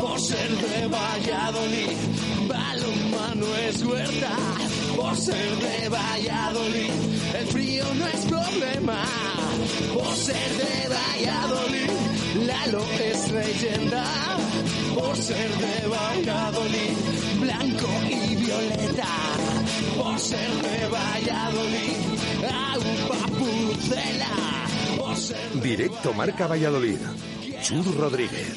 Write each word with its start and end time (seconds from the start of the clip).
por 0.00 0.20
ser 0.20 0.50
de 0.50 0.86
Valladolid. 0.86 1.96
Balonmano 2.48 3.56
es 3.68 3.82
huerta 3.84 4.32
por 4.96 5.16
ser 5.16 5.56
de 5.56 5.88
Valladolid. 5.88 6.90
El 7.38 7.46
frío 7.46 7.84
no 7.94 8.06
es 8.06 8.24
problema 8.26 9.02
por 9.92 10.14
ser 10.14 10.50
de 10.56 10.88
Valladolid. 10.88 11.90
Lalo 12.46 12.84
es 13.10 13.30
leyenda 13.30 14.04
por 14.94 15.16
ser 15.16 15.50
de 15.50 15.88
Valladolid. 15.88 16.96
Blanco 17.40 17.88
y 18.08 18.36
violeta 18.36 19.08
por 19.96 20.18
ser 20.18 20.50
de 20.62 20.88
Valladolid. 20.88 21.96
Agua 22.74 23.26
pucela 23.38 24.66
por 24.98 25.16
ser 25.16 25.50
de 25.50 25.68
Directo 25.68 26.12
Marca 26.14 26.46
Valladolid. 26.46 26.98
Chur 27.62 27.94
Rodríguez. 27.94 28.56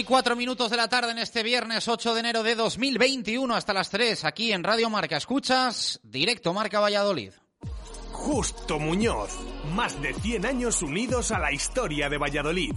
Y 0.00 0.36
minutos 0.36 0.70
de 0.70 0.78
la 0.78 0.88
tarde 0.88 1.10
en 1.10 1.18
este 1.18 1.42
viernes 1.42 1.86
8 1.86 2.14
de 2.14 2.20
enero 2.20 2.42
de 2.42 2.54
2021 2.54 3.54
hasta 3.54 3.74
las 3.74 3.90
3 3.90 4.24
aquí 4.24 4.50
en 4.50 4.64
Radio 4.64 4.88
Marca. 4.88 5.18
Escuchas 5.18 6.00
directo 6.02 6.54
Marca 6.54 6.80
Valladolid. 6.80 7.32
Justo 8.10 8.78
Muñoz. 8.78 9.30
Más 9.74 10.00
de 10.00 10.14
100 10.14 10.46
años 10.46 10.80
unidos 10.80 11.32
a 11.32 11.38
la 11.38 11.52
historia 11.52 12.08
de 12.08 12.16
Valladolid. 12.16 12.74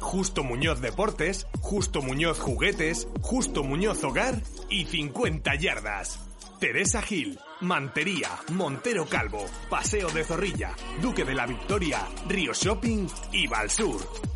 Justo 0.00 0.44
Muñoz 0.44 0.82
Deportes, 0.82 1.46
Justo 1.62 2.02
Muñoz 2.02 2.38
Juguetes, 2.40 3.08
Justo 3.22 3.64
Muñoz 3.64 4.04
Hogar 4.04 4.42
y 4.68 4.84
50 4.84 5.54
yardas. 5.54 6.20
Teresa 6.60 7.00
Gil, 7.00 7.38
Mantería, 7.62 8.28
Montero 8.52 9.06
Calvo, 9.06 9.46
Paseo 9.70 10.10
de 10.10 10.24
Zorrilla, 10.24 10.74
Duque 11.00 11.24
de 11.24 11.34
la 11.34 11.46
Victoria, 11.46 12.06
Río 12.28 12.52
Shopping 12.52 13.06
y 13.32 13.46
Valsur. 13.46 14.35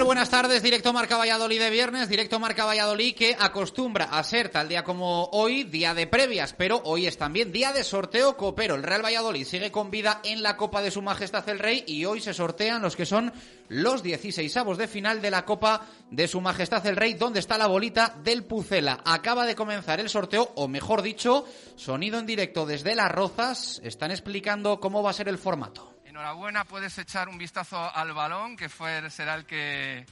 Buenas 0.00 0.30
tardes, 0.30 0.62
directo 0.62 0.92
Marca 0.92 1.16
Valladolid 1.18 1.60
de 1.60 1.70
viernes, 1.70 2.08
directo 2.08 2.40
Marca 2.40 2.64
Valladolid 2.64 3.14
que 3.14 3.36
acostumbra 3.38 4.06
a 4.06 4.24
ser 4.24 4.48
tal 4.48 4.68
día 4.68 4.82
como 4.82 5.26
hoy, 5.32 5.64
día 5.64 5.92
de 5.94 6.06
previas, 6.06 6.54
pero 6.54 6.80
hoy 6.84 7.06
es 7.06 7.18
también 7.18 7.52
día 7.52 7.72
de 7.72 7.84
sorteo 7.84 8.36
copero. 8.36 8.74
El 8.74 8.82
Real 8.82 9.04
Valladolid 9.04 9.44
sigue 9.44 9.70
con 9.70 9.90
vida 9.90 10.20
en 10.24 10.42
la 10.42 10.56
Copa 10.56 10.80
de 10.80 10.90
Su 10.90 11.02
Majestad 11.02 11.48
el 11.50 11.58
Rey 11.58 11.84
y 11.86 12.04
hoy 12.06 12.20
se 12.20 12.34
sortean 12.34 12.82
los 12.82 12.96
que 12.96 13.06
son 13.06 13.32
los 13.68 14.02
16 14.02 14.56
avos 14.56 14.78
de 14.78 14.88
final 14.88 15.20
de 15.20 15.30
la 15.30 15.44
Copa 15.44 15.86
de 16.10 16.26
Su 16.26 16.40
Majestad 16.40 16.84
el 16.86 16.96
Rey, 16.96 17.14
donde 17.14 17.40
está 17.40 17.58
la 17.58 17.66
bolita 17.66 18.16
del 18.24 18.44
Pucela. 18.44 19.02
Acaba 19.04 19.46
de 19.46 19.54
comenzar 19.54 20.00
el 20.00 20.08
sorteo, 20.08 20.52
o 20.56 20.68
mejor 20.68 21.02
dicho, 21.02 21.44
sonido 21.76 22.18
en 22.18 22.26
directo 22.26 22.66
desde 22.66 22.94
Las 22.94 23.12
Rozas. 23.12 23.80
Están 23.84 24.10
explicando 24.10 24.80
cómo 24.80 25.02
va 25.02 25.10
a 25.10 25.14
ser 25.14 25.28
el 25.28 25.38
formato. 25.38 25.91
Enhorabuena, 26.12 26.66
puedes 26.66 26.98
echar 26.98 27.30
un 27.30 27.38
vistazo 27.38 27.78
al 27.78 28.12
balón, 28.12 28.54
que 28.54 28.68
fue, 28.68 29.08
será 29.08 29.34
el 29.34 29.46
que 29.46 30.04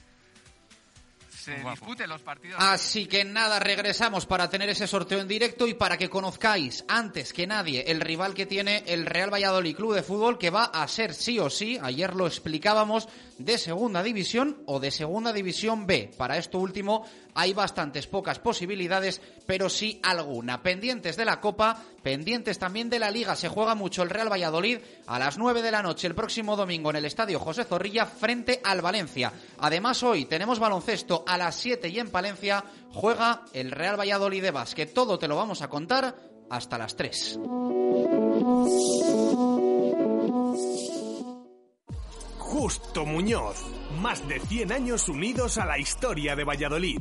se 1.29 1.57
dispute 1.57 2.07
los 2.07 2.23
partidos. 2.23 2.57
Así 2.59 3.05
que 3.05 3.23
nada, 3.23 3.59
regresamos 3.59 4.25
para 4.25 4.49
tener 4.49 4.71
ese 4.71 4.87
sorteo 4.87 5.21
en 5.21 5.29
directo 5.29 5.67
y 5.67 5.75
para 5.75 5.99
que 5.99 6.09
conozcáis 6.09 6.87
antes 6.89 7.35
que 7.35 7.47
nadie 7.47 7.85
el 7.87 8.01
rival 8.01 8.33
que 8.33 8.47
tiene 8.47 8.83
el 8.87 9.05
Real 9.05 9.31
Valladolid 9.31 9.77
Club 9.77 9.95
de 9.95 10.03
Fútbol, 10.03 10.39
que 10.39 10.49
va 10.49 10.65
a 10.65 10.89
ser 10.89 11.13
sí 11.13 11.39
o 11.39 11.51
sí, 11.51 11.79
ayer 11.83 12.15
lo 12.15 12.27
explicábamos, 12.27 13.07
de 13.37 13.59
segunda 13.59 14.03
división 14.03 14.63
o 14.67 14.81
de 14.81 14.91
segunda 14.91 15.35
división 15.35 15.87
B. 15.87 16.11
Para 16.17 16.39
esto 16.39 16.59
último 16.59 17.07
hay 17.35 17.53
bastantes 17.53 18.07
pocas 18.07 18.39
posibilidades, 18.39 19.21
pero 19.47 19.69
sí 19.69 20.01
alguna. 20.03 20.63
Pendientes 20.63 21.17
de 21.17 21.25
la 21.25 21.41
Copa, 21.41 21.83
pendientes 22.03 22.59
también 22.59 22.91
de 22.91 22.99
la 22.99 23.11
Liga. 23.11 23.37
Se 23.37 23.49
juega 23.49 23.75
mucho 23.75 24.03
el 24.03 24.11
Real 24.11 24.31
Valladolid 24.31 24.79
a 25.07 25.19
las 25.19 25.39
9 25.39 25.63
de 25.63 25.71
la 25.71 25.83
noche 25.83 26.07
el 26.07 26.15
próximo 26.15 26.57
domingo 26.57 26.91
en 26.91 26.97
el 26.97 27.05
Estadio 27.05 27.39
José 27.39 27.65
Zorrilla 27.65 28.07
frente 28.07 28.61
al 28.65 28.81
Valencia. 28.81 29.33
Además 29.59 30.03
hoy 30.03 30.25
tenemos 30.25 30.59
baloncesto 30.59 31.25
a 31.27 31.37
las 31.37 31.57
7 31.57 31.89
y 31.89 31.99
en 31.99 32.11
Palencia 32.11 32.65
juega 32.93 33.43
el 33.53 33.71
Real 33.71 33.99
Valladolid 33.99 34.43
de 34.43 34.51
básquet. 34.51 34.93
Todo 34.93 35.19
te 35.19 35.29
lo 35.29 35.37
vamos 35.37 35.63
a 35.63 35.69
contar 35.69 36.15
hasta 36.51 36.79
las 36.79 36.97
3. 36.97 37.39
Justo 42.39 43.07
Muñoz. 43.07 43.65
Más 44.01 44.27
de 44.27 44.41
100 44.41 44.73
años 44.73 45.09
unidos 45.09 45.57
a 45.59 45.65
la 45.65 45.79
historia 45.79 46.35
de 46.35 46.45
Valladolid. 46.45 47.01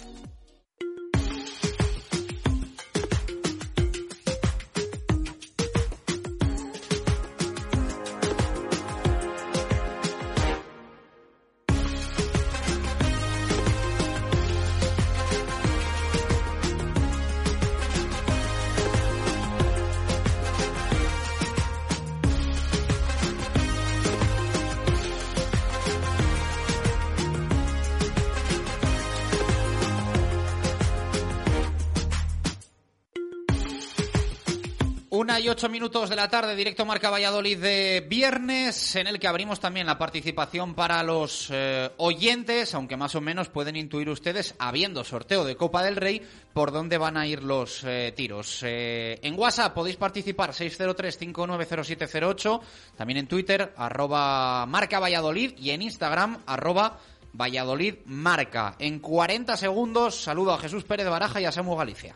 Una 35.31 35.39
y 35.39 35.47
ocho 35.47 35.69
minutos 35.69 36.09
de 36.09 36.17
la 36.17 36.27
tarde, 36.27 36.57
directo 36.57 36.85
Marca 36.85 37.09
Valladolid 37.09 37.57
de 37.57 38.05
viernes, 38.05 38.97
en 38.97 39.07
el 39.07 39.17
que 39.17 39.29
abrimos 39.29 39.61
también 39.61 39.87
la 39.87 39.97
participación 39.97 40.75
para 40.75 41.01
los 41.03 41.47
eh, 41.49 41.89
oyentes, 41.95 42.75
aunque 42.75 42.97
más 42.97 43.15
o 43.15 43.21
menos 43.21 43.47
pueden 43.47 43.77
intuir 43.77 44.09
ustedes, 44.09 44.55
habiendo 44.59 45.05
sorteo 45.05 45.45
de 45.45 45.55
Copa 45.55 45.83
del 45.83 45.95
Rey, 45.95 46.21
por 46.51 46.73
dónde 46.73 46.97
van 46.97 47.15
a 47.15 47.27
ir 47.27 47.43
los 47.43 47.81
eh, 47.85 48.11
tiros. 48.13 48.59
Eh, 48.63 49.19
en 49.21 49.39
WhatsApp 49.39 49.73
podéis 49.73 49.95
participar 49.95 50.51
603-590708, 50.51 52.59
también 52.97 53.19
en 53.19 53.27
Twitter, 53.27 53.73
arroba 53.77 54.65
Marca 54.65 54.99
Valladolid, 54.99 55.53
y 55.57 55.69
en 55.69 55.83
Instagram, 55.83 56.39
arroba 56.45 56.99
Valladolid 57.31 57.99
Marca. 58.03 58.75
En 58.79 58.99
40 58.99 59.55
segundos, 59.55 60.13
saludo 60.13 60.51
a 60.51 60.57
Jesús 60.57 60.83
Pérez 60.83 61.07
Baraja 61.07 61.39
y 61.39 61.45
a 61.45 61.53
Samu 61.53 61.77
Galicia. 61.77 62.15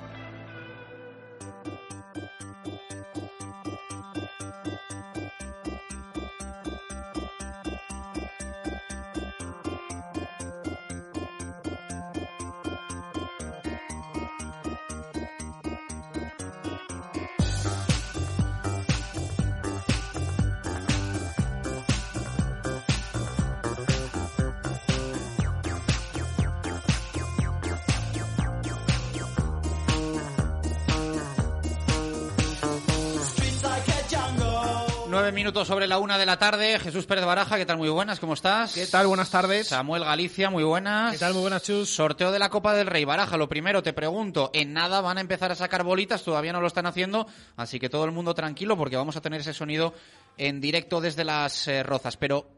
Minutos 35.33 35.67
sobre 35.67 35.87
la 35.87 35.97
una 35.97 36.17
de 36.17 36.25
la 36.25 36.37
tarde. 36.37 36.77
Jesús 36.77 37.05
Pérez 37.05 37.23
Baraja, 37.23 37.55
¿qué 37.55 37.65
tal? 37.65 37.77
Muy 37.77 37.87
buenas, 37.87 38.19
¿cómo 38.19 38.33
estás? 38.33 38.73
¿Qué 38.73 38.85
tal? 38.85 39.07
Buenas 39.07 39.29
tardes. 39.29 39.67
Samuel 39.67 40.03
Galicia, 40.03 40.49
muy 40.49 40.63
buenas. 40.63 41.13
¿Qué 41.13 41.19
tal? 41.19 41.33
Muy 41.33 41.41
buenas, 41.41 41.63
Chus. 41.63 41.89
Sorteo 41.89 42.31
de 42.31 42.39
la 42.39 42.49
Copa 42.49 42.73
del 42.73 42.87
Rey. 42.87 43.05
Baraja, 43.05 43.37
lo 43.37 43.47
primero 43.47 43.81
te 43.81 43.93
pregunto, 43.93 44.51
en 44.53 44.73
nada 44.73 44.99
van 44.99 45.17
a 45.17 45.21
empezar 45.21 45.51
a 45.51 45.55
sacar 45.55 45.83
bolitas, 45.83 46.23
todavía 46.23 46.51
no 46.51 46.59
lo 46.59 46.67
están 46.67 46.85
haciendo, 46.85 47.27
así 47.55 47.79
que 47.79 47.89
todo 47.89 48.03
el 48.03 48.11
mundo 48.11 48.33
tranquilo 48.33 48.75
porque 48.75 48.97
vamos 48.97 49.15
a 49.15 49.21
tener 49.21 49.39
ese 49.39 49.53
sonido 49.53 49.93
en 50.37 50.59
directo 50.59 50.99
desde 50.99 51.23
las 51.23 51.67
eh, 51.69 51.83
rozas. 51.83 52.17
Pero, 52.17 52.49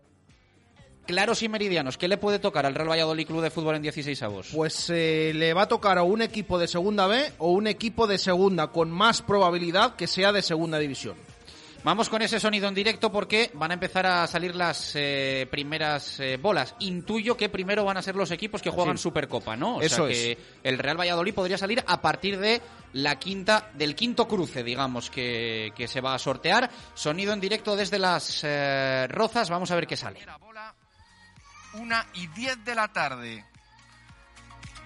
claros 1.05 1.43
y 1.43 1.49
meridianos, 1.49 1.97
¿qué 1.97 2.07
le 2.07 2.17
puede 2.17 2.39
tocar 2.39 2.65
al 2.65 2.73
Real 2.73 2.89
Valladolid 2.89 3.27
Club 3.27 3.43
de 3.43 3.51
Fútbol 3.51 3.75
en 3.75 3.83
16 3.83 4.23
avos? 4.23 4.49
Pues 4.51 4.89
eh, 4.89 5.31
le 5.35 5.53
va 5.53 5.63
a 5.63 5.67
tocar 5.67 5.99
a 5.99 6.03
un 6.03 6.23
equipo 6.23 6.57
de 6.57 6.67
segunda 6.67 7.05
B 7.05 7.33
o 7.37 7.51
un 7.51 7.67
equipo 7.67 8.07
de 8.07 8.17
segunda 8.17 8.67
con 8.71 8.89
más 8.89 9.21
probabilidad 9.21 9.95
que 9.95 10.07
sea 10.07 10.31
de 10.31 10.41
segunda 10.41 10.79
división. 10.79 11.15
Vamos 11.83 12.07
con 12.07 12.21
ese 12.21 12.39
sonido 12.39 12.69
en 12.69 12.73
directo 12.73 13.11
porque 13.11 13.51
van 13.55 13.71
a 13.71 13.73
empezar 13.73 14.05
a 14.05 14.25
salir 14.25 14.55
las 14.55 14.93
eh, 14.95 15.45
primeras 15.51 16.17
eh, 16.21 16.37
bolas. 16.37 16.75
Intuyo 16.79 17.35
que 17.35 17.49
primero 17.49 17.83
van 17.83 17.97
a 17.97 18.01
ser 18.01 18.15
los 18.15 18.31
equipos 18.31 18.61
que 18.61 18.69
juegan 18.69 18.97
Sí. 18.97 19.03
Supercopa, 19.03 19.57
¿no? 19.57 19.75
O 19.77 19.81
Eso 19.81 20.07
sea 20.07 20.07
que 20.07 20.31
es. 20.31 20.37
el 20.63 20.77
Real 20.77 20.97
Valladolid 20.97 21.33
podría 21.33 21.57
salir 21.57 21.83
a 21.85 22.01
partir 22.01 22.39
de 22.39 22.61
la 22.93 23.19
quinta, 23.19 23.69
del 23.73 23.95
quinto 23.95 24.29
cruce, 24.29 24.63
digamos, 24.63 25.09
que, 25.09 25.73
que 25.75 25.89
se 25.89 25.99
va 25.99 26.15
a 26.15 26.19
sortear. 26.19 26.69
Sonido 26.93 27.33
en 27.33 27.41
directo 27.41 27.75
desde 27.75 27.99
las 27.99 28.41
eh, 28.45 29.05
rozas. 29.09 29.49
Vamos 29.49 29.69
a 29.71 29.75
ver 29.75 29.85
qué 29.85 29.97
sale. 29.97 30.19
Primera 30.19 30.37
bola, 30.37 30.73
una 31.73 32.05
y 32.13 32.27
10 32.27 32.63
de 32.63 32.75
la 32.75 32.87
tarde. 32.93 33.43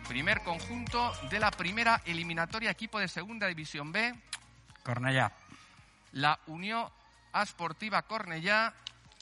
Primer 0.07 0.41
conjunto 0.41 1.11
de 1.29 1.39
la 1.39 1.51
primera 1.51 2.01
eliminatoria 2.05 2.71
equipo 2.71 2.97
de 2.97 3.07
Segunda 3.07 3.45
División 3.45 3.91
B. 3.91 4.15
Cornellá. 4.83 5.31
La 6.13 6.39
Unión 6.47 6.87
Esportiva 7.33 8.01
Cornellá, 8.03 8.73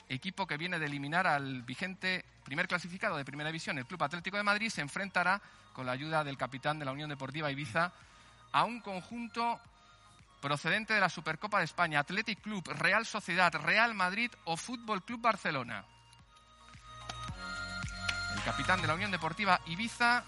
equipo 0.08 0.48
que 0.48 0.58
viene 0.58 0.80
de 0.80 0.86
eliminar 0.86 1.28
al 1.28 1.64
vigente 1.64 2.24
primer 2.44 2.68
clasificado 2.68 3.18
de 3.18 3.26
Primera 3.26 3.50
División, 3.50 3.78
el 3.78 3.86
Club 3.86 4.04
Atlético 4.04 4.38
de 4.38 4.44
Madrid, 4.44 4.70
se 4.70 4.82
enfrentará 4.82 5.42
con 5.74 5.86
la 5.86 5.92
ayuda 5.92 6.24
del 6.24 6.38
capitán 6.38 6.80
de 6.80 6.86
la 6.86 6.92
Unión 6.92 7.10
Deportiva 7.10 7.52
Ibiza 7.52 7.92
a 8.52 8.64
un 8.64 8.80
conjunto 8.80 9.60
procedente 10.42 10.94
de 10.94 11.00
la 11.00 11.10
Supercopa 11.10 11.58
de 11.58 11.66
España, 11.66 12.00
Athletic 12.00 12.42
Club, 12.42 12.68
Real 12.70 13.06
Sociedad, 13.06 13.52
Real 13.54 13.94
Madrid 13.96 14.32
o 14.46 14.56
Fútbol 14.56 15.04
Club 15.04 15.22
Barcelona. 15.22 15.84
El 18.36 18.44
capitán 18.44 18.82
de 18.82 18.88
la 18.88 18.94
Unión 18.94 19.12
Deportiva 19.12 19.60
Ibiza 19.66 20.24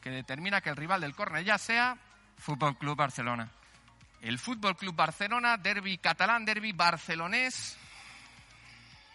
que 0.00 0.10
determina 0.10 0.60
que 0.60 0.70
el 0.70 0.76
rival 0.76 1.00
del 1.00 1.14
Cornellá 1.14 1.58
sea 1.58 1.96
Fútbol 2.36 2.76
Club 2.76 2.96
Barcelona. 2.96 3.50
El 4.22 4.38
Fútbol 4.38 4.76
Club 4.76 4.94
Barcelona, 4.94 5.56
derby 5.56 5.98
catalán, 5.98 6.44
derby 6.44 6.72
barcelonés 6.72 7.76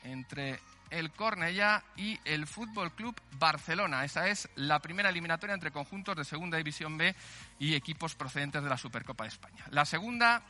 entre 0.03 0.59
el 0.89 1.11
Cornellá 1.11 1.83
y 1.95 2.19
el 2.25 2.47
Fútbol 2.47 2.91
Club 2.91 3.19
Barcelona. 3.37 4.05
Esa 4.05 4.27
es 4.27 4.49
la 4.55 4.79
primera 4.79 5.09
eliminatoria 5.09 5.53
entre 5.53 5.71
conjuntos 5.71 6.15
de 6.15 6.23
Segunda 6.23 6.57
División 6.57 6.97
B 6.97 7.15
y 7.59 7.75
equipos 7.75 8.15
procedentes 8.15 8.63
de 8.63 8.69
la 8.69 8.77
Supercopa 8.77 9.23
de 9.23 9.29
España. 9.29 9.65
La 9.71 9.85
segunda, 9.85 10.41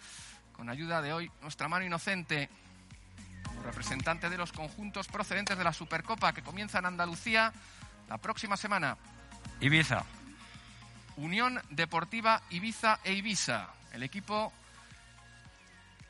con 0.54 0.70
ayuda 0.70 1.02
de 1.02 1.14
hoy 1.14 1.32
nuestra 1.42 1.68
mano 1.68 1.86
inocente, 1.86 2.50
representante 3.64 4.30
de 4.30 4.38
los 4.38 4.52
conjuntos 4.52 5.08
procedentes 5.08 5.58
de 5.58 5.64
la 5.64 5.74
Supercopa 5.74 6.34
que 6.34 6.44
comienza 6.44 6.80
en 6.80 6.86
Andalucía 6.86 7.54
la 8.10 8.18
próxima 8.18 8.58
semana. 8.58 8.98
Ibiza. 9.62 10.04
Unión 11.18 11.62
Deportiva 11.70 12.42
Ibiza 12.50 13.00
e 13.06 13.14
Ibiza, 13.14 13.70
el 13.96 14.04
equipo 14.04 14.52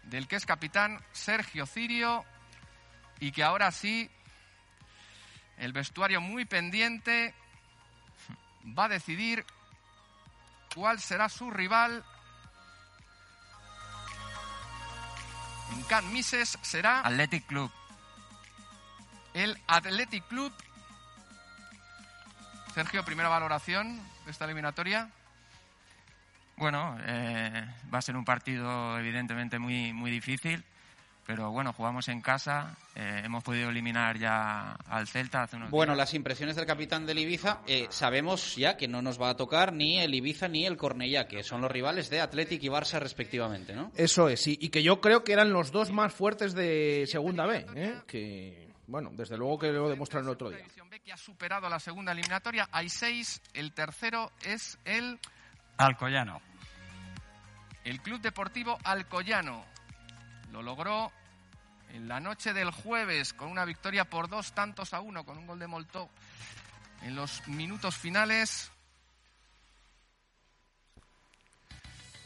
del 0.03 0.27
que 0.27 0.35
es 0.35 0.45
capitán 0.45 0.99
Sergio 1.13 1.67
Cirio 1.67 2.25
y 3.19 3.31
que 3.31 3.43
ahora 3.43 3.71
sí, 3.71 4.09
el 5.57 5.71
vestuario 5.71 6.19
muy 6.19 6.45
pendiente 6.45 7.33
va 8.77 8.85
a 8.85 8.89
decidir 8.89 9.45
cuál 10.73 10.99
será 10.99 11.29
su 11.29 11.51
rival. 11.51 12.03
En 15.73 15.83
Can 15.83 16.11
Mises 16.11 16.57
será 16.63 17.01
Athletic 17.01 17.45
Club. 17.45 17.71
el 19.35 19.61
Athletic 19.67 20.27
Club. 20.27 20.51
Sergio, 22.73 23.05
primera 23.05 23.29
valoración 23.29 24.01
de 24.25 24.31
esta 24.31 24.45
eliminatoria. 24.45 25.11
Bueno, 26.57 26.97
eh, 27.05 27.65
va 27.93 27.97
a 27.97 28.01
ser 28.01 28.15
un 28.15 28.23
partido 28.25 28.97
evidentemente 28.97 29.59
muy, 29.59 29.91
muy 29.91 30.09
difícil, 30.09 30.63
pero 31.25 31.51
bueno, 31.51 31.73
jugamos 31.73 32.07
en 32.07 32.21
casa, 32.21 32.77
eh, 32.95 33.23
hemos 33.25 33.43
podido 33.43 33.69
eliminar 33.69 34.17
ya 34.17 34.73
al 34.87 35.07
Celta 35.07 35.43
hace 35.43 35.57
unos 35.57 35.69
Bueno, 35.71 35.93
días. 35.93 35.97
las 35.97 36.13
impresiones 36.13 36.55
del 36.55 36.65
capitán 36.65 37.05
del 37.05 37.19
Ibiza, 37.19 37.59
eh, 37.67 37.87
sabemos 37.89 38.55
ya 38.55 38.77
que 38.77 38.87
no 38.87 39.01
nos 39.01 39.19
va 39.21 39.31
a 39.31 39.35
tocar 39.35 39.73
ni 39.73 39.99
el 39.99 40.13
Ibiza 40.13 40.47
ni 40.47 40.65
el 40.65 40.77
Cornellá, 40.77 41.27
que 41.27 41.43
son 41.43 41.61
los 41.61 41.71
rivales 41.71 42.09
de 42.09 42.21
Athletic 42.21 42.63
y 42.63 42.67
Barça 42.69 42.99
respectivamente, 42.99 43.75
¿no? 43.75 43.91
Eso 43.95 44.29
es, 44.29 44.39
sí, 44.41 44.57
y 44.61 44.69
que 44.69 44.81
yo 44.83 45.01
creo 45.01 45.23
que 45.23 45.33
eran 45.33 45.51
los 45.51 45.71
dos 45.71 45.91
más 45.91 46.13
fuertes 46.13 46.53
de 46.53 47.05
Segunda 47.07 47.45
B, 47.45 47.65
¿eh? 47.75 47.95
que, 48.07 48.69
bueno, 48.87 49.09
desde 49.13 49.35
luego 49.37 49.59
que 49.59 49.71
lo 49.73 49.89
demostraron 49.89 50.27
el 50.29 50.33
otro 50.33 50.49
día. 50.51 50.59
Que 51.03 51.13
ha 51.13 51.17
superado 51.17 51.69
la 51.69 51.79
segunda 51.79 52.13
eliminatoria. 52.13 52.67
Hay 52.71 52.89
seis. 52.89 53.39
El 53.53 53.73
tercero 53.73 54.31
es 54.43 54.79
el, 54.85 55.19
Alcoyano. 55.77 56.41
el 57.83 58.01
Club 58.01 58.21
Deportivo 58.21 58.77
Alcoyano. 58.83 59.65
Lo 60.51 60.61
logró 60.61 61.11
en 61.89 62.07
la 62.07 62.19
noche 62.19 62.53
del 62.53 62.71
jueves 62.71 63.33
con 63.33 63.49
una 63.49 63.65
victoria 63.65 64.05
por 64.05 64.29
dos 64.29 64.53
tantos 64.53 64.93
a 64.93 65.01
uno, 65.01 65.23
con 65.25 65.37
un 65.37 65.47
gol 65.47 65.59
de 65.59 65.67
Moltó 65.67 66.09
en 67.01 67.15
los 67.15 67.47
minutos 67.47 67.95
finales. 67.95 68.71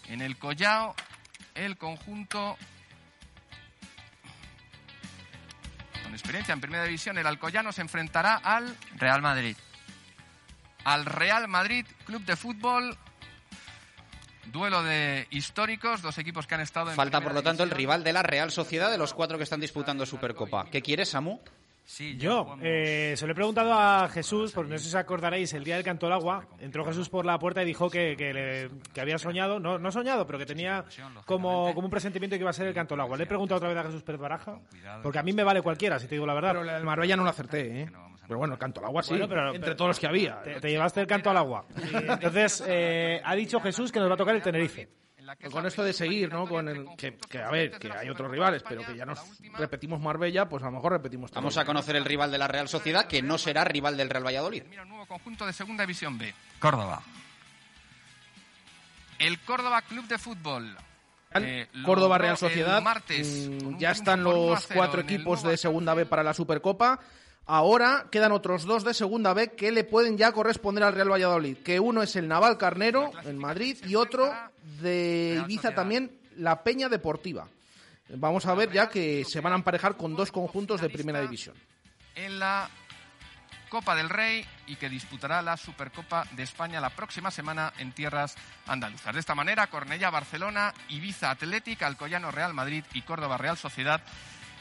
En 0.07 0.21
el 0.21 0.37
Collao, 0.37 0.95
el 1.55 1.77
conjunto 1.77 2.57
con 6.03 6.13
experiencia 6.13 6.53
en 6.53 6.61
primera 6.61 6.83
división, 6.85 7.17
el 7.17 7.27
Alcoyano 7.27 7.71
se 7.71 7.81
enfrentará 7.81 8.35
al 8.35 8.75
Real 8.95 9.21
Madrid. 9.21 9.57
al 10.85 11.05
Real 11.05 11.47
Madrid 11.47 11.85
Club 12.05 12.23
de 12.25 12.35
Fútbol. 12.35 12.97
Duelo 14.51 14.83
de 14.83 15.27
históricos, 15.31 16.01
dos 16.01 16.17
equipos 16.17 16.47
que 16.47 16.55
han 16.55 16.61
estado 16.61 16.89
en 16.89 16.95
Falta, 16.95 17.21
por 17.21 17.33
lo 17.33 17.41
tanto, 17.43 17.63
el 17.63 17.69
rival 17.71 18.03
de 18.03 18.13
la 18.13 18.23
Real 18.23 18.51
Sociedad 18.51 18.89
de 18.91 18.97
los 18.97 19.13
cuatro 19.13 19.37
que 19.37 19.43
están 19.43 19.59
disputando 19.59 20.05
Supercopa. 20.05 20.65
¿Qué 20.71 20.81
quieres, 20.81 21.09
Samu? 21.09 21.39
Sí, 21.85 22.17
Yo, 22.17 22.55
eh, 22.61 23.15
se 23.17 23.25
lo 23.25 23.31
he 23.31 23.35
preguntado 23.35 23.73
a 23.73 24.07
Jesús, 24.09 24.51
porque 24.51 24.71
no 24.73 24.77
sé 24.77 24.83
si 24.83 24.89
os 24.89 24.95
acordaréis, 24.95 25.51
el 25.53 25.63
día 25.63 25.73
del 25.73 25.83
canto 25.83 26.05
al 26.05 26.13
agua, 26.13 26.45
entró 26.59 26.85
Jesús 26.85 27.09
por 27.09 27.25
la 27.25 27.39
puerta 27.39 27.63
y 27.63 27.65
dijo 27.65 27.89
que, 27.89 28.15
que, 28.15 28.31
le- 28.31 28.69
que 28.93 29.01
había 29.01 29.17
soñado, 29.17 29.59
no, 29.59 29.79
no 29.79 29.91
soñado, 29.91 30.27
pero 30.27 30.37
que 30.37 30.45
tenía 30.45 30.85
como, 31.25 31.73
como 31.73 31.85
un 31.87 31.89
presentimiento 31.91 32.35
de 32.35 32.37
que 32.37 32.43
iba 32.43 32.51
a 32.51 32.53
ser 32.53 32.67
el 32.67 32.75
canto 32.75 32.93
al 32.93 32.99
agua. 33.01 33.17
Le 33.17 33.23
he 33.23 33.27
preguntado 33.27 33.57
otra 33.57 33.69
vez 33.69 33.77
a 33.79 33.83
Jesús 33.85 34.03
Pérez 34.03 34.21
Baraja, 34.21 34.59
porque 35.01 35.17
a 35.17 35.23
mí 35.23 35.33
me 35.33 35.43
vale 35.43 35.63
cualquiera, 35.63 35.97
si 35.97 36.05
te 36.07 36.13
digo 36.13 36.27
la 36.27 36.35
verdad. 36.35 36.49
Pero 36.59 36.77
el 36.77 36.83
Marbella 36.83 37.15
no 37.15 37.23
lo 37.23 37.31
acerté, 37.31 37.81
¿eh? 37.81 37.91
Pero 38.29 38.37
bueno, 38.37 38.53
el 38.53 38.59
canto 38.59 38.79
al 38.79 38.85
agua 38.85 39.01
sí, 39.01 39.09
Bueno, 39.09 39.27
pero- 39.27 39.47
entre 39.47 39.59
pero- 39.59 39.75
todos 39.75 39.89
los 39.89 39.99
que 39.99 40.05
había. 40.05 40.39
Te, 40.43 40.61
te 40.61 40.69
llevaste 40.69 41.01
el 41.01 41.07
canto 41.07 41.31
al 41.31 41.37
agua. 41.37 41.65
Y 41.75 41.95
entonces, 41.95 42.63
eh, 42.67 43.19
ha 43.25 43.33
dicho 43.35 43.59
Jesús 43.59 43.91
que 43.91 43.99
nos 43.99 44.07
va 44.07 44.13
a 44.13 44.17
tocar 44.17 44.35
el 44.35 44.41
Tenerife. 44.43 44.87
En 45.17 45.25
la 45.25 45.35
que 45.35 45.47
es 45.47 45.51
Con 45.51 45.65
esto 45.65 45.83
de 45.83 45.93
seguir, 45.93 46.31
¿no? 46.31 46.47
Con 46.47 46.69
el, 46.69 46.85
que, 46.95 47.17
que, 47.17 47.39
a 47.39 47.49
ver, 47.49 47.71
que 47.79 47.91
hay 47.91 48.07
otros 48.07 48.29
rivales, 48.29 48.61
pero 48.69 48.85
que 48.85 48.95
ya 48.95 49.03
nos 49.03 49.19
repetimos 49.57 49.99
Marbella, 49.99 50.47
pues 50.47 50.61
a 50.61 50.67
lo 50.67 50.73
mejor 50.73 50.91
repetimos 50.91 51.31
Vamos 51.31 51.57
a 51.57 51.65
conocer 51.65 51.95
el 51.95 52.05
rival 52.05 52.29
de 52.31 52.37
la 52.37 52.47
Real 52.47 52.69
Sociedad, 52.69 53.07
que 53.07 53.23
no 53.23 53.39
será 53.39 53.63
rival 53.63 53.97
del 53.97 54.11
Real 54.11 54.23
Valladolid. 54.27 54.63
Mira, 54.69 54.83
un 54.83 54.89
nuevo 54.89 55.07
conjunto 55.07 55.47
de 55.47 55.53
segunda 55.53 55.83
división 55.83 56.19
B. 56.19 56.31
Córdoba. 56.59 57.01
El 59.17 59.39
Córdoba 59.39 59.81
Club 59.81 60.05
de 60.07 60.17
Fútbol. 60.19 60.77
Eh, 61.33 61.67
Córdoba 61.83 62.17
Real 62.19 62.37
Sociedad. 62.37 62.81
martes, 62.81 63.49
mm, 63.49 63.77
ya 63.77 63.91
están 63.91 64.23
por 64.23 64.33
1 64.35 64.47
a 64.47 64.49
los 64.55 64.65
0 64.67 64.73
cuatro 64.79 65.01
equipos 65.01 65.43
de 65.43 65.57
segunda 65.57 65.93
B 65.93 66.05
para 66.05 66.23
la 66.23 66.33
Supercopa. 66.33 66.99
Ahora 67.51 68.05
quedan 68.11 68.31
otros 68.31 68.65
dos 68.65 68.83
de 68.83 68.93
segunda 68.93 69.33
B 69.33 69.53
que 69.53 69.71
le 69.71 69.83
pueden 69.83 70.19
ya 70.19 70.31
corresponder 70.31 70.83
al 70.83 70.93
Real 70.93 71.11
Valladolid. 71.11 71.57
Que 71.57 71.79
uno 71.79 72.03
es 72.03 72.15
el 72.15 72.27
Naval 72.27 72.59
Carnero 72.59 73.11
en 73.25 73.39
Madrid 73.39 73.75
y 73.87 73.95
otro 73.95 74.31
de 74.79 75.41
Ibiza 75.43 75.73
también, 75.73 76.11
la 76.37 76.61
Peña 76.63 76.89
Deportiva. 76.89 77.47
Vamos 78.09 78.45
a 78.45 78.53
ver 78.53 78.71
ya 78.71 78.87
que 78.87 79.25
se 79.25 79.41
van 79.41 79.53
a 79.53 79.55
emparejar 79.55 79.97
con 79.97 80.15
dos 80.15 80.31
conjuntos 80.31 80.79
de 80.79 80.91
primera 80.91 81.21
división. 81.21 81.55
en 82.13 82.37
la 82.37 82.69
Copa 83.67 83.95
del 83.95 84.09
Rey 84.09 84.45
y 84.67 84.75
que 84.75 84.87
disputará 84.87 85.41
la 85.41 85.57
Supercopa 85.57 86.25
de 86.31 86.43
España 86.43 86.79
la 86.79 86.91
próxima 86.91 87.31
semana 87.31 87.73
en 87.79 87.93
tierras 87.93 88.35
andaluzas. 88.67 89.13
De 89.13 89.19
esta 89.19 89.33
manera, 89.33 89.67
Cornella, 89.67 90.11
Barcelona, 90.11 90.71
Ibiza 90.89 91.31
Athletic, 91.31 91.81
Alcoyano 91.81 92.29
Real 92.29 92.53
Madrid 92.53 92.83
y 92.93 93.01
Córdoba 93.01 93.37
Real 93.37 93.57
Sociedad 93.57 94.01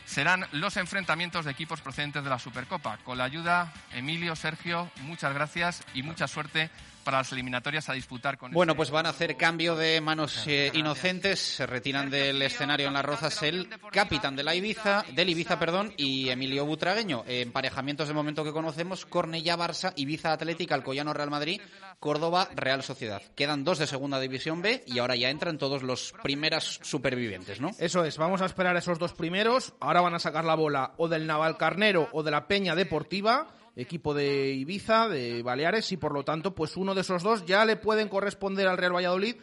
serán 0.09 0.47
los 0.53 0.79
enfrentamientos 0.79 1.45
de 1.45 1.51
equipos 1.51 1.83
procedentes 1.83 2.25
de 2.25 2.31
la 2.31 2.39
Supercopa. 2.39 2.97
Con 3.05 3.19
la 3.19 3.25
ayuda, 3.25 3.75
Emilio, 3.93 4.35
Sergio, 4.37 4.91
muchas 5.03 5.35
gracias 5.35 5.83
y 5.93 6.03
mucha 6.03 6.27
suerte 6.27 6.71
para 7.09 7.21
las 7.21 7.33
eliminatorias 7.33 7.89
a 7.89 7.95
disputar 7.95 8.37
con 8.37 8.53
Bueno, 8.53 8.73
este- 8.73 8.77
pues 8.77 8.91
van 8.91 9.07
a 9.07 9.09
hacer 9.09 9.35
cambio 9.39 9.77
de 9.77 9.99
manos 10.03 10.47
eh, 10.47 10.71
inocentes. 10.75 11.39
Se 11.41 11.65
retiran 11.65 12.11
del 12.11 12.43
escenario 12.43 12.87
en 12.87 12.93
las 12.93 13.03
rozas 13.03 13.43
el 13.45 13.67
capitán 13.91 14.37
de 14.37 14.43
la 14.43 14.55
Ibiza, 14.55 15.07
del 15.15 15.31
Ibiza, 15.31 15.59
perdón, 15.59 15.95
y 15.97 16.29
Emilio 16.29 16.67
Butragueño. 16.67 17.25
Emparejamientos 17.27 18.09
de 18.09 18.13
momento 18.13 18.45
que 18.45 18.53
conocemos: 18.53 19.07
Cornellá, 19.07 19.57
Barça, 19.57 19.95
Ibiza 19.97 20.35
Atlética, 20.35 20.75
Alcoyano, 20.75 21.15
Real 21.15 21.31
Madrid, 21.31 21.63
Córdoba, 21.99 22.51
Real 22.55 22.83
Sociedad. 22.83 23.23
Quedan 23.35 23.65
dos 23.65 23.79
de 23.79 23.87
Segunda 23.87 24.21
División 24.21 24.61
B 24.61 24.85
y 24.87 24.99
ahora 24.99 25.17
ya 25.17 25.31
entran 25.31 25.57
todos 25.57 25.83
los 25.83 26.13
primeras 26.23 26.79
supervivientes, 26.83 27.59
¿no? 27.59 27.71
Eso 27.79 28.05
es, 28.05 28.19
vamos 28.19 28.43
a 28.43 28.45
esperar 28.45 28.77
a 28.77 28.81
esos 28.81 28.99
dos 28.99 29.15
primeros. 29.15 29.73
Ahora 29.81 30.03
van 30.03 30.15
a 30.15 30.19
sacar 30.19 30.45
la 30.45 30.57
bola 30.57 30.93
o 30.99 31.09
del 31.09 31.27
Naval 31.27 31.57
Carnero 31.57 32.11
o 32.13 32.23
de 32.23 32.33
la 32.33 32.47
Peña 32.47 32.75
Deportiva, 32.75 33.49
equipo 33.79 34.13
de 34.13 34.53
Ibiza, 34.53 35.09
de 35.09 35.43
Baleares, 35.43 35.93
y 35.93 35.97
por 35.97 36.13
lo 36.13 36.25
tanto, 36.25 36.55
pues 36.55 36.77
uno 36.77 36.95
de 36.95 37.03
esos 37.03 37.23
dos 37.23 37.47
ya 37.47 37.65
le 37.65 37.77
pueden 37.77 38.09
corresponder 38.09 38.67
al 38.67 38.77
Real 38.77 38.95
Valladolid 38.95 39.37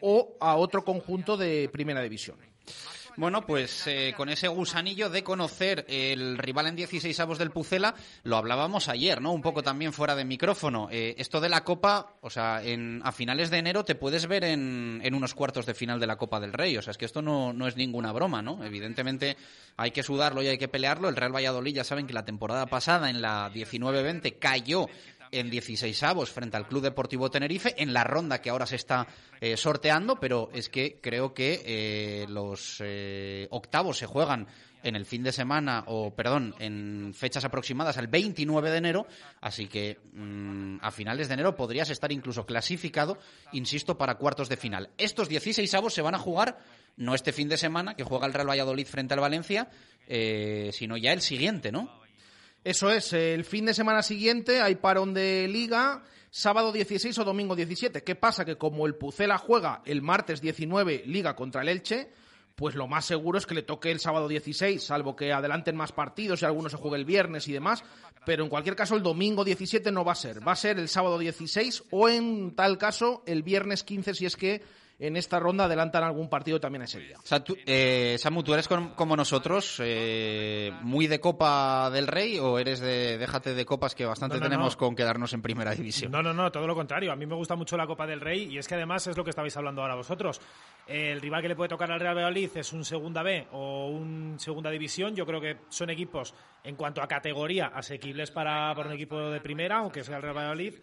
o 0.00 0.36
a 0.40 0.56
otro 0.56 0.84
conjunto 0.84 1.36
de 1.36 1.70
primera 1.72 2.02
división. 2.02 2.36
Bueno, 3.16 3.46
pues 3.46 3.86
eh, 3.86 4.12
con 4.14 4.28
ese 4.28 4.46
gusanillo 4.48 5.08
de 5.08 5.24
conocer 5.24 5.86
el 5.88 6.36
rival 6.36 6.66
en 6.66 6.76
16 6.76 7.18
avos 7.20 7.38
del 7.38 7.50
Pucela, 7.50 7.94
lo 8.24 8.36
hablábamos 8.36 8.88
ayer, 8.88 9.22
¿no? 9.22 9.32
Un 9.32 9.40
poco 9.40 9.62
también 9.62 9.94
fuera 9.94 10.14
de 10.14 10.26
micrófono. 10.26 10.88
Eh, 10.90 11.14
esto 11.16 11.40
de 11.40 11.48
la 11.48 11.64
Copa, 11.64 12.16
o 12.20 12.28
sea, 12.28 12.62
en, 12.62 13.00
a 13.04 13.12
finales 13.12 13.48
de 13.48 13.56
enero 13.56 13.86
te 13.86 13.94
puedes 13.94 14.26
ver 14.26 14.44
en, 14.44 15.00
en 15.02 15.14
unos 15.14 15.34
cuartos 15.34 15.64
de 15.64 15.72
final 15.72 15.98
de 15.98 16.06
la 16.06 16.16
Copa 16.16 16.40
del 16.40 16.52
Rey. 16.52 16.76
O 16.76 16.82
sea, 16.82 16.90
es 16.90 16.98
que 16.98 17.06
esto 17.06 17.22
no, 17.22 17.54
no 17.54 17.66
es 17.66 17.76
ninguna 17.76 18.12
broma, 18.12 18.42
¿no? 18.42 18.62
Evidentemente 18.62 19.38
hay 19.78 19.92
que 19.92 20.02
sudarlo 20.02 20.42
y 20.42 20.48
hay 20.48 20.58
que 20.58 20.68
pelearlo. 20.68 21.08
El 21.08 21.16
Real 21.16 21.34
Valladolid 21.34 21.74
ya 21.74 21.84
saben 21.84 22.06
que 22.06 22.12
la 22.12 22.26
temporada 22.26 22.66
pasada, 22.66 23.08
en 23.08 23.22
la 23.22 23.50
19-20, 23.50 24.38
cayó 24.38 24.88
en 25.30 25.50
16 25.50 26.02
avos 26.02 26.30
frente 26.30 26.56
al 26.56 26.66
Club 26.66 26.82
Deportivo 26.82 27.30
Tenerife 27.30 27.74
en 27.78 27.92
la 27.92 28.04
ronda 28.04 28.40
que 28.40 28.50
ahora 28.50 28.66
se 28.66 28.76
está 28.76 29.06
eh, 29.40 29.56
sorteando, 29.56 30.16
pero 30.20 30.50
es 30.52 30.68
que 30.68 30.98
creo 31.00 31.34
que 31.34 31.62
eh, 31.64 32.26
los 32.28 32.82
eh, 32.84 33.46
octavos 33.50 33.98
se 33.98 34.06
juegan 34.06 34.46
en 34.82 34.94
el 34.94 35.04
fin 35.04 35.22
de 35.24 35.32
semana 35.32 35.84
o 35.86 36.14
perdón, 36.14 36.54
en 36.58 37.12
fechas 37.14 37.44
aproximadas 37.44 37.98
al 37.98 38.06
29 38.06 38.70
de 38.70 38.76
enero, 38.76 39.06
así 39.40 39.66
que 39.66 39.98
mm, 40.12 40.78
a 40.80 40.90
finales 40.92 41.28
de 41.28 41.34
enero 41.34 41.56
podrías 41.56 41.90
estar 41.90 42.12
incluso 42.12 42.46
clasificado, 42.46 43.18
insisto, 43.52 43.98
para 43.98 44.14
cuartos 44.14 44.48
de 44.48 44.56
final. 44.56 44.90
Estos 44.96 45.28
16 45.28 45.74
avos 45.74 45.92
se 45.92 46.02
van 46.02 46.14
a 46.14 46.18
jugar 46.18 46.58
no 46.96 47.14
este 47.14 47.32
fin 47.32 47.48
de 47.48 47.56
semana 47.56 47.94
que 47.94 48.04
juega 48.04 48.26
el 48.26 48.32
Real 48.32 48.48
Valladolid 48.48 48.86
frente 48.86 49.14
al 49.14 49.20
Valencia, 49.20 49.68
sino 50.70 50.96
ya 50.96 51.12
el 51.12 51.20
siguiente, 51.20 51.72
¿no? 51.72 52.05
Eso 52.66 52.90
es, 52.90 53.12
el 53.12 53.44
fin 53.44 53.64
de 53.64 53.74
semana 53.74 54.02
siguiente 54.02 54.60
hay 54.60 54.74
parón 54.74 55.14
de 55.14 55.46
liga, 55.46 56.02
sábado 56.30 56.72
16 56.72 57.16
o 57.20 57.24
domingo 57.24 57.54
17. 57.54 58.02
¿Qué 58.02 58.16
pasa? 58.16 58.44
Que 58.44 58.58
como 58.58 58.88
el 58.88 58.96
Pucela 58.96 59.38
juega 59.38 59.82
el 59.84 60.02
martes 60.02 60.40
19 60.40 61.04
liga 61.06 61.36
contra 61.36 61.62
el 61.62 61.68
Elche, 61.68 62.10
pues 62.56 62.74
lo 62.74 62.88
más 62.88 63.04
seguro 63.04 63.38
es 63.38 63.46
que 63.46 63.54
le 63.54 63.62
toque 63.62 63.92
el 63.92 64.00
sábado 64.00 64.26
16, 64.26 64.82
salvo 64.82 65.14
que 65.14 65.32
adelanten 65.32 65.76
más 65.76 65.92
partidos 65.92 66.42
y 66.42 66.44
algunos 66.44 66.72
se 66.72 66.78
juegue 66.78 66.96
el 66.96 67.04
viernes 67.04 67.46
y 67.46 67.52
demás. 67.52 67.84
Pero 68.24 68.42
en 68.42 68.50
cualquier 68.50 68.74
caso 68.74 68.96
el 68.96 69.04
domingo 69.04 69.44
17 69.44 69.92
no 69.92 70.04
va 70.04 70.10
a 70.10 70.16
ser, 70.16 70.44
va 70.44 70.50
a 70.50 70.56
ser 70.56 70.80
el 70.80 70.88
sábado 70.88 71.20
16 71.20 71.84
o 71.92 72.08
en 72.08 72.56
tal 72.56 72.78
caso 72.78 73.22
el 73.26 73.44
viernes 73.44 73.84
15 73.84 74.12
si 74.12 74.26
es 74.26 74.34
que 74.34 74.64
en 74.98 75.16
esta 75.16 75.38
ronda 75.38 75.64
adelantan 75.64 76.04
algún 76.04 76.28
partido 76.30 76.58
también 76.58 76.82
ese 76.82 76.98
día. 77.00 77.18
O 77.18 77.26
sea, 77.26 77.44
tú- 77.44 77.56
eh, 77.66 78.16
Samu, 78.18 78.42
¿tú 78.42 78.54
eres 78.54 78.66
con- 78.66 78.90
como 78.94 79.14
nosotros, 79.16 79.80
eh, 79.84 80.72
muy 80.82 81.06
de 81.06 81.20
Copa 81.20 81.90
del 81.90 82.06
Rey 82.06 82.38
o 82.38 82.58
eres 82.58 82.80
de 82.80 83.18
déjate 83.18 83.54
de 83.54 83.64
copas 83.66 83.94
que 83.94 84.06
bastante 84.06 84.36
No, 84.36 84.40
no, 84.40 84.46
tenemos 84.48 84.74
no. 84.74 84.78
con 84.78 84.96
quedarnos 84.96 85.32
en 85.34 85.42
primera 85.42 85.74
división? 85.74 86.10
No, 86.10 86.22
no, 86.22 86.32
no, 86.32 86.50
todo 86.50 86.66
lo 86.66 86.74
contrario. 86.74 87.12
A 87.12 87.16
mí 87.16 87.26
me 87.26 87.34
gusta 87.34 87.56
mucho 87.56 87.76
la 87.76 87.86
Copa 87.86 88.06
del 88.06 88.20
Rey 88.20 88.48
y 88.50 88.58
es 88.58 88.66
que 88.66 88.74
además 88.74 89.06
es 89.06 89.16
lo 89.16 89.24
que 89.24 89.30
estabais 89.30 89.56
hablando 89.56 89.82
ahora 89.82 89.94
vosotros. 89.96 90.40
El 90.86 91.20
rival 91.20 91.42
que 91.42 91.48
le 91.48 91.56
puede 91.56 91.68
tocar 91.68 91.90
al 91.90 92.00
Real 92.00 92.14
Valladolid 92.16 92.50
es 92.54 92.72
un 92.72 92.84
Segunda 92.84 93.22
B 93.22 93.48
o 93.52 93.88
un 93.88 94.36
Segunda 94.38 94.70
División. 94.70 95.14
Yo 95.14 95.26
creo 95.26 95.40
que 95.40 95.56
son 95.68 95.90
equipos, 95.90 96.34
en 96.64 96.76
cuanto 96.76 97.02
a 97.02 97.08
categoría, 97.08 97.66
asequibles 97.66 98.30
para, 98.30 98.74
para 98.74 98.88
un 98.88 98.94
equipo 98.94 99.30
de 99.30 99.40
primera, 99.40 99.78
aunque 99.78 100.04
sea 100.04 100.16
el 100.16 100.22
Real 100.22 100.36
Valladolid. 100.36 100.74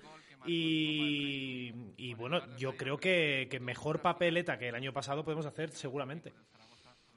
Y, 0.46 1.74
y 1.98 2.14
bueno, 2.16 2.42
yo 2.58 2.76
creo 2.76 2.98
que, 2.98 3.48
que 3.50 3.60
mejor 3.60 4.02
papeleta 4.02 4.58
que 4.58 4.70
el 4.70 4.76
año 4.76 4.94
pasado 4.94 5.24
podemos 5.24 5.46
hacer 5.46 5.72
seguramente. 5.72 6.34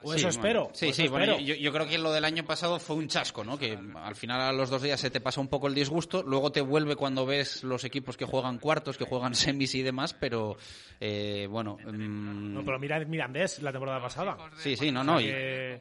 O 0.03 0.13
eso 0.15 0.29
espero. 0.29 0.65
bueno, 0.65 0.75
Sí, 0.75 0.87
eso 0.89 1.03
sí, 1.03 1.09
bueno, 1.09 1.39
yo, 1.41 1.55
yo 1.55 1.73
creo 1.73 1.87
que 1.89 1.97
lo 1.99 2.13
del 2.13 2.25
año 2.25 2.45
pasado 2.45 2.79
fue 2.79 2.97
un 2.97 3.09
chasco, 3.09 3.43
¿no? 3.45 3.59
Que 3.59 3.79
al 3.97 4.15
final 4.15 4.41
a 4.41 4.53
los 4.53 4.69
dos 4.71 4.83
días 4.83 5.01
se 5.01 5.11
te 5.11 5.21
pasa 5.21 5.41
un 5.41 5.49
poco 5.49 5.67
el 5.69 5.75
disgusto, 5.75 6.23
luego 6.23 6.53
te 6.53 6.61
vuelve 6.61 6.97
cuando 6.97 7.25
ves 7.25 7.65
los 7.65 7.83
equipos 7.85 8.17
que 8.17 8.25
juegan 8.27 8.59
cuartos, 8.59 8.99
que 8.99 9.05
juegan 9.07 9.35
semis 9.35 9.75
y 9.75 9.83
demás, 9.83 10.13
pero 10.15 10.57
eh, 11.01 11.47
bueno. 11.51 11.79
mm, 11.83 12.55
No, 12.55 12.65
pero 12.65 12.79
mira 12.79 12.99
Mirandés 13.05 13.63
la 13.63 13.73
temporada 13.73 14.01
pasada. 14.01 14.37
Sí, 14.59 14.77
sí, 14.77 14.93
no, 14.93 15.03
no. 15.03 15.21
y- 15.21 15.25
que, 15.25 15.81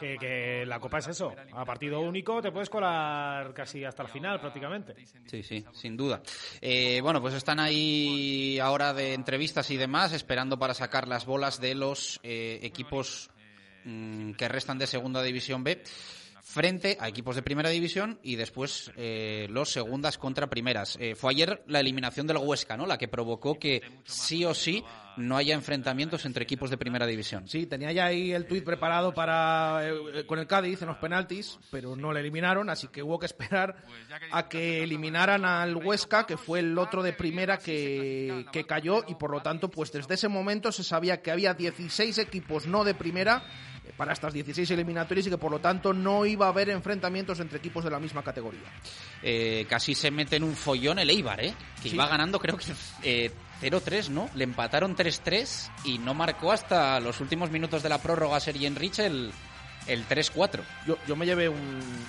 que- 0.00 0.16
que 0.18 0.64
la 0.66 0.80
Copa 0.80 0.98
es 0.98 1.08
eso. 1.08 1.32
A 1.52 1.64
partido 1.64 2.00
único 2.00 2.40
te 2.42 2.50
puedes 2.50 2.70
colar 2.70 3.52
casi 3.54 3.84
hasta 3.84 4.02
el 4.02 4.08
final 4.08 4.40
prácticamente. 4.40 4.94
Sí, 5.26 5.42
sí, 5.42 5.64
sin 5.72 5.96
duda. 5.96 6.22
Eh, 6.60 7.00
bueno, 7.02 7.20
pues 7.20 7.34
están 7.34 7.60
ahí 7.60 8.58
ahora 8.58 8.92
de 8.94 9.14
entrevistas 9.14 9.70
y 9.70 9.76
demás, 9.76 10.12
esperando 10.12 10.58
para 10.58 10.74
sacar 10.74 11.08
las 11.08 11.26
bolas 11.26 11.60
de 11.60 11.74
los 11.74 12.18
eh, 12.22 12.58
equipos 12.62 13.30
mm, 13.84 14.32
que 14.32 14.48
restan 14.48 14.78
de 14.78 14.86
Segunda 14.86 15.22
División 15.22 15.64
B 15.64 15.82
frente 16.44 16.98
a 17.00 17.08
equipos 17.08 17.36
de 17.36 17.42
Primera 17.42 17.70
División 17.70 18.18
y 18.22 18.36
después 18.36 18.92
eh, 18.96 19.46
los 19.50 19.70
segundas 19.70 20.18
contra 20.18 20.48
primeras. 20.48 20.96
Eh, 21.00 21.14
fue 21.14 21.32
ayer 21.32 21.64
la 21.66 21.80
eliminación 21.80 22.26
del 22.26 22.36
Huesca, 22.36 22.76
¿no? 22.76 22.86
La 22.86 22.98
que 22.98 23.08
provocó 23.08 23.58
que 23.58 23.82
sí 24.04 24.44
o 24.44 24.52
sí 24.52 24.84
no 25.16 25.36
haya 25.36 25.54
enfrentamientos 25.54 26.26
entre 26.26 26.44
equipos 26.44 26.68
de 26.68 26.76
Primera 26.76 27.06
División. 27.06 27.48
Sí, 27.48 27.66
tenía 27.66 27.92
ya 27.92 28.06
ahí 28.06 28.32
el 28.32 28.46
tuit 28.46 28.62
preparado 28.62 29.14
para 29.14 29.88
eh, 29.88 29.94
eh, 30.14 30.26
con 30.26 30.38
el 30.38 30.46
Cádiz 30.46 30.82
en 30.82 30.88
los 30.88 30.98
penaltis, 30.98 31.58
pero 31.70 31.96
no 31.96 32.12
le 32.12 32.20
eliminaron, 32.20 32.68
así 32.68 32.88
que 32.88 33.02
hubo 33.02 33.18
que 33.18 33.26
esperar 33.26 33.76
a 34.30 34.48
que 34.48 34.82
eliminaran 34.82 35.46
al 35.46 35.74
Huesca, 35.76 36.26
que 36.26 36.36
fue 36.36 36.60
el 36.60 36.76
otro 36.78 37.02
de 37.02 37.14
primera 37.14 37.58
que, 37.58 38.44
que 38.52 38.66
cayó, 38.66 39.02
y 39.08 39.14
por 39.14 39.30
lo 39.30 39.40
tanto, 39.40 39.70
pues 39.70 39.92
desde 39.92 40.14
ese 40.14 40.28
momento 40.28 40.72
se 40.72 40.84
sabía 40.84 41.22
que 41.22 41.30
había 41.30 41.54
16 41.54 42.18
equipos 42.18 42.66
no 42.66 42.84
de 42.84 42.94
primera 42.94 43.44
para 43.96 44.12
estas 44.12 44.32
16 44.32 44.70
eliminatorias 44.72 45.26
y 45.26 45.30
que 45.30 45.38
por 45.38 45.50
lo 45.50 45.60
tanto 45.60 45.92
no 45.92 46.26
iba 46.26 46.46
a 46.46 46.48
haber 46.50 46.70
enfrentamientos 46.70 47.38
entre 47.40 47.58
equipos 47.58 47.84
de 47.84 47.90
la 47.90 48.00
misma 48.00 48.22
categoría. 48.22 48.62
Eh, 49.22 49.66
casi 49.68 49.94
se 49.94 50.10
mete 50.10 50.36
en 50.36 50.42
un 50.44 50.54
follón 50.56 50.98
el 50.98 51.10
Eibar, 51.10 51.40
¿eh? 51.44 51.54
Que 51.82 51.88
Sí. 51.90 51.94
iba 51.94 52.06
ganando, 52.08 52.38
creo 52.38 52.56
que 52.56 52.64
eh, 53.02 53.30
0-3, 53.62 54.08
¿no? 54.10 54.28
Le 54.34 54.44
empataron 54.44 54.96
3-3 54.96 55.70
y 55.84 55.98
no 55.98 56.12
marcó 56.14 56.50
hasta 56.52 56.98
los 57.00 57.20
últimos 57.20 57.50
minutos 57.50 57.82
de 57.82 57.88
la 57.88 57.98
prórroga 57.98 58.40
Sergi 58.40 58.66
Enrich 58.66 58.98
el, 58.98 59.32
el 59.86 60.06
3-4. 60.08 60.60
Yo, 60.86 60.98
yo 61.06 61.14
me 61.16 61.24
llevé 61.26 61.48
un, 61.48 61.56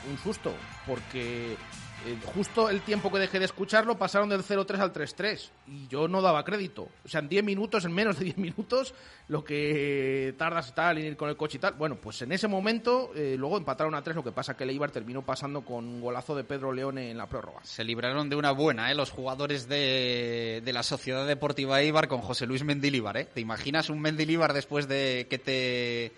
un 0.09 0.17
susto, 0.23 0.53
porque 0.87 1.55
eh, 2.05 2.19
justo 2.23 2.69
el 2.69 2.81
tiempo 2.81 3.11
que 3.11 3.17
dejé 3.17 3.39
de 3.39 3.45
escucharlo 3.45 3.97
pasaron 3.97 4.29
del 4.29 4.43
0-3 4.43 4.77
al 4.77 4.93
3-3 4.93 5.49
y 5.67 5.87
yo 5.87 6.07
no 6.07 6.21
daba 6.21 6.43
crédito. 6.43 6.87
O 7.03 7.07
sea, 7.07 7.19
en 7.19 7.29
10 7.29 7.43
minutos, 7.43 7.83
en 7.83 7.93
menos 7.93 8.19
de 8.19 8.25
10 8.25 8.37
minutos, 8.37 8.93
lo 9.27 9.43
que 9.43 10.35
tardas 10.37 10.75
tal 10.75 10.99
en 10.99 11.05
ir 11.05 11.17
con 11.17 11.29
el 11.29 11.35
coche 11.35 11.57
y 11.57 11.61
tal. 11.61 11.73
Bueno, 11.73 11.95
pues 11.95 12.21
en 12.21 12.31
ese 12.31 12.47
momento 12.47 13.11
eh, 13.15 13.35
luego 13.39 13.57
empataron 13.57 13.95
a 13.95 14.03
3, 14.03 14.15
lo 14.15 14.23
que 14.23 14.31
pasa 14.31 14.55
que 14.55 14.65
el 14.65 14.69
Eibar 14.69 14.91
terminó 14.91 15.23
pasando 15.23 15.61
con 15.65 15.83
un 15.83 15.99
golazo 15.99 16.35
de 16.35 16.43
Pedro 16.43 16.71
Leone 16.71 17.09
en 17.09 17.17
la 17.17 17.27
prórroga. 17.27 17.61
Se 17.63 17.83
libraron 17.83 18.29
de 18.29 18.35
una 18.35 18.51
buena, 18.51 18.91
¿eh? 18.91 18.95
Los 18.95 19.09
jugadores 19.09 19.67
de, 19.67 20.61
la 20.65 20.83
Sociedad 20.83 21.25
Deportiva 21.25 21.81
Eibar 21.81 22.07
con 22.07 22.21
José 22.21 22.45
Luis 22.45 22.63
Mendilíbar, 22.63 23.17
¿eh? 23.17 23.25
¿Te 23.33 23.41
imaginas 23.41 23.89
un 23.89 23.99
Mendilíbar 23.99 24.53
después 24.53 24.87
de 24.87 25.25
que 25.27 25.39
te, 25.39 26.11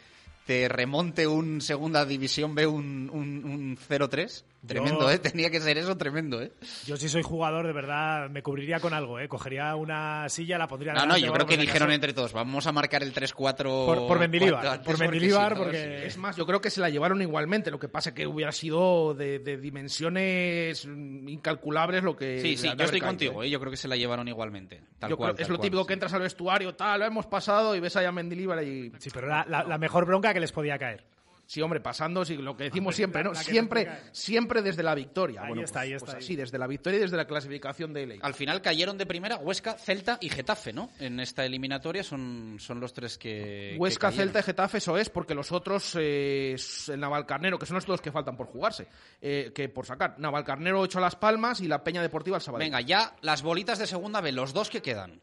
te 0.45 0.67
remonte 0.67 1.27
un 1.27 1.61
Segunda 1.61 2.05
División 2.05 2.55
B 2.55 2.67
un, 2.67 3.09
un, 3.13 3.45
un 3.45 3.77
0-3? 3.77 4.43
Tremendo, 4.67 5.01
Yo- 5.01 5.09
¿eh? 5.11 5.19
Tenía 5.19 5.49
que 5.49 5.59
ser 5.61 5.77
eso 5.77 5.97
tremendo, 5.97 6.41
¿eh? 6.41 6.51
Yo 6.85 6.97
si 6.97 7.09
soy 7.09 7.23
jugador, 7.23 7.65
de 7.65 7.73
verdad, 7.73 8.29
me 8.29 8.43
cubriría 8.43 8.79
con 8.79 8.93
algo, 8.93 9.19
¿eh? 9.19 9.27
Cogería 9.27 9.75
una 9.75 10.27
silla, 10.29 10.57
la 10.57 10.67
pondría 10.67 10.93
No, 10.93 11.05
no, 11.05 11.17
yo 11.17 11.31
creo 11.33 11.45
que 11.47 11.57
dijeron 11.57 11.91
entre 11.91 12.13
todos, 12.13 12.33
vamos 12.33 12.67
a 12.67 12.71
marcar 12.71 13.03
el 13.03 13.13
3-4... 13.13 13.63
Por- 13.63 14.07
por 14.07 14.19
Mendilibar, 14.19 14.81
por 14.83 14.99
Mendilibar, 14.99 15.53
sí, 15.53 15.57
porque- 15.57 15.99
sí. 16.01 16.05
Es 16.07 16.17
más, 16.17 16.35
yo 16.35 16.45
creo 16.45 16.61
que 16.61 16.69
se 16.69 16.81
la 16.81 16.89
llevaron 16.89 17.21
igualmente, 17.21 17.71
lo 17.71 17.79
que 17.79 17.87
pasa 17.89 18.13
que 18.13 18.27
hubiera 18.27 18.51
sido 18.51 19.13
de, 19.13 19.39
de 19.39 19.57
dimensiones 19.57 20.85
incalculables 20.85 22.03
lo 22.03 22.15
que... 22.15 22.41
Sí, 22.41 22.57
sí, 22.57 22.67
yo 22.67 22.73
estoy 22.83 22.99
caído, 22.99 23.07
contigo, 23.07 23.43
¿eh? 23.43 23.47
¿eh? 23.47 23.49
yo 23.49 23.59
creo 23.59 23.71
que 23.71 23.77
se 23.77 23.87
la 23.87 23.95
llevaron 23.95 24.27
igualmente. 24.27 24.81
Tal 24.99 25.09
Yo 25.09 25.17
cual, 25.17 25.33
creo- 25.35 25.43
es 25.43 25.49
lo 25.49 25.57
cual, 25.57 25.65
típico 25.65 25.81
sí. 25.83 25.87
que 25.87 25.93
entras 25.93 26.13
al 26.13 26.21
vestuario, 26.21 26.75
tal, 26.75 26.99
lo 26.99 27.05
hemos 27.05 27.25
pasado 27.27 27.75
y 27.75 27.79
ves 27.79 27.95
ahí 27.95 28.05
a 28.05 28.11
Mendilibar 28.11 28.63
y... 28.63 28.91
Sí, 28.99 29.09
pero 29.13 29.27
la, 29.27 29.45
la- 29.47 29.63
la 29.63 29.77
mejor 29.77 30.05
bronca 30.05 30.33
que 30.33 30.39
les 30.39 30.51
podía 30.51 30.77
caer. 30.77 31.03
Sí, 31.47 31.61
hombre, 31.61 31.79
pasando, 31.79 32.25
sí, 32.25 32.35
lo 32.35 32.57
que 32.57 32.65
decimos 32.65 32.93
La- 32.93 32.95
siempre, 32.97 33.23
¿no? 33.23 33.31
la 33.31 33.41
siempre, 33.41 33.89
siempre 34.11 34.61
desde 34.61 34.83
la 34.83 34.93
victoria. 34.93 35.43
Ahí 35.43 35.47
bueno, 35.47 35.63
está, 35.63 35.79
pues, 35.79 35.83
ahí 35.85 35.91
pues 35.91 36.03
está, 36.03 36.17
ahí. 36.17 36.23
así, 36.23 36.35
desde 36.35 36.57
la 36.57 36.67
victoria 36.67 36.97
y 36.97 37.01
desde 37.03 37.15
la 37.15 37.25
clasificación 37.25 37.93
de 37.93 38.05
ley. 38.05 38.19
Al 38.21 38.33
final 38.33 38.61
cayeron 38.61 38.97
de 38.97 39.05
primera 39.05 39.37
Huesca, 39.37 39.75
Celta 39.77 40.17
y 40.19 40.27
Getafe, 40.29 40.73
¿no? 40.73 40.89
En 40.99 41.21
esta 41.21 41.45
eliminatoria 41.45 42.03
son, 42.03 42.57
son 42.59 42.81
los 42.81 42.91
tres 42.91 43.17
que. 43.17 43.77
Huesca. 43.79 44.11
Celta 44.11 44.39
y 44.39 44.43
Getafe, 44.43 44.79
eso 44.79 44.97
es, 44.97 45.09
porque 45.09 45.33
los 45.33 45.53
otros, 45.53 45.95
eh, 45.97 46.57
el 46.89 46.99
Navalcarnero, 46.99 47.57
que 47.57 47.65
son 47.65 47.75
los 47.75 47.85
dos 47.85 48.01
que 48.01 48.11
faltan 48.11 48.35
por 48.35 48.47
jugarse, 48.47 48.89
eh, 49.21 49.53
que 49.55 49.69
por 49.69 49.85
sacar. 49.85 50.19
Navalcarnero 50.19 50.81
8 50.81 50.97
a 50.97 51.01
Las 51.01 51.15
Palmas 51.15 51.61
y 51.61 51.67
la 51.69 51.81
Peña 51.81 52.01
Deportiva 52.01 52.35
al 52.35 52.41
Sabadell. 52.41 52.67
Venga, 52.67 52.81
ya 52.81 53.15
las 53.21 53.41
bolitas 53.41 53.79
de 53.79 53.87
segunda 53.87 54.19
B, 54.19 54.33
los 54.33 54.51
dos 54.51 54.69
que 54.69 54.81
quedan. 54.81 55.21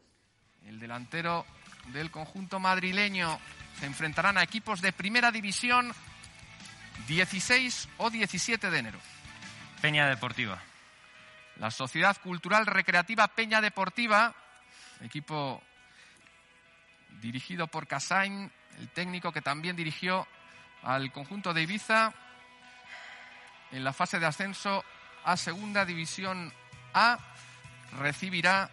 El 0.65 0.79
delantero 0.79 1.45
del 1.93 2.09
conjunto 2.09 2.59
madrileño 2.59 3.37
se 3.79 3.85
enfrentarán 3.85 4.39
a 4.39 4.43
equipos 4.43 4.81
de 4.81 4.91
primera 4.91 5.31
división 5.31 5.91
16 7.07 7.89
o 7.97 8.09
17 8.09 8.69
de 8.69 8.77
enero. 8.77 8.99
Peña 9.81 10.07
Deportiva. 10.07 10.61
La 11.57 11.71
Sociedad 11.71 12.17
Cultural 12.21 12.65
Recreativa 12.65 13.27
Peña 13.29 13.61
Deportiva, 13.61 14.33
equipo 15.01 15.61
dirigido 17.21 17.67
por 17.67 17.87
Casain, 17.87 18.51
el 18.79 18.89
técnico 18.89 19.31
que 19.31 19.41
también 19.41 19.75
dirigió 19.75 20.27
al 20.83 21.11
conjunto 21.11 21.53
de 21.53 21.61
Ibiza 21.61 22.13
en 23.71 23.83
la 23.83 23.93
fase 23.93 24.19
de 24.19 24.25
ascenso 24.25 24.83
a 25.23 25.37
Segunda 25.37 25.85
División 25.85 26.53
A, 26.93 27.17
recibirá 27.97 28.69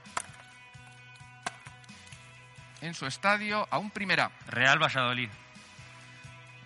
en 2.81 2.95
su 2.95 3.07
estadio 3.07 3.67
a 3.71 3.79
un 3.79 3.91
primera. 3.91 4.31
Real 4.47 4.83
Valladolid. 4.83 5.31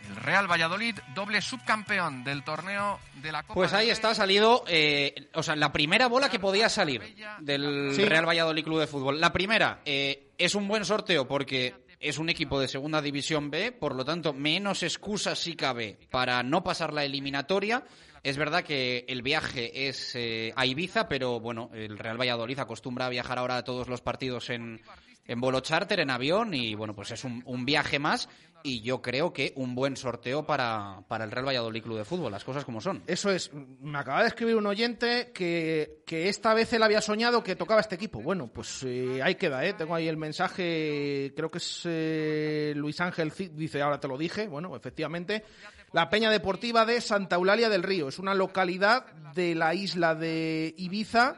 El 0.08 0.16
Real 0.16 0.50
Valladolid, 0.50 0.98
doble 1.14 1.40
subcampeón 1.40 2.24
del 2.24 2.44
torneo 2.44 2.98
de 3.22 3.32
la 3.32 3.42
Copa 3.42 3.54
Pues 3.54 3.72
ahí 3.72 3.90
está, 3.90 4.10
ha 4.10 4.14
salido, 4.14 4.64
eh, 4.68 5.28
o 5.34 5.42
sea, 5.42 5.56
la 5.56 5.72
primera 5.72 6.06
bola 6.06 6.28
que 6.28 6.38
podía 6.38 6.68
salir 6.68 7.02
del 7.40 7.92
Sí. 7.94 8.04
Real 8.04 8.26
Valladolid 8.28 8.64
Club 8.64 8.80
de 8.80 8.86
Fútbol. 8.86 9.20
La 9.20 9.32
primera, 9.32 9.80
eh, 9.84 10.28
es 10.38 10.54
un 10.54 10.68
buen 10.68 10.84
sorteo 10.84 11.26
porque 11.26 11.74
es 11.98 12.18
un 12.18 12.28
equipo 12.28 12.60
de 12.60 12.68
segunda 12.68 13.00
división 13.00 13.50
B, 13.50 13.72
por 13.72 13.94
lo 13.94 14.04
tanto, 14.04 14.32
menos 14.32 14.82
excusas 14.82 15.38
si 15.38 15.56
cabe 15.56 15.98
para 16.10 16.42
no 16.42 16.62
pasar 16.62 16.92
la 16.92 17.04
eliminatoria. 17.04 17.84
Es 18.22 18.36
verdad 18.36 18.64
que 18.64 19.04
el 19.08 19.22
viaje 19.22 19.88
es 19.88 20.12
eh, 20.14 20.52
a 20.56 20.66
Ibiza, 20.66 21.08
pero 21.08 21.38
bueno, 21.38 21.70
el 21.72 21.96
Real 21.96 22.20
Valladolid 22.20 22.58
acostumbra 22.58 23.06
a 23.06 23.08
viajar 23.10 23.38
ahora 23.38 23.56
a 23.56 23.64
todos 23.64 23.88
los 23.88 24.00
partidos 24.00 24.50
en, 24.50 24.82
en 25.26 25.40
vuelo 25.40 25.60
charter, 25.60 26.00
en 26.00 26.10
avión, 26.10 26.54
y 26.54 26.74
bueno, 26.74 26.94
pues 26.94 27.10
es 27.10 27.24
un, 27.24 27.42
un 27.46 27.64
viaje 27.64 27.98
más. 27.98 28.28
Y 28.62 28.80
yo 28.80 29.00
creo 29.00 29.32
que 29.32 29.52
un 29.54 29.76
buen 29.76 29.96
sorteo 29.96 30.44
para, 30.44 31.04
para 31.06 31.24
el 31.24 31.30
Real 31.30 31.46
Valladolid 31.46 31.84
Club 31.84 31.98
de 31.98 32.04
Fútbol, 32.04 32.32
las 32.32 32.42
cosas 32.42 32.64
como 32.64 32.80
son. 32.80 33.00
Eso 33.06 33.30
es, 33.30 33.52
me 33.54 33.96
acaba 33.96 34.22
de 34.22 34.28
escribir 34.28 34.56
un 34.56 34.66
oyente 34.66 35.30
que, 35.32 36.02
que 36.04 36.28
esta 36.28 36.52
vez 36.52 36.72
él 36.72 36.82
había 36.82 37.00
soñado 37.00 37.44
que 37.44 37.54
tocaba 37.54 37.80
este 37.80 37.94
equipo. 37.94 38.20
Bueno, 38.20 38.48
pues 38.52 38.82
eh, 38.82 39.20
ahí 39.22 39.36
queda, 39.36 39.64
¿eh? 39.64 39.74
Tengo 39.74 39.94
ahí 39.94 40.08
el 40.08 40.16
mensaje, 40.16 41.32
creo 41.36 41.48
que 41.48 41.58
es 41.58 41.82
eh, 41.84 42.72
Luis 42.74 43.00
Ángel 43.00 43.32
dice, 43.52 43.82
ahora 43.82 44.00
te 44.00 44.08
lo 44.08 44.18
dije, 44.18 44.48
bueno, 44.48 44.74
efectivamente. 44.74 45.44
La 45.92 46.10
Peña 46.10 46.30
Deportiva 46.30 46.84
de 46.84 47.00
Santa 47.00 47.36
Eulalia 47.36 47.68
del 47.68 47.84
Río, 47.84 48.08
es 48.08 48.18
una 48.18 48.34
localidad 48.34 49.06
de 49.34 49.54
la 49.54 49.74
isla 49.74 50.16
de 50.16 50.74
Ibiza. 50.76 51.36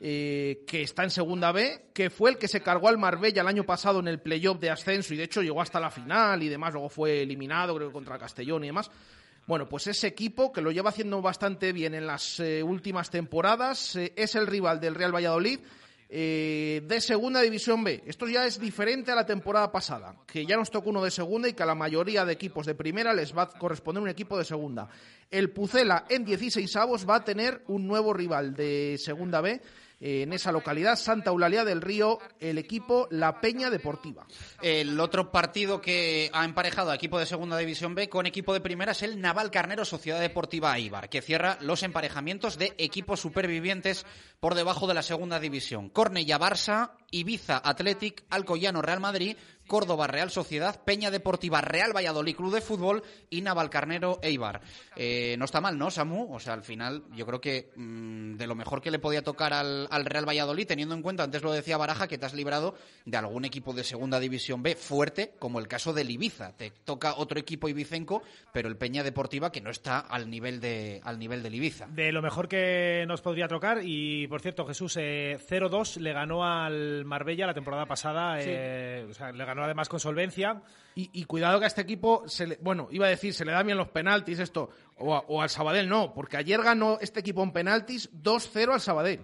Eh, 0.00 0.64
que 0.66 0.82
está 0.82 1.04
en 1.04 1.10
segunda 1.10 1.52
B, 1.52 1.90
que 1.92 2.10
fue 2.10 2.30
el 2.30 2.38
que 2.38 2.48
se 2.48 2.62
cargó 2.62 2.88
al 2.88 2.98
Marbella 2.98 3.42
el 3.42 3.48
año 3.48 3.64
pasado 3.64 4.00
en 4.00 4.08
el 4.08 4.20
playoff 4.20 4.60
de 4.60 4.70
ascenso 4.70 5.14
y 5.14 5.16
de 5.16 5.24
hecho 5.24 5.42
llegó 5.42 5.60
hasta 5.60 5.80
la 5.80 5.90
final 5.90 6.42
y 6.42 6.48
demás, 6.48 6.72
luego 6.72 6.88
fue 6.88 7.22
eliminado 7.22 7.74
creo 7.76 7.92
contra 7.92 8.18
Castellón 8.18 8.64
y 8.64 8.68
demás. 8.68 8.90
Bueno, 9.48 9.66
pues 9.66 9.86
ese 9.86 10.06
equipo 10.06 10.52
que 10.52 10.60
lo 10.60 10.70
lleva 10.70 10.90
haciendo 10.90 11.22
bastante 11.22 11.72
bien 11.72 11.94
en 11.94 12.06
las 12.06 12.38
eh, 12.38 12.62
últimas 12.62 13.08
temporadas 13.08 13.96
eh, 13.96 14.12
es 14.14 14.34
el 14.34 14.46
rival 14.46 14.78
del 14.78 14.94
Real 14.94 15.14
Valladolid 15.14 15.60
eh, 16.10 16.82
de 16.86 17.00
Segunda 17.00 17.40
División 17.40 17.82
B. 17.82 18.02
Esto 18.06 18.26
ya 18.28 18.46
es 18.46 18.60
diferente 18.60 19.10
a 19.10 19.14
la 19.14 19.26
temporada 19.26 19.72
pasada, 19.72 20.16
que 20.26 20.46
ya 20.46 20.56
nos 20.56 20.70
tocó 20.70 20.90
uno 20.90 21.02
de 21.02 21.10
Segunda 21.10 21.48
y 21.48 21.54
que 21.54 21.62
a 21.62 21.66
la 21.66 21.74
mayoría 21.74 22.24
de 22.24 22.32
equipos 22.34 22.66
de 22.66 22.74
Primera 22.74 23.12
les 23.12 23.36
va 23.36 23.42
a 23.42 23.48
corresponder 23.48 24.02
un 24.02 24.08
equipo 24.08 24.36
de 24.36 24.44
Segunda. 24.44 24.88
El 25.30 25.50
Pucela 25.50 26.04
en 26.08 26.24
16 26.24 26.76
avos 26.76 27.08
va 27.08 27.16
a 27.16 27.24
tener 27.24 27.62
un 27.68 27.86
nuevo 27.86 28.14
rival 28.14 28.54
de 28.54 28.96
Segunda 28.98 29.40
B 29.40 29.60
en 30.00 30.32
esa 30.32 30.52
localidad, 30.52 30.96
Santa 30.96 31.30
Eulalia 31.30 31.64
del 31.64 31.80
Río, 31.80 32.18
el 32.40 32.58
equipo 32.58 33.08
La 33.10 33.40
Peña 33.40 33.70
Deportiva. 33.70 34.26
El 34.62 34.98
otro 35.00 35.32
partido 35.32 35.80
que 35.80 36.30
ha 36.32 36.44
emparejado 36.44 36.90
a 36.90 36.94
equipo 36.94 37.18
de 37.18 37.26
Segunda 37.26 37.56
División 37.58 37.94
B 37.94 38.08
con 38.08 38.26
equipo 38.26 38.52
de 38.52 38.60
Primera 38.60 38.92
es 38.92 39.02
el 39.02 39.20
Naval 39.20 39.50
Carnero 39.50 39.84
Sociedad 39.84 40.20
Deportiva 40.20 40.76
Eibar, 40.76 41.08
que 41.08 41.22
cierra 41.22 41.58
los 41.60 41.82
emparejamientos 41.82 42.58
de 42.58 42.74
equipos 42.78 43.20
supervivientes 43.20 44.06
por 44.40 44.54
debajo 44.54 44.86
de 44.86 44.94
la 44.94 45.02
Segunda 45.02 45.40
División. 45.40 45.90
Cornella 45.90 46.38
Barça, 46.38 46.92
Ibiza 47.10 47.58
Athletic, 47.58 48.24
Alcoyano 48.30 48.82
Real 48.82 49.00
Madrid, 49.00 49.36
Córdoba 49.68 50.08
Real 50.08 50.30
Sociedad, 50.32 50.82
Peña 50.84 51.12
Deportiva 51.12 51.60
Real 51.60 51.94
Valladolid 51.94 52.34
Club 52.34 52.52
de 52.54 52.60
Fútbol 52.60 53.04
y 53.30 53.42
Navalcarnero 53.42 54.18
Eibar. 54.22 54.60
Eh, 54.96 55.36
no 55.38 55.44
está 55.44 55.60
mal, 55.60 55.78
¿no, 55.78 55.90
Samu? 55.92 56.34
O 56.34 56.40
sea, 56.40 56.54
al 56.54 56.64
final 56.64 57.04
yo 57.14 57.24
creo 57.26 57.40
que 57.40 57.70
mm, 57.76 58.34
de 58.36 58.46
lo 58.48 58.56
mejor 58.56 58.80
que 58.82 58.90
le 58.90 58.98
podía 58.98 59.22
tocar 59.22 59.52
al, 59.52 59.86
al, 59.90 60.04
Real 60.06 60.26
Valladolid, 60.28 60.66
teniendo 60.66 60.94
en 60.96 61.02
cuenta, 61.02 61.22
antes 61.22 61.42
lo 61.42 61.52
decía 61.52 61.76
Baraja, 61.76 62.08
que 62.08 62.18
te 62.18 62.26
has 62.26 62.34
librado 62.34 62.74
de 63.04 63.16
algún 63.16 63.44
equipo 63.44 63.72
de 63.72 63.84
Segunda 63.84 64.18
División 64.18 64.62
B 64.62 64.74
fuerte, 64.74 65.34
como 65.38 65.58
el 65.60 65.68
caso 65.68 65.92
del 65.92 66.10
Ibiza. 66.10 66.56
Te 66.56 66.70
toca 66.84 67.14
otro 67.16 67.38
equipo 67.38 67.68
ibicenco, 67.68 68.22
pero 68.52 68.68
el 68.68 68.76
Peña 68.76 69.02
Deportiva 69.04 69.52
que 69.52 69.60
no 69.60 69.70
está 69.70 69.98
al 70.00 70.30
nivel, 70.30 70.60
de, 70.60 71.00
al 71.04 71.18
nivel 71.18 71.42
del 71.42 71.54
Ibiza. 71.54 71.86
De 71.88 72.10
lo 72.10 72.22
mejor 72.22 72.48
que 72.48 73.04
nos 73.06 73.20
podría 73.20 73.46
tocar, 73.48 73.80
y 73.84 74.26
por 74.28 74.40
cierto, 74.40 74.66
Jesús, 74.66 74.96
eh, 74.98 75.38
0-2 75.48 75.96
le 75.98 76.12
ganó 76.12 76.44
al 76.44 77.04
Marbella 77.04 77.46
la 77.46 77.54
temporada 77.54 77.86
pasada, 77.86 78.40
Sí. 78.40 78.46
eh, 78.50 79.06
o 79.10 79.12
sea, 79.12 79.30
le 79.32 79.44
ganó 79.44 79.57
además 79.64 79.88
con 79.88 80.00
solvencia. 80.00 80.62
Y, 80.94 81.10
y 81.12 81.24
cuidado 81.24 81.58
que 81.58 81.64
a 81.64 81.68
este 81.68 81.82
equipo, 81.82 82.24
se 82.28 82.46
le- 82.46 82.58
bueno, 82.60 82.88
iba 82.90 83.06
a 83.06 83.10
decir, 83.10 83.32
se 83.34 83.44
le 83.44 83.52
dan 83.52 83.66
bien 83.66 83.78
los 83.78 83.88
penaltis 83.88 84.38
esto, 84.40 84.70
o, 84.96 85.14
a- 85.14 85.20
o 85.28 85.40
al 85.42 85.48
Sabadell 85.50 85.88
no, 85.88 86.12
porque 86.12 86.36
ayer 86.36 86.60
ganó 86.62 86.98
este 87.00 87.20
equipo 87.20 87.42
en 87.42 87.52
penaltis 87.52 88.10
2-0 88.12 88.72
al 88.72 88.80
Sabadell. 88.80 89.20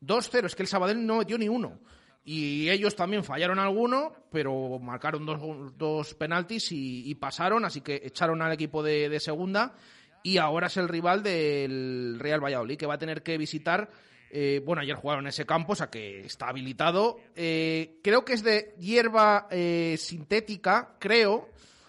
2-0, 0.00 0.46
es 0.46 0.54
que 0.54 0.62
el 0.62 0.68
Sabadell 0.68 1.04
no 1.04 1.18
metió 1.18 1.36
ni 1.38 1.48
uno. 1.48 1.80
Y 2.24 2.68
ellos 2.68 2.94
también 2.94 3.24
fallaron 3.24 3.58
alguno, 3.58 4.12
pero 4.30 4.78
marcaron 4.78 5.24
dos, 5.24 5.76
dos 5.78 6.14
penaltis 6.14 6.70
y, 6.72 7.08
y 7.08 7.14
pasaron, 7.14 7.64
así 7.64 7.80
que 7.80 8.02
echaron 8.04 8.42
al 8.42 8.52
equipo 8.52 8.82
de, 8.82 9.08
de 9.08 9.18
segunda. 9.18 9.74
Y 10.22 10.36
ahora 10.36 10.66
es 10.66 10.76
el 10.76 10.88
rival 10.88 11.22
del 11.22 12.16
Real 12.18 12.42
Valladolid, 12.44 12.76
que 12.76 12.86
va 12.86 12.94
a 12.94 12.98
tener 12.98 13.22
que 13.22 13.38
visitar. 13.38 13.90
Eh, 14.30 14.60
bueno, 14.64 14.82
ayer 14.82 14.96
jugaron 14.96 15.24
en 15.24 15.28
ese 15.28 15.46
campo, 15.46 15.72
o 15.72 15.76
sea 15.76 15.88
que 15.88 16.20
está 16.20 16.48
habilitado. 16.48 17.18
Eh, 17.34 17.98
creo 18.02 18.24
que 18.24 18.34
es 18.34 18.42
de 18.42 18.74
hierba 18.78 19.46
eh, 19.50 19.96
sintética, 19.98 20.96
creo. 20.98 21.48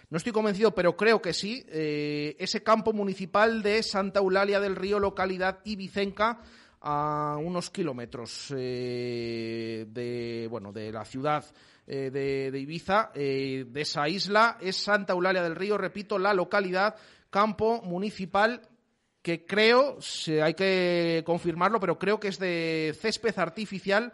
No 0.09 0.17
estoy 0.17 0.31
convencido, 0.31 0.73
pero 0.73 0.95
creo 0.95 1.21
que 1.21 1.33
sí. 1.33 1.63
Ese 1.69 2.63
campo 2.63 2.93
municipal 2.93 3.61
de 3.61 3.83
Santa 3.83 4.19
Eulalia 4.19 4.59
del 4.59 4.75
Río, 4.75 4.99
localidad 4.99 5.59
ibicenca, 5.65 6.39
a 6.81 7.37
unos 7.39 7.69
kilómetros 7.69 8.47
de, 8.49 9.85
bueno, 10.49 10.71
de 10.71 10.91
la 10.91 11.05
ciudad 11.05 11.45
de, 11.85 12.09
de 12.09 12.59
Ibiza, 12.59 13.11
de 13.13 13.69
esa 13.75 14.09
isla. 14.09 14.57
Es 14.59 14.77
Santa 14.77 15.13
Eulalia 15.13 15.43
del 15.43 15.55
Río, 15.55 15.77
repito, 15.77 16.17
la 16.17 16.33
localidad, 16.33 16.95
campo 17.29 17.83
municipal 17.83 18.67
que 19.37 19.45
creo, 19.45 19.97
hay 20.43 20.53
que 20.53 21.23
confirmarlo, 21.25 21.79
pero 21.79 21.97
creo 21.99 22.19
que 22.19 22.29
es 22.29 22.39
de 22.39 22.95
césped 22.99 23.37
artificial 23.37 24.11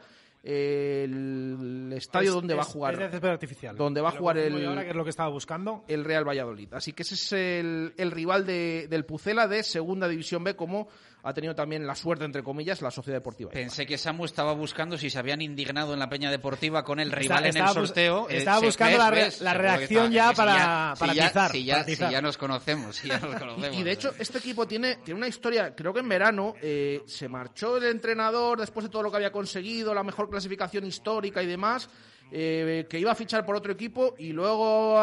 eh, 0.47 1.05
el 1.05 1.91
estadio 1.95 2.29
Es- 2.29 2.35
donde 2.35 2.53
va 2.53 2.61
a 2.61 2.65
jugar. 2.65 2.93
Es 2.93 2.99
de 2.99 3.09
césped 3.09 3.29
artificial. 3.29 3.75
Donde 3.75 3.99
va 4.01 4.09
a 4.09 4.11
jugar 4.11 4.37
el- 4.37 4.61
yo 4.61 4.69
ahora, 4.69 4.83
que 4.83 4.89
es 4.91 4.95
lo 4.95 5.03
que 5.03 5.09
estaba 5.09 5.29
buscando. 5.29 5.83
el 5.87 6.03
Real 6.03 6.23
Valladolid. 6.27 6.71
Así 6.73 6.93
que 6.93 7.01
ese 7.03 7.15
es 7.15 7.31
el, 7.31 7.93
el 7.97 8.11
rival 8.11 8.45
de- 8.45 8.87
del 8.89 9.05
Pucela 9.05 9.47
de 9.47 9.63
Segunda 9.63 10.07
División 10.07 10.43
B, 10.43 10.55
como 10.55 10.87
ha 11.27 11.33
tenido 11.33 11.55
también 11.55 11.85
la 11.87 11.95
suerte, 11.95 12.23
entre 12.23 12.43
comillas, 12.43 12.81
la 12.81 12.91
Sociedad 12.91 13.17
Deportiva. 13.17 13.49
Pensé 13.51 13.85
que 13.85 13.97
Samu 13.97 14.25
estaba 14.25 14.53
buscando 14.53 14.97
si 14.97 15.09
se 15.09 15.17
habían 15.19 15.41
indignado 15.41 15.93
en 15.93 15.99
la 15.99 16.07
Peña 16.07 16.29
Deportiva 16.29 16.83
con 16.83 16.99
el 16.99 17.07
Está- 17.07 17.19
rival 17.19 17.45
en 17.47 17.57
el 17.57 17.67
sorteo. 17.69 18.29
Eh, 18.29 18.37
estaba 18.37 18.59
buscando 18.59 18.97
la 18.97 19.09
re- 19.11 19.31
la 19.41 19.53
reacción 19.55 20.11
ya 20.11 20.31
para- 20.33 20.93
para 20.97 21.13
ya- 21.13 21.25
atizar, 21.25 21.51
Si 21.51 21.65
ya, 21.65 21.73
para 21.73 21.81
atizar. 21.83 22.07
si 22.09 22.13
ya 22.13 22.21
nos 22.21 22.37
conocemos, 22.37 22.95
si 22.95 23.07
ya 23.07 23.19
nos 23.19 23.35
conocemos. 23.39 23.75
Y, 23.75 23.81
y 23.81 23.83
de 23.83 23.91
hecho, 23.91 24.13
este 24.19 24.37
equipo 24.37 24.67
tiene, 24.67 24.97
tiene 25.03 25.17
una 25.17 25.27
historia, 25.27 25.75
creo 25.75 25.91
que 25.93 25.99
en 26.01 26.09
verano 26.09 26.53
eh, 26.61 27.01
se 27.07 27.27
marchó 27.27 27.77
el 27.77 27.85
entrenador 27.85 28.59
después 28.59 28.83
de 28.85 28.89
todo 28.91 29.01
lo 29.03 29.09
que 29.11 29.17
había 29.17 29.31
conseguido, 29.31 29.93
la 29.93 30.03
mejor 30.03 30.29
clasificación 30.29 30.85
histórica 30.85 31.41
y 31.41 31.47
demás, 31.47 31.89
eh, 32.31 32.85
que 32.89 32.99
iba 32.99 33.11
a 33.11 33.15
fichar 33.15 33.45
por 33.45 33.55
otro 33.55 33.71
equipo 33.71 34.15
y 34.17 34.33
luego 34.33 34.99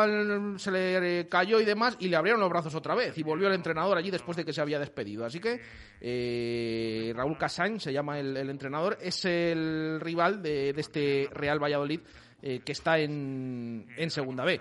se 0.59 0.71
le 0.71 1.29
cayó 1.29 1.61
y 1.61 1.65
demás 1.65 1.97
y 2.01 2.09
le 2.09 2.17
abrieron 2.17 2.41
los 2.41 2.51
brazos 2.51 2.75
otra 2.75 2.95
vez 2.95 3.17
y 3.17 3.23
volvió 3.23 3.49
el 3.49 3.55
entrenador 3.55 3.97
allí 3.97 4.11
después 4.11 4.37
de 4.37 4.45
que 4.45 4.53
se 4.53 4.61
había 4.61 4.79
despedido. 4.79 5.25
Así 5.25 5.41
que 5.41 5.61
eh, 6.01 7.13
Raúl 7.15 7.39
Casañ 7.39 7.79
se 7.79 7.93
llama 7.93 8.19
el, 8.19 8.37
entrenador, 8.37 8.99
es 9.01 9.25
el 9.25 9.99
rival 10.01 10.43
de, 10.43 10.71
este 10.71 11.29
Real 11.33 11.63
Valladolid 11.63 12.01
eh, 12.43 12.61
que 12.65 12.73
está 12.73 12.99
en, 12.99 13.87
en 13.97 14.11
Segunda 14.11 14.45
B. 14.45 14.61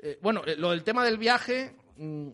Eh, 0.00 0.18
bueno, 0.22 0.42
eh, 0.46 0.56
lo 0.56 0.70
del 0.70 0.84
tema 0.84 1.04
del 1.04 1.18
viaje, 1.18 1.74
mm, 1.96 2.28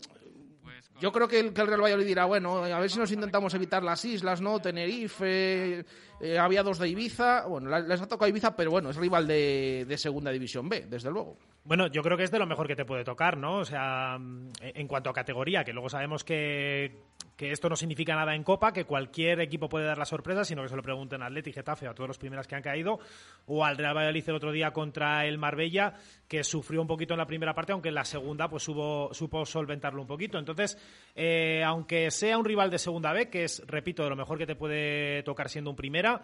yo 0.99 1.11
creo 1.11 1.27
que 1.27 1.39
el, 1.39 1.53
que 1.53 1.61
el 1.61 1.67
Real 1.67 1.81
Valladolid 1.81 2.05
dirá, 2.05 2.25
bueno, 2.25 2.63
a 2.63 2.79
ver 2.79 2.89
si 2.89 2.97
nos 2.97 3.11
intentamos 3.11 3.53
evitar 3.53 3.83
las 3.83 4.03
islas, 4.05 4.39
¿no? 4.41 4.59
Tenerife, 4.59 5.85
eh, 6.21 6.39
había 6.39 6.63
dos 6.63 6.79
de 6.79 6.87
Ibiza, 6.87 7.45
bueno, 7.47 7.77
les 7.79 8.01
ha 8.01 8.07
tocado 8.07 8.29
Ibiza, 8.29 8.55
pero 8.55 8.71
bueno, 8.71 8.89
es 8.89 8.95
rival 8.95 9.27
de, 9.27 9.93
Segunda 9.97 10.31
División 10.31 10.69
B, 10.69 10.85
desde 10.89 11.11
luego. 11.11 11.37
Bueno, 11.63 11.87
yo 11.87 12.01
creo 12.01 12.17
que 12.17 12.23
es 12.23 12.31
de 12.31 12.39
lo 12.39 12.45
mejor 12.45 12.67
que 12.67 12.75
te 12.75 12.85
puede 12.85 13.03
tocar, 13.03 13.37
¿no? 13.37 13.57
O 13.57 13.65
sea, 13.65 14.17
en 14.61 14.87
cuanto 14.87 15.09
a 15.09 15.13
categoría, 15.13 15.63
que 15.63 15.73
luego 15.73 15.89
sabemos 15.89 16.23
que, 16.23 17.04
que 17.35 17.51
esto 17.51 17.69
no 17.69 17.75
significa 17.75 18.15
nada 18.15 18.33
en 18.33 18.43
Copa, 18.43 18.71
que 18.71 18.85
cualquier 18.85 19.41
equipo 19.41 19.67
puede 19.67 19.85
dar 19.85 19.97
la 19.97 20.05
sorpresa, 20.05 20.45
sino 20.45 20.63
que 20.63 20.69
se 20.69 20.75
lo 20.75 20.81
pregunten 20.81 21.21
a 21.21 21.25
Atleti, 21.25 21.51
Getafe, 21.51 21.87
a 21.87 21.93
todos 21.93 22.07
los 22.07 22.17
primeros 22.17 22.47
que 22.47 22.55
han 22.55 22.61
caído, 22.61 22.99
o 23.45 23.65
al 23.65 23.77
Real 23.77 23.95
Valladolid 23.95 24.29
el 24.29 24.35
otro 24.35 24.51
día 24.51 24.71
contra 24.71 25.25
el 25.25 25.37
Marbella, 25.37 25.95
que 26.27 26.43
sufrió 26.43 26.81
un 26.81 26.87
poquito 26.87 27.13
en 27.13 27.19
la 27.19 27.27
primera 27.27 27.53
parte, 27.53 27.73
aunque 27.73 27.89
en 27.89 27.95
la 27.95 28.05
segunda 28.05 28.47
pues 28.47 28.67
hubo, 28.69 29.13
supo 29.13 29.45
solventarlo 29.45 30.01
un 30.01 30.07
poquito. 30.07 30.37
Entonces, 30.37 30.77
eh, 31.13 31.61
aunque 31.65 32.09
sea 32.09 32.37
un 32.37 32.45
rival 32.45 32.69
de 32.69 32.79
segunda 32.79 33.11
B, 33.11 33.29
que 33.29 33.43
es, 33.43 33.61
repito, 33.67 34.03
de 34.03 34.09
lo 34.09 34.15
mejor 34.15 34.37
que 34.37 34.47
te 34.47 34.55
puede 34.55 35.21
tocar 35.23 35.49
siendo 35.49 35.69
un 35.69 35.75
primera, 35.75 36.21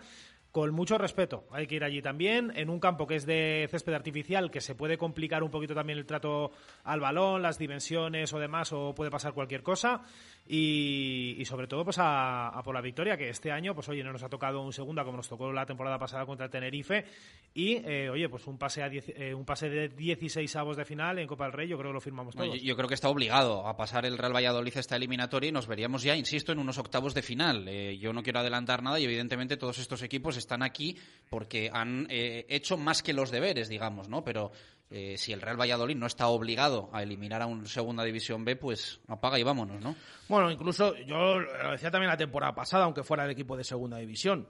con 0.51 0.73
mucho 0.73 0.97
respeto. 0.97 1.45
Hay 1.51 1.65
que 1.67 1.75
ir 1.75 1.83
allí 1.83 2.01
también, 2.01 2.51
en 2.55 2.69
un 2.69 2.79
campo 2.79 3.07
que 3.07 3.15
es 3.15 3.25
de 3.25 3.67
césped 3.71 3.93
artificial, 3.93 4.51
que 4.51 4.59
se 4.59 4.75
puede 4.75 4.97
complicar 4.97 5.43
un 5.43 5.49
poquito 5.51 5.73
también 5.73 5.97
el 5.97 6.05
trato 6.05 6.51
al 6.83 6.99
balón, 6.99 7.41
las 7.41 7.57
dimensiones 7.57 8.33
o 8.33 8.39
demás, 8.39 8.73
o 8.73 8.93
puede 8.93 9.09
pasar 9.09 9.33
cualquier 9.33 9.63
cosa. 9.63 10.01
Y, 10.47 11.35
y 11.39 11.45
sobre 11.45 11.67
todo, 11.67 11.85
pues 11.85 11.97
a, 11.99 12.49
a 12.49 12.63
por 12.63 12.75
la 12.75 12.81
victoria, 12.81 13.15
que 13.15 13.29
este 13.29 13.51
año, 13.51 13.73
pues 13.73 13.87
oye, 13.87 14.03
no 14.03 14.11
nos 14.11 14.23
ha 14.23 14.29
tocado 14.29 14.61
un 14.61 14.73
segunda 14.73 15.05
como 15.05 15.15
nos 15.17 15.29
tocó 15.29 15.51
la 15.53 15.65
temporada 15.65 15.97
pasada 15.97 16.25
contra 16.25 16.45
el 16.47 16.51
Tenerife. 16.51 17.05
Y, 17.53 17.75
eh, 17.85 18.09
oye, 18.09 18.27
pues 18.27 18.45
un 18.47 18.57
pase, 18.57 18.83
a 18.83 18.89
diez- 18.89 19.13
eh, 19.15 19.33
un 19.33 19.45
pase 19.45 19.69
de 19.69 19.87
16 19.89 20.53
avos 20.57 20.75
de 20.75 20.83
final 20.83 21.19
en 21.19 21.27
Copa 21.27 21.45
del 21.45 21.53
Rey, 21.53 21.67
yo 21.69 21.77
creo 21.77 21.91
que 21.91 21.93
lo 21.95 22.01
firmamos 22.01 22.35
No, 22.35 22.43
todos. 22.43 22.57
yo, 22.59 22.63
yo 22.65 22.75
creo 22.75 22.89
que 22.89 22.95
está 22.95 23.07
obligado 23.07 23.65
a 23.67 23.77
pasar 23.77 24.05
el 24.05 24.17
Real 24.17 24.35
Valladolid 24.35 24.75
esta 24.77 24.97
eliminatoria 24.97 25.47
y 25.49 25.51
nos 25.53 25.67
veríamos 25.67 26.03
ya, 26.03 26.15
insisto, 26.17 26.51
en 26.51 26.59
unos 26.59 26.77
octavos 26.77 27.13
de 27.13 27.21
final. 27.21 27.67
Eh, 27.69 27.97
yo 27.99 28.11
no 28.11 28.21
quiero 28.23 28.39
adelantar 28.39 28.83
nada 28.83 28.99
y 28.99 29.05
evidentemente 29.05 29.55
todos 29.55 29.77
estos 29.79 30.01
equipos 30.01 30.35
están 30.41 30.63
aquí 30.63 30.97
porque 31.29 31.69
han 31.71 32.07
eh, 32.09 32.45
hecho 32.49 32.77
más 32.77 33.01
que 33.01 33.13
los 33.13 33.31
deberes, 33.31 33.69
digamos, 33.69 34.09
¿no? 34.09 34.23
Pero 34.23 34.51
eh, 34.89 35.15
si 35.17 35.31
el 35.31 35.39
Real 35.39 35.59
Valladolid 35.59 35.95
no 35.95 36.05
está 36.05 36.27
obligado 36.27 36.89
a 36.91 37.01
eliminar 37.01 37.41
a 37.41 37.45
un 37.45 37.65
Segunda 37.65 38.03
División 38.03 38.43
B, 38.43 38.57
pues 38.57 38.99
apaga 39.07 39.39
y 39.39 39.43
vámonos, 39.43 39.79
¿no? 39.79 39.95
Bueno, 40.27 40.51
incluso 40.51 40.93
yo 40.97 41.39
lo 41.39 41.71
decía 41.71 41.89
también 41.89 42.09
la 42.09 42.17
temporada 42.17 42.53
pasada, 42.53 42.83
aunque 42.83 43.03
fuera 43.03 43.23
el 43.23 43.31
equipo 43.31 43.55
de 43.55 43.63
Segunda 43.63 43.97
División. 43.97 44.49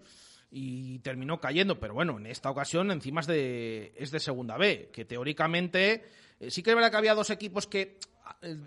Y 0.50 0.98
terminó 1.00 1.40
cayendo, 1.40 1.80
pero 1.80 1.94
bueno, 1.94 2.18
en 2.18 2.26
esta 2.26 2.50
ocasión 2.50 2.90
encima 2.90 3.22
es 3.22 3.28
de, 3.28 3.94
es 3.96 4.10
de 4.10 4.20
Segunda 4.20 4.58
B, 4.58 4.90
que 4.92 5.06
teóricamente 5.06 6.04
eh, 6.40 6.50
sí 6.50 6.64
que 6.64 6.72
es 6.72 6.76
verdad 6.76 6.90
que 6.90 6.98
había 6.98 7.14
dos 7.14 7.30
equipos 7.30 7.68
que, 7.68 8.00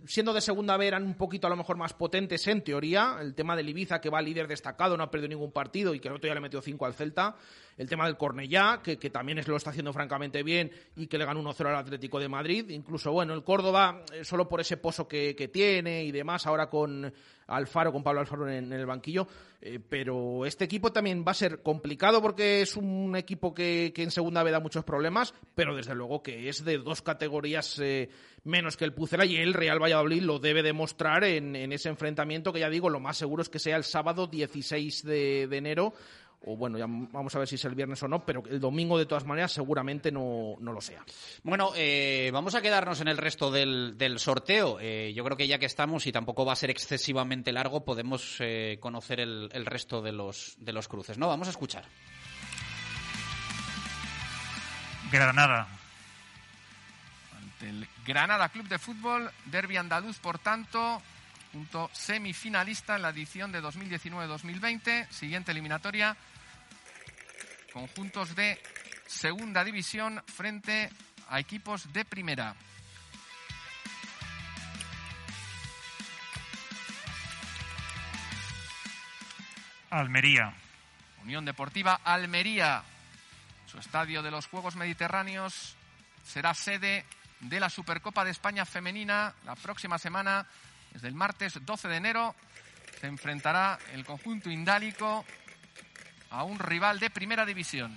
siendo 0.06 0.32
de 0.32 0.40
Segunda 0.40 0.76
B, 0.76 0.86
eran 0.86 1.04
un 1.04 1.14
poquito 1.14 1.46
a 1.46 1.50
lo 1.50 1.56
mejor 1.56 1.76
más 1.76 1.92
potentes 1.92 2.46
en 2.46 2.62
teoría. 2.62 3.16
El 3.20 3.34
tema 3.34 3.56
del 3.56 3.68
Ibiza, 3.68 4.00
que 4.00 4.10
va 4.10 4.22
líder 4.22 4.48
destacado, 4.48 4.96
no 4.96 5.02
ha 5.02 5.10
perdido 5.10 5.28
ningún 5.28 5.52
partido 5.52 5.94
y 5.94 6.00
que 6.00 6.08
el 6.08 6.14
otro 6.14 6.28
ya 6.28 6.34
le 6.34 6.40
metió 6.40 6.60
5 6.60 6.86
al 6.86 6.94
Celta. 6.94 7.36
El 7.76 7.88
tema 7.88 8.06
del 8.06 8.16
Cornellá, 8.16 8.80
que, 8.82 8.98
que 8.98 9.10
también 9.10 9.38
es, 9.38 9.48
lo 9.48 9.56
está 9.56 9.70
haciendo 9.70 9.92
francamente 9.92 10.42
bien 10.42 10.70
y 10.96 11.06
que 11.06 11.18
le 11.18 11.24
ganó 11.24 11.42
1-0 11.42 11.66
al 11.66 11.76
Atlético 11.76 12.20
de 12.20 12.28
Madrid. 12.28 12.70
Incluso, 12.70 13.12
bueno, 13.12 13.34
el 13.34 13.42
Córdoba, 13.42 14.04
eh, 14.12 14.24
solo 14.24 14.48
por 14.48 14.60
ese 14.60 14.76
pozo 14.76 15.08
que, 15.08 15.34
que 15.34 15.48
tiene 15.48 16.04
y 16.04 16.12
demás, 16.12 16.46
ahora 16.46 16.68
con 16.68 17.12
Alfaro, 17.46 17.92
con 17.92 18.02
Pablo 18.02 18.20
Alfaro 18.20 18.48
en, 18.48 18.72
el 18.72 18.86
banquillo. 18.86 19.26
Eh, 19.60 19.80
pero 19.86 20.44
este 20.44 20.64
equipo 20.64 20.92
también 20.92 21.24
va 21.26 21.32
a 21.32 21.34
ser 21.34 21.62
complicado 21.62 22.20
porque 22.20 22.62
es 22.62 22.76
un 22.76 23.16
equipo 23.16 23.54
que, 23.54 23.92
que 23.94 24.02
en 24.02 24.10
segunda 24.10 24.42
B 24.42 24.50
da 24.50 24.60
muchos 24.60 24.84
problemas, 24.84 25.34
pero 25.54 25.74
desde 25.74 25.94
luego 25.94 26.22
que 26.22 26.48
es 26.48 26.64
de 26.64 26.78
dos 26.78 27.02
categorías 27.02 27.78
eh, 27.82 28.10
menos 28.44 28.76
que 28.76 28.84
el 28.84 28.92
Pucela 28.92 29.24
y 29.24 29.36
el 29.36 29.54
Real 29.54 29.82
Valladolid 29.82 30.22
lo 30.22 30.38
debe 30.38 30.62
demostrar 30.62 31.24
en, 31.24 31.56
en 31.56 31.72
ese 31.72 31.88
enfrentamiento 31.88 32.52
que 32.52 32.60
ya 32.60 32.68
digo, 32.68 32.90
lo 32.90 33.00
más 33.00 33.16
seguro 33.16 33.42
es 33.42 33.48
que 33.48 33.58
sea 33.58 33.76
el 33.76 33.84
sábado 33.84 34.26
16 34.26 35.02
de, 35.02 35.46
de 35.48 35.56
enero 35.56 35.94
o 36.46 36.56
bueno, 36.56 36.78
ya 36.78 36.86
vamos 36.88 37.34
a 37.34 37.38
ver 37.38 37.48
si 37.48 37.54
es 37.54 37.64
el 37.64 37.74
viernes 37.74 38.02
o 38.02 38.08
no, 38.08 38.24
pero 38.24 38.42
el 38.50 38.60
domingo 38.60 38.98
de 38.98 39.06
todas 39.06 39.24
maneras 39.24 39.52
seguramente 39.52 40.12
no, 40.12 40.54
no 40.60 40.72
lo 40.72 40.80
sea. 40.80 41.04
Bueno, 41.42 41.72
eh, 41.74 42.30
vamos 42.32 42.54
a 42.54 42.62
quedarnos 42.62 43.00
en 43.00 43.08
el 43.08 43.16
resto 43.16 43.50
del, 43.50 43.96
del 43.96 44.18
sorteo. 44.18 44.78
Eh, 44.80 45.12
yo 45.14 45.24
creo 45.24 45.36
que 45.36 45.48
ya 45.48 45.58
que 45.58 45.66
estamos 45.66 46.06
y 46.06 46.12
tampoco 46.12 46.44
va 46.44 46.52
a 46.52 46.56
ser 46.56 46.70
excesivamente 46.70 47.52
largo, 47.52 47.84
podemos 47.84 48.36
eh, 48.40 48.78
conocer 48.80 49.20
el, 49.20 49.48
el 49.52 49.66
resto 49.66 50.02
de 50.02 50.12
los, 50.12 50.56
de 50.58 50.72
los 50.72 50.88
cruces. 50.88 51.18
¿no? 51.18 51.28
Vamos 51.28 51.48
a 51.48 51.50
escuchar. 51.50 51.84
Granada. 55.10 55.68
Ante 57.36 57.68
el 57.68 57.86
Granada 58.06 58.48
Club 58.48 58.68
de 58.68 58.78
Fútbol, 58.78 59.30
Derby 59.46 59.76
Andaluz, 59.76 60.18
por 60.18 60.38
tanto, 60.38 61.00
punto 61.52 61.88
semifinalista 61.92 62.96
en 62.96 63.02
la 63.02 63.10
edición 63.10 63.52
de 63.52 63.62
2019-2020. 63.62 65.08
Siguiente 65.10 65.52
eliminatoria, 65.52 66.16
conjuntos 67.74 68.36
de 68.36 68.62
segunda 69.04 69.64
división 69.64 70.22
frente 70.28 70.88
a 71.28 71.40
equipos 71.40 71.92
de 71.92 72.04
primera. 72.04 72.54
Almería. 79.90 80.54
Unión 81.24 81.44
Deportiva 81.44 82.00
Almería. 82.04 82.84
Su 83.66 83.78
estadio 83.78 84.22
de 84.22 84.30
los 84.30 84.46
Juegos 84.46 84.76
Mediterráneos 84.76 85.74
será 86.24 86.54
sede 86.54 87.04
de 87.40 87.58
la 87.58 87.70
Supercopa 87.70 88.24
de 88.24 88.30
España 88.30 88.64
Femenina 88.64 89.34
la 89.44 89.56
próxima 89.56 89.98
semana, 89.98 90.46
desde 90.92 91.08
el 91.08 91.14
martes 91.14 91.58
12 91.60 91.88
de 91.88 91.96
enero. 91.96 92.36
Se 93.00 93.08
enfrentará 93.08 93.80
el 93.92 94.04
conjunto 94.04 94.48
indálico 94.48 95.24
a 96.34 96.42
un 96.42 96.58
rival 96.58 96.98
de 96.98 97.10
primera 97.10 97.46
división. 97.46 97.94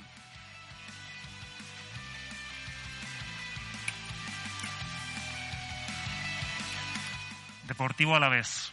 Deportivo 7.68 8.16
Alavés. 8.16 8.72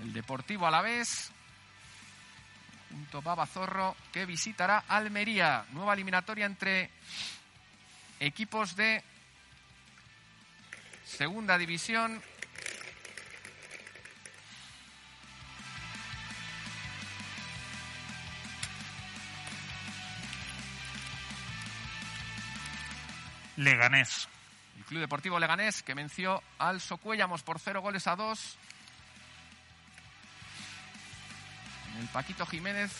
El 0.00 0.12
Deportivo 0.12 0.66
Alavés 0.66 1.30
junto 2.90 3.20
Baba 3.20 3.46
Zorro 3.46 3.94
que 4.10 4.24
visitará 4.24 4.84
Almería. 4.88 5.66
Nueva 5.72 5.92
eliminatoria 5.92 6.46
entre 6.46 6.90
equipos 8.20 8.74
de 8.74 9.04
segunda 11.04 11.58
división. 11.58 12.22
Leganés. 23.58 24.28
El 24.76 24.84
Club 24.84 25.00
Deportivo 25.00 25.40
Leganés 25.40 25.82
que 25.82 25.94
venció 25.94 26.42
al 26.58 26.80
Socuellamos 26.80 27.42
por 27.42 27.58
cero 27.58 27.80
goles 27.80 28.06
a 28.06 28.14
dos. 28.14 28.56
El 31.98 32.06
Paquito 32.08 32.46
Jiménez 32.46 32.92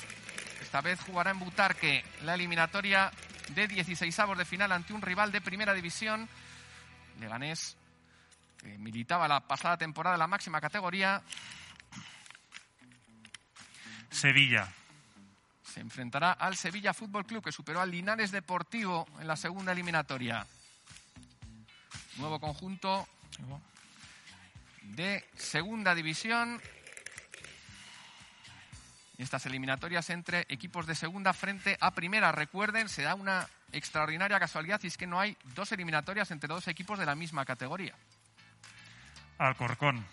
esta 0.61 0.81
vez 0.81 1.01
jugará 1.01 1.31
en 1.31 1.39
Butarque 1.39 2.05
la 2.25 2.35
eliminatoria 2.35 3.13
de 3.55 3.69
16 3.69 4.19
avos 4.19 4.37
de 4.37 4.45
final 4.45 4.73
ante 4.73 4.93
un 4.93 5.01
rival 5.01 5.31
de 5.31 5.41
primera 5.41 5.73
división. 5.73 6.29
Leganés, 7.21 7.77
que 8.59 8.77
militaba 8.79 9.29
la 9.29 9.47
pasada 9.47 9.77
temporada 9.79 10.17
en 10.17 10.21
la 10.21 10.27
máxima 10.27 10.61
categoría. 10.61 11.23
Sevilla. 14.11 14.69
Se 15.79 15.83
enfrentará 15.83 16.33
al 16.33 16.57
Sevilla 16.57 16.93
Fútbol 16.93 17.25
Club, 17.25 17.45
que 17.45 17.53
superó 17.53 17.81
al 17.81 17.93
Linares 17.93 18.33
Deportivo 18.33 19.07
en 19.21 19.29
la 19.29 19.37
segunda 19.37 19.71
eliminatoria. 19.71 20.45
Nuevo 22.17 22.41
conjunto 22.41 23.07
de 24.83 25.25
segunda 25.37 25.95
división. 25.95 26.61
Estas 29.19 29.47
eliminatorias 29.47 30.11
entre 30.11 30.47
equipos 30.49 30.85
de 30.89 30.97
segunda 30.97 31.33
frente 31.33 31.79
a 31.81 31.93
primera. 31.93 32.33
Recuerden, 32.33 32.89
se 32.89 33.03
da 33.03 33.15
una 33.15 33.49
extraordinaria 33.71 34.41
casualidad 34.41 34.81
y 34.83 34.89
es 34.89 34.99
que 34.99 35.07
no 35.07 35.21
hay 35.21 35.37
dos 35.55 35.71
eliminatorias 35.71 36.33
entre 36.33 36.49
dos 36.49 36.67
equipos 36.67 36.99
de 36.99 37.07
la 37.07 37.15
misma 37.15 37.45
categoría. 37.45 37.95
Alcorcón. 39.39 40.05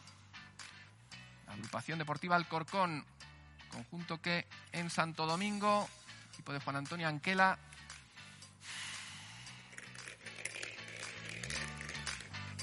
La 1.48 1.54
agrupación 1.54 1.98
deportiva 1.98 2.36
Alcorcón, 2.36 3.04
conjunto 3.76 4.22
que 4.22 4.46
en 4.72 4.90
Santo 4.90 5.26
Domingo, 5.26 5.90
equipo 6.32 6.54
de 6.54 6.60
Juan 6.60 6.78
Antonio 6.78 7.08
Anquela, 7.10 7.58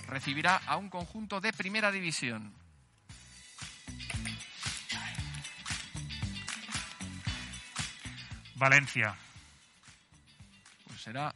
recibirá 0.08 0.56
a 0.66 0.78
un 0.78 0.88
conjunto 0.88 1.40
de 1.40 1.52
primera 1.52 1.90
división. 1.90 2.54
Valencia. 8.54 9.14
Pues 10.86 11.02
será 11.02 11.34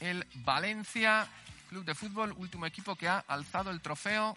el 0.00 0.26
Valencia 0.34 1.26
Club 1.70 1.84
de 1.84 1.94
Fútbol, 1.94 2.32
último 2.32 2.66
equipo 2.66 2.96
que 2.96 3.08
ha 3.08 3.24
alzado 3.26 3.70
el 3.70 3.80
trofeo. 3.80 4.36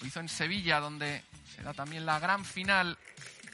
Lo 0.00 0.06
hizo 0.06 0.20
en 0.20 0.28
Sevilla, 0.28 0.78
donde 0.78 1.24
será 1.56 1.74
también 1.74 2.06
la 2.06 2.20
gran 2.20 2.44
final 2.44 2.96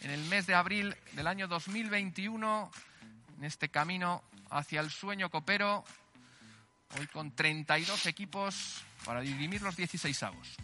en 0.04 0.10
el 0.10 0.22
mes 0.24 0.46
de 0.46 0.54
abril 0.54 0.94
del 1.12 1.26
año 1.26 1.48
2021, 1.48 2.70
en 3.38 3.44
este 3.44 3.70
camino 3.70 4.22
hacia 4.50 4.82
el 4.82 4.90
sueño 4.90 5.30
copero. 5.30 5.82
Hoy 6.98 7.06
con 7.06 7.34
32 7.34 8.04
equipos 8.06 8.84
para 9.06 9.22
dirimir 9.22 9.62
los 9.62 9.74
16 9.74 10.22
avos. 10.22 10.56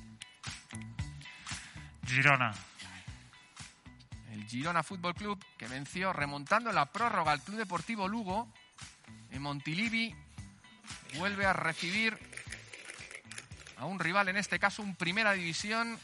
Girona. 2.06 2.52
El 4.30 4.44
Girona 4.46 4.82
Fútbol 4.82 5.14
Club 5.14 5.42
que 5.56 5.66
venció 5.68 6.12
remontando 6.12 6.70
la 6.70 6.86
prórroga 6.86 7.32
al 7.32 7.40
Club 7.40 7.56
Deportivo 7.56 8.06
Lugo 8.06 8.46
en 9.30 9.40
Montilivi 9.40 10.14
vuelve 11.18 11.46
a 11.46 11.54
recibir 11.54 12.18
a 13.78 13.86
un 13.86 13.98
rival, 13.98 14.28
en 14.28 14.36
este 14.36 14.58
caso 14.58 14.82
un 14.82 14.94
Primera 14.94 15.32
División. 15.32 15.98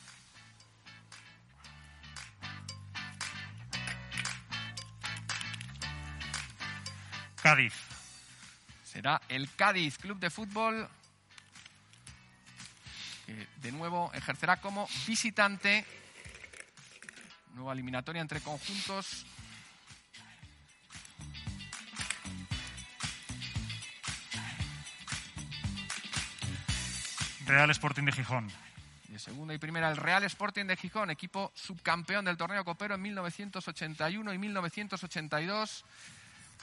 Cádiz. 7.47 7.75
Será 8.83 9.23
el 9.29 9.49
Cádiz 9.55 9.99
Club 9.99 10.19
de 10.19 10.31
Fútbol 10.31 10.89
que 13.25 13.47
de 13.63 13.71
nuevo 13.71 14.11
ejercerá 14.15 14.57
como 14.57 14.89
visitante. 15.07 15.87
Nueva 17.55 17.73
eliminatoria 17.73 18.21
entre 18.21 18.41
conjuntos. 18.41 19.25
Real 27.47 27.71
Sporting 27.71 28.07
de 28.07 28.13
Gijón. 28.13 28.51
De 29.07 29.21
segunda 29.21 29.55
y 29.55 29.59
primera 29.59 29.89
el 29.89 29.97
Real 29.97 30.25
Sporting 30.25 30.65
de 30.65 30.77
Gijón, 30.77 31.13
equipo 31.13 31.53
subcampeón 31.55 32.25
del 32.25 32.37
torneo 32.37 32.65
copero 32.65 32.97
en 32.97 33.03
1981 33.03 34.35
y 34.35 34.39
1982. 34.39 35.85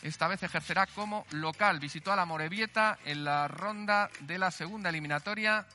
Esta 0.04 0.28
vez 0.28 0.44
ejercerá 0.44 0.86
como 0.86 1.26
local. 1.32 1.80
Visitó 1.80 2.12
a 2.12 2.18
la 2.18 2.26
Morevieta 2.26 3.00
en 3.06 3.24
la 3.24 3.48
ronda 3.48 4.10
de 4.20 4.38
la 4.38 4.52
segunda 4.52 4.90
eliminatoria. 4.90 5.66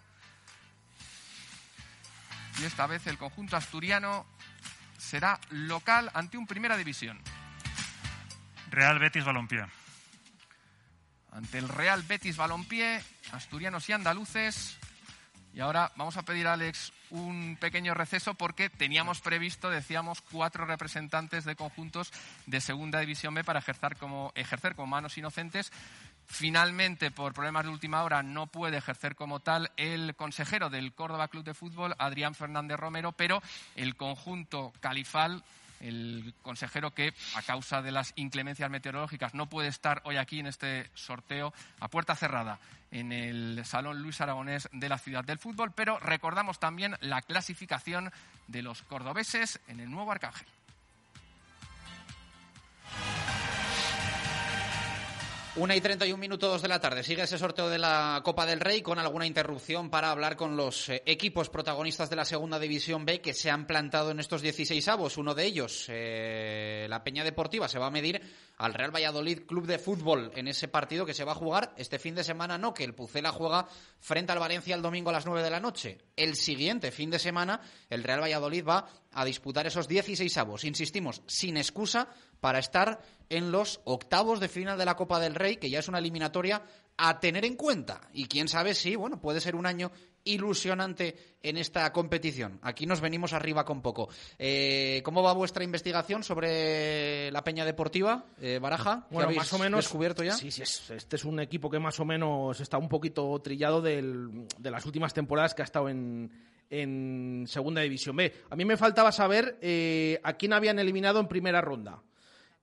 Y 2.61 2.64
esta 2.64 2.87
vez 2.87 3.07
el 3.07 3.17
conjunto 3.17 3.57
asturiano 3.57 4.27
será 4.99 5.41
local 5.49 6.11
ante 6.12 6.37
un 6.37 6.47
Primera 6.47 6.77
División. 6.77 7.19
Real 8.71 8.99
Betis 8.99 9.25
Balompié. 9.25 9.64
Ante 11.33 11.57
el 11.57 11.69
Real 11.69 12.03
Betis 12.03 12.37
Balompié, 12.37 13.03
asturianos 13.33 13.88
y 13.88 13.95
andaluces. 13.95 14.79
Y 15.59 15.61
ahora 15.61 15.90
vamos 15.97 16.16
a 16.16 16.23
pedir 16.23 16.47
a 16.47 16.53
Alex 16.53 16.92
un 17.11 17.57
pequeño 17.61 17.92
receso 17.92 18.35
porque 18.35 18.71
teníamos 18.71 19.21
previsto, 19.21 19.71
decíamos, 19.71 20.21
cuatro 20.21 20.66
representantes 20.66 21.44
de 21.44 21.57
conjuntos 21.57 22.12
de 22.47 22.61
Segunda 22.61 23.01
División 23.01 23.35
B 23.35 23.42
para 23.42 23.59
ejercer 23.59 23.97
como, 23.97 24.31
ejercer 24.37 24.77
como 24.77 24.87
manos 24.87 25.18
inocentes. 25.18 25.73
Finalmente, 26.27 27.11
por 27.11 27.35
problemas 27.35 27.64
de 27.64 27.71
última 27.71 28.05
hora, 28.05 28.23
no 28.23 28.47
puede 28.47 28.77
ejercer 28.77 29.16
como 29.16 29.40
tal 29.40 29.73
el 29.77 30.14
consejero 30.14 30.71
del 30.71 30.92
Córdoba 30.92 31.27
Club 31.27 31.42
de 31.42 31.55
Fútbol, 31.55 31.97
Adrián 31.99 32.37
Fernández 32.37 32.79
Romero, 32.79 33.11
pero 33.11 33.42
el 33.75 33.97
conjunto 33.97 34.73
califal, 34.79 35.42
el 35.81 36.35
consejero 36.43 36.93
que, 36.93 37.14
a 37.35 37.43
causa 37.43 37.83
de 37.83 37.93
las 37.93 38.12
inclemencias 38.17 38.71
meteorológicas, 38.71 39.35
no 39.35 39.49
puede 39.49 39.69
estar 39.69 40.01
hoy 40.05 40.17
aquí 40.17 40.41
en 40.41 40.47
este 40.47 40.91
sorteo 40.95 41.53
a 41.81 41.88
puerta 41.88 42.14
cerrada 42.14 42.59
en 42.91 43.12
el 43.12 43.64
Salón 43.64 44.03
Luis 44.03 44.21
Aragonés 44.21 44.69
de 44.73 44.88
la 44.88 44.99
Ciudad 44.99 45.25
del 45.25 45.38
Fútbol, 45.38 45.73
pero 45.73 45.99
recordamos 45.99 46.59
también 46.59 46.97
la 47.01 47.23
clasificación 47.23 48.11
de 48.47 48.62
los 48.62 48.83
cordobeses 48.83 49.61
en 49.69 49.81
el 49.81 49.91
nuevo 49.91 50.11
Arcángel. 50.11 50.47
Una 55.59 55.75
y 55.75 55.81
31 55.81 56.21
minutos 56.21 56.62
de 56.62 56.68
la 56.68 56.79
tarde. 56.79 57.03
Sigue 57.03 57.23
ese 57.23 57.37
sorteo 57.37 57.68
de 57.68 57.79
la 57.79 58.21
Copa 58.25 58.47
del 58.47 58.61
Rey 58.61 58.81
con 58.81 59.01
alguna 59.01 59.27
interrupción 59.27 59.90
para 59.90 60.12
hablar 60.12 60.37
con 60.37 60.57
los 60.57 60.88
eh, 60.88 61.03
equipos 61.05 61.51
protagonistas 61.51 62.09
de 62.09 62.14
la 62.14 62.25
Segunda 62.25 62.61
División 62.61 63.05
B 63.05 63.21
que 63.21 63.35
se 63.35 63.51
han 63.51 63.66
plantado 63.66 64.12
en 64.12 64.21
estos 64.21 64.40
16 64.40 64.87
avos. 64.87 65.16
Uno 65.16 65.35
de 65.35 65.44
ellos, 65.44 65.87
eh, 65.88 66.87
la 66.88 67.03
Peña 67.03 67.25
Deportiva, 67.25 67.66
se 67.66 67.81
va 67.81 67.87
a 67.87 67.90
medir 67.90 68.23
al 68.57 68.73
Real 68.73 68.94
Valladolid 68.94 69.47
Club 69.47 69.66
de 69.66 69.81
Fútbol 69.81 70.31
en 70.37 70.47
ese 70.47 70.68
partido 70.68 71.05
que 71.05 71.14
se 71.14 71.25
va 71.25 71.33
a 71.33 71.35
jugar 71.37 71.75
este 71.77 71.99
fin 71.99 72.14
de 72.14 72.23
semana. 72.23 72.57
No, 72.57 72.73
que 72.73 72.85
el 72.85 72.94
Pucela 72.94 73.33
juega 73.33 73.66
frente 73.99 74.31
al 74.31 74.38
Valencia 74.38 74.77
el 74.77 74.83
domingo 74.83 75.11
a 75.11 75.14
las 75.14 75.27
9 75.27 75.42
de 75.42 75.51
la 75.51 75.59
noche. 75.59 75.99
El 76.14 76.37
siguiente 76.37 76.92
fin 76.92 77.11
de 77.11 77.18
semana, 77.18 77.61
el 77.90 78.05
Real 78.05 78.23
Valladolid 78.23 78.64
va 78.64 78.88
a 79.11 79.25
disputar 79.25 79.66
esos 79.66 79.88
16 79.88 80.37
avos. 80.37 80.62
Insistimos, 80.62 81.23
sin 81.27 81.57
excusa 81.57 82.09
para 82.40 82.59
estar 82.59 83.01
en 83.31 83.53
los 83.53 83.81
octavos 83.85 84.40
de 84.40 84.48
final 84.48 84.79
de 84.79 84.85
la 84.85 84.96
Copa 84.96 85.20
del 85.20 85.35
Rey, 85.35 85.57
que 85.57 85.70
ya 85.70 85.81
es 85.81 85.88
una 85.88 85.98
eliminatoria 85.98 86.62
a 86.96 87.20
tener 87.20 87.44
en 87.44 87.57
cuenta. 87.57 88.01
Y 88.12 88.27
quién 88.27 88.48
sabe 88.48 88.74
si, 88.74 88.96
bueno, 88.96 89.20
puede 89.20 89.40
ser 89.40 89.55
un 89.55 89.66
año 89.66 89.92
ilusionante 90.24 91.16
en 91.42 91.57
esta 91.57 91.92
competición. 91.92 92.59
Aquí 92.62 92.87
nos 92.87 93.01
venimos 93.01 93.33
arriba 93.33 93.64
con 93.64 93.83
poco. 93.83 94.09
Eh, 94.38 95.01
¿Cómo 95.05 95.22
va 95.22 95.33
vuestra 95.33 95.64
investigación 95.64 96.22
sobre 96.22 97.31
la 97.31 97.44
Peña 97.44 97.64
Deportiva, 97.64 98.24
eh, 98.40 98.59
Baraja? 98.61 99.07
¿Qué 99.09 99.14
Bueno, 99.14 99.31
más 99.33 99.53
o 99.53 99.59
menos. 99.59 99.85
descubierto 99.85 100.22
ya? 100.24 100.33
Sí, 100.33 100.51
sí, 100.51 100.62
es- 100.62 100.90
este 100.90 101.16
es 101.16 101.24
un 101.24 101.40
equipo 101.40 101.70
que 101.70 101.79
más 101.79 101.98
o 102.01 102.05
menos 102.05 102.61
está 102.61 102.79
un 102.79 102.88
poquito 102.88 103.38
trillado 103.40 103.81
del- 103.83 104.46
de 104.59 104.70
las 104.70 104.85
últimas 104.87 105.12
temporadas 105.14 105.55
que 105.55 105.62
ha 105.62 105.64
estado 105.64 105.88
en, 105.88 106.31
en 106.70 107.44
Segunda 107.46 107.81
División 107.83 108.16
B. 108.16 108.33
A 108.51 108.57
mí 108.57 108.64
me 108.64 108.77
faltaba 108.77 109.12
saber 109.12 109.59
eh, 109.62 110.20
a 110.22 110.35
quién 110.35 110.53
habían 110.53 110.79
eliminado 110.79 111.20
en 111.20 111.29
primera 111.29 111.61
ronda. 111.61 112.03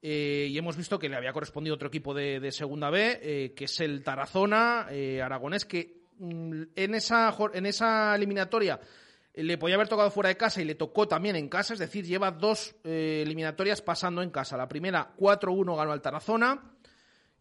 Eh, 0.07 0.49
y 0.51 0.57
hemos 0.59 0.77
visto 0.77 0.99
que 0.99 1.09
le 1.09 1.15
había 1.15 1.33
correspondido 1.33 1.73
otro 1.73 1.87
equipo 1.87 2.13
de, 2.13 2.39
de 2.39 2.51
Segunda 2.51 2.91
B, 2.91 3.19
eh, 3.23 3.53
que 3.55 3.65
es 3.65 3.79
el 3.79 4.03
Tarazona 4.03 4.85
eh, 4.91 5.19
Aragonés, 5.19 5.65
que 5.65 6.03
mm, 6.19 6.61
en, 6.75 6.93
esa, 6.93 7.35
en 7.55 7.65
esa 7.65 8.13
eliminatoria 8.15 8.79
eh, 9.33 9.43
le 9.43 9.57
podía 9.57 9.73
haber 9.73 9.87
tocado 9.87 10.11
fuera 10.11 10.29
de 10.29 10.37
casa 10.37 10.61
y 10.61 10.65
le 10.65 10.75
tocó 10.75 11.07
también 11.07 11.35
en 11.35 11.49
casa, 11.49 11.73
es 11.73 11.79
decir, 11.79 12.05
lleva 12.05 12.29
dos 12.29 12.75
eh, 12.83 13.23
eliminatorias 13.25 13.81
pasando 13.81 14.21
en 14.21 14.29
casa. 14.29 14.55
La 14.57 14.67
primera 14.67 15.15
4-1 15.17 15.75
ganó 15.75 15.91
al 15.91 16.03
Tarazona 16.03 16.61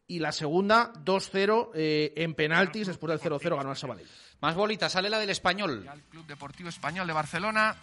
y 0.07 0.21
la 0.21 0.33
segunda 0.33 0.91
2-0 1.05 1.69
eh, 1.75 2.15
en 2.17 2.33
penaltis, 2.33 2.87
después 2.87 3.11
del 3.11 3.33
0-0 3.33 3.57
ganó 3.59 3.69
al 3.69 3.77
Sabadell. 3.77 4.09
Más 4.41 4.55
bolita, 4.55 4.89
sale 4.89 5.11
la 5.11 5.19
del 5.19 5.29
español. 5.29 5.87
al 5.87 6.01
Club 6.05 6.27
Deportivo 6.27 6.71
Español 6.71 7.07
de 7.07 7.13
Barcelona, 7.13 7.77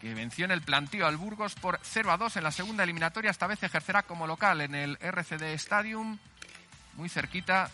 que 0.00 0.14
venció 0.14 0.46
en 0.46 0.50
el 0.50 0.62
planteo 0.62 1.06
al 1.06 1.16
Burgos 1.16 1.54
por 1.54 1.78
0 1.82 2.10
a 2.10 2.16
2 2.16 2.36
en 2.36 2.44
la 2.44 2.52
segunda 2.52 2.84
eliminatoria. 2.84 3.30
Esta 3.30 3.46
vez 3.46 3.62
ejercerá 3.62 4.02
como 4.02 4.26
local 4.26 4.62
en 4.62 4.74
el 4.74 4.98
RCD 5.00 5.42
Stadium, 5.54 6.18
muy 6.94 7.08
cerquita 7.08 7.70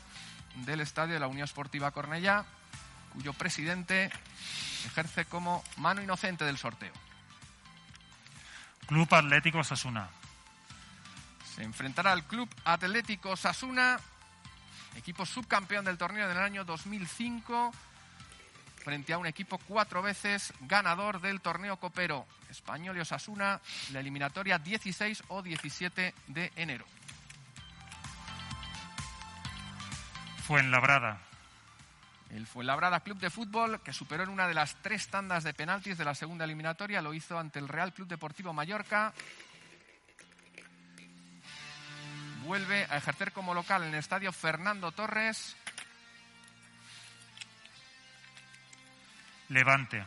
del 0.56 0.80
estadio 0.80 1.14
de 1.14 1.20
la 1.20 1.28
Unión 1.28 1.44
Esportiva 1.44 1.92
Cornellá, 1.92 2.44
cuyo 3.12 3.32
presidente 3.32 4.10
ejerce 4.86 5.24
como 5.26 5.62
mano 5.76 6.02
inocente 6.02 6.44
del 6.44 6.58
sorteo. 6.58 6.92
Club 8.86 9.12
Atlético 9.14 9.62
Sasuna. 9.62 10.08
Se 11.54 11.62
enfrentará 11.62 12.12
al 12.12 12.24
Club 12.24 12.48
Atlético 12.64 13.36
Sasuna, 13.36 13.98
equipo 14.96 15.24
subcampeón 15.24 15.84
del 15.84 15.96
torneo 15.96 16.28
del 16.28 16.38
año 16.38 16.64
2005, 16.64 17.72
frente 18.86 19.12
a 19.12 19.18
un 19.18 19.26
equipo 19.26 19.58
cuatro 19.66 20.00
veces 20.00 20.54
ganador 20.60 21.20
del 21.20 21.40
torneo 21.40 21.76
copero. 21.76 22.24
Español 22.48 22.96
y 22.96 23.00
Osasuna, 23.00 23.60
la 23.90 23.98
eliminatoria 23.98 24.60
16 24.60 25.24
o 25.26 25.42
17 25.42 26.14
de 26.28 26.52
enero. 26.54 26.84
Fuenlabrada. 30.44 31.18
El 32.30 32.46
Fuenlabrada 32.46 33.00
Club 33.00 33.18
de 33.18 33.28
Fútbol, 33.28 33.80
que 33.82 33.92
superó 33.92 34.22
en 34.22 34.28
una 34.28 34.46
de 34.46 34.54
las 34.54 34.76
tres 34.82 35.08
tandas 35.08 35.42
de 35.42 35.52
penaltis 35.52 35.98
de 35.98 36.04
la 36.04 36.14
segunda 36.14 36.44
eliminatoria, 36.44 37.02
lo 37.02 37.12
hizo 37.12 37.36
ante 37.40 37.58
el 37.58 37.66
Real 37.66 37.92
Club 37.92 38.06
Deportivo 38.06 38.52
Mallorca. 38.52 39.12
Vuelve 42.44 42.84
a 42.84 42.98
ejercer 42.98 43.32
como 43.32 43.52
local 43.52 43.82
en 43.82 43.88
el 43.88 43.98
estadio 43.98 44.30
Fernando 44.30 44.92
Torres. 44.92 45.56
Levante. 49.48 50.04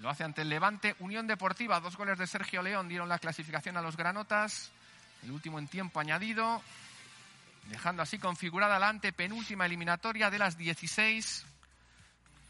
Lo 0.00 0.08
hace 0.08 0.24
ante 0.24 0.42
el 0.42 0.48
Levante 0.48 0.96
Unión 1.00 1.26
Deportiva. 1.26 1.80
Dos 1.80 1.96
goles 1.96 2.18
de 2.18 2.26
Sergio 2.26 2.62
León 2.62 2.88
dieron 2.88 3.08
la 3.08 3.18
clasificación 3.18 3.76
a 3.76 3.82
los 3.82 3.96
granotas. 3.96 4.70
El 5.22 5.30
último 5.30 5.58
en 5.58 5.68
tiempo 5.68 6.00
añadido. 6.00 6.62
Dejando 7.66 8.02
así 8.02 8.18
configurada 8.18 8.78
la 8.78 8.88
antepenúltima 8.88 9.66
eliminatoria 9.66 10.30
de 10.30 10.38
las 10.38 10.56
16 10.56 11.44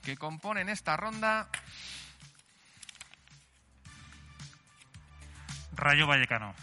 que 0.03 0.17
componen 0.17 0.69
esta 0.69 0.97
ronda. 0.97 1.49
Rayo 5.73 6.07
Vallecano. 6.07 6.55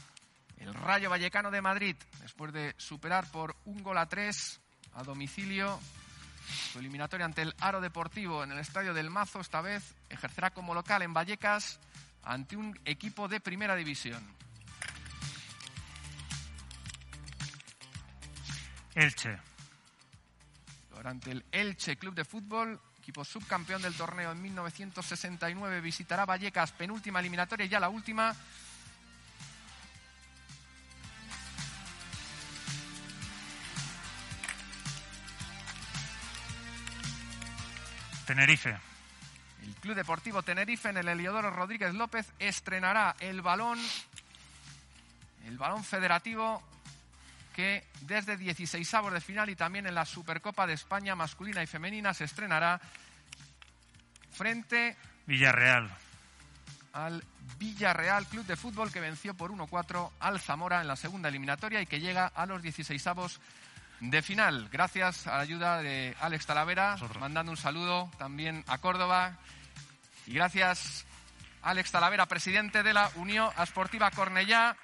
El 0.57 0.73
Rayo 0.73 1.09
Vallecano 1.09 1.51
de 1.51 1.61
Madrid, 1.61 1.95
después 2.21 2.51
de 2.51 2.73
superar 2.77 3.29
por 3.31 3.55
un 3.65 3.83
gol 3.83 3.97
a 3.97 4.07
tres 4.07 4.59
a 4.93 5.03
domicilio 5.03 5.79
su 6.71 6.79
eliminatoria 6.79 7.25
ante 7.25 7.41
el 7.41 7.55
Aro 7.59 7.81
Deportivo 7.81 8.43
en 8.43 8.51
el 8.51 8.59
Estadio 8.59 8.93
del 8.93 9.09
Mazo, 9.09 9.39
esta 9.39 9.61
vez 9.61 9.95
ejercerá 10.09 10.51
como 10.51 10.73
local 10.73 11.01
en 11.01 11.13
Vallecas 11.13 11.79
ante 12.23 12.55
un 12.57 12.79
equipo 12.85 13.27
de 13.27 13.39
primera 13.39 13.75
división. 13.75 14.23
Elche. 18.95 19.37
Durante 20.89 21.31
el 21.31 21.45
Elche 21.51 21.97
Club 21.97 22.15
de 22.15 22.25
Fútbol, 22.25 22.81
equipo 22.97 23.23
subcampeón 23.23 23.81
del 23.81 23.93
torneo 23.93 24.31
en 24.31 24.41
1969, 24.41 25.81
visitará 25.81 26.25
Vallecas, 26.25 26.71
penúltima 26.71 27.19
eliminatoria 27.19 27.65
y 27.65 27.69
ya 27.69 27.79
la 27.79 27.89
última. 27.89 28.35
Tenerife. 38.27 38.77
El 39.63 39.73
Club 39.75 39.95
Deportivo 39.95 40.43
Tenerife 40.43 40.89
en 40.89 40.97
el 40.97 41.07
Heliodoro 41.07 41.49
Rodríguez 41.49 41.93
López 41.95 42.27
estrenará 42.37 43.15
el 43.21 43.41
balón, 43.41 43.79
el 45.45 45.57
balón 45.57 45.83
federativo 45.83 46.61
que 47.55 47.87
desde 48.01 48.37
16 48.37 48.93
avos 48.93 49.13
de 49.13 49.21
final 49.21 49.49
y 49.49 49.55
también 49.55 49.87
en 49.87 49.95
la 49.95 50.05
Supercopa 50.05 50.67
de 50.67 50.73
España 50.73 51.15
masculina 51.15 51.63
y 51.63 51.67
femenina 51.67 52.13
se 52.13 52.25
estrenará 52.25 52.79
frente 54.31 54.95
Villarreal. 55.25 55.89
al 56.93 57.23
Villarreal 57.57 58.27
Club 58.27 58.45
de 58.45 58.57
Fútbol 58.57 58.91
que 58.91 58.99
venció 58.99 59.33
por 59.33 59.51
1-4 59.51 60.11
al 60.19 60.39
Zamora 60.39 60.81
en 60.81 60.87
la 60.87 60.95
segunda 60.97 61.29
eliminatoria 61.29 61.81
y 61.81 61.87
que 61.87 61.99
llega 61.99 62.27
a 62.27 62.45
los 62.45 62.61
16 62.61 63.07
avos 63.07 63.39
de 63.99 64.21
final. 64.21 64.69
Gracias 64.71 65.27
a 65.27 65.37
la 65.37 65.41
ayuda 65.41 65.81
de 65.81 66.15
Alex 66.19 66.45
Talavera, 66.45 66.97
mandando 67.19 67.51
un 67.51 67.57
saludo 67.57 68.11
también 68.17 68.63
a 68.67 68.77
Córdoba. 68.77 69.37
Y 70.25 70.33
gracias, 70.33 71.05
Alex 71.61 71.91
Talavera, 71.91 72.25
presidente 72.27 72.83
de 72.83 72.93
la 72.93 73.09
Unión 73.15 73.49
Esportiva 73.61 74.11
Cornellá, 74.11 74.75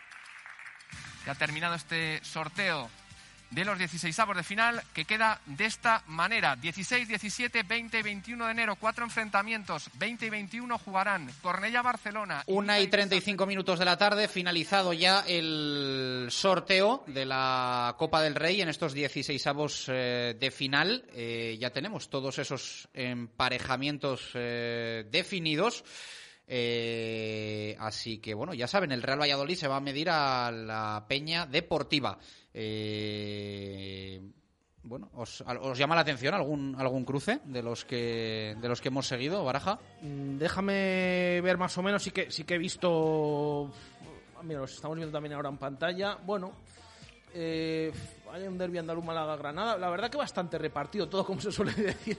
que 1.24 1.32
ha 1.32 1.36
terminado 1.36 1.76
este 1.76 2.24
sorteo 2.24 2.90
de 3.54 3.66
los 3.66 3.78
16 3.78 4.18
avos 4.20 4.36
de 4.36 4.44
final, 4.44 4.82
que 4.94 5.06
queda 5.06 5.40
de 5.46 5.66
esta 5.66 6.04
manera. 6.08 6.56
16, 6.56 7.08
17, 7.08 7.64
20 7.64 8.00
y 8.00 8.02
21 8.02 8.46
de 8.46 8.52
enero, 8.52 8.76
cuatro 8.76 9.04
enfrentamientos. 9.04 9.90
20 9.96 10.26
y 10.26 10.30
21 10.30 10.78
jugarán 10.80 11.30
Cornella-Barcelona. 11.42 12.44
Una 12.48 12.80
y 12.80 12.88
35 12.88 13.46
minutos 13.46 13.80
de 13.80 13.86
la 13.86 13.98
tarde, 13.98 14.28
finalizado 14.28 14.94
ya 14.94 15.24
el 15.28 16.28
sorteo 16.30 17.04
de 17.08 17.26
la 17.26 17.96
Copa 17.98 18.22
del 18.22 18.36
Rey 18.36 18.62
en 18.62 18.70
estos 18.70 18.94
16 18.94 19.46
avos 19.48 19.86
eh, 19.88 20.36
de 20.40 20.52
final. 20.52 21.06
Eh, 21.14 21.58
ya 21.60 21.70
tenemos 21.70 22.10
todos 22.10 22.40
esos 22.40 22.88
emparejamientos 22.94 24.32
eh, 24.34 25.06
definidos. 25.12 25.84
Así 27.80 28.20
que 28.20 28.34
bueno, 28.36 28.54
ya 28.54 28.68
saben, 28.68 28.92
el 28.92 29.02
Real 29.02 29.20
Valladolid 29.20 29.56
se 29.56 29.68
va 29.68 29.78
a 29.78 29.80
medir 29.80 30.10
a 30.10 30.52
la 30.52 31.06
Peña 31.08 31.46
Deportiva. 31.48 32.20
Eh, 32.54 34.22
bueno, 34.84 35.10
¿os, 35.16 35.42
¿os 35.42 35.78
llama 35.78 35.96
la 35.96 36.02
atención 36.02 36.34
algún 36.34 36.76
algún 36.78 37.06
cruce 37.06 37.40
de 37.46 37.64
los 37.64 37.86
que 37.86 38.56
de 38.60 38.68
los 38.68 38.82
que 38.82 38.90
hemos 38.90 39.08
seguido, 39.08 39.44
Baraja? 39.44 39.80
Mm, 40.02 40.38
Déjame 40.38 41.42
ver 41.42 41.58
más 41.58 41.78
o 41.78 41.84
menos, 41.84 42.04
sí 42.04 42.12
que, 42.12 42.30
sí 42.32 42.44
que 42.44 42.56
he 42.56 42.58
visto... 42.58 43.72
Mira, 44.44 44.60
los 44.60 44.74
estamos 44.74 44.98
viendo 44.98 45.14
también 45.14 45.34
ahora 45.34 45.48
en 45.48 45.58
pantalla. 45.58 46.18
Bueno, 46.26 46.52
eh, 47.34 47.92
hay 48.32 48.46
un 48.46 48.58
derbi 48.58 48.78
andaluz 48.78 49.06
Málaga-Granada. 49.06 49.78
La 49.78 49.90
verdad 49.90 50.10
que 50.10 50.18
bastante 50.18 50.58
repartido, 50.58 51.08
todo 51.08 51.26
como 51.26 51.40
se 51.40 51.52
suele 51.52 51.72
decir 51.78 52.18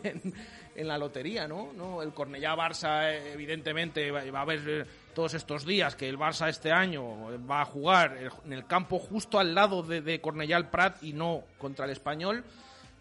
en, 0.74 0.88
la 0.88 0.96
lotería, 0.96 1.46
¿no? 1.46 1.72
¿no? 1.74 2.00
El 2.02 2.14
Cornellá-Barça, 2.14 3.12
eh, 3.12 3.32
evidentemente, 3.34 4.10
va, 4.10 4.38
a 4.38 4.42
haber 4.42 4.86
todos 5.14 5.34
estos 5.34 5.64
días 5.64 5.96
que 5.96 6.08
el 6.08 6.18
Barça 6.18 6.48
este 6.48 6.72
año 6.72 7.04
va 7.48 7.62
a 7.62 7.64
jugar 7.64 8.18
en 8.44 8.52
el 8.52 8.66
campo 8.66 8.98
justo 8.98 9.38
al 9.38 9.54
lado 9.54 9.82
de, 9.82 10.02
de 10.02 10.20
Cornellá 10.20 10.56
el 10.56 10.66
Prat 10.66 11.02
y 11.02 11.12
no 11.12 11.44
contra 11.58 11.86
el 11.86 11.92
Español. 11.92 12.44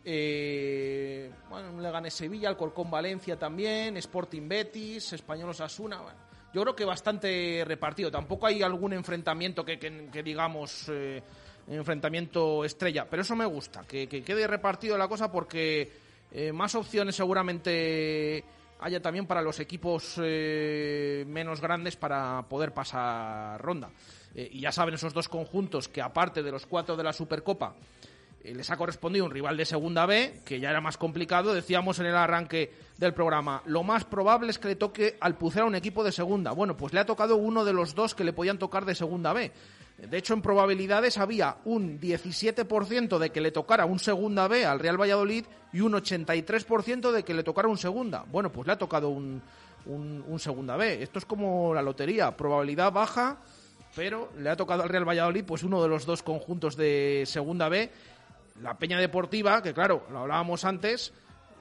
Eh, 0.05 1.31
bueno, 1.49 1.71
un 1.71 1.81
Leganés 1.81 2.13
Sevilla, 2.13 2.49
Alcorcón 2.49 2.91
Valencia 2.91 3.37
también, 3.37 3.97
Sporting 3.97 4.47
Betis, 4.47 5.13
Español 5.13 5.49
Osasuna. 5.49 6.01
Yo 6.53 6.61
creo 6.61 6.75
que 6.75 6.85
bastante 6.85 7.63
repartido. 7.65 8.11
Tampoco 8.11 8.47
hay 8.47 8.61
algún 8.61 8.93
enfrentamiento 8.93 9.65
que, 9.65 9.77
digamos 10.23 10.89
eh, 10.89 11.21
enfrentamiento 11.67 12.65
estrella, 12.65 13.07
pero 13.09 13.21
eso 13.21 13.35
me 13.35 13.45
gusta, 13.45 13.83
que, 13.87 14.07
que 14.07 14.23
quede 14.23 14.45
repartido 14.45 14.97
la 14.97 15.07
cosa 15.07 15.31
porque 15.31 15.91
eh, 16.31 16.51
más 16.51 16.75
opciones 16.75 17.15
seguramente 17.15 18.43
haya 18.83 19.01
también 19.01 19.25
para 19.25 19.41
los 19.41 19.59
equipos 19.61 20.15
eh, 20.21 21.23
menos 21.27 21.61
grandes 21.61 21.95
para 21.95 22.43
poder 22.49 22.73
pasar 22.73 23.61
ronda. 23.61 23.89
Eh, 24.35 24.49
y 24.51 24.59
ya 24.59 24.71
saben 24.73 24.95
esos 24.95 25.13
dos 25.13 25.29
conjuntos 25.29 25.87
que 25.87 26.01
aparte 26.01 26.43
de 26.43 26.51
los 26.51 26.65
cuatro 26.65 26.97
de 26.97 27.03
la 27.03 27.13
Supercopa 27.13 27.75
eh, 28.43 28.53
les 28.53 28.69
ha 28.69 28.75
correspondido 28.75 29.23
un 29.23 29.31
rival 29.31 29.55
de 29.55 29.65
segunda 29.65 30.05
B, 30.05 30.41
que 30.43 30.59
ya 30.59 30.69
era 30.69 30.81
más 30.81 30.97
complicado. 30.97 31.53
Decíamos 31.53 31.99
en 31.99 32.07
el 32.07 32.15
arranque 32.15 32.73
del 32.97 33.13
programa, 33.13 33.61
lo 33.65 33.83
más 33.83 34.03
probable 34.03 34.51
es 34.51 34.59
que 34.59 34.67
le 34.67 34.75
toque 34.75 35.15
al 35.21 35.37
Pucera 35.37 35.65
un 35.65 35.75
equipo 35.75 36.03
de 36.03 36.11
segunda. 36.11 36.51
Bueno, 36.51 36.75
pues 36.75 36.93
le 36.93 36.99
ha 36.99 37.05
tocado 37.05 37.37
uno 37.37 37.63
de 37.63 37.71
los 37.71 37.95
dos 37.95 38.13
que 38.13 38.25
le 38.25 38.33
podían 38.33 38.59
tocar 38.59 38.83
de 38.83 38.95
segunda 38.95 39.31
B. 39.31 39.51
De 39.97 40.17
hecho, 40.17 40.33
en 40.33 40.41
probabilidades 40.41 41.17
había 41.17 41.57
un 41.65 41.99
17% 41.99 43.17
de 43.19 43.29
que 43.31 43.41
le 43.41 43.51
tocara 43.51 43.85
un 43.85 43.99
segunda 43.99 44.47
B 44.47 44.65
al 44.65 44.79
Real 44.79 44.99
Valladolid 44.99 45.45
y 45.71 45.81
un 45.81 45.93
83% 45.93 47.11
de 47.11 47.23
que 47.23 47.33
le 47.33 47.43
tocara 47.43 47.67
un 47.67 47.77
segunda. 47.77 48.25
Bueno, 48.29 48.51
pues 48.51 48.67
le 48.67 48.73
ha 48.73 48.77
tocado 48.77 49.09
un, 49.09 49.41
un- 49.85 50.23
un 50.27 50.39
segunda 50.39 50.75
B. 50.77 51.01
Esto 51.01 51.19
es 51.19 51.25
como 51.25 51.73
la 51.73 51.81
lotería, 51.81 52.35
probabilidad 52.35 52.91
baja, 52.91 53.37
pero 53.95 54.31
le 54.39 54.49
ha 54.49 54.55
tocado 54.57 54.83
al 54.83 54.89
Real 54.89 55.07
Valladolid 55.07 55.45
pues 55.45 55.63
uno 55.63 55.81
de 55.81 55.87
los 55.87 56.05
dos 56.05 56.23
conjuntos 56.23 56.75
de 56.75 57.23
segunda 57.27 57.69
B. 57.69 57.89
La 58.61 58.77
Peña 58.77 58.99
Deportiva, 58.99 59.61
que 59.63 59.73
claro, 59.73 60.05
lo 60.11 60.19
hablábamos 60.19 60.65
antes, 60.65 61.13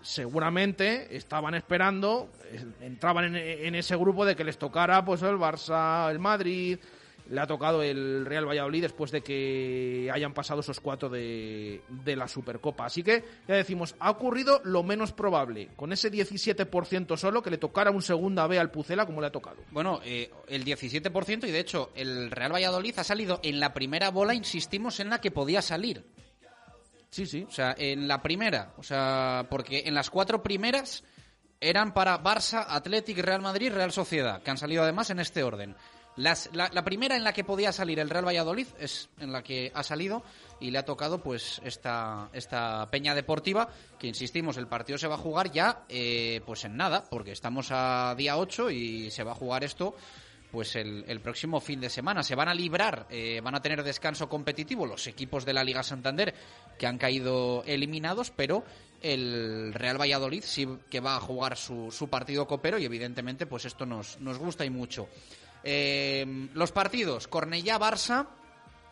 seguramente 0.03 1.17
estaban 1.17 1.55
esperando, 1.55 2.29
eh, 2.51 2.65
entraban 2.81 3.25
en, 3.27 3.37
en 3.37 3.75
ese 3.75 3.97
grupo 3.97 4.25
de 4.25 4.35
que 4.37 4.45
les 4.45 4.59
tocara 4.59 5.05
pues 5.05 5.23
el 5.23 5.37
Barça, 5.37 6.11
el 6.11 6.19
Madrid, 6.19 6.79
le 7.29 7.41
ha 7.41 7.47
tocado 7.47 7.83
el 7.83 8.27
Real 8.27 8.47
Valladolid 8.47 8.83
después 8.83 9.11
de 9.11 9.23
que 9.23 10.11
hayan 10.13 10.35
pasado 10.35 10.61
esos 10.61 10.81
cuatro 10.81 11.09
de, 11.09 11.83
de 11.89 12.17
la 12.17 12.29
Supercopa. 12.29 12.87
Así 12.87 13.03
que 13.03 13.25
ya 13.49 13.55
decimos, 13.55 13.95
ha 13.99 14.11
ocurrido 14.11 14.61
lo 14.65 14.83
menos 14.83 15.13
probable, 15.13 15.69
con 15.77 15.93
ese 15.93 16.11
17% 16.11 17.17
solo 17.17 17.43
que 17.43 17.51
le 17.51 17.59
tocara 17.59 17.91
un 17.91 18.03
segunda 18.03 18.47
B 18.47 18.59
al 18.59 18.71
Pucela 18.71 19.07
como 19.07 19.21
le 19.21 19.29
ha 19.29 19.33
tocado. 19.33 19.59
Bueno, 19.71 20.01
eh, 20.05 20.31
el 20.49 20.65
17% 20.65 21.49
y 21.49 21.51
de 21.51 21.61
hecho 21.61 21.91
el 21.95 22.31
Real 22.31 22.53
Valladolid 22.53 22.99
ha 22.99 23.05
salido 23.05 23.41
en 23.43 23.61
la 23.61 23.73
primera 23.73 24.11
bola, 24.11 24.35
insistimos 24.35 25.01
en 25.01 25.11
la 25.11 25.21
que 25.21 25.31
podía 25.31 25.63
salir. 25.63 26.05
Sí, 27.11 27.27
sí. 27.27 27.45
O 27.47 27.53
sea, 27.53 27.75
en 27.77 28.09
la 28.09 28.23
primera, 28.23 28.73
o 28.79 28.83
sea, 28.83 29.47
porque 29.51 29.83
en 29.85 29.95
las 29.95 30.09
cuatro 30.09 30.43
primeras 30.43 31.05
eran 31.61 31.95
para 31.95 32.23
Barça, 32.23 32.65
Athletic, 32.69 33.19
Real 33.19 33.43
Madrid, 33.43 33.71
Real 33.73 33.93
Sociedad, 33.93 34.43
que 34.43 34.51
han 34.51 34.59
salido 34.59 34.83
además 34.83 35.11
en 35.11 35.21
este 35.21 35.43
orden. 35.43 35.77
Las- 36.17 36.51
la, 36.53 36.69
la 36.73 36.85
primera 36.85 37.17
en 37.17 37.25
la 37.25 37.33
que 37.33 37.43
podía 37.45 37.73
salir 37.73 37.99
el 37.99 38.11
Real 38.11 38.27
Valladolid 38.27 38.67
es 38.79 39.09
en 39.19 39.33
la 39.33 39.43
que 39.43 39.73
ha 39.75 39.83
salido 39.83 40.23
y 40.61 40.71
le 40.71 40.79
ha 40.79 40.85
tocado 40.85 41.23
pues 41.23 41.61
esta, 41.65 42.29
esta 42.35 42.87
peña 42.91 43.15
deportiva 43.15 43.69
que 43.99 44.09
insistimos 44.09 44.59
el 44.59 44.67
partido 44.67 44.99
se 44.99 45.07
va 45.09 45.15
a 45.15 45.19
jugar 45.19 45.51
ya 45.53 45.85
eh, 45.89 46.43
pues 46.45 46.65
en 46.65 46.77
nada 46.77 47.05
porque 47.11 47.33
estamos 47.33 47.69
a 47.71 48.15
día 48.17 48.37
8 48.37 48.71
y 48.71 49.11
se 49.11 49.25
va 49.25 49.33
a 49.33 49.37
jugar 49.37 49.65
esto 49.65 49.97
pues 50.51 50.77
el, 50.77 51.07
el 51.09 51.21
próximo 51.23 51.61
fin 51.63 51.81
de 51.81 51.89
semana. 51.89 52.23
Se 52.23 52.35
van 52.35 52.47
a 52.49 52.53
librar, 52.53 53.07
eh, 53.09 53.41
van 53.43 53.55
a 53.55 53.63
tener 53.63 53.83
descanso 53.83 54.29
competitivo 54.29 54.85
los 54.85 55.07
equipos 55.07 55.47
de 55.47 55.55
la 55.55 55.65
Liga 55.65 55.83
Santander 55.83 56.35
que 56.79 56.87
han 56.87 56.99
caído 56.99 57.65
eliminados, 57.65 58.31
pero 58.31 58.63
el 59.01 59.73
Real 59.73 59.99
Valladolid 59.99 60.45
sí 60.45 60.69
que 60.91 61.01
va 61.01 61.17
a 61.17 61.21
jugar 61.21 61.57
su, 61.57 61.91
su 61.91 62.09
partido 62.11 62.47
copero 62.47 62.77
y 62.79 62.85
evidentemente 62.85 63.47
pues 63.47 63.65
esto 63.65 63.87
nos, 63.87 64.21
nos 64.21 64.37
gusta 64.37 64.67
y 64.67 64.69
mucho. 64.71 65.09
Eh, 65.65 66.49
los 66.55 66.73
partidos, 66.73 67.29
Cornellá-Barça, 67.29 68.29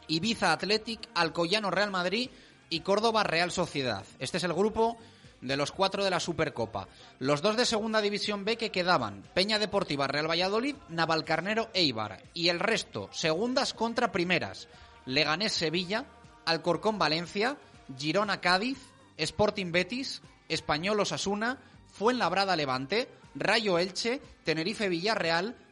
Ibiza 0.09 0.53
Athletic, 0.53 1.09
Alcoyano 1.15 1.71
Real 1.71 1.91
Madrid 1.91 2.31
y 2.69 2.81
Córdoba 2.81 3.23
Real 3.25 3.51
Sociedad. 3.51 4.05
Este 4.19 4.39
es 4.39 4.45
el 4.45 4.53
grupo 4.53 4.99
de 5.41 5.57
los 5.57 5.73
cuatro 5.73 6.05
de 6.05 6.11
la 6.11 6.21
Supercopa. 6.21 6.89
Los 7.19 7.43
dos 7.43 7.57
de 7.57 7.65
Segunda 7.65 8.01
División 8.01 8.45
B 8.45 8.57
que 8.57 8.71
quedaban, 8.71 9.23
Peña 9.35 9.59
Deportiva 9.59 10.07
Real 10.07 10.29
Valladolid, 10.29 10.77
Navalcarnero 10.89 11.71
Eibar. 11.75 12.23
Y 12.35 12.49
el 12.49 12.61
resto, 12.61 13.09
segundas 13.13 13.75
contra 13.75 14.13
primeras, 14.13 14.69
Leganés 15.07 15.53
Sevilla, 15.53 16.05
Alcorcón 16.45 16.99
Valencia, 16.99 17.57
Girona 17.97 18.41
Cádiz, 18.41 18.79
Sporting 19.17 19.73
Betis, 19.73 20.23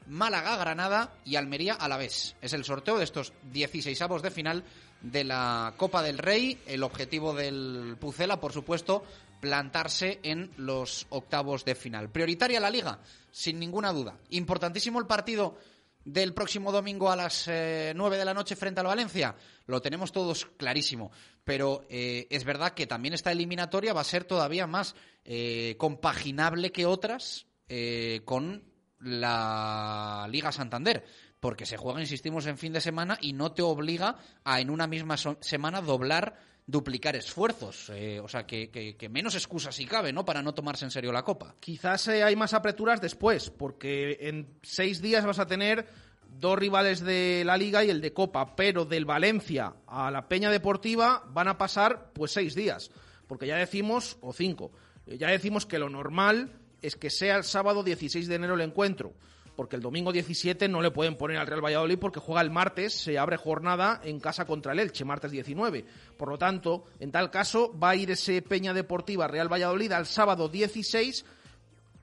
Málaga 0.08 0.56
Granada 0.56 1.12
y 1.24 1.36
Almería 1.36 1.74
Alavés. 1.74 2.36
Es 2.40 2.52
el 2.52 2.64
sorteo 2.64 2.98
de 2.98 3.04
estos 3.04 3.32
16 3.52 4.00
avos 4.02 4.22
de 4.22 4.30
final 4.30 4.64
de 5.00 5.24
la 5.24 5.74
Copa 5.76 6.02
del 6.02 6.18
Rey. 6.18 6.58
El 6.66 6.82
objetivo 6.82 7.34
del 7.34 7.96
Pucela, 8.00 8.40
por 8.40 8.52
supuesto, 8.52 9.04
plantarse 9.40 10.18
en 10.22 10.50
los 10.56 11.06
octavos 11.10 11.64
de 11.64 11.74
final. 11.74 12.10
Prioritaria 12.10 12.60
la 12.60 12.70
liga, 12.70 13.00
sin 13.30 13.58
ninguna 13.58 13.92
duda. 13.92 14.18
Importantísimo 14.30 14.98
el 14.98 15.06
partido 15.06 15.58
del 16.04 16.32
próximo 16.32 16.72
domingo 16.72 17.10
a 17.10 17.16
las 17.16 17.46
eh, 17.48 17.92
9 17.94 18.16
de 18.16 18.24
la 18.24 18.34
noche 18.34 18.56
frente 18.56 18.80
al 18.80 18.86
Valencia. 18.86 19.36
Lo 19.66 19.82
tenemos 19.82 20.10
todos 20.10 20.46
clarísimo. 20.56 21.10
Pero 21.44 21.86
eh, 21.88 22.26
es 22.30 22.44
verdad 22.44 22.72
que 22.72 22.86
también 22.86 23.14
esta 23.14 23.32
eliminatoria 23.32 23.92
va 23.92 24.02
a 24.02 24.04
ser 24.04 24.24
todavía 24.24 24.66
más 24.66 24.94
eh, 25.24 25.76
compaginable 25.78 26.72
que 26.72 26.86
otras 26.86 27.46
eh, 27.68 28.22
con 28.24 28.64
la 29.00 30.26
Liga 30.30 30.52
Santander. 30.52 31.04
Porque 31.40 31.66
se 31.66 31.76
juega, 31.76 32.00
insistimos, 32.00 32.46
en 32.46 32.58
fin 32.58 32.72
de 32.72 32.80
semana 32.80 33.16
y 33.20 33.32
no 33.32 33.52
te 33.52 33.62
obliga 33.62 34.16
a 34.44 34.60
en 34.60 34.70
una 34.70 34.88
misma 34.88 35.16
semana 35.16 35.80
doblar, 35.80 36.36
duplicar 36.66 37.14
esfuerzos. 37.14 37.90
Eh, 37.90 38.18
o 38.18 38.26
sea, 38.26 38.44
que 38.44 39.08
menos 39.10 39.36
excusas 39.36 39.76
si 39.76 39.86
cabe, 39.86 40.12
¿no? 40.12 40.24
Para 40.24 40.42
no 40.42 40.52
tomarse 40.52 40.84
en 40.84 40.90
serio 40.90 41.12
la 41.12 41.22
Copa. 41.22 41.54
Quizás 41.60 42.08
eh, 42.08 42.24
hay 42.24 42.34
más 42.34 42.54
apreturas 42.54 43.00
después, 43.00 43.50
porque 43.50 44.18
en 44.20 44.58
seis 44.62 45.00
días 45.00 45.24
vas 45.24 45.38
a 45.38 45.46
tener 45.46 45.86
dos 46.28 46.58
rivales 46.58 47.00
de 47.00 47.42
la 47.44 47.56
Liga 47.56 47.84
y 47.84 47.90
el 47.90 48.00
de 48.00 48.12
Copa, 48.12 48.54
pero 48.54 48.84
del 48.84 49.04
Valencia 49.04 49.74
a 49.86 50.10
la 50.10 50.28
Peña 50.28 50.50
Deportiva 50.50 51.24
van 51.28 51.48
a 51.48 51.58
pasar 51.58 52.12
pues 52.12 52.32
seis 52.32 52.54
días, 52.54 52.90
porque 53.26 53.46
ya 53.46 53.56
decimos, 53.56 54.18
o 54.20 54.32
cinco, 54.32 54.72
eh, 55.06 55.18
ya 55.18 55.28
decimos 55.28 55.66
que 55.66 55.78
lo 55.78 55.88
normal 55.88 56.52
es 56.82 56.96
que 56.96 57.10
sea 57.10 57.36
el 57.36 57.44
sábado 57.44 57.82
16 57.82 58.28
de 58.28 58.34
enero 58.34 58.54
el 58.54 58.60
encuentro, 58.60 59.12
porque 59.56 59.76
el 59.76 59.82
domingo 59.82 60.12
17 60.12 60.68
no 60.68 60.80
le 60.80 60.92
pueden 60.92 61.16
poner 61.16 61.38
al 61.38 61.46
Real 61.46 61.64
Valladolid 61.64 61.98
porque 61.98 62.20
juega 62.20 62.40
el 62.40 62.50
martes, 62.50 62.94
se 62.94 63.18
abre 63.18 63.36
jornada 63.36 64.00
en 64.04 64.20
casa 64.20 64.44
contra 64.44 64.72
el 64.72 64.78
Elche, 64.78 65.04
martes 65.04 65.32
19. 65.32 65.84
Por 66.16 66.28
lo 66.28 66.38
tanto, 66.38 66.84
en 67.00 67.10
tal 67.10 67.30
caso, 67.30 67.76
va 67.76 67.90
a 67.90 67.96
ir 67.96 68.10
ese 68.10 68.40
Peña 68.42 68.72
Deportiva 68.72 69.26
Real 69.26 69.52
Valladolid 69.52 69.90
al 69.92 70.06
sábado 70.06 70.48
16 70.48 71.24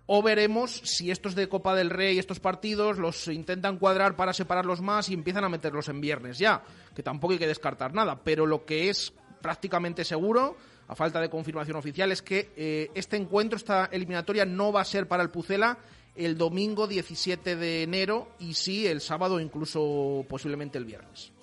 o 0.08 0.22
veremos 0.22 0.82
si 0.84 1.10
estos 1.12 1.34
de 1.34 1.50
Copa 1.50 1.76
del 1.76 1.90
Rey, 1.90 2.20
estos 2.20 2.40
partidos, 2.40 2.98
los 2.98 3.28
intentan 3.28 3.78
cuadrar 3.78 4.16
para 4.16 4.34
separarlos 4.34 4.82
más 4.82 5.10
y 5.10 5.14
empiezan 5.14 5.46
a 5.46 5.50
meterlos 5.50 5.90
en 5.90 6.02
viernes 6.02 6.38
ya, 6.38 6.64
que 6.94 7.04
tampoco 7.04 7.34
hay 7.34 7.40
que 7.40 7.48
descartar 7.48 7.94
nada, 7.94 8.22
pero 8.24 8.46
lo 8.46 8.66
que 8.66 8.90
es 8.90 9.14
prácticamente 9.42 10.04
seguro, 10.04 10.58
a 10.88 10.96
falta 10.96 11.20
de 11.20 11.30
confirmación 11.30 11.78
oficial, 11.78 12.12
es 12.12 12.22
que 12.22 12.52
eh, 12.56 12.92
este 12.94 13.18
encuentro, 13.18 13.58
esta 13.58 13.86
eliminatoria, 13.86 14.46
no 14.46 14.72
va 14.72 14.82
a 14.82 14.86
ser 14.86 15.08
para 15.08 15.24
el 15.24 15.30
Pucela 15.30 15.80
el 16.16 16.38
domingo 16.38 16.88
17 16.88 17.56
de 17.56 17.84
enero 17.84 18.30
y 18.40 18.54
sí 18.54 18.88
el 18.88 19.02
sábado, 19.02 19.40
incluso 19.40 20.26
posiblemente 20.30 20.78
el 20.78 20.86
viernes. 20.86 21.34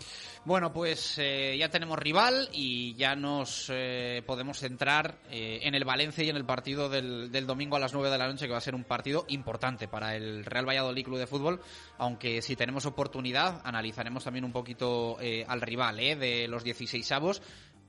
Bueno, 0.45 0.73
pues 0.73 1.19
eh, 1.19 1.57
ya 1.57 1.69
tenemos 1.69 1.97
rival 1.99 2.49
y 2.53 2.95
ya 2.95 3.15
nos 3.15 3.67
eh, 3.69 4.25
podemos 4.27 4.59
centrar 4.59 5.19
en 5.31 5.77
el 5.77 5.85
Valencia 5.85 6.25
y 6.25 6.31
en 6.31 6.37
el 6.37 6.45
partido 6.45 6.89
del, 6.89 7.31
del 7.31 7.47
domingo 7.47 7.77
a 7.77 7.79
las 7.79 7.93
9 7.93 8.11
de 8.11 8.19
la 8.19 8.27
noche, 8.27 8.47
que 8.47 8.53
va 8.53 8.59
a 8.59 8.63
ser 8.63 8.75
un 8.75 8.83
partido 8.83 9.25
importante 9.29 9.87
para 9.87 10.17
el 10.17 10.45
Real 10.45 10.69
Valladolid 10.69 11.05
Club 11.05 11.19
de 11.19 11.29
Fútbol, 11.29 11.61
aunque 11.99 12.43
si 12.43 12.57
tenemos 12.57 12.87
oportunidad 12.87 13.61
analizaremos 13.63 14.25
también 14.25 14.45
un 14.45 14.53
poquito 14.53 15.17
al 15.47 15.61
rival 15.61 15.99
de 15.99 16.49
los 16.49 16.65
16 16.65 17.13
avos, 17.13 17.41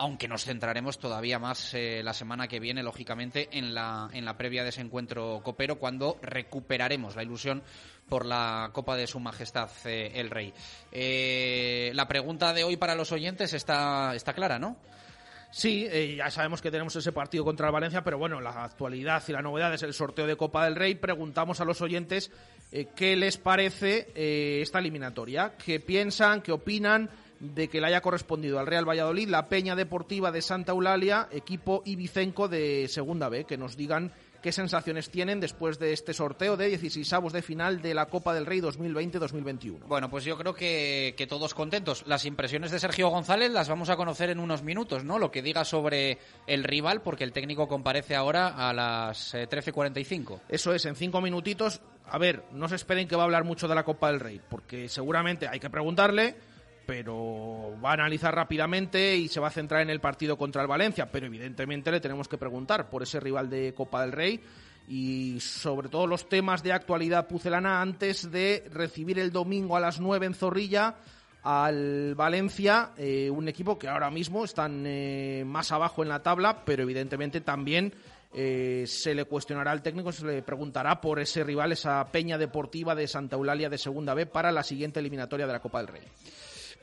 aunque 0.04 0.28
nos 0.28 0.44
centraremos 0.44 1.00
todavía 1.00 1.40
más 1.40 1.74
eh, 1.74 2.02
la 2.04 2.14
semana 2.14 2.50
que 2.50 2.60
viene, 2.60 2.84
lógicamente, 2.84 3.48
en 3.54 3.74
la, 3.74 4.10
en 4.12 4.26
la 4.26 4.36
previa 4.36 4.64
de 4.64 4.70
ese 4.70 4.82
encuentro 4.82 5.40
copero, 5.42 5.80
cuando 5.80 6.20
recuperaremos 6.22 7.16
la 7.16 7.24
ilusión 7.24 7.64
por 8.10 8.26
la 8.26 8.70
Copa 8.74 8.98
de 8.98 9.08
Su 9.08 9.22
Majestad 9.22 9.70
eh, 9.86 10.12
el 10.16 10.30
Rey. 10.30 10.54
Eh, 10.92 11.92
la 11.94 12.06
pregunta 12.06 12.54
de 12.54 12.66
hoy 12.66 12.76
para 12.76 12.96
los 12.96 13.14
oyentes 13.14 13.54
está, 13.54 14.14
está 14.14 14.34
clara, 14.34 14.60
¿no? 14.60 14.76
Sí, 15.52 15.88
ya 16.18 16.30
sabemos 16.32 16.62
que 16.62 16.72
tenemos 16.72 16.96
ese 16.98 17.12
partido 17.14 17.46
contra 17.46 17.68
el 17.68 17.74
Valencia, 17.74 18.04
pero 18.04 18.18
bueno, 18.18 18.42
la 18.42 18.66
actualidad 18.66 19.24
y 19.28 19.32
la 19.32 19.42
novedad 19.42 19.74
es 19.74 19.84
el 19.84 19.94
sorteo 19.94 20.28
de 20.28 20.36
Copa 20.36 20.66
del 20.66 20.76
Rey. 20.76 20.96
Preguntamos 20.96 21.62
a 21.62 21.66
los 21.66 21.80
oyentes 21.80 22.32
qué 22.96 23.16
les 23.16 23.38
parece 23.38 24.12
esta 24.64 24.80
eliminatoria, 24.80 25.54
qué 25.64 25.80
piensan, 25.80 26.42
qué 26.42 26.52
opinan 26.52 27.08
de 27.40 27.68
que 27.68 27.82
le 27.82 27.88
haya 27.88 28.02
correspondido 28.02 28.60
al 28.60 28.68
Real 28.68 28.88
Valladolid 28.88 29.30
la 29.30 29.48
Peña 29.48 29.76
Deportiva 29.76 30.32
de 30.32 30.42
Santa 30.42 30.72
Eulalia, 30.72 31.28
equipo 31.32 31.82
ibicenco 31.86 32.48
de 32.48 32.88
Segunda 32.88 33.30
B, 33.30 33.46
que 33.46 33.58
nos 33.58 33.76
digan 33.76 34.12
qué 34.44 34.52
sensaciones 34.52 35.10
tienen 35.10 35.40
después 35.40 35.80
de 35.80 35.94
este 35.94 36.14
sorteo 36.14 36.58
de 36.58 36.68
16 36.68 37.12
avos 37.14 37.32
de 37.32 37.42
final 37.42 37.82
de 37.82 37.94
la 37.94 38.08
Copa 38.08 38.34
del 38.34 38.46
Rey 38.46 38.60
2020-2021. 38.60 39.86
Bueno, 39.88 40.10
pues 40.10 40.26
yo 40.26 40.38
creo 40.38 40.54
que, 40.54 41.16
que, 41.18 41.26
todos 41.26 41.54
contentos. 41.54 42.04
Las 42.06 42.26
impresiones 42.26 42.70
de 42.70 42.80
Sergio 42.80 43.08
González 43.08 43.52
las 43.52 43.70
vamos 43.70 43.90
a 43.90 43.96
conocer 43.96 44.30
en 44.30 44.40
unos 44.40 44.62
minutos, 44.62 45.06
¿no? 45.06 45.18
Lo 45.18 45.32
que 45.32 45.42
diga 45.42 45.64
sobre 45.64 46.20
el 46.46 46.66
rival, 46.66 47.02
porque 47.02 47.24
el 47.24 47.32
técnico 47.32 47.70
comparece 47.70 48.16
ahora 48.16 48.70
a 48.70 48.74
las 48.74 49.34
13.45. 49.34 50.42
Eso 50.50 50.74
es, 50.74 50.86
en 50.86 50.96
cinco 50.96 51.22
minutitos. 51.22 51.82
A 52.06 52.18
ver, 52.18 52.44
no 52.52 52.68
se 52.68 52.76
esperen 52.76 53.08
que 53.08 53.16
va 53.16 53.24
a 53.24 53.26
hablar 53.26 53.46
mucho 53.46 53.70
de 53.70 53.76
la 53.76 53.84
Copa 53.84 54.12
del 54.12 54.20
Rey, 54.20 54.42
porque 54.50 54.90
seguramente 54.90 55.48
hay 55.48 55.62
que 55.62 55.70
preguntarle 55.70 56.36
pero 56.86 57.76
va 57.84 57.92
a 57.92 57.94
analizar 57.94 58.36
rápidamente 58.36 59.16
y 59.16 59.28
se 59.28 59.40
va 59.40 59.48
a 59.48 59.52
centrar 59.52 59.82
en 59.82 59.90
el 59.90 60.00
partido 60.00 60.38
contra 60.38 60.62
el 60.62 60.68
Valencia, 60.68 61.12
pero 61.12 61.26
evidentemente 61.26 61.92
le 61.92 62.00
tenemos 62.00 62.28
que 62.28 62.38
preguntar 62.38 62.90
por 62.90 63.04
ese 63.04 63.20
rival 63.20 63.50
de 63.50 63.74
Copa 63.74 64.02
del 64.02 64.12
Rey 64.12 64.42
y 64.88 65.40
sobre 65.40 65.90
todo 65.90 66.08
los 66.08 66.28
temas 66.28 66.62
de 66.62 66.74
actualidad 66.74 67.28
pucelana 67.28 67.82
antes 67.82 68.32
de 68.32 68.68
recibir 68.72 69.20
el 69.20 69.32
domingo 69.32 69.78
a 69.78 69.80
las 69.80 70.00
9 70.00 70.26
en 70.26 70.34
Zorrilla 70.34 70.96
al 71.44 72.16
Valencia, 72.16 72.92
eh, 72.98 73.30
un 73.30 73.48
equipo 73.48 73.78
que 73.78 73.90
ahora 73.90 74.10
mismo 74.10 74.46
están 74.46 74.86
eh, 74.86 75.44
más 75.46 75.72
abajo 75.72 76.02
en 76.02 76.10
la 76.10 76.24
tabla, 76.24 76.64
pero 76.64 76.84
evidentemente 76.84 77.42
también 77.42 77.94
eh, 78.34 78.86
se 78.88 79.14
le 79.14 79.26
cuestionará 79.26 79.72
al 79.72 79.84
técnico, 79.84 80.12
se 80.12 80.26
le 80.26 80.42
preguntará 80.42 81.02
por 81.02 81.20
ese 81.20 81.44
rival, 81.44 81.74
esa 81.74 82.04
peña 82.06 82.38
deportiva 82.38 82.96
de 82.96 83.08
Santa 83.08 83.36
Eulalia 83.36 83.70
de 83.70 83.78
Segunda 83.78 84.14
B 84.14 84.26
para 84.26 84.52
la 84.52 84.64
siguiente 84.64 85.02
eliminatoria 85.02 85.46
de 85.46 85.54
la 85.54 85.60
Copa 85.60 85.80
del 85.80 85.88
Rey. 85.88 86.04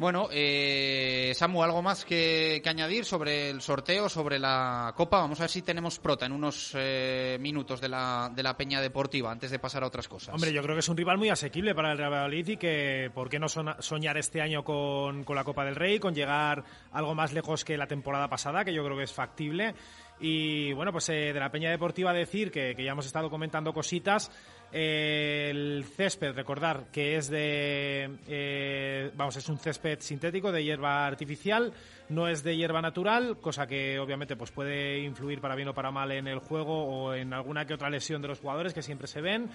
Bueno, 0.01 0.29
eh, 0.33 1.35
Samu, 1.35 1.63
¿algo 1.63 1.83
más 1.83 2.07
que, 2.07 2.63
añadir 2.65 3.05
sobre 3.05 3.51
el 3.51 3.61
sorteo, 3.61 4.09
sobre 4.09 4.39
la 4.39 4.95
Copa? 4.97 5.19
Vamos 5.19 5.39
a 5.41 5.43
ver 5.43 5.51
si 5.51 5.61
tenemos 5.61 5.99
prota 5.99 6.25
en 6.25 6.33
unos 6.33 6.73
eh, 6.75 7.37
minutos 7.39 7.83
de 7.83 7.91
la, 7.91 8.33
de 8.35 8.43
la 8.43 8.57
Peña 8.57 8.81
Deportiva, 8.81 9.31
antes 9.31 9.51
de 9.51 9.59
pasar 9.59 9.83
a 9.83 9.89
otras 9.89 10.09
cosas. 10.09 10.35
Hombre, 10.35 10.55
yo 10.55 10.63
creo 10.63 10.75
que 10.75 10.81
es 10.81 10.89
un 10.89 10.97
rival 10.97 11.19
muy 11.19 11.29
asequible 11.29 11.75
para 11.75 11.93
el 11.93 11.99
Real 11.99 12.13
Valladolid 12.13 12.49
y 12.49 12.57
que, 12.57 13.11
¿por 13.13 13.29
qué 13.29 13.39
no 13.39 13.51
soñar 13.51 14.17
este 14.17 14.41
año 14.41 14.65
con, 14.65 15.23
con 15.25 15.37
la 15.37 15.45
Copa 15.45 15.67
del 15.67 15.77
Rey, 15.77 15.99
con 15.99 16.15
llegar 16.15 16.65
algo 16.93 17.15
más 17.15 17.35
lejos 17.35 17.63
que 17.67 17.77
la 17.77 17.87
temporada 17.87 18.27
pasada, 18.31 18.65
que 18.65 18.73
yo 18.73 18.83
creo 18.83 18.97
que 18.97 19.05
es 19.05 19.13
factible? 19.13 19.75
Y 20.21 20.73
bueno, 20.75 20.93
pues 20.93 21.09
eh, 21.09 21.33
de 21.33 21.41
la 21.41 21.51
Peña 21.51 21.71
Deportiva 21.71 22.13
decir 22.13 22.51
que, 22.51 22.75
ya 22.75 22.93
hemos 22.93 23.07
estado 23.07 23.31
comentando 23.31 23.73
cositas. 23.73 24.31
Eh, 24.73 25.49
el 25.51 25.85
césped, 25.85 26.35
recordar 26.35 26.91
que 26.93 27.17
es 27.17 27.29
de, 27.29 28.19
eh, 28.29 29.11
vamos, 29.17 29.37
es 29.37 29.49
un 29.49 29.59
césped 29.59 29.99
sintético 30.01 30.53
de 30.53 30.63
hierba 30.63 31.07
artificial, 31.07 31.73
no 32.09 32.29
es 32.29 32.45
de 32.45 32.57
hierba 32.57 32.81
natural, 32.81 33.39
cosa 33.41 33.67
que 33.67 33.99
obviamente 33.99 34.37
pues 34.37 34.53
puede 34.53 35.01
influir 35.01 35.41
para 35.41 35.57
bien 35.57 35.69
o 35.69 35.75
para 35.75 35.91
mal 35.91 36.13
en 36.13 36.29
el 36.29 36.39
juego 36.39 36.85
o 36.85 37.15
en 37.15 37.33
alguna 37.33 37.65
que 37.65 37.75
otra 37.75 37.91
lesión 37.91 38.23
de 38.23 38.29
los 38.29 38.39
jugadores 38.39 38.73
que 38.73 38.83
siempre 38.83 39.09
se 39.09 39.21
ven. 39.21 39.51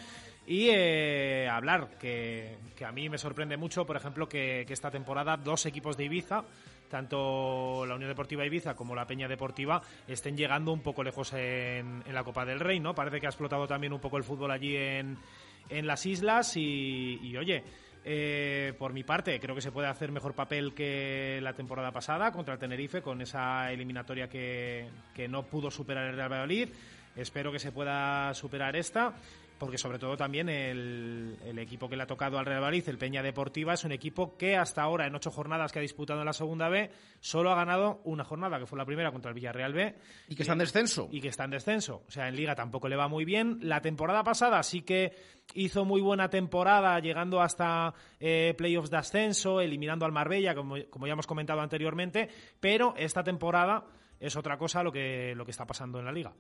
Y 0.47 0.68
eh, 0.70 1.47
hablar, 1.49 1.97
que, 1.97 2.57
que, 2.76 2.84
a 2.84 2.91
mí 2.91 3.07
me 3.07 3.18
sorprende 3.18 3.55
mucho, 3.55 3.86
por 3.86 3.95
ejemplo, 3.95 4.28
que 4.28 4.66
esta 4.68 4.91
temporada 4.91 5.38
dos 5.38 5.66
equipos 5.66 5.95
de 5.95 6.05
Ibiza 6.05 6.43
tanto 6.89 7.86
la 7.86 7.95
Unión 7.95 8.09
Deportiva 8.09 8.45
Ibiza 8.45 8.75
como 8.75 8.95
la 8.95 9.07
Peña 9.07 9.27
Deportiva 9.27 9.81
estén 10.07 10.38
llegando 10.38 10.71
un 10.71 10.81
poco 10.81 11.03
lejos 11.03 11.33
en, 11.33 12.03
la 12.11 12.23
Copa 12.23 12.45
del 12.45 12.59
Rey, 12.59 12.79
¿no? 12.79 12.95
Parece 12.95 13.19
que 13.19 13.27
ha 13.27 13.29
explotado 13.29 13.67
también 13.67 13.93
un 13.93 13.99
poco 13.99 14.17
el 14.17 14.23
fútbol 14.23 14.51
allí 14.51 14.75
en, 14.75 15.17
las 15.69 16.05
islas 16.05 16.55
y, 16.57 17.19
y 17.23 17.36
oye, 17.38 17.63
eh, 18.07 18.73
por 18.77 18.93
mi 18.93 19.03
parte, 19.03 19.39
creo 19.39 19.55
que 19.55 19.61
se 19.61 19.71
puede 19.71 19.88
hacer 19.88 20.11
mejor 20.11 20.36
papel 20.36 20.75
que 20.75 21.39
la 21.41 21.53
temporada 21.53 21.91
pasada 21.91 22.31
contra 22.31 22.53
el 22.53 22.59
Tenerife 22.59 23.01
con 23.01 23.19
esa 23.19 23.71
eliminatoria 23.71 24.29
que, 24.29 24.88
que 25.11 25.27
no 25.27 25.43
pudo 25.47 25.71
superar 25.71 26.05
el 26.05 26.15
Real 26.15 26.31
Valladolid. 26.31 26.69
Espero 27.15 27.51
que 27.51 27.57
se 27.57 27.71
pueda 27.71 28.31
superar 28.36 28.75
esta 28.75 29.15
porque 29.58 29.78
sobre 29.78 29.99
todo 29.99 30.18
también 30.18 30.49
el, 30.49 31.38
el, 31.45 31.60
equipo 31.60 31.88
que 31.88 31.95
le 31.95 32.03
ha 32.03 32.08
tocado 32.08 32.38
al 32.38 32.45
Real 32.45 32.60
Valladolid, 32.60 32.89
el 32.89 32.97
Peña 32.97 33.24
Deportiva, 33.24 33.74
es 33.74 33.84
un 33.84 33.91
equipo 33.91 34.38
que 34.38 34.58
hasta 34.58 34.82
ahora, 34.82 35.08
en 35.08 35.16
ocho 35.16 35.32
jornadas 35.32 35.72
que 35.72 35.80
ha 35.80 35.82
disputado 35.82 36.20
en 36.20 36.26
la 36.26 36.34
segunda 36.34 36.70
B, 36.70 36.91
solo 37.20 37.51
ha 37.51 37.56
ganado 37.56 38.01
una 38.03 38.24
jornada, 38.24 38.60
que 38.60 38.66
fue 38.66 38.78
la 38.78 38.86
primera 38.86 39.12
contra 39.12 39.30
el 39.30 39.36
Villarreal 39.36 39.74
B. 39.74 39.95
Y 40.28 40.36
que 40.36 40.43
está 40.43 40.53
en 40.53 40.60
descenso. 40.60 41.08
Y 41.12 41.22
que 41.22 41.30
está 41.30 41.45
en 41.45 41.51
descenso. 41.51 42.03
O 42.08 42.12
sea, 42.12 42.28
en 42.28 42.36
Liga 42.36 42.56
tampoco 42.56 42.89
le 42.89 42.95
va 42.95 43.08
muy 43.08 43.26
bien. 43.26 43.60
La 43.62 43.82
temporada 43.82 44.24
pasada 44.24 44.62
sí 44.64 44.82
que 44.82 45.14
hizo 45.53 45.86
muy 45.86 46.01
buena 46.01 46.30
temporada, 46.30 46.99
llegando 46.99 47.41
hasta 47.41 47.93
eh, 48.20 48.53
playoffs 48.58 48.89
de 48.89 48.97
ascenso, 48.97 49.62
eliminando 49.62 50.06
al 50.06 50.12
Marbella, 50.12 50.56
como, 50.56 50.76
como 50.89 51.08
ya 51.08 51.14
hemos 51.14 51.28
comentado 51.28 51.62
anteriormente, 51.62 52.30
pero 52.60 52.93
esta 52.97 53.24
temporada 53.24 53.86
es 54.20 54.36
otra 54.36 54.58
cosa 54.58 54.84
lo 54.84 54.91
que, 54.91 55.34
lo 55.36 55.45
que 55.45 55.51
está 55.51 55.66
pasando 55.66 55.99
en 55.99 56.06
la 56.06 56.12
Liga. 56.12 56.34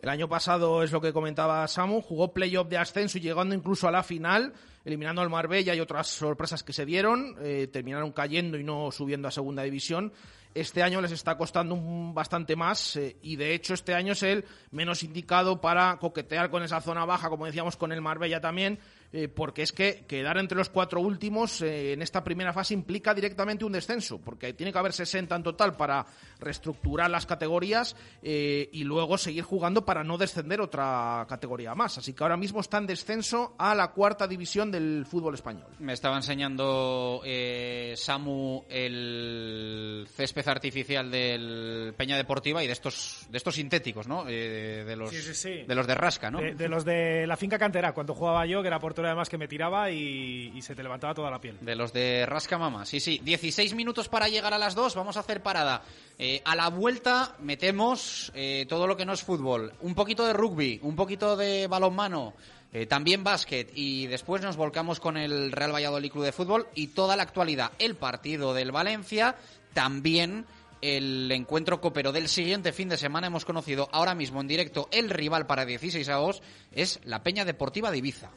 El 0.00 0.10
año 0.10 0.28
pasado 0.28 0.84
es 0.84 0.92
lo 0.92 1.00
que 1.00 1.12
comentaba 1.12 1.66
Samu, 1.66 2.00
jugó 2.00 2.32
playoff 2.32 2.68
de 2.68 2.78
ascenso 2.78 3.18
y 3.18 3.20
llegando 3.20 3.52
incluso 3.52 3.88
a 3.88 3.90
la 3.90 4.04
final, 4.04 4.52
eliminando 4.84 5.22
al 5.22 5.28
Marbella 5.28 5.74
y 5.74 5.80
otras 5.80 6.06
sorpresas 6.06 6.62
que 6.62 6.72
se 6.72 6.86
dieron, 6.86 7.34
eh, 7.40 7.68
terminaron 7.72 8.12
cayendo 8.12 8.56
y 8.58 8.62
no 8.62 8.92
subiendo 8.92 9.26
a 9.26 9.32
segunda 9.32 9.64
división. 9.64 10.12
Este 10.54 10.84
año 10.84 11.00
les 11.00 11.10
está 11.10 11.36
costando 11.36 11.74
un, 11.74 12.14
bastante 12.14 12.54
más 12.54 12.94
eh, 12.94 13.16
y 13.22 13.34
de 13.34 13.54
hecho 13.54 13.74
este 13.74 13.92
año 13.92 14.12
es 14.12 14.22
el 14.22 14.44
menos 14.70 15.02
indicado 15.02 15.60
para 15.60 15.98
coquetear 15.98 16.48
con 16.48 16.62
esa 16.62 16.80
zona 16.80 17.04
baja, 17.04 17.28
como 17.28 17.46
decíamos 17.46 17.76
con 17.76 17.90
el 17.90 18.00
Marbella 18.00 18.40
también, 18.40 18.78
eh, 19.12 19.28
porque 19.28 19.62
es 19.62 19.72
que 19.72 20.04
quedar 20.06 20.38
entre 20.38 20.58
los 20.58 20.68
cuatro 20.68 21.00
últimos 21.00 21.62
eh, 21.62 21.92
en 21.92 22.02
esta 22.02 22.22
primera 22.22 22.52
fase 22.52 22.74
implica 22.74 23.14
directamente 23.14 23.64
un 23.64 23.72
descenso, 23.72 24.18
porque 24.18 24.52
tiene 24.52 24.72
que 24.72 24.78
haber 24.78 24.92
60 24.92 25.34
en 25.34 25.42
total 25.42 25.76
para 25.76 26.06
reestructurar 26.40 27.10
las 27.10 27.26
categorías 27.26 27.96
eh, 28.22 28.68
y 28.72 28.84
luego 28.84 29.18
seguir 29.18 29.44
jugando 29.44 29.84
para 29.84 30.04
no 30.04 30.18
descender 30.18 30.60
otra 30.60 31.26
categoría 31.28 31.74
más. 31.74 31.98
Así 31.98 32.12
que 32.12 32.22
ahora 32.22 32.36
mismo 32.36 32.60
está 32.60 32.78
en 32.78 32.86
descenso 32.86 33.54
a 33.58 33.74
la 33.74 33.92
cuarta 33.92 34.26
división 34.26 34.70
del 34.70 35.06
fútbol 35.06 35.34
español. 35.34 35.66
Me 35.78 35.92
estaba 35.92 36.16
enseñando 36.16 37.22
eh, 37.24 37.94
Samu 37.96 38.64
el 38.68 40.06
césped 40.14 40.46
artificial 40.48 41.10
del 41.10 41.94
Peña 41.96 42.16
Deportiva 42.16 42.62
y 42.62 42.66
de 42.66 42.72
estos 42.72 43.26
de 43.30 43.38
estos 43.38 43.54
sintéticos, 43.54 44.06
¿no? 44.06 44.28
Eh, 44.28 44.84
de 44.86 44.96
los 44.96 45.10
sí, 45.10 45.20
sí, 45.20 45.34
sí. 45.34 45.64
de 45.66 45.74
los 45.74 45.86
de 45.86 45.94
Rasca, 45.94 46.30
¿no? 46.30 46.40
De, 46.40 46.54
de, 46.54 46.68
los 46.68 46.84
de 46.84 47.26
la 47.26 47.36
finca 47.36 47.58
cantera, 47.58 47.92
cuando 47.92 48.14
jugaba 48.14 48.46
yo, 48.46 48.62
que 48.62 48.68
era 48.68 48.78
además 49.06 49.28
que 49.28 49.38
me 49.38 49.48
tiraba 49.48 49.90
y, 49.90 50.60
se 50.62 50.74
te 50.74 50.82
levantaba 50.82 51.14
toda 51.14 51.30
la 51.30 51.40
piel. 51.40 51.56
De 51.60 51.76
los 51.76 51.92
de 51.92 52.26
Rasca 52.26 52.58
Mama, 52.58 52.84
sí, 52.84 53.00
sí. 53.00 53.20
16 53.22 53.74
minutos 53.74 54.08
para 54.08 54.28
llegar 54.28 54.52
a 54.52 54.58
las 54.58 54.74
2, 54.74 54.94
vamos 54.94 55.16
a 55.16 55.20
hacer 55.20 55.42
parada. 55.42 55.82
Eh, 56.18 56.42
a 56.44 56.56
la 56.56 56.68
vuelta 56.68 57.36
metemos 57.40 58.32
eh, 58.34 58.66
todo 58.68 58.86
lo 58.86 58.96
que 58.96 59.06
no 59.06 59.12
es 59.12 59.22
fútbol. 59.22 59.72
Un 59.80 59.94
poquito 59.94 60.26
de 60.26 60.32
rugby, 60.32 60.80
un 60.82 60.96
poquito 60.96 61.36
de 61.36 61.66
balonmano. 61.66 62.34
Eh, 62.70 62.84
también 62.84 63.24
básquet 63.24 63.70
y 63.74 64.06
después 64.08 64.42
nos 64.42 64.56
volcamos 64.56 65.00
con 65.00 65.16
el 65.16 65.52
Real 65.52 65.74
Valladolid 65.74 66.12
Club 66.12 66.24
de 66.24 66.32
Fútbol 66.32 66.66
y 66.74 66.88
toda 66.88 67.16
la 67.16 67.22
actualidad. 67.22 67.72
El 67.78 67.94
partido 67.94 68.52
del 68.52 68.72
Valencia, 68.72 69.36
también 69.72 70.44
el 70.80 71.30
encuentro 71.32 71.80
copero 71.80 72.12
del 72.12 72.28
siguiente 72.28 72.72
fin 72.72 72.88
de 72.88 72.96
semana. 72.96 73.26
Hemos 73.26 73.44
conocido 73.44 73.88
ahora 73.92 74.14
mismo 74.14 74.40
en 74.40 74.48
directo 74.48 74.88
el 74.92 75.10
rival 75.10 75.46
para 75.46 75.64
16 75.64 76.08
avos, 76.08 76.42
es 76.72 77.00
la 77.04 77.22
Peña 77.22 77.44
Deportiva 77.44 77.90
de 77.90 77.98
Ibiza. 77.98 78.30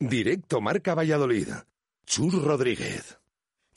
Directo 0.00 0.60
Marca 0.60 0.94
Valladolid. 0.94 1.48
Chur 2.06 2.42
Rodríguez. 2.42 3.17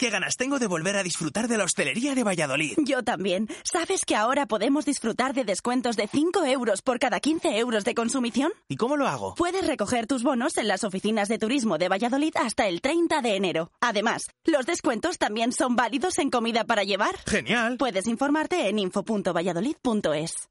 ¿Qué 0.01 0.09
ganas 0.09 0.35
tengo 0.35 0.57
de 0.57 0.65
volver 0.65 0.97
a 0.97 1.03
disfrutar 1.03 1.47
de 1.47 1.59
la 1.59 1.63
hostelería 1.63 2.15
de 2.15 2.23
Valladolid? 2.23 2.73
Yo 2.77 3.03
también. 3.03 3.47
¿Sabes 3.63 4.03
que 4.03 4.15
ahora 4.15 4.47
podemos 4.47 4.83
disfrutar 4.83 5.35
de 5.35 5.43
descuentos 5.43 5.95
de 5.95 6.07
5 6.07 6.43
euros 6.45 6.81
por 6.81 6.97
cada 6.97 7.19
15 7.19 7.59
euros 7.59 7.83
de 7.85 7.93
consumición? 7.93 8.51
¿Y 8.67 8.77
cómo 8.77 8.97
lo 8.97 9.07
hago? 9.07 9.35
Puedes 9.35 9.67
recoger 9.67 10.07
tus 10.07 10.23
bonos 10.23 10.57
en 10.57 10.67
las 10.67 10.83
oficinas 10.83 11.27
de 11.27 11.37
turismo 11.37 11.77
de 11.77 11.87
Valladolid 11.87 12.33
hasta 12.35 12.67
el 12.67 12.81
30 12.81 13.21
de 13.21 13.35
enero. 13.35 13.71
Además, 13.79 14.23
los 14.43 14.65
descuentos 14.65 15.19
también 15.19 15.51
son 15.51 15.75
válidos 15.75 16.17
en 16.17 16.31
comida 16.31 16.63
para 16.63 16.83
llevar. 16.83 17.19
¡Genial! 17.27 17.77
Puedes 17.77 18.07
informarte 18.07 18.69
en 18.69 18.79
info.valladolid.es. 18.79 20.50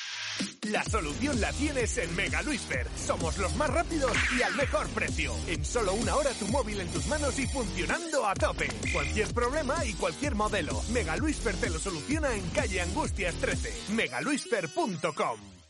La 0.63 0.83
solución 0.83 1.41
la 1.41 1.51
tienes 1.53 1.97
en 1.97 2.15
Mega 2.15 2.41
Luisfer. 2.43 2.87
Somos 2.95 3.37
los 3.37 3.55
más 3.55 3.69
rápidos 3.69 4.11
y 4.37 4.41
al 4.41 4.55
mejor 4.55 4.87
precio. 4.89 5.33
En 5.47 5.65
solo 5.65 5.93
una 5.93 6.15
hora 6.15 6.31
tu 6.31 6.47
móvil 6.47 6.79
en 6.79 6.87
tus 6.89 7.07
manos 7.07 7.37
y 7.39 7.47
funcionando 7.47 8.25
a 8.25 8.33
tope. 8.35 8.69
Cualquier 8.93 9.33
problema 9.33 9.85
y 9.85 9.93
cualquier 9.93 10.35
modelo. 10.35 10.81
Mega 10.93 11.17
Luisfer 11.17 11.55
te 11.55 11.69
lo 11.69 11.79
soluciona 11.79 12.33
en 12.35 12.47
calle 12.51 12.81
Angustias 12.81 13.35
13. 13.35 13.73
megaluisfer.com. 13.93 15.60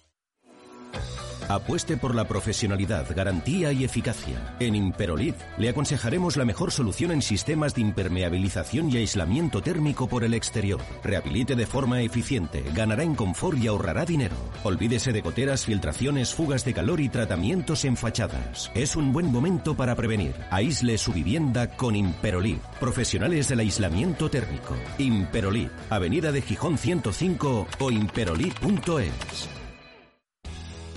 Apueste 1.52 1.98
por 1.98 2.16
la 2.16 2.28
profesionalidad, 2.28 3.06
garantía 3.14 3.74
y 3.74 3.84
eficacia. 3.84 4.56
En 4.60 4.74
Imperolid 4.74 5.34
le 5.58 5.70
aconsejaremos 5.70 6.38
la 6.38 6.46
mejor 6.46 6.72
solución 6.72 7.12
en 7.12 7.22
sistemas 7.22 7.76
de 7.76 7.82
impermeabilización 7.82 8.90
y 8.90 8.98
aislamiento 8.98 9.62
térmico 9.62 10.08
por 10.08 10.24
el 10.24 10.34
exterior. 10.34 10.80
Rehabilite 11.04 11.56
de 11.56 11.66
forma 11.66 12.02
eficiente, 12.02 12.64
ganará 12.74 13.04
en 13.04 13.16
confort 13.16 13.58
y 13.58 13.68
ahorrará 13.68 14.06
dinero. 14.06 14.36
Olvídese 14.64 15.12
de 15.12 15.22
goteras, 15.22 15.66
filtraciones, 15.66 16.34
fugas 16.34 16.64
de 16.64 16.74
calor 16.74 17.02
y 17.02 17.10
tratamientos 17.10 17.84
en 17.84 17.98
fachadas. 17.98 18.72
Es 18.74 18.96
un 18.96 19.12
buen 19.12 19.32
momento 19.32 19.76
para 19.76 19.96
prevenir. 19.96 20.34
Aísle 20.52 20.98
su 20.98 21.12
vivienda 21.12 21.76
con 21.76 21.96
Imperolid. 21.96 22.60
Profesionales 22.80 23.50
del 23.50 23.60
aislamiento 23.60 24.30
térmico. 24.30 24.76
Imperolid, 24.98 25.70
Avenida 25.90 26.32
de 26.32 26.42
Gijón 26.42 26.78
105 26.78 27.68
o 27.80 27.92
imperolid.es. 27.92 29.61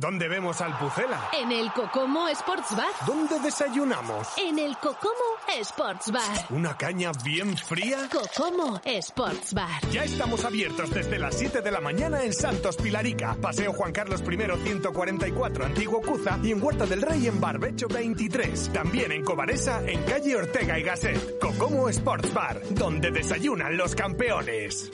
¿Dónde 0.00 0.28
vemos 0.28 0.62
al 0.62 0.78
Pucela? 0.78 1.28
En 1.38 1.52
el 1.52 1.70
Cocomo 1.74 2.26
Sports 2.28 2.74
Bar. 2.74 2.88
¿Dónde 3.06 3.38
desayunamos? 3.38 4.28
En 4.38 4.58
el 4.58 4.74
Cocomo 4.78 5.12
Sports 5.58 6.10
Bar. 6.10 6.46
¿Una 6.48 6.74
caña 6.74 7.12
bien 7.22 7.54
fría? 7.54 8.08
Cocomo 8.10 8.80
Sports 8.82 9.52
Bar. 9.52 9.82
Ya 9.92 10.02
estamos 10.04 10.42
abiertos 10.46 10.88
desde 10.88 11.18
las 11.18 11.36
7 11.36 11.60
de 11.60 11.70
la 11.70 11.82
mañana 11.82 12.24
en 12.24 12.32
Santos 12.32 12.78
Pilarica, 12.78 13.36
Paseo 13.42 13.74
Juan 13.74 13.92
Carlos 13.92 14.22
I 14.22 14.38
144, 14.64 15.66
Antiguo 15.66 16.00
Cuza 16.00 16.38
y 16.42 16.52
en 16.52 16.62
Huerta 16.62 16.86
del 16.86 17.02
Rey 17.02 17.26
en 17.26 17.38
Barbecho 17.38 17.86
23. 17.86 18.72
También 18.72 19.12
en 19.12 19.22
Cobaresa, 19.22 19.82
en 19.86 20.02
calle 20.04 20.34
Ortega 20.34 20.78
y 20.78 20.82
Gasset. 20.82 21.38
Cocomo 21.40 21.90
Sports 21.90 22.32
Bar, 22.32 22.58
donde 22.70 23.10
desayunan 23.10 23.76
los 23.76 23.94
campeones. 23.94 24.90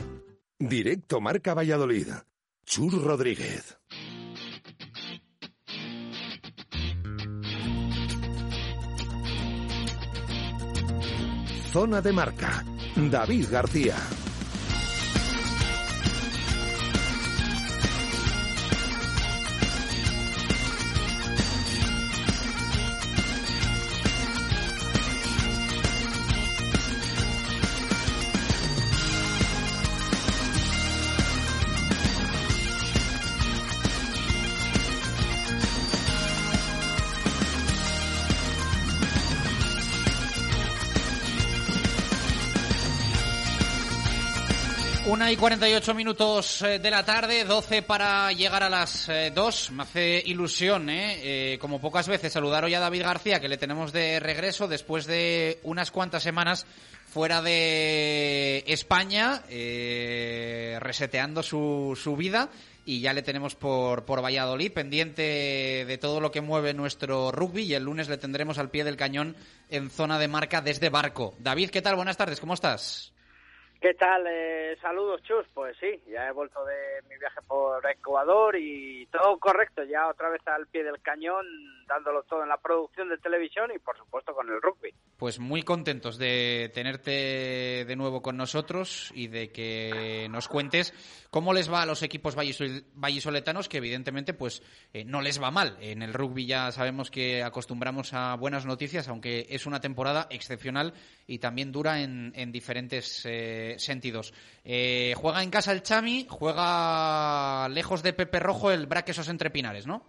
Directo 0.59 1.20
Marca 1.20 1.54
Valladolid. 1.54 2.09
Chur 2.64 3.00
Rodríguez. 3.00 3.78
Zona 11.77 12.01
de 12.01 12.11
marca. 12.11 12.64
David 12.97 13.51
García. 13.51 13.97
Una 45.17 45.33
y 45.33 45.37
48 45.37 45.95
minutos 45.95 46.61
eh, 46.61 46.79
de 46.79 46.91
la 46.91 47.03
tarde, 47.03 47.45
12 47.45 47.81
para 47.81 48.31
llegar 48.33 48.62
a 48.62 48.69
las 48.69 49.11
2. 49.35 49.71
Me 49.71 49.85
hace 49.85 50.23
ilusión, 50.27 50.91
¿eh? 50.91 51.55
¿eh? 51.55 51.59
Como 51.59 51.81
pocas 51.81 52.07
veces, 52.07 52.35
saludar 52.35 52.64
hoy 52.64 52.75
a 52.75 52.81
David 52.81 53.01
García, 53.01 53.41
que 53.41 53.49
le 53.49 53.57
tenemos 53.57 53.95
de 53.95 54.21
regreso 54.21 54.69
después 54.69 55.07
de 55.07 55.59
unas 55.62 55.91
cuantas 55.91 56.23
semanas 56.23 56.67
fuera 57.07 57.41
de 57.41 58.62
España, 58.67 59.43
eh, 59.49 60.77
reseteando 60.81 61.43
su, 61.43 61.99
su 61.99 62.14
vida. 62.14 62.51
Y 62.85 63.01
ya 63.01 63.14
le 63.14 63.23
tenemos 63.23 63.55
por, 63.55 64.05
por 64.05 64.23
Valladolid, 64.23 64.71
pendiente 64.71 65.87
de 65.89 65.99
todo 65.99 66.21
lo 66.21 66.31
que 66.31 66.43
mueve 66.43 66.75
nuestro 66.75 67.33
rugby. 67.33 67.62
Y 67.62 67.73
el 67.73 67.85
lunes 67.85 68.11
le 68.11 68.19
tendremos 68.19 68.59
al 68.59 68.69
pie 68.69 68.85
del 68.85 68.99
cañón 68.99 69.35
en 69.71 69.89
zona 69.89 70.19
de 70.19 70.29
marca 70.29 70.61
desde 70.61 70.91
Barco. 70.91 71.35
David, 71.39 71.71
¿qué 71.71 71.81
tal? 71.81 71.97
Buenas 71.97 72.19
tardes, 72.19 72.39
¿cómo 72.39 72.53
estás? 72.53 73.16
¿Qué 73.87 73.95
tal? 73.95 74.26
Eh, 74.28 74.76
saludos, 74.82 75.22
Chus. 75.22 75.47
Pues 75.55 75.76
sí, 75.78 75.87
ya 76.11 76.26
he 76.26 76.32
vuelto 76.32 76.64
de 76.64 77.09
mi 77.09 77.16
viaje 77.20 77.41
por 77.47 77.89
Ecuador 77.89 78.57
y 78.59 79.07
todo 79.12 79.39
correcto, 79.39 79.84
ya 79.84 80.09
otra 80.09 80.28
vez 80.28 80.43
al 80.49 80.66
pie 80.66 80.82
del 80.82 81.01
cañón, 81.01 81.47
dándolo 81.87 82.24
todo 82.24 82.43
en 82.43 82.49
la 82.49 82.57
producción 82.57 83.09
de 83.09 83.18
televisión 83.18 83.70
y 83.72 83.78
por 83.78 83.97
supuesto 83.97 84.34
con 84.34 84.49
el 84.49 84.61
rugby. 84.61 84.93
Pues 85.16 85.39
muy 85.39 85.62
contentos 85.62 86.18
de 86.18 86.68
tenerte 86.74 87.84
de 87.87 87.97
nuevo 87.97 88.22
con 88.22 88.37
nosotros 88.37 89.12
y 89.14 89.28
de 89.28 89.53
que 89.53 90.26
nos 90.32 90.49
cuentes 90.49 90.93
cómo 91.30 91.53
les 91.53 91.72
va 91.72 91.82
a 91.82 91.87
los 91.87 92.03
equipos 92.03 92.34
vallisoletanos, 92.34 93.68
que 93.68 93.76
evidentemente 93.76 94.34
pues 94.34 94.64
eh, 94.93 95.05
no 95.05 95.22
les 95.22 95.41
va 95.41 95.53
mal. 95.53 95.76
En 95.80 96.03
el 96.03 96.12
rugby 96.12 96.45
ya 96.45 96.72
sabemos 96.72 97.12
que 97.12 97.45
acostumbramos 97.45 98.12
a 98.14 98.34
buenas 98.34 98.66
noticias, 98.66 99.09
aunque 99.09 99.47
es 99.49 99.64
una 99.64 99.80
temporada 99.80 100.26
excepcional 100.30 100.93
y 101.28 101.39
también 101.39 101.70
dura 101.70 102.01
en, 102.01 102.32
en 102.34 102.51
diferentes 102.51 103.24
eh, 103.26 103.76
sentidos. 103.79 104.33
Eh, 104.64 105.14
juega 105.16 105.43
en 105.43 105.51
casa 105.51 105.72
el 105.72 105.83
Chami, 105.83 106.27
juega 106.29 107.68
lejos 107.68 108.03
de 108.03 108.12
Pepe 108.12 108.41
Rojo 108.41 108.70
el 108.70 108.87
Braquesos 108.87 109.29
entre 109.29 109.51
Pinares, 109.51 109.87
¿no? 109.87 110.03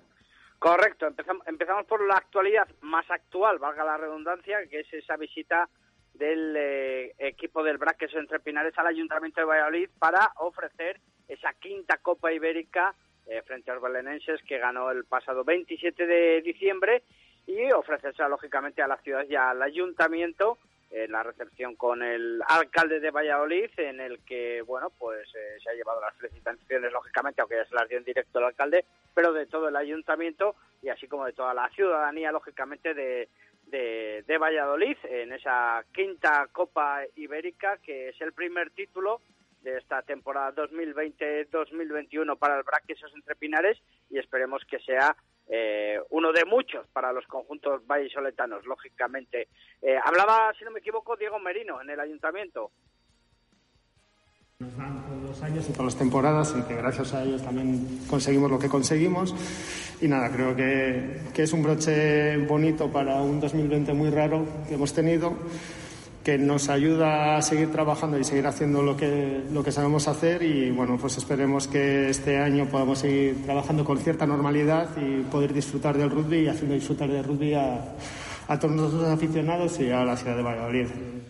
Correcto, 0.60 1.06
empezamos, 1.06 1.46
empezamos 1.48 1.86
por 1.86 2.06
la 2.06 2.16
actualidad 2.16 2.68
más 2.82 3.10
actual, 3.12 3.60
valga 3.60 3.84
la 3.84 3.98
redundancia, 3.98 4.58
que 4.70 4.80
es 4.80 4.94
esa 4.94 5.16
visita 5.16 5.70
del 6.14 6.56
eh, 6.58 7.14
equipo 7.20 7.64
del 7.64 7.78
Braquesos 7.78 8.20
entre 8.20 8.40
Pinares 8.40 8.78
al 8.78 8.88
Ayuntamiento 8.88 9.42
de 9.42 9.46
Valladolid 9.46 9.90
para 10.00 10.32
ofrecer 10.38 11.00
esa 11.28 11.54
quinta 11.54 11.98
Copa 11.98 12.32
Ibérica 12.32 12.96
eh, 13.28 13.42
frente 13.46 13.70
a 13.70 13.76
los 13.76 13.84
belenenses 13.84 14.42
que 14.48 14.58
ganó 14.58 14.90
el 14.90 15.06
pasado 15.06 15.44
27 15.44 16.08
de 16.08 16.42
diciembre 16.42 17.04
y 17.46 17.72
ofrecerse 17.72 18.24
lógicamente 18.28 18.82
a 18.82 18.88
la 18.88 18.98
ciudad 18.98 19.26
y 19.30 19.36
al 19.36 19.62
ayuntamiento 19.62 20.58
en 20.90 21.12
la 21.12 21.24
recepción 21.24 21.76
con 21.76 22.02
el 22.02 22.42
alcalde 22.48 23.00
de 23.00 23.12
Valladolid, 23.12 23.70
en 23.78 24.00
el 24.00 24.20
que, 24.20 24.62
bueno, 24.62 24.92
pues 24.98 25.28
eh, 25.36 25.58
se 25.62 25.70
ha 25.70 25.74
llevado 25.74 26.00
las 26.02 26.16
felicitaciones, 26.16 26.92
lógicamente, 26.92 27.42
aunque 27.42 27.58
ya 27.58 27.66
se 27.66 27.76
las 27.76 27.90
dio 27.90 27.98
en 27.98 28.04
directo 28.04 28.40
el 28.40 28.46
alcalde, 28.46 28.86
pero 29.14 29.34
de 29.34 29.46
todo 29.46 29.68
el 29.68 29.76
ayuntamiento 29.76 30.56
y 30.82 30.90
así 30.90 31.08
como 31.08 31.26
de 31.26 31.34
toda 31.34 31.54
la 31.54 31.70
ciudadanía, 31.70 32.32
lógicamente, 32.32 32.94
de, 32.94 33.30
de, 33.66 34.24
de 34.26 34.38
Valladolid, 34.38 34.98
en 35.04 35.34
esa 35.34 35.84
quinta 35.94 36.48
Copa 36.52 37.02
Ibérica, 37.16 37.78
que 37.78 38.10
es 38.10 38.22
el 38.22 38.34
primer 38.34 38.70
título 38.72 39.22
de 39.68 39.78
esta 39.78 40.02
temporada 40.02 40.54
2020-2021 40.64 42.38
para 42.38 42.58
el 42.58 42.64
Braquesos 42.64 43.12
Entre 43.14 43.36
Pinares 43.36 43.78
y 44.10 44.18
esperemos 44.18 44.62
que 44.70 44.80
sea 44.80 45.16
eh, 45.50 46.00
uno 46.10 46.32
de 46.32 46.46
muchos 46.46 46.88
para 46.94 47.12
los 47.12 47.26
conjuntos 47.28 47.86
vallisoletanos, 47.86 48.66
lógicamente. 48.66 49.50
Eh, 49.82 49.98
hablaba, 50.02 50.54
si 50.58 50.64
no 50.64 50.72
me 50.72 50.80
equivoco, 50.80 51.18
Diego 51.18 51.38
Merino 51.40 51.82
en 51.82 51.90
el 51.90 52.00
ayuntamiento. 52.00 52.72
Nos 54.60 54.78
dan 54.78 55.06
todos 55.06 55.22
los 55.22 55.44
años 55.44 55.70
y 55.70 55.74
todas 55.74 55.86
las 55.86 55.98
temporadas 55.98 56.56
y 56.58 56.64
que 56.64 56.76
gracias 56.76 57.14
a 57.14 57.24
ellos 57.24 57.44
también 57.44 58.08
conseguimos 58.10 58.50
lo 58.50 58.60
que 58.60 58.70
conseguimos. 58.70 59.36
Y 60.00 60.08
nada, 60.08 60.32
creo 60.32 60.56
que, 60.56 61.24
que 61.34 61.44
es 61.44 61.52
un 61.52 61.62
broche 61.62 62.38
bonito 62.38 62.90
para 62.90 63.16
un 63.16 63.42
2020 63.42 63.94
muy 63.94 64.12
raro 64.12 64.46
que 64.68 64.76
hemos 64.76 64.94
tenido 64.94 65.36
que 66.28 66.38
nos 66.38 66.68
ayuda 66.68 67.38
a 67.38 67.42
seguir 67.42 67.72
trabajando 67.72 68.20
y 68.20 68.24
seguir 68.26 68.46
haciendo 68.48 68.84
lo 68.84 68.98
que, 68.98 69.46
lo 69.50 69.64
que 69.64 69.72
sabemos 69.72 70.10
hacer 70.10 70.44
y 70.44 70.72
bueno, 70.72 70.98
pues 71.00 71.18
esperemos 71.18 71.70
que 71.70 72.10
este 72.10 72.38
año 72.38 72.66
podamos 72.66 73.00
seguir 73.00 73.46
trabajando 73.46 73.86
con 73.86 73.98
cierta 73.98 74.26
normalidad 74.26 74.90
y 74.98 75.22
poder 75.22 75.54
disfrutar 75.54 75.98
del 75.98 76.10
rugby 76.10 76.40
y 76.40 76.48
haciendo 76.50 76.76
disfrutar 76.76 77.10
del 77.10 77.24
rugby 77.24 77.54
a, 77.54 77.80
a 78.50 78.60
todos 78.60 78.76
nosotros 78.76 79.08
aficionados 79.08 79.80
y 79.80 79.90
a 79.90 80.04
la 80.04 80.18
ciudad 80.18 80.36
de 80.36 80.44
Valladolid. 80.44 80.88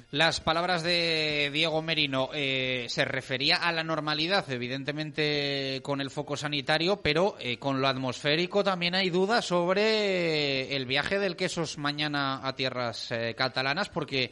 Las 0.09 0.39
palabras 0.39 0.83
de 0.83 1.49
Diego 1.53 1.81
Merino 1.81 2.29
eh, 2.33 2.85
se 2.89 3.05
refería 3.05 3.57
a 3.57 3.71
la 3.71 3.83
normalidad, 3.83 4.49
evidentemente 4.49 5.81
con 5.83 5.99
el 5.99 6.09
foco 6.09 6.37
sanitario, 6.37 7.01
pero 7.01 7.35
eh, 7.39 7.59
con 7.59 7.81
lo 7.81 7.87
atmosférico 7.87 8.63
también 8.63 8.95
hay 8.95 9.09
dudas 9.09 9.45
sobre 9.45 10.75
el 10.75 10.85
viaje 10.85 11.19
del 11.19 11.35
Quesos 11.35 11.77
mañana 11.77 12.39
a 12.47 12.55
tierras 12.55 13.11
eh, 13.11 13.35
catalanas, 13.37 13.89
porque 13.89 14.31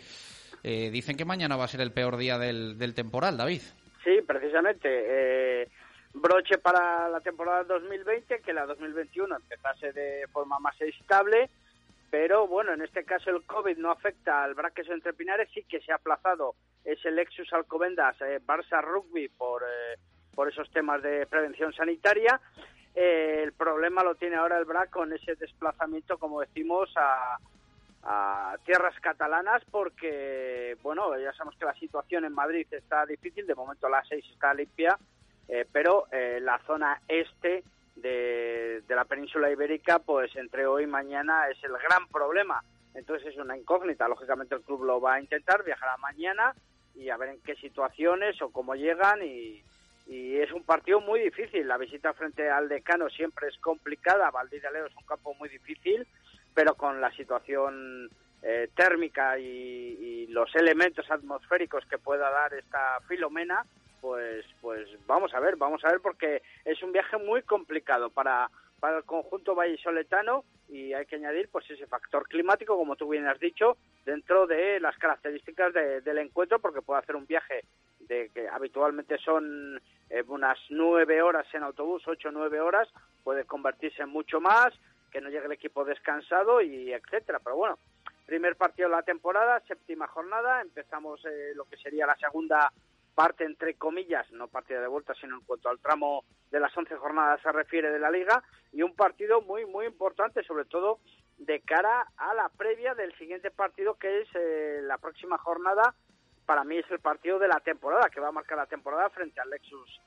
eh, 0.67 0.89
dicen 0.89 1.15
que 1.15 1.25
mañana 1.25 1.55
va 1.55 1.65
a 1.65 1.67
ser 1.67 1.81
el 1.81 1.91
peor 1.91 2.17
día 2.17 2.39
del, 2.39 2.79
del 2.79 2.95
temporal, 2.95 3.37
David. 3.37 3.61
Sí, 4.03 4.19
precisamente. 4.25 4.87
Eh, 4.89 5.69
broche 6.11 6.57
para 6.57 7.07
la 7.07 7.19
temporada 7.19 7.63
2020, 7.65 8.39
que 8.41 8.51
la 8.51 8.65
2021 8.65 9.35
empezase 9.35 9.91
de 9.93 10.27
forma 10.33 10.57
más 10.57 10.81
estable, 10.81 11.51
pero 12.09 12.47
bueno, 12.47 12.73
en 12.73 12.81
este 12.81 13.05
caso 13.05 13.29
el 13.29 13.43
COVID 13.43 13.77
no 13.77 13.91
afecta 13.91 14.43
al 14.43 14.55
Braques 14.55 14.89
entre 14.89 15.13
Pinares, 15.13 15.49
sí 15.53 15.63
que 15.69 15.81
se 15.81 15.91
ha 15.91 15.95
aplazado 15.95 16.55
ese 16.83 17.11
Lexus 17.11 17.53
Alcobendas 17.53 18.19
eh, 18.21 18.39
Barça 18.43 18.81
Rugby 18.81 19.27
por, 19.29 19.61
eh, 19.61 19.99
por 20.33 20.49
esos 20.49 20.67
temas 20.71 21.03
de 21.03 21.27
prevención 21.27 21.73
sanitaria. 21.73 22.41
Eh, 22.95 23.41
el 23.43 23.53
problema 23.53 24.03
lo 24.03 24.15
tiene 24.15 24.37
ahora 24.37 24.57
el 24.57 24.65
BRAC 24.65 24.89
con 24.89 25.13
ese 25.13 25.35
desplazamiento, 25.35 26.17
como 26.17 26.41
decimos, 26.41 26.89
a, 26.95 27.37
a 28.05 28.55
tierras 28.63 28.97
catalanas 29.01 29.63
porque, 29.71 30.77
bueno, 30.83 31.17
ya 31.17 31.33
sabemos 31.33 31.57
que 31.57 31.65
la 31.65 31.73
situación 31.73 32.23
en 32.23 32.33
Madrid 32.33 32.67
está 32.69 33.05
difícil, 33.05 33.47
de 33.47 33.55
momento 33.55 33.89
la 33.89 34.03
6 34.07 34.23
está 34.31 34.53
limpia, 34.53 34.97
eh, 35.47 35.65
pero 35.71 36.05
eh, 36.11 36.39
la 36.41 36.59
zona 36.67 37.01
este 37.07 37.63
de, 37.95 38.83
de 38.87 38.95
la 38.95 39.05
península 39.05 39.49
ibérica, 39.49 39.99
pues 39.99 40.35
entre 40.35 40.67
hoy 40.67 40.83
y 40.83 40.87
mañana 40.87 41.49
es 41.49 41.63
el 41.63 41.71
gran 41.71 42.07
problema. 42.09 42.63
Entonces 42.93 43.33
es 43.33 43.37
una 43.37 43.57
incógnita. 43.57 44.07
Lógicamente 44.07 44.55
el 44.55 44.61
club 44.61 44.83
lo 44.83 45.01
va 45.01 45.15
a 45.15 45.21
intentar, 45.21 45.63
viajará 45.63 45.97
mañana 45.97 46.53
y 46.93 47.09
a 47.09 47.17
ver 47.17 47.29
en 47.29 47.41
qué 47.41 47.55
situaciones 47.55 48.41
o 48.41 48.51
cómo 48.51 48.75
llegan 48.75 49.21
y, 49.23 49.63
y 50.07 50.37
es 50.37 50.51
un 50.51 50.63
partido 50.63 51.01
muy 51.01 51.19
difícil. 51.19 51.67
La 51.67 51.77
visita 51.77 52.13
frente 52.13 52.49
al 52.49 52.69
decano 52.69 53.09
siempre 53.09 53.47
es 53.47 53.57
complicada. 53.57 54.31
Valdiraleo 54.31 54.85
es 54.85 54.95
un 54.95 55.05
campo 55.05 55.33
muy 55.35 55.49
difícil, 55.49 56.07
pero 56.55 56.73
con 56.73 56.99
la 57.01 57.11
situación 57.11 58.09
eh, 58.41 58.69
térmica 58.75 59.37
y, 59.37 60.27
los 60.29 60.53
elementos 60.55 61.09
atmosféricos 61.09 61.85
que 61.85 61.97
pueda 61.97 62.29
dar 62.29 62.53
esta 62.53 62.99
Filomena, 63.07 63.65
pues, 64.01 64.45
pues 64.59 64.89
vamos 65.05 65.33
a 65.33 65.39
ver, 65.39 65.55
vamos 65.55 65.85
a 65.85 65.89
ver 65.91 66.01
porque 66.01 66.41
es 66.65 66.83
un 66.83 66.91
viaje 66.91 67.17
muy 67.17 67.41
complicado 67.43 68.09
para, 68.09 68.49
para 68.81 68.97
el 68.97 69.03
conjunto 69.05 69.55
vallisoletano 69.55 70.43
y 70.67 70.91
hay 70.91 71.05
que 71.05 71.15
añadir 71.15 71.47
pues 71.49 71.69
ese 71.69 71.87
factor 71.87 72.27
climático, 72.27 72.75
como 72.75 72.97
tú 72.97 73.07
bien 73.07 73.27
has 73.27 73.39
dicho, 73.39 73.77
dentro 74.03 74.45
de 74.45 74.81
las 74.81 74.97
características 74.97 75.73
de- 75.73 76.01
del 76.01 76.17
encuentro, 76.17 76.59
porque 76.59 76.81
puede 76.81 76.99
hacer 76.99 77.15
un 77.15 77.25
viaje 77.25 77.63
de 77.99 78.29
que 78.33 78.49
habitualmente 78.49 79.17
son 79.19 79.79
eh, 80.09 80.23
unas 80.27 80.59
nueve 80.69 81.21
horas 81.21 81.47
en 81.53 81.63
autobús, 81.63 82.03
ocho 82.07 82.27
o 82.27 82.31
nueve 82.31 82.59
horas, 82.59 82.89
puede 83.23 83.45
convertirse 83.45 84.03
en 84.03 84.09
mucho 84.09 84.41
más, 84.41 84.73
que 85.11 85.21
no 85.21 85.29
llegue 85.29 85.45
el 85.45 85.51
equipo 85.51 85.85
descansado 85.85 86.61
y 86.61 86.93
etcétera. 86.93 87.39
Pero 87.43 87.55
bueno, 87.55 87.79
primer 88.25 88.55
partido 88.55 88.89
de 88.89 88.95
la 88.95 89.03
temporada, 89.03 89.61
séptima 89.67 90.07
jornada, 90.07 90.61
empezamos 90.61 91.23
eh, 91.25 91.53
lo 91.55 91.65
que 91.65 91.77
sería 91.77 92.07
la 92.07 92.17
segunda 92.17 92.71
parte, 93.13 93.45
entre 93.45 93.75
comillas, 93.75 94.29
no 94.31 94.47
partida 94.49 94.81
de 94.81 94.87
vuelta, 94.87 95.13
sino 95.15 95.35
en 95.37 95.45
cuanto 95.45 95.69
al 95.69 95.79
tramo 95.79 96.25
de 96.51 96.59
las 96.59 96.75
11 96.75 96.95
jornadas 96.97 97.41
se 97.41 97.51
refiere 97.51 97.89
de 97.89 97.99
la 97.99 98.11
liga, 98.11 98.43
y 98.73 98.81
un 98.81 98.93
partido 98.93 99.41
muy, 99.41 99.65
muy 99.65 99.85
importante, 99.85 100.43
sobre 100.43 100.65
todo 100.65 100.99
de 101.37 101.61
cara 101.61 102.07
a 102.17 102.33
la 102.33 102.49
previa 102.49 102.93
del 102.93 103.15
siguiente 103.17 103.51
partido, 103.51 103.95
que 103.95 104.21
es 104.21 104.27
eh, 104.35 104.81
la 104.83 104.97
próxima 104.97 105.37
jornada, 105.37 105.95
para 106.45 106.63
mí 106.63 106.77
es 106.77 106.91
el 106.91 106.99
partido 106.99 107.39
de 107.39 107.47
la 107.47 107.59
temporada, 107.61 108.09
que 108.09 108.19
va 108.19 108.27
a 108.27 108.33
marcar 108.33 108.57
la 108.57 108.67
temporada 108.67 109.09
frente 109.09 109.39
al 109.39 109.49
Lexus 109.49 110.01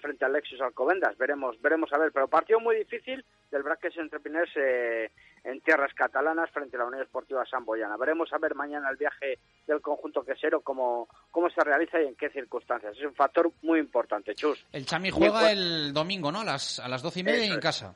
frente 0.00 0.24
al 0.24 0.32
Lexus 0.32 0.60
Alcobendas, 0.60 1.16
veremos, 1.16 1.60
veremos 1.60 1.92
a 1.92 1.98
ver, 1.98 2.12
pero 2.12 2.28
partido 2.28 2.60
muy 2.60 2.76
difícil 2.76 3.24
del 3.50 3.62
Braques 3.62 3.96
entre 3.96 4.20
Piners 4.20 4.50
eh, 4.56 5.10
en 5.44 5.60
tierras 5.60 5.92
catalanas 5.94 6.50
frente 6.50 6.76
a 6.76 6.80
la 6.80 6.86
Unión 6.86 7.02
Esportiva 7.02 7.44
Samboyana. 7.46 7.96
Veremos 7.96 8.32
a 8.32 8.38
ver 8.38 8.54
mañana 8.54 8.88
el 8.90 8.96
viaje 8.96 9.38
del 9.66 9.80
conjunto 9.80 10.24
quesero 10.24 10.60
cómo, 10.62 11.08
cómo 11.30 11.50
se 11.50 11.62
realiza 11.62 12.00
y 12.00 12.06
en 12.06 12.16
qué 12.16 12.30
circunstancias. 12.30 12.96
Es 12.96 13.04
un 13.04 13.14
factor 13.14 13.50
muy 13.62 13.78
importante, 13.78 14.34
Chus. 14.34 14.64
El 14.72 14.86
Chami 14.86 15.10
juega 15.10 15.52
el 15.52 15.92
domingo, 15.92 16.32
¿no? 16.32 16.40
A 16.40 16.44
las, 16.44 16.80
a 16.80 16.88
las 16.88 17.02
doce 17.02 17.20
y 17.20 17.24
media 17.24 17.44
Eso 17.44 17.52
en 17.52 17.58
es. 17.58 17.62
casa. 17.64 17.94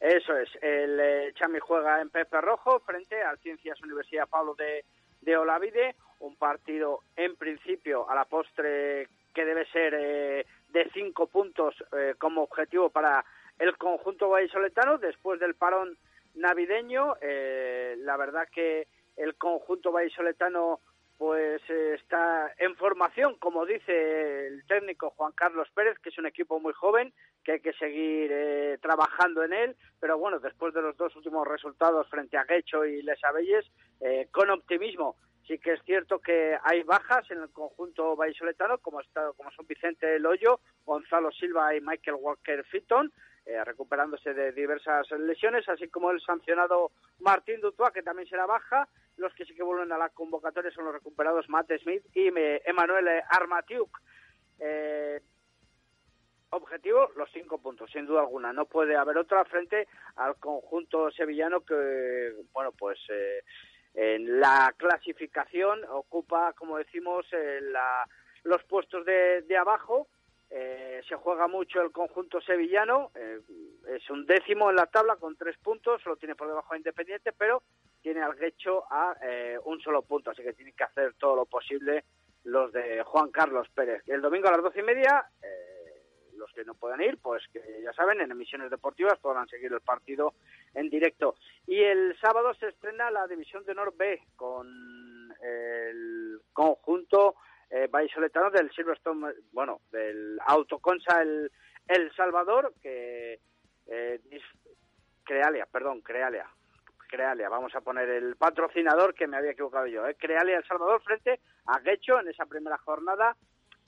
Eso 0.00 0.36
es, 0.36 0.48
el 0.62 1.00
eh, 1.00 1.32
Chami 1.34 1.58
juega 1.58 2.00
en 2.00 2.10
Pepe 2.10 2.40
Rojo 2.40 2.78
frente 2.80 3.20
al 3.20 3.38
Ciencias 3.38 3.80
Universidad 3.82 4.28
Pablo 4.28 4.54
de, 4.54 4.84
de 5.22 5.36
Olavide, 5.36 5.96
un 6.20 6.36
partido 6.36 7.00
en 7.16 7.34
principio 7.36 8.08
a 8.08 8.14
la 8.14 8.24
postre 8.24 9.08
que 9.34 9.44
debe 9.44 9.66
ser 9.66 9.94
eh, 9.94 10.46
de 10.70 10.88
cinco 10.92 11.26
puntos 11.26 11.74
eh, 11.92 12.14
como 12.18 12.42
objetivo 12.42 12.90
para 12.90 13.24
el 13.58 13.76
conjunto 13.76 14.28
vallisoletano 14.28 14.98
después 14.98 15.40
del 15.40 15.54
parón 15.54 15.96
navideño. 16.34 17.16
eh, 17.20 17.96
la 17.98 18.16
verdad 18.16 18.48
que 18.52 18.86
el 19.16 19.34
conjunto 19.36 19.90
vallisoletano 19.92 20.80
pues 21.18 21.60
eh, 21.68 21.94
está 21.94 22.52
en 22.58 22.76
formación, 22.76 23.34
como 23.40 23.66
dice 23.66 24.46
el 24.46 24.64
técnico 24.66 25.10
Juan 25.10 25.32
Carlos 25.32 25.68
Pérez, 25.74 25.98
que 25.98 26.10
es 26.10 26.18
un 26.18 26.26
equipo 26.26 26.60
muy 26.60 26.72
joven, 26.72 27.12
que 27.42 27.52
hay 27.52 27.60
que 27.60 27.72
seguir 27.72 28.30
eh, 28.32 28.78
trabajando 28.80 29.42
en 29.42 29.52
él, 29.52 29.76
pero 29.98 30.16
bueno, 30.16 30.38
después 30.38 30.72
de 30.74 30.80
los 30.80 30.96
dos 30.96 31.14
últimos 31.16 31.46
resultados 31.46 32.08
frente 32.08 32.36
a 32.38 32.44
Guecho 32.44 32.84
y 32.84 33.02
Les 33.02 33.22
Abelles, 33.24 33.66
eh, 34.00 34.28
con 34.30 34.48
optimismo. 34.50 35.16
Sí 35.48 35.58
que 35.58 35.72
es 35.72 35.82
cierto 35.84 36.18
que 36.18 36.58
hay 36.62 36.82
bajas 36.82 37.28
en 37.30 37.40
el 37.40 37.50
conjunto 37.50 38.14
vallisoletano, 38.14 38.76
como, 38.78 39.00
está, 39.00 39.32
como 39.34 39.50
son 39.52 39.66
Vicente 39.66 40.18
Loyo, 40.18 40.60
Gonzalo 40.84 41.32
Silva 41.32 41.74
y 41.74 41.80
Michael 41.80 42.18
Walker 42.20 42.62
Fitton, 42.66 43.10
eh, 43.46 43.64
recuperándose 43.64 44.34
de 44.34 44.52
diversas 44.52 45.10
lesiones, 45.12 45.66
así 45.70 45.88
como 45.88 46.10
el 46.10 46.20
sancionado 46.20 46.92
Martín 47.20 47.62
Dutua, 47.62 47.90
que 47.92 48.02
también 48.02 48.28
será 48.28 48.44
baja. 48.44 48.86
Los 49.16 49.32
que 49.32 49.46
sí 49.46 49.54
que 49.54 49.62
vuelven 49.62 49.90
a 49.90 49.96
la 49.96 50.10
convocatoria 50.10 50.70
son 50.70 50.84
los 50.84 50.92
recuperados 50.92 51.48
Matt 51.48 51.72
Smith 51.82 52.04
y 52.14 52.28
Emanuel 52.28 53.08
Armatiuk. 53.30 53.98
Eh, 54.60 55.20
objetivo, 56.50 57.10
los 57.16 57.30
cinco 57.32 57.58
puntos, 57.58 57.90
sin 57.90 58.06
duda 58.06 58.20
alguna. 58.20 58.52
No 58.52 58.66
puede 58.66 58.96
haber 58.96 59.16
otra 59.18 59.44
frente 59.44 59.88
al 60.16 60.36
conjunto 60.36 61.10
sevillano 61.10 61.62
que, 61.62 62.34
bueno, 62.52 62.72
pues 62.72 62.98
eh, 63.08 63.42
en 64.00 64.38
la 64.38 64.72
clasificación 64.76 65.80
ocupa, 65.90 66.52
como 66.52 66.78
decimos, 66.78 67.26
eh, 67.32 67.58
la- 67.62 68.06
los 68.44 68.62
puestos 68.64 69.04
de, 69.04 69.42
de 69.42 69.56
abajo. 69.56 70.06
Eh, 70.50 71.02
se 71.06 71.16
juega 71.16 71.46
mucho 71.46 71.82
el 71.82 71.90
conjunto 71.90 72.40
sevillano, 72.40 73.10
eh, 73.16 73.38
es 73.88 74.08
un 74.08 74.24
décimo 74.24 74.70
en 74.70 74.76
la 74.76 74.86
tabla 74.86 75.16
con 75.16 75.36
tres 75.36 75.58
puntos, 75.58 76.00
solo 76.00 76.16
tiene 76.16 76.36
por 76.36 76.48
debajo 76.48 76.72
a 76.72 76.76
Independiente, 76.78 77.32
pero 77.32 77.62
tiene 78.00 78.22
al 78.22 78.34
Guecho 78.34 78.84
a 78.90 79.14
eh, 79.20 79.58
un 79.64 79.78
solo 79.80 80.00
punto, 80.02 80.30
así 80.30 80.42
que 80.42 80.54
tienen 80.54 80.74
que 80.74 80.84
hacer 80.84 81.12
todo 81.18 81.36
lo 81.36 81.44
posible 81.44 82.04
los 82.44 82.72
de 82.72 83.02
Juan 83.02 83.30
Carlos 83.30 83.68
Pérez. 83.74 84.02
El 84.06 84.22
domingo 84.22 84.48
a 84.48 84.52
las 84.52 84.62
doce 84.62 84.80
y 84.80 84.84
media, 84.84 85.26
eh, 85.42 85.67
los 86.38 86.52
que 86.52 86.64
no 86.64 86.74
puedan 86.74 87.00
ir, 87.02 87.18
pues 87.18 87.42
que 87.52 87.60
ya 87.82 87.92
saben, 87.92 88.20
en 88.20 88.30
emisiones 88.30 88.70
deportivas 88.70 89.18
podrán 89.18 89.48
seguir 89.48 89.72
el 89.72 89.80
partido 89.80 90.34
en 90.74 90.88
directo. 90.88 91.34
Y 91.66 91.82
el 91.82 92.18
sábado 92.20 92.54
se 92.54 92.68
estrena 92.68 93.10
la 93.10 93.26
División 93.26 93.64
de 93.64 93.72
Honor 93.72 93.94
B 93.96 94.22
con 94.36 94.66
el 95.42 96.40
conjunto 96.52 97.36
eh, 97.70 97.88
vallisoletano 97.90 98.50
del 98.50 98.70
Silverstone, 98.72 99.34
bueno, 99.52 99.80
del 99.90 100.38
Autoconsa 100.46 101.20
El, 101.20 101.50
el 101.86 102.14
Salvador, 102.14 102.72
que 102.80 103.40
eh, 103.86 104.20
Crealia, 105.24 105.66
perdón, 105.70 106.00
Crealia, 106.00 106.46
Crealia, 107.08 107.48
vamos 107.48 107.74
a 107.74 107.80
poner 107.80 108.08
el 108.08 108.36
patrocinador 108.36 109.14
que 109.14 109.26
me 109.26 109.36
había 109.36 109.52
equivocado 109.52 109.86
yo, 109.86 110.06
¿eh? 110.06 110.16
Crealia 110.18 110.58
El 110.58 110.66
Salvador 110.66 111.02
frente 111.02 111.40
a 111.66 111.78
Guecho 111.80 112.20
en 112.20 112.28
esa 112.28 112.46
primera 112.46 112.78
jornada, 112.78 113.36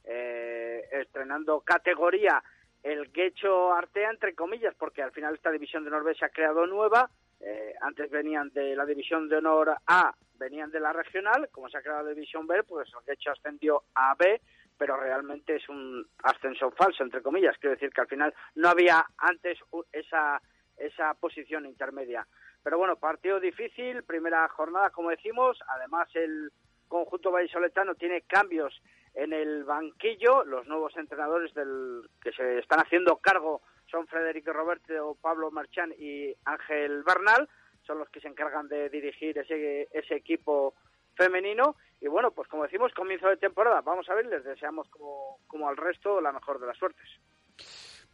eh, 0.05 0.89
estrenando 0.93 1.61
categoría 1.61 2.43
el 2.83 3.13
Guecho 3.13 3.73
Artea, 3.73 4.11
entre 4.11 4.35
comillas, 4.35 4.75
porque 4.79 5.03
al 5.03 5.13
final 5.13 5.35
esta 5.35 5.51
división 5.51 5.85
de 5.85 5.91
honor 5.91 6.05
B 6.05 6.15
se 6.15 6.25
ha 6.25 6.31
creado 6.31 6.67
nueva, 6.67 7.11
eh, 7.41 7.75
antes 7.81 8.11
venían 8.11 8.51
de 8.51 8.75
la 8.75 8.87
división 8.87 9.29
de 9.29 9.37
honor 9.37 9.77
A, 9.87 10.15
venían 10.39 10.71
de 10.71 10.81
la 10.81 10.93
regional, 10.93 11.49
como 11.51 11.69
se 11.69 11.79
ha 11.79 11.83
creado 11.83 12.05
la 12.05 12.15
división 12.15 12.47
B, 12.47 12.63
pues 12.65 12.89
el 12.89 13.05
Guecho 13.07 13.33
ascendió 13.33 13.83
a 13.95 14.15
B, 14.15 14.41
pero 14.79 14.97
realmente 14.97 15.57
es 15.57 15.69
un 15.69 16.07
ascenso 16.23 16.71
falso, 16.71 17.03
entre 17.03 17.23
comillas, 17.23 17.57
quiero 17.59 17.75
decir 17.75 17.91
que 17.91 18.01
al 18.01 18.09
final 18.09 18.35
no 18.55 18.69
había 18.71 19.05
antes 19.19 19.59
esa, 19.93 20.41
esa 20.79 21.13
posición 21.15 21.67
intermedia. 21.67 22.27
Pero 22.63 22.79
bueno, 22.79 22.97
partido 22.97 23.41
difícil, 23.41 24.03
primera 24.05 24.49
jornada, 24.49 24.91
como 24.91 25.11
decimos, 25.11 25.59
además 25.69 26.09
el 26.15 26.51
conjunto 26.89 27.31
vallisoletano 27.31 27.95
tiene 27.95 28.23
cambios 28.23 28.83
en 29.15 29.33
el 29.33 29.65
banquillo. 29.65 30.45
Los 30.45 30.67
nuevos 30.67 30.97
entrenadores 30.97 31.53
del 31.55 32.09
que 32.23 32.33
se 32.33 32.59
están 32.59 32.81
haciendo 32.81 33.17
cargo 33.17 33.63
son 33.91 34.07
Federico 34.07 34.53
Roberto, 34.53 35.17
Pablo 35.21 35.51
Marchán 35.51 35.93
y 35.99 36.35
Ángel 36.45 37.03
Bernal. 37.03 37.49
Son 37.87 37.99
los 37.99 38.09
que 38.11 38.21
se 38.21 38.29
encargan 38.29 38.69
de 38.69 38.89
dirigir 38.89 39.39
ese, 39.39 40.15
equipo 40.15 40.75
femenino. 41.15 41.77
Y 42.01 42.09
bueno, 42.09 42.31
pues 42.31 42.49
como 42.49 42.63
decimos, 42.63 42.93
comienzo 42.95 43.29
de 43.29 43.37
temporada. 43.37 43.81
Vamos 43.81 44.09
a 44.09 44.15
ver, 44.15 44.27
les 44.27 44.45
deseamos 44.45 44.89
como 44.91 45.69
al 45.69 45.77
resto 45.77 46.21
la 46.21 46.33
mejor 46.33 46.61
de 46.61 46.67
las 46.67 46.79
suertes. 46.79 47.09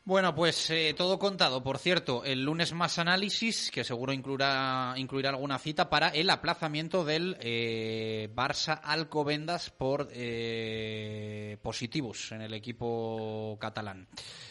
Bueno, 0.07 0.37
pues 0.37 0.71
eh, 0.71 0.95
todo 0.97 1.19
contado. 1.19 1.65
Por 1.65 1.79
cierto, 1.79 2.23
el 2.25 2.45
lunes 2.45 2.73
más 2.73 3.01
análisis, 3.01 3.73
que 3.73 3.83
seguro 3.83 4.13
incluirá, 4.13 4.95
incluirá 4.95 5.31
alguna 5.31 5.59
cita 5.59 5.91
para 5.91 6.11
el 6.11 6.31
aplazamiento 6.31 7.05
del 7.05 7.37
eh, 7.41 8.29
Barça 8.33 8.81
Alcobendas 8.85 9.71
por 9.71 10.07
eh, 10.13 11.57
positivos 11.61 12.31
en 12.31 12.43
el 12.43 12.55
equipo 12.55 13.59
catalán. 13.61 14.07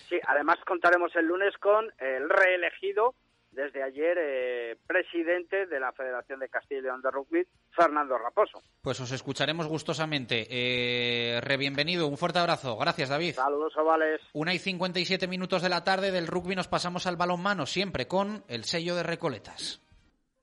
Sí, 0.09 0.19
además 0.27 0.57
contaremos 0.67 1.15
el 1.15 1.25
lunes 1.25 1.53
con 1.61 1.85
el 1.99 2.29
reelegido 2.29 3.15
desde 3.55 3.81
ayer 3.81 4.17
eh, 4.19 4.77
presidente 4.85 5.65
de 5.65 5.79
la 5.79 5.91
Federación 5.93 6.39
de 6.39 6.49
Castilla 6.49 6.79
y 6.79 6.83
León 6.83 7.01
de 7.01 7.11
Rugby, 7.11 7.47
Fernando 7.71 8.17
Raposo. 8.17 8.61
Pues 8.81 8.99
os 8.99 9.11
escucharemos 9.11 9.67
gustosamente. 9.67 10.45
Eh, 10.49 11.39
re 11.41 11.57
bienvenido, 11.57 12.07
un 12.07 12.17
fuerte 12.17 12.39
abrazo. 12.39 12.77
Gracias, 12.77 13.09
David. 13.09 13.33
Saludos, 13.33 13.75
ovales. 13.77 14.21
Una 14.33 14.53
y 14.53 14.59
57 14.59 15.27
minutos 15.27 15.61
de 15.61 15.69
la 15.69 15.83
tarde 15.83 16.11
del 16.11 16.27
rugby 16.27 16.55
nos 16.55 16.67
pasamos 16.67 17.07
al 17.07 17.15
balonmano, 17.15 17.65
siempre 17.65 18.07
con 18.07 18.43
el 18.47 18.65
sello 18.65 18.95
de 18.95 19.03
Recoletas. 19.03 19.84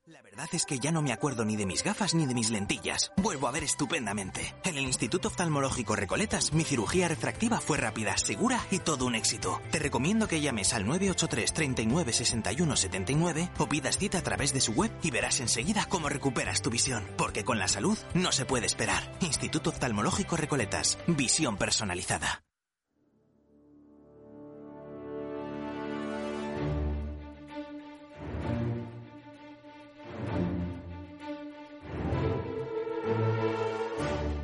La 0.05 0.21
verdad 0.21 0.49
es 0.51 0.65
que 0.65 0.79
ya 0.79 0.91
no 0.91 1.01
me 1.01 1.13
acuerdo 1.13 1.45
ni 1.45 1.55
de 1.55 1.65
mis 1.65 1.81
gafas 1.81 2.13
ni 2.13 2.25
de 2.25 2.33
mis 2.33 2.49
lentillas. 2.49 3.13
Vuelvo 3.15 3.47
a 3.47 3.51
ver 3.51 3.63
estupendamente. 3.63 4.53
En 4.65 4.75
el 4.75 4.83
Instituto 4.83 5.29
Oftalmológico 5.29 5.95
Recoletas, 5.95 6.51
mi 6.51 6.65
cirugía 6.65 7.07
refractiva 7.07 7.61
fue 7.61 7.77
rápida, 7.77 8.17
segura 8.17 8.59
y 8.69 8.79
todo 8.79 9.05
un 9.05 9.15
éxito. 9.15 9.61
Te 9.71 9.79
recomiendo 9.79 10.27
que 10.27 10.41
llames 10.41 10.73
al 10.73 10.85
983 10.85 11.53
39 11.53 12.11
61 12.11 12.75
79 12.75 13.49
o 13.59 13.69
pidas 13.69 13.97
cita 13.97 14.17
a 14.17 14.23
través 14.23 14.51
de 14.51 14.59
su 14.59 14.73
web 14.73 14.91
y 15.03 15.09
verás 15.09 15.39
enseguida 15.39 15.85
cómo 15.87 16.09
recuperas 16.09 16.61
tu 16.61 16.69
visión. 16.69 17.07
Porque 17.17 17.45
con 17.45 17.57
la 17.57 17.69
salud 17.69 17.97
no 18.13 18.33
se 18.33 18.43
puede 18.43 18.65
esperar. 18.65 19.09
Instituto 19.21 19.69
Oftalmológico 19.69 20.35
Recoletas. 20.35 20.97
Visión 21.07 21.55
personalizada. 21.55 22.43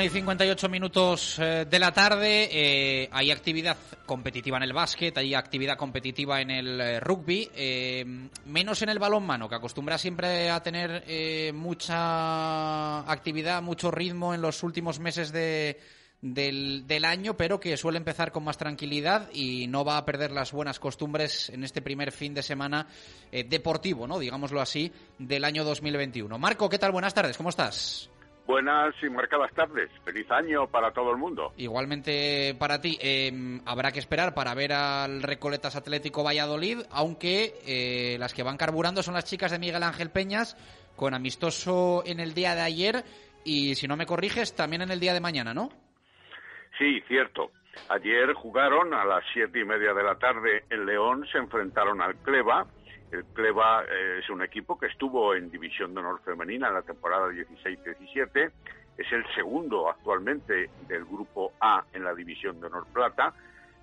Una 0.00 0.06
y 0.06 0.08
58 0.08 0.68
minutos 0.70 1.38
eh, 1.38 1.66
de 1.68 1.78
la 1.78 1.92
tarde. 1.92 2.48
eh, 2.50 3.10
hay 3.12 3.30
actividad 3.30 3.76
competitiva 4.06 4.56
en 4.56 4.62
el 4.62 4.72
básquet, 4.72 5.14
hay 5.18 5.34
actividad 5.34 5.76
competitiva 5.76 6.40
en 6.40 6.50
el 6.50 6.80
eh, 6.80 7.00
rugby, 7.00 7.50
menos 8.46 8.80
en 8.80 8.88
el 8.88 8.98
balonmano, 8.98 9.46
que 9.46 9.56
acostumbra 9.56 9.98
siempre 9.98 10.48
a 10.48 10.62
tener 10.62 11.04
eh, 11.06 11.52
mucha 11.54 13.00
actividad, 13.00 13.60
mucho 13.60 13.90
ritmo 13.90 14.32
en 14.32 14.40
los 14.40 14.62
últimos 14.62 14.98
meses 15.00 15.32
de, 15.32 15.78
del, 16.22 17.04
año, 17.04 17.36
pero 17.36 17.60
que 17.60 17.76
suele 17.76 17.98
empezar 17.98 18.32
con 18.32 18.42
más 18.42 18.56
tranquilidad 18.56 19.28
y 19.34 19.66
no 19.66 19.84
va 19.84 19.98
a 19.98 20.06
perder 20.06 20.30
las 20.30 20.50
buenas 20.52 20.80
costumbres 20.80 21.50
en 21.50 21.62
este 21.62 21.82
primer 21.82 22.10
fin 22.10 22.32
de 22.32 22.42
semana 22.42 22.86
deportivo, 23.30 24.06
¿no? 24.06 24.18
Digámoslo 24.18 24.62
así, 24.62 24.90
del 25.18 25.44
año 25.44 25.62
2021. 25.62 26.38
Marco, 26.38 26.70
¿qué 26.70 26.78
tal? 26.78 26.90
Buenas 26.90 27.12
tardes, 27.12 27.36
¿cómo 27.36 27.50
estás? 27.50 28.08
Buenas 28.50 28.96
y 29.00 29.08
marcadas 29.08 29.52
tardes. 29.52 29.92
Feliz 30.04 30.28
año 30.28 30.66
para 30.66 30.90
todo 30.90 31.12
el 31.12 31.18
mundo. 31.18 31.52
Igualmente 31.56 32.56
para 32.58 32.80
ti. 32.80 32.98
Eh, 33.00 33.30
habrá 33.64 33.92
que 33.92 34.00
esperar 34.00 34.34
para 34.34 34.56
ver 34.56 34.72
al 34.72 35.22
Recoletas 35.22 35.76
Atlético 35.76 36.24
Valladolid, 36.24 36.78
aunque 36.90 37.54
eh, 37.64 38.16
las 38.18 38.34
que 38.34 38.42
van 38.42 38.56
carburando 38.56 39.04
son 39.04 39.14
las 39.14 39.24
chicas 39.24 39.52
de 39.52 39.60
Miguel 39.60 39.84
Ángel 39.84 40.10
Peñas, 40.10 40.56
con 40.96 41.14
amistoso 41.14 42.02
en 42.04 42.18
el 42.18 42.34
día 42.34 42.56
de 42.56 42.62
ayer 42.62 43.04
y, 43.44 43.76
si 43.76 43.86
no 43.86 43.96
me 43.96 44.04
corriges, 44.04 44.56
también 44.56 44.82
en 44.82 44.90
el 44.90 44.98
día 44.98 45.14
de 45.14 45.20
mañana, 45.20 45.54
¿no? 45.54 45.68
Sí, 46.76 47.00
cierto. 47.06 47.52
Ayer 47.88 48.32
jugaron 48.34 48.92
a 48.94 49.04
las 49.04 49.22
siete 49.32 49.60
y 49.60 49.64
media 49.64 49.94
de 49.94 50.02
la 50.02 50.16
tarde 50.16 50.64
en 50.70 50.86
León, 50.86 51.24
se 51.30 51.38
enfrentaron 51.38 52.02
al 52.02 52.16
Cleva. 52.16 52.66
El 53.10 53.24
Cleva 53.24 53.84
eh, 53.84 54.20
es 54.20 54.30
un 54.30 54.42
equipo 54.42 54.78
que 54.78 54.86
estuvo 54.86 55.34
en 55.34 55.50
División 55.50 55.94
de 55.94 56.00
Honor 56.00 56.20
Femenina 56.24 56.68
en 56.68 56.74
la 56.74 56.82
temporada 56.82 57.28
16-17. 57.28 58.52
Es 58.96 59.12
el 59.12 59.24
segundo 59.34 59.88
actualmente 59.88 60.70
del 60.86 61.04
Grupo 61.04 61.52
A 61.60 61.84
en 61.92 62.04
la 62.04 62.14
División 62.14 62.60
de 62.60 62.68
Honor 62.68 62.86
Plata, 62.92 63.34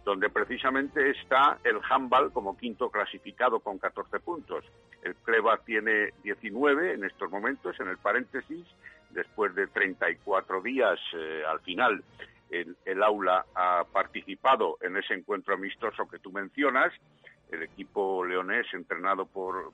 donde 0.05 0.30
precisamente 0.30 1.09
está 1.09 1.57
el 1.65 1.80
Handball 1.89 2.32
como 2.32 2.57
quinto 2.57 2.89
clasificado 2.89 3.59
con 3.59 3.78
14 3.78 4.19
puntos. 4.21 4.63
El 5.03 5.15
Cleva 5.15 5.57
tiene 5.57 6.13
19 6.23 6.93
en 6.93 7.03
estos 7.03 7.30
momentos, 7.30 7.78
en 7.82 7.89
el 7.89 7.97
paréntesis, 7.97 8.65
después 9.09 9.53
de 9.55 9.67
34 9.67 10.61
días 10.61 10.99
eh, 11.13 11.43
al 11.45 11.59
final 11.59 12.01
el, 12.49 12.75
el, 12.85 13.03
aula 13.03 13.45
ha 13.55 13.85
participado 13.91 14.77
en 14.81 14.97
ese 14.97 15.13
encuentro 15.13 15.53
amistoso 15.53 16.07
que 16.07 16.19
tú 16.19 16.31
mencionas. 16.31 16.93
El 17.51 17.63
equipo 17.63 18.25
leonés, 18.25 18.67
entrenado 18.73 19.25
por, 19.25 19.71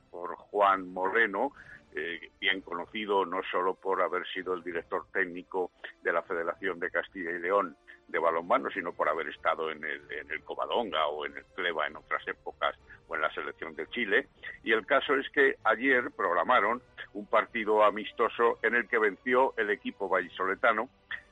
Juan 0.52 0.92
Moreno, 0.94 1.54
eh, 1.96 2.32
bien 2.40 2.62
conocido 2.62 3.26
no 3.26 3.42
solo 3.52 3.76
por 3.76 4.02
haber 4.02 4.26
sido 4.28 4.54
el 4.54 4.64
director 4.64 5.06
técnico 5.12 5.72
de 6.02 6.14
la 6.14 6.24
Federación 6.24 6.80
de 6.80 6.90
Castilla 6.90 7.32
y 7.32 7.40
León 7.40 7.76
de 8.08 8.20
balonmano, 8.20 8.70
sino 8.72 8.94
por 8.94 9.10
haber 9.10 9.30
estado 9.30 9.72
en 9.72 9.84
el, 9.84 10.02
en 10.12 10.32
el 10.32 10.44
Covadonga 10.44 11.08
o 11.08 11.26
en 11.26 11.38
el 11.38 11.46
Cleva 11.56 11.88
en 11.88 11.96
otras 11.96 12.28
épocas 12.28 12.76
o 13.08 13.16
en 13.16 13.22
la 13.22 13.34
selección 13.34 13.76
de 13.76 13.88
Chile. 13.88 14.28
Y 14.64 14.72
el 14.72 14.86
caso 14.86 15.16
es 15.16 15.30
que 15.30 15.56
ayer 15.64 16.12
programaron 16.12 16.82
un 17.14 17.26
partido 17.28 17.84
amistoso 17.84 18.60
en 18.62 18.76
el 18.76 18.88
que 18.88 18.98
venció 18.98 19.54
el 19.58 19.70
equipo 19.70 20.10
vallisoletano 20.10 20.90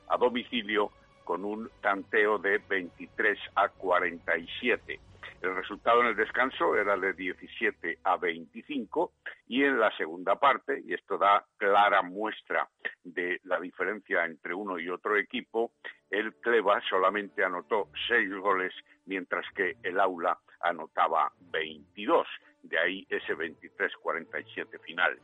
a 0.07 0.17
domicilio 0.17 0.91
con 1.24 1.45
un 1.45 1.69
tanteo 1.82 2.38
de 2.38 2.57
23 2.59 3.39
a 3.55 3.69
47. 3.69 4.99
El 5.41 5.55
resultado 5.55 6.01
en 6.01 6.07
el 6.07 6.15
descanso 6.15 6.76
era 6.76 6.95
de 6.97 7.13
17 7.13 7.99
a 8.03 8.17
25 8.17 9.13
y 9.47 9.63
en 9.63 9.80
la 9.80 9.95
segunda 9.97 10.36
parte, 10.36 10.82
y 10.86 10.93
esto 10.93 11.17
da 11.17 11.43
clara 11.57 12.03
muestra 12.03 12.69
de 13.03 13.39
la 13.45 13.59
diferencia 13.59 14.26
entre 14.26 14.53
uno 14.53 14.78
y 14.78 14.89
otro 14.89 15.17
equipo, 15.17 15.72
el 16.11 16.34
Cleva 16.36 16.82
solamente 16.89 17.43
anotó 17.43 17.89
seis 18.07 18.32
goles, 18.36 18.74
mientras 19.05 19.45
que 19.55 19.78
el 19.82 19.99
Aula 19.99 20.38
anotaba 20.59 21.32
22. 21.51 22.28
De 22.63 22.78
ahí 22.78 23.07
ese 23.09 23.36
23-47 23.36 24.80
final. 24.82 25.17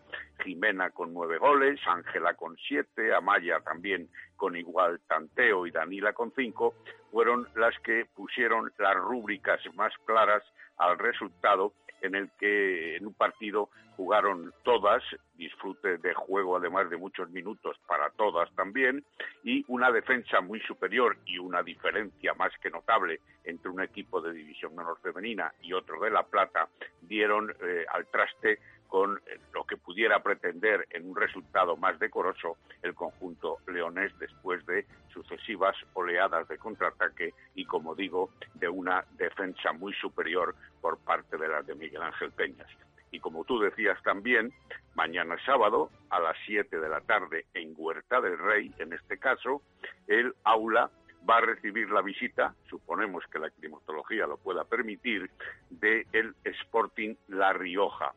Jimena 0.44 0.90
con 0.90 1.14
nueve 1.14 1.38
goles, 1.38 1.80
Ángela 1.86 2.34
con 2.34 2.58
siete, 2.58 3.14
Amaya 3.14 3.60
también 3.60 4.10
con 4.38 4.56
igual 4.56 5.02
tanteo 5.08 5.68
y 5.68 5.72
Danila 5.72 6.14
con 6.14 6.32
cinco, 6.36 6.76
fueron 7.12 7.48
las 7.56 7.78
que 7.80 8.06
pusieron 8.16 8.72
las 8.78 8.96
rúbricas 8.96 9.60
más 9.76 9.94
claras 10.06 10.44
al 10.78 10.98
resultado 10.98 11.74
en 12.02 12.16
el 12.16 12.30
que 12.40 12.96
en 12.96 13.08
un 13.08 13.14
partido 13.14 13.70
jugaron 13.96 14.54
todas, 14.64 15.02
disfrute 15.36 15.98
de 15.98 16.14
juego 16.14 16.56
además 16.56 16.88
de 16.90 16.98
muchos 16.98 17.30
minutos 17.32 17.78
para 17.88 18.12
todas 18.12 18.50
también, 18.54 19.04
y 19.44 19.66
una 19.68 19.92
defensa 19.92 20.40
muy 20.40 20.60
superior 20.62 21.18
y 21.26 21.40
una 21.40 21.64
diferencia 21.64 22.36
más 22.36 22.52
que 22.62 22.70
notable 22.70 23.20
entre 23.44 23.72
un 23.72 23.82
equipo 23.82 24.22
de 24.22 24.34
división 24.34 24.76
menor 24.76 25.00
femenina 25.02 25.52
y 25.64 25.74
otro 25.74 26.00
de 26.00 26.12
La 26.12 26.24
Plata, 26.24 26.70
dieron 27.02 27.52
eh, 27.60 27.86
al 27.92 28.06
traste 28.08 28.60
con 28.88 29.20
lo 29.54 29.64
que 29.66 29.78
pudiera 29.78 30.22
pretender 30.22 30.88
en 30.92 31.10
un 31.10 31.16
resultado 31.16 31.76
más 31.78 32.00
decoroso 32.00 32.58
el 32.82 32.94
conjunto 32.94 33.58
leonés 33.68 34.18
después 34.20 34.66
de 34.66 34.86
sucesivas 35.14 35.76
oleadas 35.94 36.48
de 36.48 36.58
contraataque 36.58 37.34
y, 37.56 37.66
como 37.66 37.96
digo, 37.96 38.30
de 38.56 38.70
una 38.70 39.04
defensa 39.18 39.74
muy 39.74 39.94
superior 39.94 40.56
por 40.82 40.98
parte 41.00 41.38
de 41.38 41.48
las 41.48 41.66
de 41.66 41.76
Miguel 41.76 42.02
Ángel 42.02 42.32
Peñas. 42.32 42.70
Y 43.12 43.20
como 43.20 43.46
tú 43.46 43.60
decías 43.60 44.02
también, 44.04 44.54
mañana 44.96 45.38
sábado 45.46 45.90
a 46.10 46.20
las 46.20 46.36
7 46.46 46.80
de 46.80 46.90
la 46.90 47.02
tarde 47.02 47.46
en 47.54 47.74
Huerta 47.78 48.20
del 48.22 48.38
Rey, 48.38 48.72
en 48.80 48.94
este 48.94 49.18
caso, 49.18 49.62
el 50.08 50.34
aula 50.44 50.92
va 51.28 51.38
a 51.38 51.42
recibir 51.42 51.90
la 51.90 52.02
visita, 52.02 52.54
suponemos 52.70 53.24
que 53.32 53.40
la 53.40 53.50
climatología 53.50 54.28
lo 54.28 54.38
pueda 54.38 54.64
permitir, 54.66 55.30
de 55.70 56.06
el 56.14 56.36
Sporting 56.44 57.16
La 57.28 57.54
Rioja. 57.54 58.14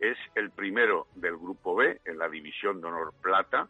Es 0.00 0.16
el 0.34 0.50
primero 0.50 1.06
del 1.14 1.36
Grupo 1.36 1.74
B 1.74 2.00
en 2.04 2.18
la 2.18 2.28
División 2.28 2.80
de 2.80 2.88
Honor 2.88 3.12
Plata. 3.20 3.68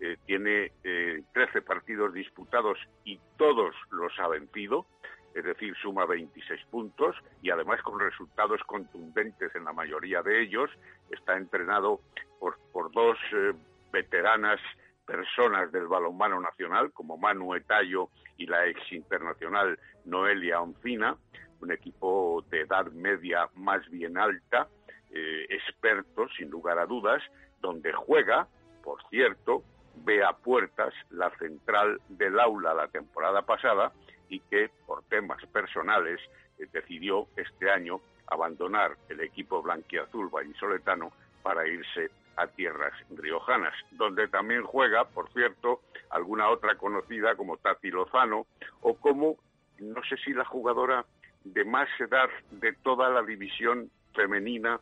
Eh, 0.00 0.16
tiene 0.26 0.72
eh, 0.84 1.22
13 1.32 1.62
partidos 1.62 2.14
disputados 2.14 2.78
y 3.04 3.18
todos 3.36 3.74
los 3.90 4.12
ha 4.20 4.28
vencido, 4.28 4.86
es 5.34 5.44
decir, 5.44 5.74
suma 5.82 6.06
26 6.06 6.64
puntos 6.66 7.16
y 7.42 7.50
además 7.50 7.82
con 7.82 7.98
resultados 7.98 8.60
contundentes 8.64 9.54
en 9.54 9.64
la 9.64 9.72
mayoría 9.72 10.22
de 10.22 10.42
ellos. 10.42 10.70
Está 11.10 11.36
entrenado 11.36 12.00
por, 12.38 12.58
por 12.72 12.92
dos 12.92 13.18
eh, 13.32 13.52
veteranas 13.92 14.60
personas 15.08 15.72
del 15.72 15.86
balonmano 15.86 16.38
nacional, 16.40 16.92
como 16.92 17.16
Manu 17.16 17.54
Etallo 17.54 18.10
y 18.36 18.46
la 18.46 18.66
ex 18.66 18.92
internacional 18.92 19.78
Noelia 20.04 20.60
Oncina, 20.60 21.16
un 21.60 21.72
equipo 21.72 22.44
de 22.50 22.60
edad 22.60 22.86
media 22.92 23.48
más 23.54 23.88
bien 23.88 24.18
alta, 24.18 24.68
eh, 25.10 25.46
expertos, 25.48 26.30
sin 26.36 26.50
lugar 26.50 26.78
a 26.78 26.86
dudas, 26.86 27.22
donde 27.60 27.92
juega, 27.92 28.46
por 28.82 29.02
cierto, 29.08 29.62
Bea 30.04 30.32
Puertas, 30.32 30.94
la 31.10 31.30
central 31.38 32.00
del 32.08 32.38
aula 32.38 32.74
la 32.74 32.88
temporada 32.88 33.42
pasada, 33.42 33.92
y 34.28 34.40
que 34.40 34.70
por 34.86 35.02
temas 35.04 35.44
personales 35.46 36.20
eh, 36.58 36.66
decidió 36.72 37.26
este 37.36 37.70
año 37.70 38.00
abandonar 38.26 38.96
el 39.08 39.20
equipo 39.20 39.62
blanquiazul 39.62 40.28
vallisoletano 40.28 41.12
para 41.42 41.66
irse 41.66 42.10
a 42.36 42.46
tierras 42.46 42.92
riojanas, 43.10 43.74
donde 43.92 44.28
también 44.28 44.62
juega, 44.62 45.04
por 45.04 45.32
cierto, 45.32 45.80
alguna 46.10 46.48
otra 46.50 46.76
conocida 46.76 47.34
como 47.34 47.56
Tati 47.56 47.90
Lozano 47.90 48.46
o 48.82 48.94
como, 48.94 49.36
no 49.78 50.02
sé 50.04 50.16
si 50.18 50.32
la 50.32 50.44
jugadora 50.44 51.04
de 51.44 51.64
más 51.64 51.88
edad 51.98 52.28
de 52.50 52.72
toda 52.74 53.08
la 53.10 53.22
división 53.22 53.90
femenina, 54.18 54.80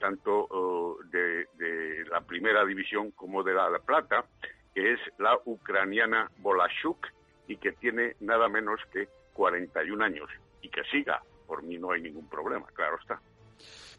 tanto 0.00 0.46
uh, 0.46 1.02
de, 1.10 1.46
de, 1.58 2.04
la 2.10 2.22
primera 2.22 2.64
división 2.64 3.10
como 3.10 3.42
de 3.42 3.52
la, 3.52 3.68
la 3.68 3.80
plata, 3.80 4.24
que 4.74 4.94
es 4.94 5.00
la 5.18 5.38
ucraniana 5.44 6.30
Bolashuk 6.38 7.06
y 7.46 7.56
que 7.56 7.72
tiene 7.72 8.16
nada 8.20 8.48
menos 8.48 8.80
que 8.92 9.08
41 9.34 10.02
años 10.02 10.30
y 10.62 10.70
que 10.70 10.82
siga. 10.84 11.22
Por 11.46 11.62
mí 11.62 11.78
no 11.78 11.92
hay 11.92 12.00
ningún 12.00 12.28
problema, 12.28 12.66
claro 12.74 12.96
está. 13.00 13.20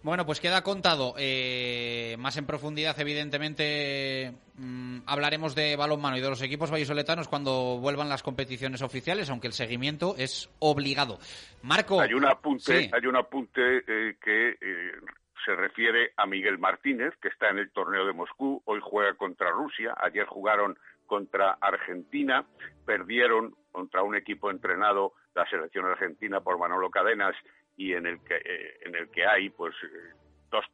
Bueno, 0.01 0.25
pues 0.25 0.39
queda 0.39 0.63
contado. 0.63 1.13
Eh, 1.17 2.15
más 2.19 2.37
en 2.37 2.45
profundidad, 2.45 2.97
evidentemente, 2.97 4.33
mmm, 4.55 4.99
hablaremos 5.05 5.55
de 5.55 5.75
balonmano 5.75 6.17
y 6.17 6.21
de 6.21 6.29
los 6.29 6.41
equipos 6.41 6.71
vallisoletanos 6.71 7.27
cuando 7.27 7.79
vuelvan 7.79 8.07
las 8.07 8.23
competiciones 8.23 8.81
oficiales, 8.81 9.29
aunque 9.29 9.47
el 9.47 9.53
seguimiento 9.53 10.15
es 10.17 10.49
obligado. 10.59 11.19
Marco. 11.63 11.99
Hay 11.99 12.13
un 12.13 12.25
apunte, 12.25 12.83
sí. 12.83 12.91
hay 12.93 13.05
un 13.07 13.17
apunte 13.17 13.83
eh, 13.85 14.15
que 14.23 14.51
eh, 14.51 14.91
se 15.45 15.53
refiere 15.55 16.13
a 16.15 16.25
Miguel 16.25 16.59
Martínez, 16.59 17.13
que 17.21 17.27
está 17.27 17.49
en 17.49 17.57
el 17.57 17.69
torneo 17.71 18.05
de 18.05 18.13
Moscú. 18.13 18.61
Hoy 18.63 18.79
juega 18.81 19.15
contra 19.15 19.51
Rusia. 19.51 19.93
Ayer 20.01 20.25
jugaron 20.25 20.79
contra 21.07 21.57
Argentina. 21.59 22.45
Perdieron 22.85 23.53
contra 23.73 24.01
un 24.03 24.15
equipo 24.15 24.49
entrenado, 24.49 25.13
la 25.35 25.45
selección 25.49 25.85
argentina, 25.85 26.39
por 26.39 26.57
Manolo 26.57 26.89
Cadenas 26.89 27.35
y 27.79 27.93
en 27.93 28.05
el 28.05 28.19
que, 28.25 28.35
eh, 28.35 28.77
en 28.81 28.93
el 28.93 29.09
que 29.09 29.25
hay 29.25 29.49
pues 29.49 29.73
eh, 29.83 30.13
dos 30.51 30.65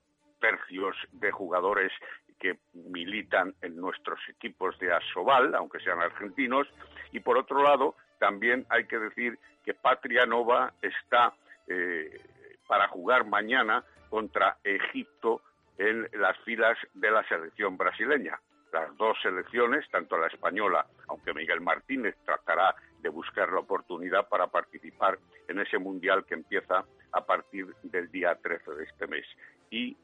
tercios 0.41 0.95
de 1.11 1.31
jugadores 1.31 1.91
que 2.39 2.57
militan 2.73 3.53
en 3.61 3.75
nuestros 3.75 4.19
equipos 4.27 4.77
de 4.79 4.91
Asobal, 4.91 5.53
aunque 5.53 5.79
sean 5.81 6.01
argentinos, 6.01 6.67
y 7.11 7.19
por 7.19 7.37
otro 7.37 7.61
lado 7.61 7.95
también 8.19 8.65
hay 8.69 8.87
que 8.87 8.97
decir 8.97 9.37
que 9.63 9.75
Patria 9.75 10.25
Nova 10.25 10.73
está 10.81 11.35
eh, 11.67 12.19
para 12.67 12.87
jugar 12.87 13.27
mañana 13.27 13.83
contra 14.09 14.57
Egipto 14.63 15.43
en 15.77 16.09
las 16.13 16.35
filas 16.39 16.75
de 16.95 17.11
la 17.11 17.23
selección 17.27 17.77
brasileña. 17.77 18.39
Las 18.73 18.97
dos 18.97 19.15
selecciones, 19.21 19.87
tanto 19.91 20.17
la 20.17 20.27
española, 20.27 20.87
aunque 21.07 21.35
Miguel 21.35 21.61
Martínez 21.61 22.15
tratará 22.25 22.75
de 23.05 23.09
buscar 23.09 23.51
la 23.51 23.59
oportunidad 23.59 24.27
para 24.27 24.47
participar 24.47 25.19
en 25.47 25.59
ese 25.59 25.77
mundial 25.77 26.25
que 26.25 26.33
empieza 26.33 26.83
a 27.11 27.23
partir 27.23 27.67
del 27.83 28.09
día 28.09 28.33
13 28.33 28.71
de 28.71 28.83
este 28.83 29.05
mes. 29.05 29.23
Y 29.69 29.95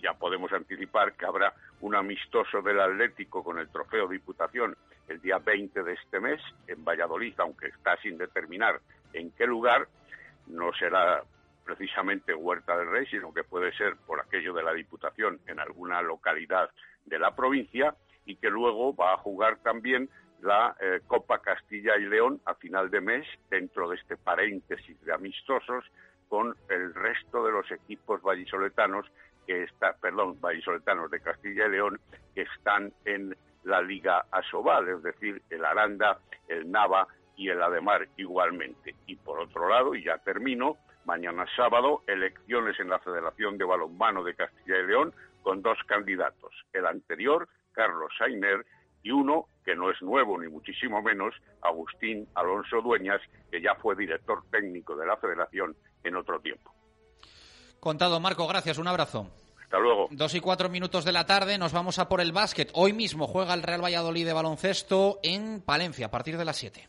ya 0.00 0.14
podemos 0.14 0.52
anticipar 0.52 1.14
que 1.14 1.26
habrá 1.26 1.52
un 1.80 1.96
amistoso 1.96 2.62
del 2.62 2.78
Atlético 2.78 3.42
con 3.42 3.58
el 3.58 3.68
trofeo 3.70 4.06
Diputación 4.06 4.76
el 5.08 5.20
día 5.20 5.38
20 5.38 5.82
de 5.82 5.94
este 5.94 6.20
mes 6.20 6.40
en 6.68 6.84
Valladolid, 6.84 7.34
aunque 7.38 7.66
está 7.66 7.96
sin 8.02 8.16
determinar 8.16 8.80
en 9.14 9.32
qué 9.32 9.44
lugar. 9.44 9.88
No 10.46 10.72
será 10.74 11.24
precisamente 11.64 12.32
Huerta 12.32 12.78
del 12.78 12.88
Rey, 12.88 13.06
sino 13.06 13.34
que 13.34 13.42
puede 13.42 13.72
ser 13.72 13.96
por 14.06 14.20
aquello 14.20 14.54
de 14.54 14.62
la 14.62 14.74
Diputación 14.74 15.40
en 15.48 15.58
alguna 15.58 16.02
localidad 16.02 16.70
de 17.04 17.18
la 17.18 17.34
provincia 17.34 17.96
y 18.26 18.36
que 18.36 18.48
luego 18.48 18.94
va 18.94 19.14
a 19.14 19.16
jugar 19.16 19.56
también 19.58 20.08
la 20.40 20.76
eh, 20.80 21.00
Copa 21.06 21.38
Castilla 21.38 21.96
y 21.96 22.06
León 22.06 22.40
a 22.44 22.54
final 22.54 22.90
de 22.90 23.00
mes 23.00 23.26
dentro 23.50 23.88
de 23.88 23.96
este 23.96 24.16
paréntesis 24.16 25.00
de 25.04 25.12
amistosos 25.12 25.84
con 26.28 26.54
el 26.68 26.94
resto 26.94 27.44
de 27.44 27.52
los 27.52 27.70
equipos 27.70 28.22
vallisoletanos 28.22 29.06
que 29.46 29.64
está, 29.64 29.94
perdón, 29.94 30.38
vallisoletanos 30.40 31.10
de 31.10 31.20
Castilla 31.20 31.66
y 31.66 31.70
León 31.70 32.00
que 32.34 32.42
están 32.42 32.92
en 33.04 33.34
la 33.64 33.80
Liga 33.82 34.24
Asobal, 34.30 34.88
es 34.88 35.02
decir, 35.02 35.42
el 35.50 35.64
Aranda, 35.64 36.18
el 36.48 36.70
Nava 36.70 37.08
y 37.36 37.48
el 37.48 37.62
Ademar 37.62 38.08
igualmente. 38.16 38.94
Y 39.06 39.16
por 39.16 39.40
otro 39.40 39.68
lado, 39.68 39.94
y 39.94 40.04
ya 40.04 40.18
termino, 40.18 40.76
mañana 41.04 41.46
sábado, 41.56 42.02
elecciones 42.06 42.78
en 42.78 42.90
la 42.90 42.98
Federación 42.98 43.56
de 43.56 43.64
Balonmano 43.64 44.22
de 44.22 44.34
Castilla 44.34 44.78
y 44.78 44.86
León 44.86 45.14
con 45.42 45.62
dos 45.62 45.78
candidatos, 45.86 46.52
el 46.72 46.86
anterior, 46.86 47.48
Carlos 47.72 48.12
Sainer, 48.18 48.66
y 49.02 49.12
uno 49.12 49.46
que 49.68 49.76
no 49.76 49.90
es 49.90 50.00
nuevo 50.00 50.40
ni 50.40 50.48
muchísimo 50.48 51.02
menos, 51.02 51.34
Agustín 51.60 52.26
Alonso 52.34 52.80
Dueñas, 52.80 53.20
que 53.50 53.60
ya 53.60 53.74
fue 53.74 53.94
director 53.94 54.42
técnico 54.50 54.96
de 54.96 55.04
la 55.04 55.18
federación 55.18 55.76
en 56.04 56.16
otro 56.16 56.40
tiempo. 56.40 56.72
Contado, 57.78 58.18
Marco, 58.18 58.48
gracias, 58.48 58.78
un 58.78 58.88
abrazo. 58.88 59.30
Hasta 59.62 59.78
luego. 59.78 60.08
Dos 60.10 60.34
y 60.34 60.40
cuatro 60.40 60.70
minutos 60.70 61.04
de 61.04 61.12
la 61.12 61.26
tarde, 61.26 61.58
nos 61.58 61.74
vamos 61.74 61.98
a 61.98 62.08
por 62.08 62.22
el 62.22 62.32
básquet. 62.32 62.70
Hoy 62.72 62.94
mismo 62.94 63.26
juega 63.26 63.52
el 63.52 63.62
Real 63.62 63.84
Valladolid 63.84 64.24
de 64.24 64.32
baloncesto 64.32 65.18
en 65.22 65.60
Palencia 65.60 66.06
a 66.06 66.10
partir 66.10 66.38
de 66.38 66.46
las 66.46 66.56
7. 66.56 66.88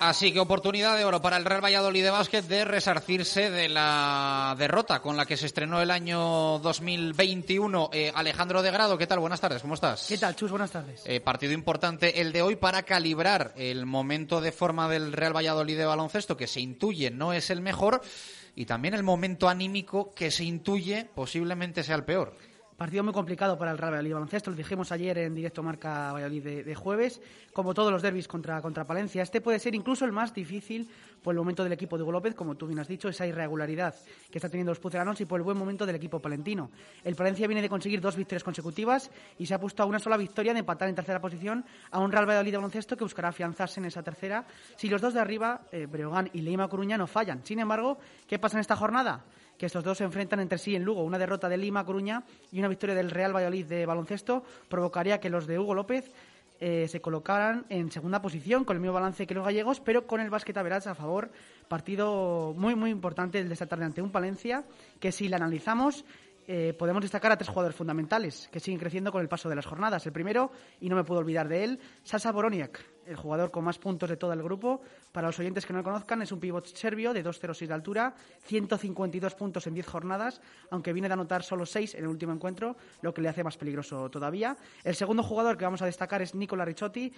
Así 0.00 0.32
que 0.32 0.40
oportunidad 0.40 0.96
de 0.96 1.04
oro 1.04 1.20
para 1.20 1.36
el 1.36 1.44
Real 1.44 1.64
Valladolid 1.64 2.04
de 2.04 2.10
básquet 2.10 2.46
de 2.46 2.64
resarcirse 2.64 3.50
de 3.50 3.68
la 3.68 4.54
derrota 4.56 5.00
con 5.00 5.16
la 5.16 5.26
que 5.26 5.36
se 5.36 5.46
estrenó 5.46 5.82
el 5.82 5.90
año 5.90 6.58
2021. 6.60 7.90
Eh, 7.92 8.12
Alejandro 8.14 8.62
de 8.62 8.70
Grado, 8.70 8.96
¿qué 8.96 9.06
tal? 9.06 9.18
Buenas 9.18 9.40
tardes, 9.40 9.62
¿cómo 9.62 9.74
estás? 9.74 10.06
¿Qué 10.08 10.18
tal, 10.18 10.36
Chus? 10.36 10.50
Buenas 10.50 10.70
tardes. 10.70 11.02
Eh, 11.06 11.20
partido 11.20 11.52
importante 11.52 12.20
el 12.20 12.32
de 12.32 12.42
hoy 12.42 12.56
para 12.56 12.84
calibrar 12.84 13.52
el 13.56 13.86
momento 13.86 14.40
de 14.40 14.52
forma 14.52 14.88
del 14.88 15.12
Real 15.12 15.36
Valladolid 15.36 15.76
de 15.76 15.86
baloncesto 15.86 16.36
que 16.36 16.46
se 16.46 16.60
intuye 16.60 17.10
no 17.10 17.32
es 17.32 17.50
el 17.50 17.60
mejor 17.60 18.00
y 18.54 18.66
también 18.66 18.94
el 18.94 19.02
momento 19.02 19.48
anímico 19.48 20.14
que 20.14 20.30
se 20.30 20.44
intuye 20.44 21.08
posiblemente 21.14 21.82
sea 21.82 21.96
el 21.96 22.04
peor. 22.04 22.36
Partido 22.76 23.04
muy 23.04 23.12
complicado 23.12 23.56
para 23.56 23.70
el 23.70 23.78
Real 23.78 23.92
Valladolid 23.92 24.14
Baloncesto, 24.14 24.50
lo 24.50 24.56
dijimos 24.56 24.90
ayer 24.90 25.16
en 25.18 25.34
directo 25.36 25.62
Marca 25.62 26.12
Valladolid 26.12 26.42
de, 26.42 26.64
de, 26.64 26.74
jueves, 26.74 27.20
como 27.52 27.72
todos 27.72 27.92
los 27.92 28.02
derbis 28.02 28.26
contra, 28.26 28.60
contra 28.60 28.84
Palencia. 28.84 29.22
Este 29.22 29.40
puede 29.40 29.60
ser 29.60 29.76
incluso 29.76 30.04
el 30.04 30.10
más 30.10 30.34
difícil 30.34 30.90
por 31.22 31.34
el 31.34 31.38
momento 31.38 31.62
del 31.62 31.72
equipo 31.72 31.96
de 31.96 32.02
Hugo 32.02 32.10
López, 32.10 32.34
como 32.34 32.56
tú 32.56 32.66
bien 32.66 32.80
has 32.80 32.88
dicho, 32.88 33.08
esa 33.08 33.28
irregularidad 33.28 33.94
que 34.28 34.38
está 34.38 34.48
teniendo 34.48 34.72
los 34.72 34.80
pucelanos 34.80 35.20
y 35.20 35.24
por 35.24 35.38
el 35.38 35.44
buen 35.44 35.56
momento 35.56 35.86
del 35.86 35.94
equipo 35.94 36.18
palentino. 36.18 36.72
El 37.04 37.14
Palencia 37.14 37.46
viene 37.46 37.62
de 37.62 37.68
conseguir 37.68 38.00
dos 38.00 38.16
victorias 38.16 38.42
consecutivas 38.42 39.08
y 39.38 39.46
se 39.46 39.54
ha 39.54 39.60
puesto 39.60 39.84
a 39.84 39.86
una 39.86 40.00
sola 40.00 40.16
victoria 40.16 40.52
de 40.52 40.58
empatar 40.58 40.88
en 40.88 40.96
tercera 40.96 41.20
posición 41.20 41.64
a 41.92 42.00
un 42.00 42.10
Real 42.10 42.26
Valladolid 42.26 42.56
Baloncesto 42.56 42.96
que 42.96 43.04
buscará 43.04 43.28
afianzarse 43.28 43.78
en 43.78 43.86
esa 43.86 44.02
tercera 44.02 44.46
si 44.76 44.88
los 44.88 45.00
dos 45.00 45.14
de 45.14 45.20
arriba, 45.20 45.62
eh, 45.70 45.86
Breogán 45.86 46.28
y 46.32 46.40
Leima 46.40 46.66
Coruña, 46.66 46.98
no 46.98 47.06
fallan. 47.06 47.46
Sin 47.46 47.60
embargo, 47.60 47.98
¿qué 48.26 48.40
pasa 48.40 48.56
en 48.56 48.62
esta 48.62 48.74
jornada? 48.74 49.24
Que 49.58 49.66
estos 49.66 49.84
dos 49.84 49.98
se 49.98 50.04
enfrentan 50.04 50.40
entre 50.40 50.58
sí 50.58 50.74
en 50.74 50.84
Lugo. 50.84 51.02
Una 51.02 51.18
derrota 51.18 51.48
de 51.48 51.56
Lima, 51.56 51.84
Coruña 51.84 52.24
y 52.52 52.58
una 52.58 52.68
victoria 52.68 52.94
del 52.94 53.10
Real 53.10 53.34
Valladolid 53.34 53.66
de 53.66 53.86
baloncesto 53.86 54.44
provocaría 54.68 55.20
que 55.20 55.30
los 55.30 55.46
de 55.46 55.58
Hugo 55.58 55.74
López 55.74 56.10
eh, 56.60 56.86
se 56.88 57.00
colocaran 57.00 57.66
en 57.68 57.90
segunda 57.90 58.22
posición 58.22 58.64
con 58.64 58.76
el 58.76 58.80
mismo 58.80 58.94
balance 58.94 59.26
que 59.26 59.34
los 59.34 59.44
gallegos, 59.44 59.80
pero 59.80 60.06
con 60.06 60.20
el 60.20 60.30
básquet 60.30 60.56
Averas 60.56 60.86
a 60.86 60.94
favor. 60.94 61.30
Partido 61.68 62.54
muy, 62.56 62.74
muy 62.74 62.90
importante 62.90 63.38
el 63.38 63.48
de 63.48 63.54
esta 63.54 63.66
tarde 63.66 63.84
ante 63.84 64.02
un 64.02 64.10
Palencia 64.10 64.64
que 65.00 65.12
si 65.12 65.28
la 65.28 65.36
analizamos 65.36 66.04
eh, 66.46 66.74
podemos 66.78 67.02
destacar 67.02 67.32
a 67.32 67.38
tres 67.38 67.48
jugadores 67.48 67.76
fundamentales 67.76 68.48
que 68.52 68.60
siguen 68.60 68.78
creciendo 68.78 69.10
con 69.10 69.22
el 69.22 69.28
paso 69.28 69.48
de 69.48 69.56
las 69.56 69.66
jornadas. 69.66 70.04
El 70.06 70.12
primero, 70.12 70.52
y 70.80 70.88
no 70.88 70.96
me 70.96 71.04
puedo 71.04 71.20
olvidar 71.20 71.48
de 71.48 71.64
él, 71.64 71.80
Sasa 72.02 72.32
Boroniak, 72.32 72.80
el 73.06 73.16
jugador 73.16 73.50
con 73.50 73.64
más 73.64 73.78
puntos 73.78 74.08
de 74.08 74.16
todo 74.16 74.32
el 74.32 74.42
grupo. 74.42 74.80
Para 75.12 75.28
los 75.28 75.38
oyentes 75.38 75.66
que 75.66 75.72
no 75.72 75.80
lo 75.80 75.84
conozcan, 75.84 76.22
es 76.22 76.32
un 76.32 76.40
pivot 76.40 76.66
serbio 76.66 77.12
de 77.12 77.24
2,06 77.24 77.66
de 77.66 77.74
altura, 77.74 78.14
152 78.44 79.34
puntos 79.34 79.66
en 79.66 79.74
10 79.74 79.86
jornadas, 79.86 80.40
aunque 80.70 80.92
viene 80.92 81.08
de 81.08 81.14
anotar 81.14 81.42
solo 81.42 81.66
6 81.66 81.94
en 81.94 82.04
el 82.04 82.08
último 82.08 82.32
encuentro, 82.32 82.76
lo 83.02 83.12
que 83.14 83.22
le 83.22 83.28
hace 83.28 83.44
más 83.44 83.56
peligroso 83.56 84.10
todavía. 84.10 84.56
El 84.82 84.94
segundo 84.94 85.22
jugador 85.22 85.56
que 85.56 85.64
vamos 85.64 85.82
a 85.82 85.86
destacar 85.86 86.22
es 86.22 86.34
Nicola 86.34 86.64
Ricciotti, 86.64 87.12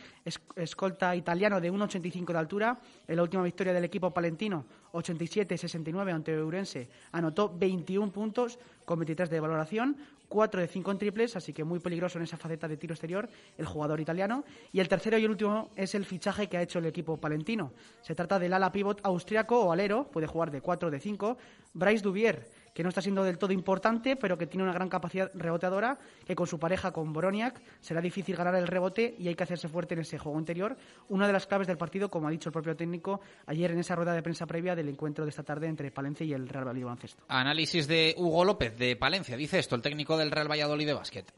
escolta 0.57 1.15
italiano 1.17 1.61
de 1.61 1.73
1,85 1.73 2.33
de 2.33 2.39
altura. 2.39 2.79
En 3.07 3.17
la 3.17 3.23
última 3.23 3.43
victoria 3.43 3.73
del 3.73 3.85
equipo 3.85 4.11
palentino, 4.13 4.65
87-69 4.93 6.13
ante 6.13 6.33
Eurense, 6.33 6.89
anotó 7.13 7.53
21 7.57 8.13
puntos 8.13 8.59
con 8.85 8.99
23 8.99 9.31
de 9.31 9.41
valoración. 9.41 9.97
4 10.29 10.61
de 10.61 10.69
5 10.69 10.91
en 10.91 10.99
triples, 10.99 11.37
así 11.37 11.53
que 11.53 11.65
muy 11.65 11.79
peligroso 11.79 12.19
en 12.19 12.25
esa 12.25 12.37
faceta 12.37 12.69
de 12.69 12.77
tiro 12.77 12.95
exterior 12.95 13.29
el 13.57 13.67
jugador 13.67 14.01
italiano. 14.01 14.45
Y 14.73 14.81
el 14.81 14.89
tercero 14.89 15.19
y 15.19 15.25
el 15.25 15.31
último 15.31 15.71
es 15.77 15.95
el 15.95 16.05
fichaje 16.05 16.49
que 16.49 16.57
ha 16.57 16.63
hecho 16.63 16.79
el 16.79 16.87
equipo 16.87 17.17
palentino. 17.17 17.73
Se 18.03 18.15
trata 18.15 18.39
del 18.39 18.53
ala 18.53 18.73
pivot 18.73 19.01
austriaco 19.05 19.61
o 19.61 19.73
alero, 19.73 20.09
puede 20.11 20.27
jugar 20.27 20.51
de 20.51 20.61
4 20.61 20.89
o 20.89 20.91
de 20.91 21.01
5, 21.01 21.37
Bryce 21.75 22.03
Duvier, 22.03 22.49
que 22.77 22.83
no 22.83 22.91
está 22.91 23.01
siendo 23.01 23.25
del 23.25 23.39
todo 23.39 23.55
importante, 23.55 24.17
pero 24.17 24.37
que 24.37 24.47
tiene 24.47 24.63
una 24.63 24.75
gran 24.75 24.91
capacidad 24.91 25.31
reboteadora, 25.33 25.99
que 26.27 26.37
con 26.37 26.47
su 26.47 26.59
pareja, 26.59 26.93
con 26.93 27.11
Boroniak, 27.11 27.59
será 27.81 28.03
difícil 28.03 28.37
ganar 28.37 28.55
el 28.55 28.67
rebote 28.67 29.17
y 29.19 29.29
hay 29.29 29.35
que 29.35 29.45
hacerse 29.45 29.67
fuerte 29.67 29.95
en 29.95 30.01
ese 30.01 30.19
juego 30.19 30.39
interior. 30.39 30.77
Una 31.09 31.27
de 31.27 31.33
las 31.33 31.47
claves 31.47 31.67
del 31.69 31.79
partido, 31.79 32.11
como 32.11 32.29
ha 32.29 32.31
dicho 32.31 32.51
el 32.51 32.53
propio 32.53 32.77
técnico 32.77 33.23
ayer 33.47 33.71
en 33.71 33.79
esa 33.79 33.97
rueda 33.97 34.13
de 34.13 34.23
prensa 34.23 34.45
previa 34.45 34.77
del 34.77 34.91
encuentro 34.91 35.25
de 35.25 35.31
esta 35.31 35.43
tarde 35.43 35.69
entre 35.69 35.91
Palencia 35.91 36.27
y 36.27 36.35
el 36.35 36.47
Real 36.51 36.67
Valladolid 36.67 36.85
Baloncesto. 36.85 37.25
Análisis 37.29 37.89
de 37.89 38.15
Hugo 38.19 38.45
López 38.45 38.77
de 38.77 38.95
Palencia, 38.97 39.39
dice 39.39 39.59
esto, 39.59 39.75
el 39.75 39.81
técnico 39.81 40.19
del 40.19 40.31
Real 40.31 40.51
Valladolid 40.51 40.87
de 40.87 40.93
básquet. 40.93 41.33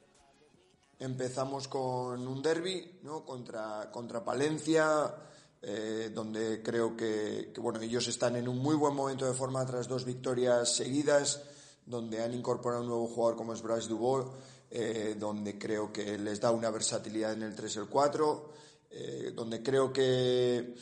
Empezamos 0.98 1.68
con 1.68 2.26
un 2.26 2.42
derby 2.42 2.98
¿no? 3.04 3.24
contra, 3.24 3.92
contra 3.92 4.24
Palencia, 4.24 5.14
eh, 5.60 6.12
donde 6.14 6.62
creo 6.62 6.96
que, 6.96 7.52
bueno, 7.58 7.80
ellos 7.80 8.06
están 8.06 8.36
en 8.36 8.46
un 8.48 8.58
muy 8.58 8.76
buen 8.76 8.94
momento 8.94 9.26
de 9.26 9.34
forma 9.34 9.66
tras 9.66 9.88
dos 9.88 10.04
victorias 10.04 10.76
seguidas, 10.76 11.42
donde 11.84 12.22
han 12.22 12.32
incorporado 12.32 12.82
un 12.82 12.88
nuevo 12.88 13.08
jugador 13.08 13.36
como 13.36 13.52
es 13.52 13.62
Bryce 13.62 13.88
Dubois, 13.88 14.26
eh, 14.70 15.16
donde 15.18 15.58
creo 15.58 15.92
que 15.92 16.16
les 16.16 16.40
da 16.40 16.52
una 16.52 16.70
versatilidad 16.70 17.32
en 17.32 17.42
el 17.42 17.56
3 17.56 17.74
y 17.74 17.78
el 17.80 17.86
4, 17.86 18.52
eh, 18.90 19.32
donde 19.34 19.62
creo 19.62 19.92
que 19.92 20.74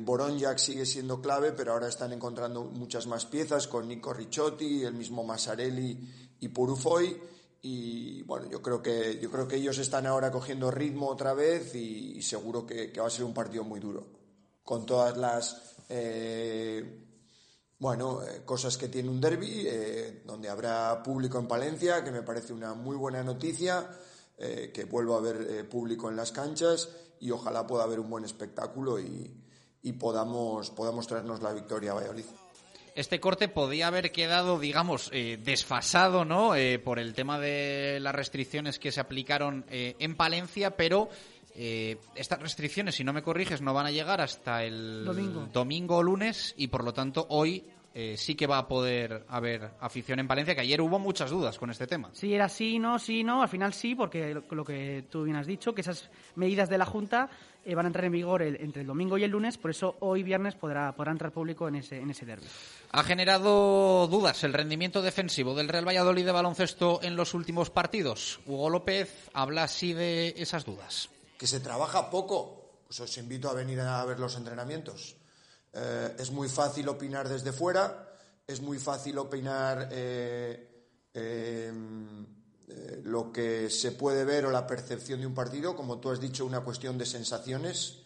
Boronjak 0.00 0.58
sigue 0.58 0.86
siendo 0.86 1.20
clave, 1.20 1.52
pero 1.52 1.72
ahora 1.72 1.88
están 1.88 2.12
encontrando 2.12 2.64
muchas 2.64 3.06
más 3.06 3.26
piezas 3.26 3.66
con 3.66 3.88
Nico 3.88 4.12
Ricciotti, 4.12 4.84
el 4.84 4.94
mismo 4.94 5.24
Massarelli 5.24 6.36
y 6.38 6.48
Purufoy. 6.48 7.18
Y 7.62 8.22
bueno 8.22 8.48
yo 8.48 8.62
creo 8.62 8.80
que 8.82 9.18
yo 9.20 9.30
creo 9.30 9.46
que 9.46 9.56
ellos 9.56 9.76
están 9.78 10.06
ahora 10.06 10.30
cogiendo 10.30 10.70
ritmo 10.70 11.08
otra 11.08 11.34
vez 11.34 11.74
y, 11.74 12.22
seguro 12.22 12.66
que, 12.66 12.90
va 12.98 13.06
a 13.06 13.10
ser 13.10 13.24
un 13.24 13.34
partido 13.34 13.64
muy 13.64 13.80
duro 13.80 14.19
con 14.70 14.86
todas 14.86 15.16
las 15.16 15.74
eh, 15.88 17.04
bueno, 17.80 18.22
eh, 18.22 18.42
cosas 18.44 18.78
que 18.78 18.86
tiene 18.86 19.08
un 19.08 19.20
derby, 19.20 19.64
eh, 19.66 20.22
donde 20.24 20.48
habrá 20.48 21.02
público 21.02 21.40
en 21.40 21.48
Palencia, 21.48 22.04
que 22.04 22.12
me 22.12 22.22
parece 22.22 22.52
una 22.52 22.74
muy 22.74 22.94
buena 22.94 23.24
noticia, 23.24 23.90
que 24.38 24.86
vuelva 24.88 25.16
a 25.16 25.18
haber 25.18 25.68
público 25.68 26.08
en 26.08 26.16
las 26.16 26.32
canchas 26.32 26.88
y 27.18 27.30
ojalá 27.30 27.66
pueda 27.66 27.84
haber 27.84 27.98
un 28.00 28.08
buen 28.08 28.24
espectáculo 28.24 28.98
y, 28.98 29.30
y 29.82 29.92
podamos, 29.92 30.70
podamos 30.70 31.06
traernos 31.06 31.42
la 31.42 31.52
victoria 31.52 31.90
a 31.90 31.94
Valladolid. 31.94 32.24
Este 32.94 33.20
corte 33.20 33.48
podía 33.48 33.88
haber 33.88 34.12
quedado, 34.12 34.58
digamos, 34.58 35.10
desfasado, 35.10 36.24
¿no? 36.24 36.52
por 36.82 36.98
el 36.98 37.12
tema 37.12 37.38
de 37.38 37.98
las 38.00 38.14
restricciones 38.14 38.78
que 38.78 38.92
se 38.92 39.00
aplicaron 39.00 39.66
en 39.68 40.16
Palencia, 40.16 40.74
pero 40.74 41.10
eh, 41.54 41.98
estas 42.14 42.40
restricciones, 42.40 42.94
si 42.94 43.04
no 43.04 43.12
me 43.12 43.22
corriges, 43.22 43.60
no 43.60 43.74
van 43.74 43.86
a 43.86 43.90
llegar 43.90 44.20
hasta 44.20 44.64
el 44.64 45.04
domingo, 45.52 45.96
o 45.96 46.02
lunes 46.02 46.54
y 46.56 46.68
por 46.68 46.84
lo 46.84 46.94
tanto 46.94 47.26
hoy 47.30 47.64
eh, 47.92 48.14
sí 48.16 48.36
que 48.36 48.46
va 48.46 48.58
a 48.58 48.68
poder 48.68 49.24
haber 49.28 49.72
afición 49.80 50.20
en 50.20 50.28
Palencia, 50.28 50.54
que 50.54 50.60
ayer 50.60 50.80
hubo 50.80 51.00
muchas 51.00 51.30
dudas 51.30 51.58
con 51.58 51.70
este 51.70 51.88
tema. 51.88 52.10
Sí, 52.12 52.32
era 52.32 52.48
sí, 52.48 52.78
no, 52.78 53.00
sí, 53.00 53.24
no, 53.24 53.42
al 53.42 53.48
final 53.48 53.74
sí, 53.74 53.96
porque 53.96 54.40
lo, 54.48 54.64
que 54.64 55.04
tú 55.10 55.24
bien 55.24 55.36
has 55.36 55.46
dicho, 55.46 55.74
que 55.74 55.80
esas 55.80 56.08
medidas 56.36 56.68
de 56.68 56.78
la 56.78 56.86
Junta 56.86 57.28
eh, 57.64 57.74
van 57.74 57.86
a 57.86 57.88
entrar 57.88 58.04
en 58.04 58.12
vigor 58.12 58.42
entre 58.42 58.82
el 58.82 58.86
domingo 58.86 59.18
y 59.18 59.24
el 59.24 59.32
lunes, 59.32 59.58
por 59.58 59.72
eso 59.72 59.96
hoy 60.00 60.22
viernes 60.22 60.54
podrá, 60.54 60.92
podrá 60.92 61.10
entrar 61.10 61.32
público 61.32 61.66
en 61.66 61.76
ese, 61.76 61.98
en 61.98 62.10
ese 62.10 62.24
derby. 62.24 62.46
Ha 62.92 63.02
generado 63.02 64.06
dudas 64.06 64.44
el 64.44 64.52
rendimiento 64.52 65.02
defensivo 65.02 65.56
del 65.56 65.68
Real 65.68 65.86
Valladolid 65.86 66.24
de 66.24 66.32
baloncesto 66.32 67.00
en 67.02 67.16
los 67.16 67.34
últimos 67.34 67.70
partidos. 67.70 68.38
Hugo 68.46 68.70
López 68.70 69.28
habla 69.34 69.64
así 69.64 69.94
de 69.94 70.34
esas 70.36 70.64
dudas 70.64 71.10
que 71.40 71.46
se 71.46 71.60
trabaja 71.60 72.10
poco, 72.10 72.84
pues 72.86 73.00
os 73.00 73.16
invito 73.16 73.48
a 73.48 73.54
venir 73.54 73.80
a 73.80 74.04
ver 74.04 74.20
los 74.20 74.36
entrenamientos. 74.36 75.16
Eh, 75.72 76.14
es 76.18 76.30
muy 76.32 76.50
fácil 76.50 76.86
opinar 76.90 77.30
desde 77.30 77.50
fuera, 77.50 78.12
es 78.46 78.60
muy 78.60 78.78
fácil 78.78 79.16
opinar 79.16 79.88
eh, 79.90 80.84
eh, 81.14 81.72
lo 83.04 83.32
que 83.32 83.70
se 83.70 83.92
puede 83.92 84.26
ver 84.26 84.44
o 84.44 84.50
la 84.50 84.66
percepción 84.66 85.20
de 85.20 85.26
un 85.26 85.32
partido, 85.32 85.74
como 85.74 85.98
tú 85.98 86.10
has 86.10 86.20
dicho, 86.20 86.44
una 86.44 86.60
cuestión 86.60 86.98
de 86.98 87.06
sensaciones. 87.06 88.02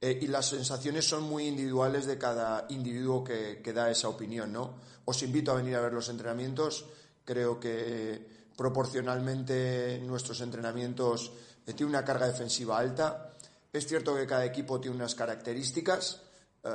y 0.00 0.28
las 0.28 0.46
sensaciones 0.46 1.04
son 1.04 1.24
muy 1.24 1.48
individuales 1.48 2.06
de 2.06 2.16
cada 2.16 2.66
individuo 2.68 3.24
que, 3.24 3.60
que 3.60 3.72
da 3.72 3.90
esa 3.90 4.08
opinión, 4.08 4.52
¿no? 4.52 4.78
Os 5.04 5.20
invito 5.24 5.50
a 5.50 5.56
venir 5.56 5.74
a 5.74 5.80
ver 5.80 5.92
los 5.92 6.08
entrenamientos. 6.08 6.84
Creo 7.24 7.58
que 7.58 8.24
proporcionalmente 8.56 10.00
nuestros 10.06 10.40
entrenamientos 10.42 11.32
tiene 11.74 11.90
una 11.90 12.04
carga 12.04 12.26
defensiva 12.26 12.78
alta. 12.78 13.34
Es 13.72 13.86
cierto 13.86 14.14
que 14.14 14.26
cada 14.26 14.44
equipo 14.44 14.80
tiene 14.80 14.96
unas 14.96 15.14
características. 15.14 16.22
Eh, 16.64 16.68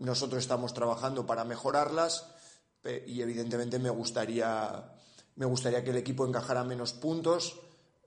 nosotros 0.00 0.40
estamos 0.40 0.72
trabajando 0.72 1.26
para 1.26 1.44
mejorarlas 1.44 2.26
y 3.06 3.20
evidentemente 3.20 3.78
me 3.78 3.90
gustaría, 3.90 4.94
me 5.36 5.44
gustaría 5.44 5.84
que 5.84 5.90
el 5.90 5.96
equipo 5.96 6.26
encajara 6.26 6.64
menos 6.64 6.92
puntos. 6.94 7.58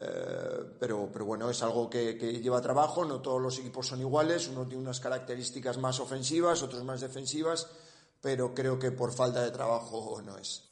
Eh, 0.04 0.78
pero, 0.80 1.10
pero 1.14 1.26
bueno, 1.26 1.48
es 1.50 1.62
algo 1.62 1.88
que, 1.88 2.14
lleva 2.42 2.60
trabajo, 2.60 3.06
no 3.06 3.22
todos 3.22 3.40
los 3.40 3.60
equipos 3.60 3.86
son 3.86 4.00
iguales, 4.00 4.48
uno 4.48 4.66
tiene 4.66 4.82
unas 4.82 5.00
características 5.00 5.78
más 5.78 6.00
ofensivas, 6.00 6.64
otros 6.64 6.84
más 6.84 7.02
defensivas, 7.02 7.70
pero 8.20 8.56
creo 8.56 8.80
que 8.80 8.92
por 8.92 9.14
falta 9.14 9.44
de 9.44 9.52
trabajo 9.52 10.20
no 10.24 10.40
es. 10.40 10.72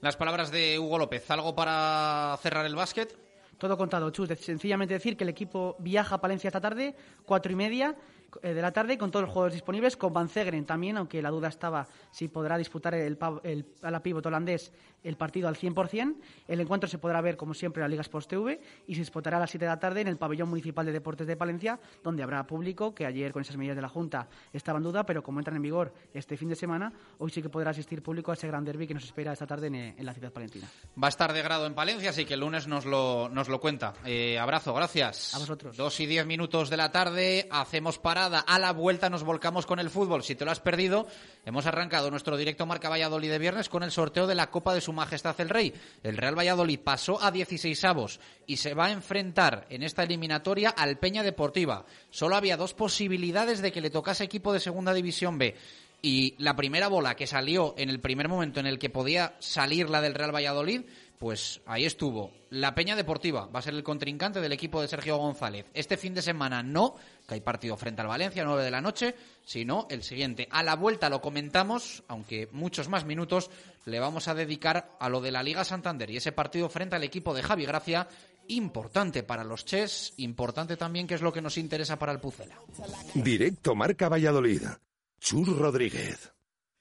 Las 0.00 0.16
palabras 0.16 0.50
de 0.50 0.78
Hugo 0.78 0.96
López, 0.96 1.30
¿algo 1.30 1.54
para 1.54 2.38
cerrar 2.42 2.64
el 2.64 2.76
básquet? 2.76 3.25
Todo 3.58 3.76
contado, 3.76 4.10
Chus. 4.10 4.28
Sencillamente 4.38 4.94
decir 4.94 5.16
que 5.16 5.24
el 5.24 5.30
equipo 5.30 5.76
viaja 5.78 6.16
a 6.16 6.20
Palencia 6.20 6.48
esta 6.48 6.60
tarde, 6.60 6.94
cuatro 7.24 7.52
y 7.52 7.56
media 7.56 7.96
de 8.42 8.62
la 8.62 8.72
tarde, 8.72 8.98
con 8.98 9.10
todos 9.10 9.24
los 9.24 9.32
jugadores 9.32 9.54
disponibles, 9.54 9.96
con 9.96 10.12
Van 10.12 10.28
Zegren 10.28 10.64
también, 10.64 10.96
aunque 10.96 11.22
la 11.22 11.30
duda 11.30 11.48
estaba 11.48 11.86
si 12.10 12.28
podrá 12.28 12.58
disputar 12.58 12.94
el, 12.94 13.18
el, 13.42 13.66
a 13.82 13.90
la 13.90 14.02
pívot 14.02 14.24
holandés 14.26 14.72
el 15.06 15.16
partido 15.16 15.48
al 15.48 15.56
100%. 15.56 16.16
El 16.48 16.60
encuentro 16.60 16.88
se 16.88 16.98
podrá 16.98 17.20
ver, 17.20 17.36
como 17.36 17.54
siempre, 17.54 17.80
en 17.80 17.84
la 17.84 17.88
Liga 17.88 18.00
Sports 18.02 18.28
TV 18.28 18.60
y 18.86 18.94
se 18.94 19.00
disputará 19.00 19.36
a 19.36 19.40
las 19.40 19.50
7 19.50 19.64
de 19.64 19.70
la 19.70 19.78
tarde 19.78 20.00
en 20.00 20.08
el 20.08 20.16
Pabellón 20.16 20.48
Municipal 20.48 20.84
de 20.84 20.92
Deportes 20.92 21.26
de 21.26 21.36
Palencia, 21.36 21.78
donde 22.02 22.22
habrá 22.22 22.46
público, 22.46 22.94
que 22.94 23.06
ayer 23.06 23.32
con 23.32 23.42
esas 23.42 23.56
medidas 23.56 23.76
de 23.76 23.82
la 23.82 23.88
Junta 23.88 24.28
estaba 24.52 24.78
en 24.78 24.84
duda, 24.84 25.06
pero 25.06 25.22
como 25.22 25.38
entran 25.38 25.56
en 25.56 25.62
vigor 25.62 25.94
este 26.12 26.36
fin 26.36 26.48
de 26.48 26.56
semana, 26.56 26.92
hoy 27.18 27.30
sí 27.30 27.40
que 27.40 27.48
podrá 27.48 27.70
asistir 27.70 28.02
público 28.02 28.32
a 28.32 28.34
ese 28.34 28.46
gran 28.48 28.64
derby 28.64 28.86
que 28.86 28.94
nos 28.94 29.04
espera 29.04 29.32
esta 29.32 29.46
tarde 29.46 29.68
en, 29.68 30.06
la 30.06 30.12
ciudad 30.12 30.32
palentina. 30.32 30.68
Va 31.00 31.08
a 31.08 31.10
estar 31.10 31.32
de 31.32 31.42
grado 31.42 31.66
en 31.66 31.74
Palencia, 31.74 32.10
así 32.10 32.24
que 32.24 32.34
el 32.34 32.40
lunes 32.40 32.66
nos 32.66 32.84
lo, 32.84 33.28
nos 33.28 33.48
lo 33.48 33.60
cuenta. 33.60 33.94
Eh, 34.04 34.38
abrazo, 34.38 34.74
gracias. 34.74 35.34
A 35.34 35.38
vosotros. 35.38 35.76
Dos 35.76 35.98
y 36.00 36.06
diez 36.06 36.26
minutos 36.26 36.70
de 36.70 36.76
la 36.76 36.90
tarde, 36.90 37.48
hacemos 37.50 37.98
parada. 37.98 38.25
A 38.26 38.58
la 38.58 38.72
vuelta 38.72 39.08
nos 39.08 39.22
volcamos 39.22 39.66
con 39.66 39.78
el 39.78 39.90
fútbol. 39.90 40.24
Si 40.24 40.34
te 40.34 40.44
lo 40.44 40.50
has 40.50 40.60
perdido, 40.60 41.06
hemos 41.44 41.66
arrancado 41.66 42.10
nuestro 42.10 42.36
directo 42.36 42.66
Marca 42.66 42.88
Valladolid 42.88 43.30
de 43.30 43.38
viernes 43.38 43.68
con 43.68 43.82
el 43.82 43.92
sorteo 43.92 44.26
de 44.26 44.34
la 44.34 44.50
Copa 44.50 44.74
de 44.74 44.80
Su 44.80 44.92
Majestad 44.92 45.40
el 45.40 45.48
Rey. 45.48 45.72
El 46.02 46.16
Real 46.16 46.36
Valladolid 46.36 46.80
pasó 46.80 47.22
a 47.22 47.30
16 47.30 47.84
avos 47.84 48.18
y 48.46 48.56
se 48.56 48.74
va 48.74 48.86
a 48.86 48.90
enfrentar 48.90 49.66
en 49.70 49.82
esta 49.82 50.02
eliminatoria 50.02 50.70
al 50.70 50.98
Peña 50.98 51.22
Deportiva. 51.22 51.84
Solo 52.10 52.36
había 52.36 52.56
dos 52.56 52.74
posibilidades 52.74 53.62
de 53.62 53.70
que 53.70 53.80
le 53.80 53.90
tocase 53.90 54.24
equipo 54.24 54.52
de 54.52 54.60
Segunda 54.60 54.92
División 54.92 55.38
B. 55.38 55.54
Y 56.02 56.34
la 56.38 56.54
primera 56.54 56.88
bola 56.88 57.16
que 57.16 57.26
salió 57.26 57.74
en 57.78 57.90
el 57.90 58.00
primer 58.00 58.28
momento 58.28 58.60
en 58.60 58.66
el 58.66 58.78
que 58.78 58.90
podía 58.90 59.34
salir 59.38 59.88
la 59.88 60.00
del 60.00 60.14
Real 60.14 60.34
Valladolid 60.34 60.82
pues 61.18 61.60
ahí 61.66 61.84
estuvo. 61.84 62.32
La 62.50 62.74
Peña 62.74 62.96
Deportiva 62.96 63.46
va 63.46 63.58
a 63.58 63.62
ser 63.62 63.74
el 63.74 63.82
contrincante 63.82 64.40
del 64.40 64.52
equipo 64.52 64.80
de 64.80 64.88
Sergio 64.88 65.16
González. 65.16 65.66
Este 65.74 65.96
fin 65.96 66.14
de 66.14 66.22
semana 66.22 66.62
no, 66.62 66.94
que 67.26 67.34
hay 67.34 67.40
partido 67.40 67.76
frente 67.76 68.02
al 68.02 68.08
Valencia 68.08 68.42
a 68.42 68.46
9 68.46 68.64
de 68.64 68.70
la 68.70 68.80
noche, 68.80 69.14
sino 69.44 69.86
el 69.90 70.02
siguiente. 70.02 70.48
A 70.50 70.62
la 70.62 70.76
vuelta 70.76 71.08
lo 71.08 71.20
comentamos, 71.20 72.04
aunque 72.08 72.48
muchos 72.52 72.88
más 72.88 73.04
minutos 73.04 73.50
le 73.84 74.00
vamos 74.00 74.28
a 74.28 74.34
dedicar 74.34 74.96
a 75.00 75.08
lo 75.08 75.20
de 75.20 75.32
la 75.32 75.42
Liga 75.42 75.64
Santander 75.64 76.10
y 76.10 76.16
ese 76.16 76.32
partido 76.32 76.68
frente 76.68 76.96
al 76.96 77.04
equipo 77.04 77.34
de 77.34 77.42
Javi 77.42 77.66
Gracia, 77.66 78.08
importante 78.48 79.22
para 79.22 79.44
los 79.44 79.64
Ches, 79.64 80.12
importante 80.18 80.76
también 80.76 81.06
que 81.06 81.14
es 81.14 81.22
lo 81.22 81.32
que 81.32 81.42
nos 81.42 81.58
interesa 81.58 81.98
para 81.98 82.12
el 82.12 82.20
Pucela. 82.20 82.60
Directo 83.14 83.74
Marca 83.74 84.08
Valladolid. 84.08 84.62
Chur 85.18 85.58
Rodríguez. 85.58 86.35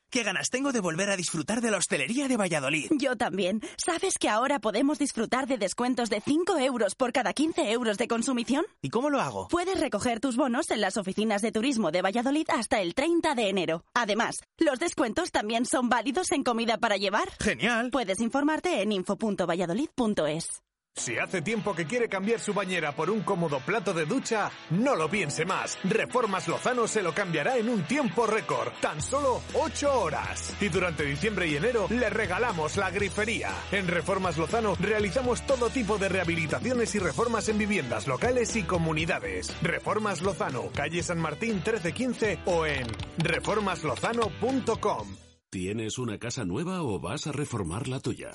Qué 0.09 0.23
ganas 0.23 0.49
tengo 0.49 0.71
de 0.71 0.79
volver 0.79 1.09
a 1.09 1.17
disfrutar 1.17 1.61
de 1.61 1.71
la 1.71 1.77
hostelería 1.77 2.27
de 2.27 2.37
Valladolid. 2.37 2.89
Yo 2.91 3.15
también. 3.15 3.61
¿Sabes 3.77 4.17
que 4.17 4.29
ahora 4.29 4.59
podemos 4.59 4.97
disfrutar 4.97 5.47
de 5.47 5.57
descuentos 5.57 6.09
de 6.09 6.21
5 6.21 6.57
euros 6.59 6.95
por 6.95 7.11
cada 7.11 7.33
15 7.33 7.71
euros 7.71 7.97
de 7.97 8.07
consumición? 8.07 8.65
¿Y 8.81 8.89
cómo 8.89 9.09
lo 9.09 9.19
hago? 9.19 9.47
Puedes 9.49 9.79
recoger 9.79 10.19
tus 10.19 10.37
bonos 10.37 10.71
en 10.71 10.81
las 10.81 10.97
oficinas 10.97 11.41
de 11.41 11.51
turismo 11.51 11.91
de 11.91 12.01
Valladolid 12.01 12.47
hasta 12.49 12.81
el 12.81 12.93
30 12.93 13.35
de 13.35 13.49
enero. 13.49 13.83
Además, 13.93 14.37
los 14.57 14.79
descuentos 14.79 15.31
también 15.31 15.65
son 15.65 15.89
válidos 15.89 16.31
en 16.31 16.43
comida 16.43 16.77
para 16.77 16.97
llevar. 16.97 17.29
Genial. 17.39 17.89
Puedes 17.91 18.21
informarte 18.21 18.81
en 18.81 18.91
info.valladolid.es. 18.93 20.64
Si 20.97 21.17
hace 21.17 21.41
tiempo 21.41 21.75
que 21.75 21.85
quiere 21.85 22.07
cambiar 22.07 22.39
su 22.39 22.53
bañera 22.53 22.95
por 22.95 23.09
un 23.09 23.19
cómodo 23.21 23.59
plato 23.59 23.93
de 23.93 24.05
ducha, 24.05 24.49
no 24.69 24.95
lo 24.95 25.09
piense 25.09 25.45
más. 25.45 25.77
Reformas 25.83 26.47
Lozano 26.47 26.87
se 26.87 27.03
lo 27.03 27.13
cambiará 27.13 27.57
en 27.57 27.67
un 27.67 27.83
tiempo 27.83 28.25
récord, 28.25 28.71
tan 28.79 29.01
solo 29.01 29.41
8 29.55 30.01
horas. 30.01 30.55
Y 30.61 30.69
durante 30.69 31.03
diciembre 31.03 31.47
y 31.47 31.57
enero 31.57 31.87
le 31.89 32.09
regalamos 32.09 32.77
la 32.77 32.91
grifería. 32.91 33.49
En 33.73 33.89
Reformas 33.89 34.37
Lozano 34.37 34.75
realizamos 34.79 35.45
todo 35.45 35.69
tipo 35.69 35.97
de 35.97 36.07
rehabilitaciones 36.07 36.95
y 36.95 36.99
reformas 36.99 37.49
en 37.49 37.57
viviendas 37.57 38.07
locales 38.07 38.55
y 38.55 38.63
comunidades. 38.63 39.53
Reformas 39.61 40.21
Lozano, 40.21 40.69
calle 40.73 41.03
San 41.03 41.19
Martín 41.19 41.55
1315 41.55 42.39
o 42.45 42.65
en 42.65 42.87
reformaslozano.com. 43.17 45.17
¿Tienes 45.49 45.97
una 45.97 46.19
casa 46.19 46.45
nueva 46.45 46.83
o 46.83 46.99
vas 46.99 47.27
a 47.27 47.33
reformar 47.33 47.89
la 47.89 47.99
tuya? 47.99 48.31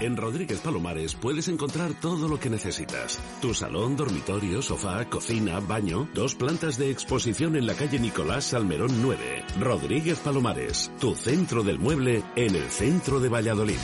En 0.00 0.16
Rodríguez 0.16 0.60
Palomares 0.60 1.14
puedes 1.14 1.48
encontrar 1.48 1.94
todo 1.94 2.28
lo 2.28 2.38
que 2.38 2.50
necesitas. 2.50 3.18
Tu 3.40 3.54
salón, 3.54 3.96
dormitorio, 3.96 4.60
sofá, 4.60 5.06
cocina, 5.06 5.58
baño, 5.60 6.06
dos 6.12 6.34
plantas 6.34 6.76
de 6.76 6.90
exposición 6.90 7.56
en 7.56 7.66
la 7.66 7.72
calle 7.72 7.98
Nicolás 7.98 8.44
Salmerón 8.44 9.00
9. 9.00 9.44
Rodríguez 9.58 10.18
Palomares, 10.18 10.92
tu 11.00 11.14
centro 11.14 11.62
del 11.62 11.78
mueble 11.78 12.22
en 12.36 12.56
el 12.56 12.68
centro 12.70 13.20
de 13.20 13.30
Valladolid. 13.30 13.78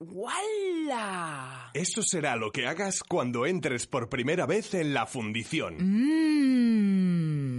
¡Wala! 0.00 1.70
Eso 1.72 2.02
será 2.02 2.36
lo 2.36 2.50
que 2.50 2.66
hagas 2.66 3.02
cuando 3.02 3.46
entres 3.46 3.86
por 3.86 4.10
primera 4.10 4.44
vez 4.44 4.74
en 4.74 4.92
la 4.92 5.06
fundición. 5.06 5.78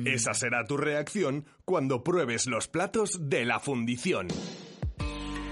Esa 0.06 0.36
será 0.36 0.64
tu 0.66 0.78
reacción 0.78 1.46
cuando 1.66 2.04
pruebes 2.04 2.46
los 2.46 2.68
platos 2.68 3.18
de 3.20 3.46
la 3.46 3.60
fundición. 3.60 4.28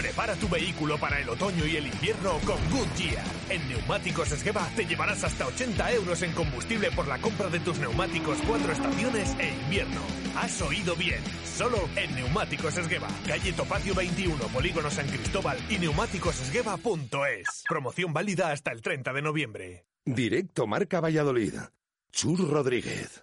Prepara 0.00 0.34
tu 0.34 0.48
vehículo 0.48 0.96
para 0.96 1.20
el 1.20 1.28
otoño 1.28 1.66
y 1.66 1.76
el 1.76 1.86
invierno 1.86 2.38
con 2.46 2.56
Goodyear. 2.70 3.22
En 3.50 3.68
Neumáticos 3.68 4.32
Esgueva 4.32 4.66
te 4.74 4.86
llevarás 4.86 5.24
hasta 5.24 5.46
80 5.46 5.92
euros 5.92 6.22
en 6.22 6.32
combustible 6.32 6.90
por 6.90 7.06
la 7.06 7.18
compra 7.18 7.50
de 7.50 7.60
tus 7.60 7.78
neumáticos 7.78 8.38
cuatro 8.46 8.72
estaciones 8.72 9.36
e 9.38 9.50
invierno. 9.62 10.00
Has 10.36 10.62
oído 10.62 10.96
bien, 10.96 11.20
solo 11.44 11.76
en 11.96 12.14
Neumáticos 12.14 12.78
Esgueva. 12.78 13.08
Calle 13.26 13.52
Topacio 13.52 13.94
21, 13.94 14.42
Polígono 14.48 14.90
San 14.90 15.06
Cristóbal 15.06 15.58
y 15.68 15.76
neumáticosesgueva.es. 15.76 17.64
Promoción 17.68 18.14
válida 18.14 18.52
hasta 18.52 18.72
el 18.72 18.80
30 18.80 19.12
de 19.12 19.20
noviembre. 19.20 19.84
Directo 20.06 20.66
Marca 20.66 21.02
Valladolid. 21.02 21.56
Chur 22.10 22.48
Rodríguez. 22.48 23.22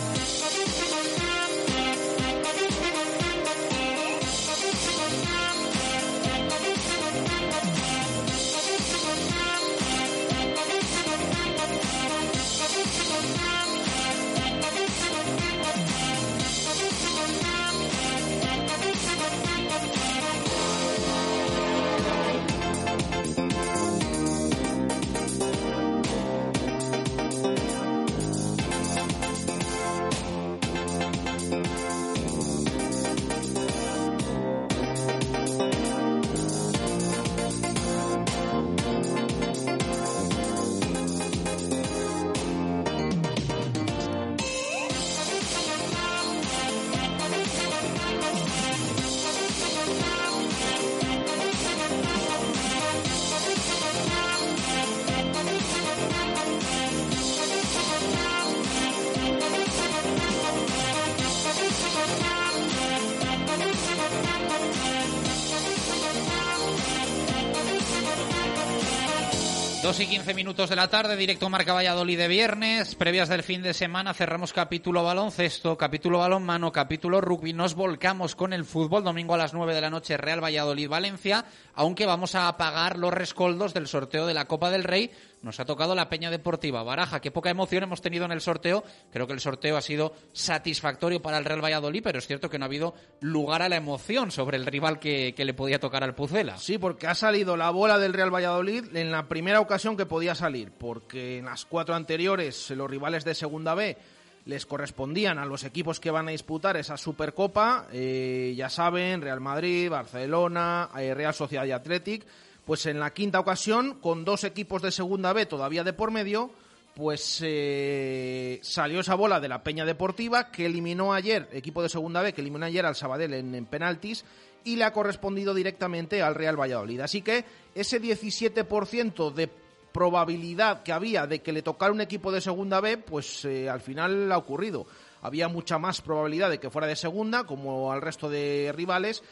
Dos 69.91 69.99
y 69.99 70.07
quince 70.07 70.33
minutos 70.33 70.69
de 70.69 70.77
la 70.77 70.87
tarde, 70.87 71.17
directo 71.17 71.49
Marca 71.49 71.73
Valladolid 71.73 72.17
de 72.17 72.29
viernes, 72.29 72.95
previas 72.95 73.27
del 73.27 73.43
fin 73.43 73.61
de 73.61 73.73
semana, 73.73 74.13
cerramos 74.13 74.53
capítulo 74.53 75.03
baloncesto, 75.03 75.77
capítulo 75.77 76.19
balonmano, 76.19 76.71
capítulo 76.71 77.19
rugby, 77.19 77.51
nos 77.51 77.75
volcamos 77.75 78.37
con 78.37 78.53
el 78.53 78.63
fútbol, 78.63 79.03
domingo 79.03 79.33
a 79.33 79.37
las 79.37 79.53
nueve 79.53 79.75
de 79.75 79.81
la 79.81 79.89
noche, 79.89 80.15
Real 80.15 80.41
Valladolid-Valencia, 80.41 81.43
aunque 81.75 82.05
vamos 82.05 82.35
a 82.35 82.47
apagar 82.47 82.97
los 82.97 83.13
rescoldos 83.13 83.73
del 83.73 83.89
sorteo 83.89 84.25
de 84.27 84.33
la 84.33 84.45
Copa 84.45 84.71
del 84.71 84.85
Rey 84.85 85.11
nos 85.41 85.59
ha 85.59 85.65
tocado 85.65 85.95
la 85.95 86.09
Peña 86.09 86.29
Deportiva 86.29 86.83
Baraja. 86.83 87.19
Qué 87.19 87.31
poca 87.31 87.49
emoción 87.49 87.83
hemos 87.83 88.01
tenido 88.01 88.25
en 88.25 88.31
el 88.31 88.41
sorteo. 88.41 88.83
Creo 89.11 89.27
que 89.27 89.33
el 89.33 89.39
sorteo 89.39 89.77
ha 89.77 89.81
sido 89.81 90.13
satisfactorio 90.33 91.21
para 91.21 91.37
el 91.37 91.45
Real 91.45 91.63
Valladolid, 91.63 92.03
pero 92.03 92.19
es 92.19 92.27
cierto 92.27 92.49
que 92.49 92.59
no 92.59 92.65
ha 92.65 92.67
habido 92.67 92.93
lugar 93.19 93.61
a 93.61 93.69
la 93.69 93.77
emoción 93.77 94.31
sobre 94.31 94.57
el 94.57 94.65
rival 94.65 94.99
que, 94.99 95.33
que 95.35 95.45
le 95.45 95.53
podía 95.53 95.79
tocar 95.79 96.03
al 96.03 96.15
Pucela. 96.15 96.57
Sí, 96.57 96.77
porque 96.77 97.07
ha 97.07 97.15
salido 97.15 97.57
la 97.57 97.69
bola 97.69 97.97
del 97.97 98.13
Real 98.13 98.33
Valladolid 98.33 98.95
en 98.95 99.11
la 99.11 99.27
primera 99.27 99.59
ocasión 99.59 99.97
que 99.97 100.05
podía 100.05 100.35
salir, 100.35 100.71
porque 100.71 101.39
en 101.39 101.45
las 101.45 101.65
cuatro 101.65 101.95
anteriores 101.95 102.69
los 102.71 102.89
rivales 102.89 103.25
de 103.25 103.35
Segunda 103.35 103.75
B 103.75 103.97
les 104.45 104.65
correspondían 104.65 105.37
a 105.37 105.45
los 105.45 105.63
equipos 105.63 105.99
que 105.99 106.11
van 106.11 106.27
a 106.27 106.31
disputar 106.31 106.77
esa 106.77 106.97
Supercopa, 106.97 107.87
eh, 107.91 108.53
ya 108.55 108.69
saben, 108.69 109.21
Real 109.21 109.39
Madrid, 109.39 109.89
Barcelona, 109.89 110.89
eh, 110.97 111.13
Real 111.13 111.33
Sociedad 111.33 111.65
y 111.65 111.71
Athletic, 111.71 112.25
pues 112.65 112.85
en 112.85 112.99
la 112.99 113.13
quinta 113.13 113.39
ocasión, 113.39 113.99
con 113.99 114.25
dos 114.25 114.43
equipos 114.43 114.81
de 114.81 114.91
Segunda 114.91 115.33
B 115.33 115.45
todavía 115.45 115.83
de 115.83 115.93
por 115.93 116.11
medio, 116.11 116.51
pues 116.95 117.41
eh, 117.43 118.59
salió 118.63 118.99
esa 118.99 119.15
bola 119.15 119.39
de 119.39 119.47
la 119.47 119.63
Peña 119.63 119.85
Deportiva 119.85 120.51
que 120.51 120.65
eliminó 120.65 121.13
ayer, 121.13 121.49
equipo 121.51 121.81
de 121.81 121.89
Segunda 121.89 122.21
B, 122.21 122.33
que 122.33 122.41
eliminó 122.41 122.65
ayer 122.65 122.85
al 122.85 122.95
Sabadell 122.95 123.33
en, 123.33 123.55
en 123.55 123.65
penaltis 123.65 124.25
y 124.63 124.75
le 124.75 124.83
ha 124.83 124.93
correspondido 124.93 125.53
directamente 125.53 126.21
al 126.21 126.35
Real 126.35 126.59
Valladolid. 126.59 126.99
Así 126.99 127.21
que 127.21 127.45
ese 127.73 128.01
17% 128.01 129.33
de 129.33 129.49
probabilidad 129.91 130.83
que 130.83 130.93
había 130.93 131.27
de 131.27 131.39
que 131.39 131.51
le 131.51 131.61
tocara 131.61 131.91
un 131.91 132.01
equipo 132.01 132.31
de 132.31 132.41
segunda 132.41 132.79
B, 132.81 132.97
pues 132.97 133.45
eh, 133.45 133.69
al 133.69 133.81
final 133.81 134.31
ha 134.31 134.37
ocurrido. 134.37 134.85
Había 135.21 135.47
mucha 135.47 135.77
más 135.77 136.01
probabilidad 136.01 136.49
de 136.49 136.59
que 136.59 136.69
fuera 136.69 136.87
de 136.87 136.95
segunda, 136.95 137.43
como 137.43 137.91
al 137.91 138.01
resto 138.01 138.29
de 138.29 138.73
rivales, 138.75 139.23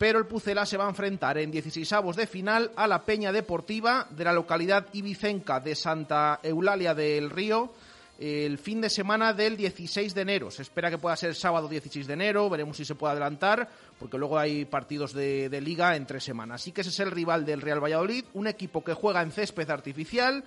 pero 0.00 0.18
el 0.18 0.24
Pucela 0.24 0.64
se 0.64 0.78
va 0.78 0.86
a 0.86 0.88
enfrentar 0.88 1.36
en 1.36 1.50
16 1.50 1.92
avos 1.92 2.16
de 2.16 2.26
final 2.26 2.70
a 2.74 2.86
la 2.86 3.04
Peña 3.04 3.32
Deportiva 3.32 4.06
de 4.08 4.24
la 4.24 4.32
localidad 4.32 4.86
ibicenca 4.94 5.60
de 5.60 5.74
Santa 5.74 6.40
Eulalia 6.42 6.94
del 6.94 7.28
Río 7.28 7.74
el 8.18 8.56
fin 8.56 8.80
de 8.80 8.88
semana 8.88 9.34
del 9.34 9.58
16 9.58 10.14
de 10.14 10.22
enero. 10.22 10.50
Se 10.50 10.62
espera 10.62 10.88
que 10.88 10.96
pueda 10.96 11.14
ser 11.16 11.34
sábado 11.34 11.68
16 11.68 12.06
de 12.06 12.14
enero, 12.14 12.48
veremos 12.48 12.78
si 12.78 12.86
se 12.86 12.94
puede 12.94 13.12
adelantar, 13.12 13.68
porque 13.98 14.16
luego 14.16 14.38
hay 14.38 14.64
partidos 14.64 15.12
de, 15.12 15.50
de, 15.50 15.60
liga 15.60 15.94
entre 15.94 16.18
semanas. 16.18 16.62
Así 16.62 16.72
que 16.72 16.80
ese 16.80 16.88
es 16.88 17.00
el 17.00 17.10
rival 17.10 17.44
del 17.44 17.60
Real 17.60 17.84
Valladolid, 17.84 18.24
un 18.32 18.46
equipo 18.46 18.82
que 18.82 18.94
juega 18.94 19.20
en 19.20 19.32
césped 19.32 19.68
artificial, 19.68 20.42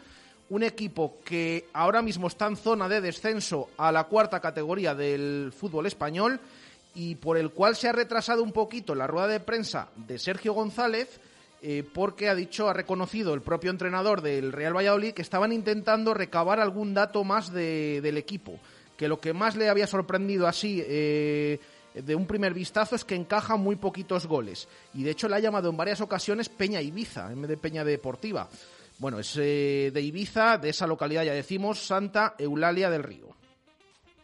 un 0.49 0.63
equipo 0.63 1.19
que 1.23 1.67
ahora 1.73 2.01
mismo 2.01 2.25
está 2.25 2.47
en 2.47 2.57
zona 2.57 2.89
de 2.89 3.01
descenso 3.01 3.69
a 3.77 3.91
la 3.91 4.05
cuarta 4.05 4.39
categoría 4.39 4.95
del 4.95 5.53
fútbol 5.55 5.85
español 5.85 6.39
y 6.95 7.15
por 7.15 7.37
el 7.37 7.51
cual 7.51 7.75
se 7.75 7.89
ha 7.89 7.91
retrasado 7.91 8.43
un 8.43 8.51
poquito 8.51 8.95
la 8.95 9.07
rueda 9.07 9.27
de 9.27 9.39
prensa 9.39 9.89
de 9.95 10.19
Sergio 10.19 10.53
González 10.53 11.19
eh, 11.61 11.83
porque 11.93 12.27
ha 12.27 12.35
dicho, 12.35 12.67
ha 12.67 12.73
reconocido 12.73 13.33
el 13.33 13.41
propio 13.41 13.71
entrenador 13.71 14.21
del 14.21 14.51
Real 14.51 14.75
Valladolid 14.75 15.13
que 15.13 15.21
estaban 15.21 15.53
intentando 15.53 16.13
recabar 16.13 16.59
algún 16.59 16.93
dato 16.93 17.23
más 17.23 17.53
de, 17.53 18.01
del 18.01 18.17
equipo, 18.17 18.59
que 18.97 19.07
lo 19.07 19.19
que 19.19 19.31
más 19.31 19.55
le 19.55 19.69
había 19.69 19.87
sorprendido 19.87 20.45
así 20.45 20.83
eh, 20.85 21.59
de 21.93 22.15
un 22.15 22.27
primer 22.27 22.53
vistazo 22.53 22.95
es 22.95 23.05
que 23.05 23.15
encaja 23.15 23.55
muy 23.55 23.77
poquitos 23.77 24.27
goles 24.27 24.67
y 24.93 25.03
de 25.03 25.11
hecho 25.11 25.29
le 25.29 25.35
ha 25.35 25.39
llamado 25.39 25.69
en 25.69 25.77
varias 25.77 26.01
ocasiones 26.01 26.49
Peña 26.49 26.81
Ibiza 26.81 27.31
en 27.31 27.41
vez 27.41 27.49
de 27.49 27.57
Peña 27.57 27.85
Deportiva. 27.85 28.49
Bueno, 28.99 29.19
es 29.19 29.37
eh, 29.37 29.91
de 29.93 30.01
Ibiza, 30.01 30.57
de 30.57 30.69
esa 30.69 30.85
localidad 30.85 31.23
ya 31.23 31.33
decimos, 31.33 31.79
Santa 31.79 32.35
Eulalia 32.37 32.89
del 32.89 33.03
Río. 33.03 33.27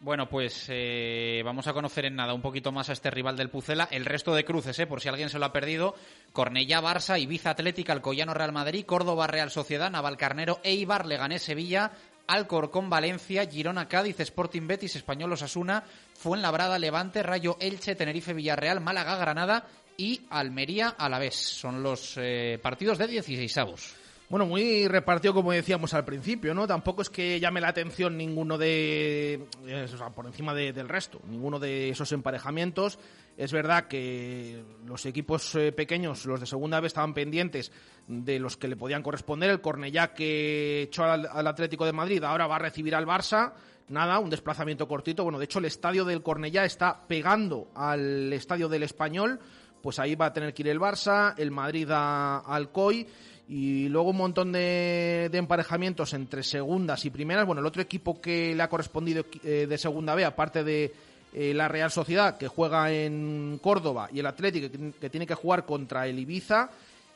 Bueno, 0.02 0.30
pues 0.30 0.64
eh, 0.68 1.42
vamos 1.44 1.66
a 1.66 1.74
conocer 1.74 2.06
en 2.06 2.16
nada 2.16 2.32
un 2.32 2.40
poquito 2.40 2.72
más 2.72 2.88
a 2.88 2.94
este 2.94 3.10
rival 3.10 3.36
del 3.36 3.50
Pucela. 3.50 3.86
El 3.90 4.06
resto 4.06 4.34
de 4.34 4.46
cruces, 4.46 4.78
eh, 4.78 4.86
por 4.86 5.02
si 5.02 5.10
alguien 5.10 5.28
se 5.28 5.38
lo 5.38 5.44
ha 5.44 5.52
perdido. 5.52 5.94
Cornellá, 6.32 6.80
Barça, 6.80 7.20
Ibiza 7.20 7.50
Atlética, 7.50 7.92
Alcoyano, 7.92 8.32
Real 8.32 8.50
Madrid, 8.50 8.86
Córdoba, 8.86 9.26
Real 9.26 9.50
Sociedad, 9.50 9.90
Navalcarnero, 9.90 10.58
Eibar, 10.64 11.04
Leganés, 11.04 11.42
Sevilla, 11.42 11.90
Alcorcón, 12.26 12.88
Valencia, 12.88 13.46
Girona, 13.46 13.88
Cádiz, 13.88 14.18
Sporting 14.20 14.66
Betis, 14.66 14.96
Español, 14.96 15.34
Osasuna, 15.34 15.84
Fuenlabrada, 16.14 16.78
Levante, 16.78 17.22
Rayo, 17.22 17.58
Elche, 17.60 17.94
Tenerife, 17.94 18.32
Villarreal, 18.32 18.80
Málaga, 18.80 19.16
Granada 19.16 19.66
y 19.98 20.22
Almería, 20.30 20.88
Alavés. 20.96 21.34
Son 21.34 21.82
los 21.82 22.14
eh, 22.16 22.58
partidos 22.62 22.96
de 22.96 23.06
16 23.06 23.58
avos. 23.58 23.99
Bueno, 24.30 24.46
muy 24.46 24.86
repartido 24.86 25.34
como 25.34 25.50
decíamos 25.50 25.92
al 25.92 26.04
principio, 26.04 26.54
¿no? 26.54 26.64
Tampoco 26.64 27.02
es 27.02 27.10
que 27.10 27.40
llame 27.40 27.60
la 27.60 27.66
atención 27.66 28.16
ninguno 28.16 28.58
de, 28.58 29.48
o 29.84 29.88
sea, 29.88 30.10
por 30.10 30.24
encima 30.26 30.54
de, 30.54 30.72
del 30.72 30.88
resto, 30.88 31.20
ninguno 31.26 31.58
de 31.58 31.88
esos 31.88 32.12
emparejamientos. 32.12 33.00
Es 33.36 33.52
verdad 33.52 33.88
que 33.88 34.62
los 34.86 35.04
equipos 35.04 35.56
eh, 35.56 35.72
pequeños, 35.72 36.26
los 36.26 36.38
de 36.38 36.46
segunda 36.46 36.78
vez, 36.78 36.90
estaban 36.90 37.12
pendientes 37.12 37.72
de 38.06 38.38
los 38.38 38.56
que 38.56 38.68
le 38.68 38.76
podían 38.76 39.02
corresponder. 39.02 39.50
El 39.50 39.60
Cornellá 39.60 40.14
que 40.14 40.82
echó 40.82 41.02
al, 41.02 41.26
al 41.26 41.46
Atlético 41.48 41.84
de 41.84 41.92
Madrid 41.92 42.22
ahora 42.22 42.46
va 42.46 42.54
a 42.54 42.60
recibir 42.60 42.94
al 42.94 43.06
Barça. 43.06 43.54
Nada, 43.88 44.20
un 44.20 44.30
desplazamiento 44.30 44.86
cortito. 44.86 45.24
Bueno, 45.24 45.40
de 45.40 45.46
hecho 45.46 45.58
el 45.58 45.64
estadio 45.64 46.04
del 46.04 46.22
Cornellá 46.22 46.64
está 46.64 47.04
pegando 47.08 47.72
al 47.74 48.32
estadio 48.32 48.68
del 48.68 48.84
Español. 48.84 49.40
Pues 49.82 49.98
ahí 49.98 50.14
va 50.14 50.26
a 50.26 50.32
tener 50.32 50.54
que 50.54 50.62
ir 50.62 50.68
el 50.68 50.78
Barça, 50.78 51.34
el 51.36 51.50
Madrid 51.50 51.88
a 51.90 52.38
Alcoy 52.38 53.08
y 53.50 53.88
luego 53.88 54.10
un 54.10 54.16
montón 54.16 54.52
de, 54.52 55.28
emparejamientos 55.32 56.14
entre 56.14 56.44
segundas 56.44 57.04
y 57.04 57.10
primeras. 57.10 57.44
Bueno, 57.44 57.60
el 57.60 57.66
otro 57.66 57.82
equipo 57.82 58.20
que 58.20 58.54
le 58.54 58.62
ha 58.62 58.68
correspondido 58.68 59.24
eh, 59.42 59.66
de 59.68 59.76
segunda 59.76 60.14
B, 60.14 60.24
aparte 60.24 60.62
de 60.62 60.94
eh, 61.34 61.52
la 61.52 61.66
Real 61.66 61.90
Sociedad, 61.90 62.38
que 62.38 62.46
juega 62.46 62.92
en 62.92 63.58
Córdoba, 63.60 64.08
y 64.12 64.20
el 64.20 64.26
Atlético, 64.26 64.70
que, 64.70 64.92
que 65.00 65.10
tiene 65.10 65.26
que 65.26 65.34
jugar 65.34 65.66
contra 65.66 66.06
el 66.06 66.20
Ibiza, 66.20 66.70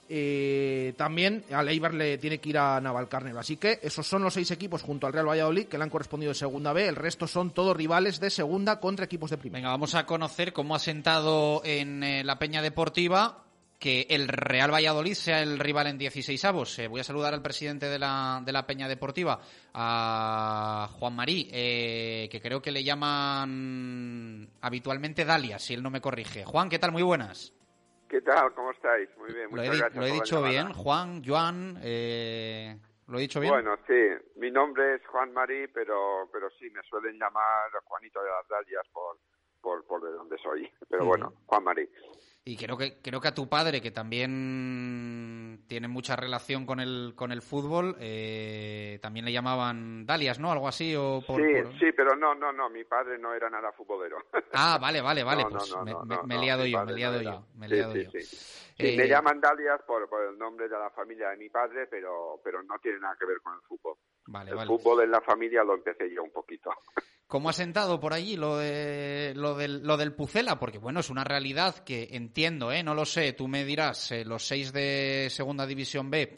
eh, 0.08 0.92
también 0.96 1.44
al 1.52 1.68
Eibar 1.68 1.94
le 1.94 2.18
tiene 2.18 2.38
que 2.38 2.50
ir 2.50 2.58
a 2.58 2.80
Navalcarnero. 2.80 3.38
Así 3.38 3.56
que 3.56 3.78
esos 3.80 4.04
son 4.04 4.22
los 4.22 4.34
seis 4.34 4.50
equipos 4.50 4.82
junto 4.82 5.06
al 5.06 5.12
Real 5.12 5.28
Valladolid 5.28 5.66
que 5.66 5.78
le 5.78 5.84
han 5.84 5.90
correspondido 5.90 6.30
de 6.30 6.34
segunda 6.34 6.72
B. 6.72 6.88
El 6.88 6.96
resto 6.96 7.26
son 7.26 7.52
todos 7.52 7.76
rivales 7.76 8.20
de 8.20 8.30
segunda 8.30 8.80
contra 8.80 9.04
equipos 9.04 9.30
de 9.30 9.38
primera. 9.38 9.60
Venga, 9.60 9.70
vamos 9.70 9.94
a 9.94 10.04
conocer 10.04 10.52
cómo 10.52 10.74
ha 10.74 10.78
sentado 10.78 11.62
en 11.64 12.02
eh, 12.02 12.24
la 12.24 12.38
Peña 12.38 12.60
Deportiva 12.60 13.43
que 13.84 14.06
el 14.08 14.28
Real 14.28 14.72
Valladolid 14.72 15.12
sea 15.12 15.42
el 15.42 15.58
rival 15.58 15.88
en 15.88 15.98
16 15.98 16.42
avos. 16.46 16.78
Eh, 16.78 16.88
voy 16.88 17.00
a 17.00 17.04
saludar 17.04 17.34
al 17.34 17.42
presidente 17.42 17.84
de 17.84 17.98
la, 17.98 18.40
de 18.42 18.50
la 18.50 18.66
Peña 18.66 18.88
Deportiva, 18.88 19.38
a 19.74 20.88
Juan 20.98 21.14
Marí, 21.14 21.50
eh, 21.52 22.26
que 22.32 22.40
creo 22.40 22.62
que 22.62 22.72
le 22.72 22.82
llaman 22.82 24.48
habitualmente 24.62 25.26
Dalia, 25.26 25.58
si 25.58 25.74
él 25.74 25.82
no 25.82 25.90
me 25.90 26.00
corrige. 26.00 26.46
Juan, 26.46 26.70
¿qué 26.70 26.78
tal? 26.78 26.92
Muy 26.92 27.02
buenas. 27.02 27.52
¿Qué 28.08 28.22
tal? 28.22 28.54
¿Cómo 28.54 28.70
estáis? 28.70 29.10
Muy 29.18 29.34
bien, 29.34 29.50
muchas 29.50 29.66
lo 29.66 29.74
he, 29.74 29.76
gracias. 29.76 29.96
Lo 29.96 30.06
he 30.06 30.12
dicho 30.12 30.42
bien, 30.42 30.72
Juan, 30.72 31.22
Joan, 31.22 31.78
eh, 31.82 32.78
¿lo 33.08 33.18
he 33.18 33.20
dicho 33.20 33.38
bien? 33.38 33.52
Bueno, 33.52 33.76
sí, 33.86 34.00
mi 34.36 34.50
nombre 34.50 34.94
es 34.94 35.06
Juan 35.08 35.30
Marí, 35.34 35.68
pero, 35.68 36.30
pero 36.32 36.48
sí, 36.58 36.70
me 36.70 36.80
suelen 36.84 37.18
llamar 37.18 37.70
Juanito 37.84 38.22
de 38.22 38.30
las 38.30 38.48
Dalias 38.48 38.86
por, 38.94 39.18
por, 39.60 39.84
por 39.84 40.02
de 40.02 40.10
donde 40.10 40.38
soy. 40.38 40.72
Pero 40.88 41.04
bueno, 41.04 41.34
Juan 41.44 41.64
Marí. 41.64 41.86
Y 42.46 42.58
creo 42.58 42.76
que 42.76 43.00
creo 43.00 43.22
que 43.22 43.28
a 43.28 43.34
tu 43.34 43.48
padre, 43.48 43.80
que 43.80 43.90
también 43.90 45.64
tiene 45.66 45.88
mucha 45.88 46.14
relación 46.14 46.66
con 46.66 46.78
el 46.78 47.14
con 47.16 47.32
el 47.32 47.40
fútbol, 47.40 47.96
eh, 48.00 48.98
también 49.00 49.24
le 49.24 49.32
llamaban 49.32 50.04
Dalias, 50.04 50.38
¿no? 50.38 50.52
Algo 50.52 50.68
así 50.68 50.94
o 50.94 51.22
por, 51.26 51.40
sí, 51.40 51.62
por... 51.62 51.78
sí, 51.78 51.86
pero 51.96 52.14
no, 52.14 52.34
no, 52.34 52.52
no. 52.52 52.68
Mi 52.68 52.84
padre 52.84 53.18
no 53.18 53.32
era 53.32 53.48
nada 53.48 53.72
futbolero. 53.72 54.18
Ah, 54.52 54.78
vale, 54.78 55.00
vale, 55.00 55.24
vale. 55.24 55.42
No, 55.44 55.48
pues 55.50 55.70
no, 55.70 55.84
no, 56.04 56.22
me, 56.24 56.34
he 56.36 56.38
liado 56.38 56.66
yo, 56.66 56.84
me 56.84 56.92
he 56.92 56.96
liado 56.96 57.22
yo, 57.22 57.46
me 57.56 57.64
he 57.64 57.68
Sí, 57.70 57.74
liado 57.76 57.96
yo. 57.96 58.10
sí. 58.10 58.20
Sí, 58.22 58.88
Eh, 58.88 58.96
me 58.96 59.08
llaman 59.08 59.40
Dalias 59.40 59.80
por, 59.86 60.06
por 60.08 60.24
el 60.24 60.36
nombre 60.36 60.68
de 60.68 60.76
la 60.78 60.90
familia 60.90 61.30
de 61.30 61.36
mi 61.38 61.48
padre, 61.48 61.86
pero, 61.86 62.40
pero 62.44 62.62
no 62.62 62.78
tiene 62.80 62.98
nada 62.98 63.16
que 63.18 63.24
ver 63.24 63.40
con 63.40 63.54
el 63.54 63.60
fútbol. 63.62 63.96
Vale, 64.26 64.50
el 64.50 64.56
vale. 64.56 64.68
fútbol 64.68 65.02
en 65.04 65.12
la 65.12 65.20
familia 65.22 65.62
lo 65.64 65.74
empecé 65.74 66.12
yo 66.12 66.22
un 66.22 66.30
poquito. 66.32 66.70
¿Cómo 67.26 67.48
ha 67.48 67.52
sentado 67.52 67.98
por 68.00 68.12
allí 68.12 68.36
lo, 68.36 68.58
de, 68.58 69.32
lo, 69.34 69.56
del, 69.56 69.82
lo 69.82 69.96
del 69.96 70.12
Pucela? 70.14 70.58
Porque, 70.58 70.78
bueno, 70.78 71.00
es 71.00 71.10
una 71.10 71.24
realidad 71.24 71.82
que 71.84 72.08
entiendo, 72.12 72.70
¿eh? 72.70 72.82
No 72.82 72.94
lo 72.94 73.04
sé, 73.04 73.32
tú 73.32 73.48
me 73.48 73.64
dirás, 73.64 74.12
eh, 74.12 74.24
los 74.24 74.46
seis 74.46 74.72
de 74.72 75.28
Segunda 75.30 75.66
División 75.66 76.10
B, 76.10 76.34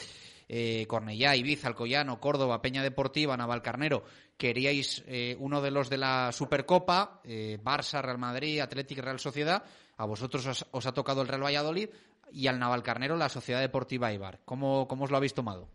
eh, 0.49 0.87
Cornellá, 0.87 1.35
Ibiza, 1.35 1.69
Alcoyano, 1.69 2.21
Córdoba, 2.21 2.63
Peña 2.63 2.83
Deportiva, 2.83 3.37
Navalcarnero, 3.37 4.05
queríais 4.39 5.05
eh, 5.09 5.37
uno 5.41 5.61
de 5.61 5.71
los 5.71 5.91
de 5.91 5.99
la 5.99 6.31
Supercopa, 6.33 7.21
eh, 7.25 7.59
Barça, 7.63 8.01
Real 8.01 8.19
Madrid, 8.19 8.61
Atlético, 8.61 9.03
Real 9.03 9.19
Sociedad, 9.19 9.65
a 9.97 10.07
vosotros 10.07 10.47
os, 10.47 10.67
os 10.71 10.87
ha 10.87 10.95
tocado 10.95 11.23
el 11.23 11.29
Real 11.29 11.43
Valladolid 11.43 11.89
y 12.33 12.47
al 12.47 12.59
Navalcarnero 12.59 13.17
la 13.17 13.29
Sociedad 13.29 13.61
Deportiva 13.61 14.13
Ibar. 14.13 14.41
¿Cómo, 14.45 14.87
cómo 14.87 15.05
os 15.05 15.11
lo 15.11 15.17
habéis 15.17 15.35
tomado? 15.35 15.69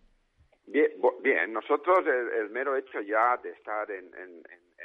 Bien, 0.67 0.91
bien. 1.21 1.51
nosotros 1.51 1.99
el, 2.07 2.49
mero 2.49 2.77
hecho 2.77 3.01
ya 3.01 3.37
de 3.43 3.49
estar 3.51 3.89
en, 3.91 4.11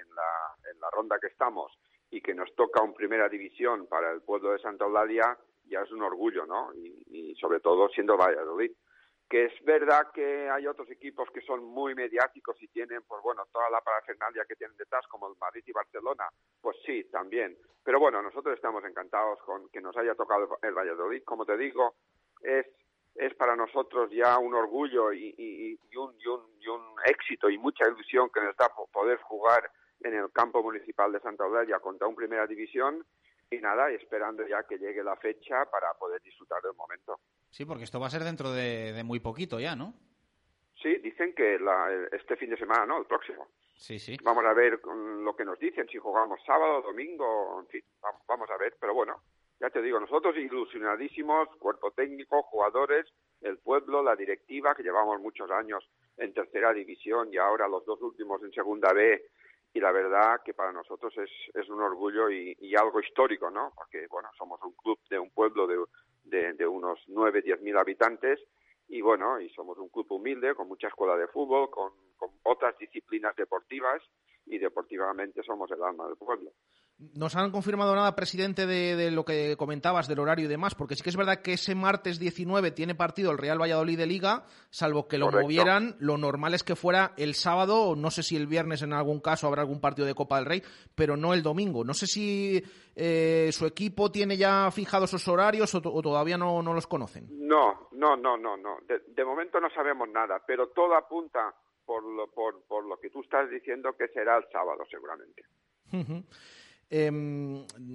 en 0.00 0.14
la, 0.14 0.70
en 0.70 0.80
la 0.80 0.90
ronda 0.90 1.18
que 1.20 1.28
estamos 1.28 1.72
y 2.10 2.20
que 2.20 2.34
nos 2.34 2.54
toca 2.54 2.82
un 2.82 2.94
primera 2.94 3.28
división 3.28 3.86
para 3.86 4.12
el 4.12 4.22
pueblo 4.22 4.52
de 4.52 4.58
Santa 4.58 4.84
Eulalia 4.84 5.36
ya 5.68 5.80
es 5.80 5.90
un 5.90 6.02
orgullo, 6.02 6.46
¿no? 6.46 6.72
Y, 6.74 7.02
y 7.08 7.34
sobre 7.36 7.60
todo 7.60 7.88
siendo 7.88 8.16
Valladolid. 8.16 8.70
Que 9.28 9.46
es 9.46 9.64
verdad 9.64 10.12
que 10.14 10.48
hay 10.48 10.68
otros 10.68 10.88
equipos 10.88 11.28
que 11.34 11.40
son 11.40 11.64
muy 11.64 11.96
mediáticos 11.96 12.56
y 12.62 12.68
tienen, 12.68 13.02
pues 13.08 13.20
bueno, 13.24 13.44
toda 13.52 13.68
la 13.70 13.80
parafernalia 13.80 14.44
que 14.44 14.54
tienen 14.54 14.76
detrás, 14.76 15.04
como 15.08 15.26
el 15.26 15.34
Madrid 15.40 15.64
y 15.66 15.72
Barcelona, 15.72 16.28
pues 16.60 16.76
sí, 16.86 17.02
también. 17.10 17.58
Pero 17.82 17.98
bueno, 17.98 18.22
nosotros 18.22 18.54
estamos 18.54 18.84
encantados 18.84 19.40
con 19.42 19.68
que 19.70 19.80
nos 19.80 19.96
haya 19.96 20.14
tocado 20.14 20.58
el 20.62 20.74
Valladolid. 20.74 21.24
Como 21.24 21.44
te 21.44 21.56
digo, 21.56 21.96
es 22.40 22.66
es 23.16 23.34
para 23.34 23.56
nosotros 23.56 24.10
ya 24.10 24.38
un 24.38 24.54
orgullo 24.54 25.12
y, 25.12 25.34
y, 25.38 25.78
y, 25.90 25.96
un, 25.96 26.14
y, 26.20 26.26
un, 26.26 26.42
y 26.60 26.68
un 26.68 26.82
éxito 27.06 27.48
y 27.48 27.58
mucha 27.58 27.88
ilusión 27.88 28.30
que 28.30 28.40
nos 28.40 28.54
da 28.56 28.70
poder 28.92 29.18
jugar 29.22 29.70
en 30.00 30.14
el 30.14 30.30
campo 30.32 30.62
municipal 30.62 31.12
de 31.12 31.20
Santa 31.20 31.44
Eulalia 31.44 31.78
contra 31.80 32.06
un 32.06 32.14
primera 32.14 32.46
división 32.46 33.04
y 33.50 33.58
nada, 33.58 33.90
esperando 33.90 34.46
ya 34.46 34.64
que 34.64 34.78
llegue 34.78 35.04
la 35.04 35.16
fecha 35.16 35.64
para 35.70 35.94
poder 35.94 36.20
disfrutar 36.22 36.60
del 36.62 36.74
momento. 36.74 37.20
Sí, 37.50 37.64
porque 37.64 37.84
esto 37.84 38.00
va 38.00 38.08
a 38.08 38.10
ser 38.10 38.24
dentro 38.24 38.50
de, 38.52 38.92
de 38.92 39.04
muy 39.04 39.20
poquito 39.20 39.60
ya, 39.60 39.76
¿no? 39.76 39.94
Sí, 40.82 40.96
dicen 40.96 41.34
que 41.34 41.58
la, 41.58 42.08
este 42.12 42.36
fin 42.36 42.50
de 42.50 42.56
semana, 42.56 42.86
¿no? 42.86 42.98
El 42.98 43.06
próximo. 43.06 43.48
Sí, 43.76 43.98
sí. 43.98 44.16
Vamos 44.22 44.44
a 44.44 44.52
ver 44.52 44.80
lo 44.84 45.36
que 45.36 45.44
nos 45.44 45.58
dicen, 45.58 45.86
si 45.88 45.98
jugamos 45.98 46.40
sábado, 46.44 46.82
domingo, 46.82 47.60
en 47.60 47.66
fin, 47.68 47.82
vamos 48.26 48.50
a 48.50 48.56
ver. 48.56 48.76
Pero 48.80 48.94
bueno, 48.94 49.22
ya 49.60 49.70
te 49.70 49.82
digo, 49.82 50.00
nosotros 50.00 50.36
ilusionadísimos, 50.36 51.48
cuerpo 51.58 51.90
técnico, 51.92 52.42
jugadores, 52.42 53.06
el 53.42 53.58
pueblo, 53.58 54.02
la 54.02 54.16
directiva, 54.16 54.74
que 54.74 54.82
llevamos 54.82 55.20
muchos 55.20 55.50
años 55.50 55.88
en 56.16 56.32
tercera 56.32 56.72
división 56.72 57.32
y 57.32 57.36
ahora 57.36 57.68
los 57.68 57.84
dos 57.84 58.00
últimos 58.02 58.42
en 58.42 58.52
segunda 58.52 58.92
B. 58.92 59.26
Y 59.76 59.80
la 59.80 59.92
verdad 59.92 60.40
que 60.42 60.54
para 60.54 60.72
nosotros 60.72 61.12
es, 61.18 61.30
es 61.52 61.68
un 61.68 61.82
orgullo 61.82 62.30
y, 62.30 62.74
algo 62.74 62.98
histórico, 62.98 63.50
¿no? 63.50 63.72
Porque, 63.76 64.06
bueno, 64.06 64.30
somos 64.38 64.58
un 64.62 64.72
club 64.72 64.98
de 65.10 65.18
un 65.18 65.28
pueblo 65.28 65.66
de, 65.66 65.76
de, 66.24 66.54
de 66.54 66.66
unos 66.66 66.98
nueve, 67.08 67.42
diez 67.42 67.60
mil 67.60 67.76
habitantes 67.76 68.40
y 68.88 69.02
bueno, 69.02 69.38
y 69.38 69.50
somos 69.50 69.76
un 69.76 69.90
club 69.90 70.06
humilde, 70.12 70.54
con 70.54 70.66
mucha 70.66 70.88
escuela 70.88 71.14
de 71.18 71.28
fútbol, 71.28 71.68
con, 71.68 71.92
con 72.16 72.30
otras 72.44 72.78
disciplinas 72.78 73.36
deportivas 73.36 74.02
y 74.46 74.56
deportivamente 74.56 75.42
somos 75.42 75.70
el 75.70 75.82
alma 75.82 76.06
del 76.06 76.16
pueblo. 76.16 76.52
¿Nos 76.98 77.36
han 77.36 77.50
confirmado 77.50 77.94
nada, 77.94 78.16
presidente, 78.16 78.66
de, 78.66 78.96
de, 78.96 79.10
lo 79.10 79.22
que 79.26 79.54
comentabas 79.58 80.08
del 80.08 80.18
horario 80.18 80.46
y 80.46 80.48
demás? 80.48 80.74
Porque 80.74 80.94
sí 80.96 81.02
que 81.02 81.10
es 81.10 81.16
verdad 81.16 81.42
que 81.42 81.52
ese 81.52 81.74
martes 81.74 82.18
19 82.18 82.70
tiene 82.70 82.94
partido 82.94 83.30
el 83.30 83.36
Real 83.36 83.60
Valladolid 83.60 83.98
de 83.98 84.06
Liga, 84.06 84.46
salvo 84.70 85.06
que 85.06 85.18
lo 85.18 85.26
Correcto. 85.26 85.42
movieran, 85.44 85.96
lo 85.98 86.16
normal 86.16 86.54
es 86.54 86.62
que 86.64 86.74
fuera 86.74 87.12
el 87.18 87.34
sábado, 87.34 87.82
o 87.82 87.96
no 87.96 88.10
sé 88.10 88.22
si 88.22 88.34
el 88.34 88.46
viernes 88.46 88.80
en 88.80 88.94
algún 88.94 89.20
caso 89.20 89.46
habrá 89.46 89.60
algún 89.60 89.78
partido 89.78 90.06
de 90.06 90.14
Copa 90.14 90.36
del 90.36 90.46
Rey, 90.46 90.62
pero 90.94 91.18
no 91.18 91.34
el 91.34 91.42
domingo. 91.42 91.84
No 91.84 91.92
sé 91.92 92.06
si 92.06 92.62
eh, 92.94 93.50
su 93.52 93.66
equipo 93.66 94.10
tiene 94.10 94.38
ya 94.38 94.70
fijados 94.70 95.10
esos 95.12 95.28
horarios 95.28 95.74
o, 95.74 95.82
o 95.84 96.00
todavía 96.00 96.38
no, 96.38 96.62
no, 96.62 96.72
los 96.72 96.86
conocen. 96.86 97.26
No, 97.46 97.88
no, 97.92 98.16
no, 98.16 98.38
no, 98.38 98.56
no. 98.56 98.78
De, 98.88 99.00
de 99.08 99.24
momento 99.24 99.60
no 99.60 99.68
sabemos 99.68 100.08
nada, 100.08 100.42
pero 100.46 100.68
todo 100.68 100.94
apunta 100.96 101.54
por 101.84 102.02
lo, 102.02 102.30
por, 102.30 102.62
por 102.62 102.86
lo 102.86 102.98
que 102.98 103.10
tú 103.10 103.20
estás 103.20 103.50
diciendo 103.50 103.92
que 103.98 104.08
será 104.08 104.38
el 104.38 104.44
sábado 104.50 104.82
seguramente. 104.90 105.42
Uh 105.92 105.96
-huh. 105.98 106.24
Eh, 106.88 107.10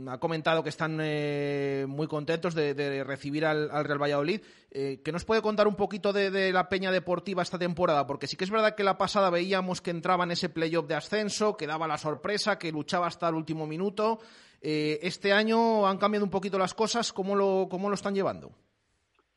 ha 0.09 0.19
comentado 0.19 0.63
que 0.63 0.69
están 0.69 0.99
eh, 1.01 1.85
muy 1.87 2.07
contentos 2.07 2.53
de, 2.53 3.03
recibir 3.05 3.45
al, 3.45 3.69
al, 3.71 3.85
Real 3.85 4.01
Valladolid. 4.01 4.41
Eh, 4.69 5.01
¿Qué 5.03 5.11
nos 5.11 5.23
puede 5.23 5.41
contar 5.41 5.67
un 5.67 5.75
poquito 5.75 6.11
de, 6.11 6.29
de, 6.29 6.51
la 6.51 6.67
peña 6.67 6.91
deportiva 6.91 7.41
esta 7.41 7.57
temporada? 7.57 8.05
Porque 8.05 8.27
sí 8.27 8.35
que 8.35 8.43
es 8.43 8.51
verdad 8.51 8.75
que 8.75 8.83
la 8.83 8.97
pasada 8.97 9.29
veíamos 9.29 9.81
que 9.81 9.91
entraba 9.91 10.25
en 10.25 10.31
ese 10.31 10.49
playoff 10.49 10.87
de 10.87 10.95
ascenso, 10.95 11.55
que 11.55 11.67
daba 11.67 11.87
la 11.87 11.97
sorpresa, 11.97 12.59
que 12.59 12.71
luchaba 12.71 13.07
hasta 13.07 13.29
el 13.29 13.35
último 13.35 13.65
minuto. 13.65 14.19
Eh, 14.61 14.99
este 15.01 15.33
año 15.33 15.87
han 15.87 15.97
cambiado 15.97 16.25
un 16.25 16.31
poquito 16.31 16.59
las 16.59 16.73
cosas. 16.73 17.11
¿Cómo 17.11 17.35
lo, 17.35 17.67
cómo 17.69 17.89
lo 17.89 17.95
están 17.95 18.13
llevando? 18.13 18.51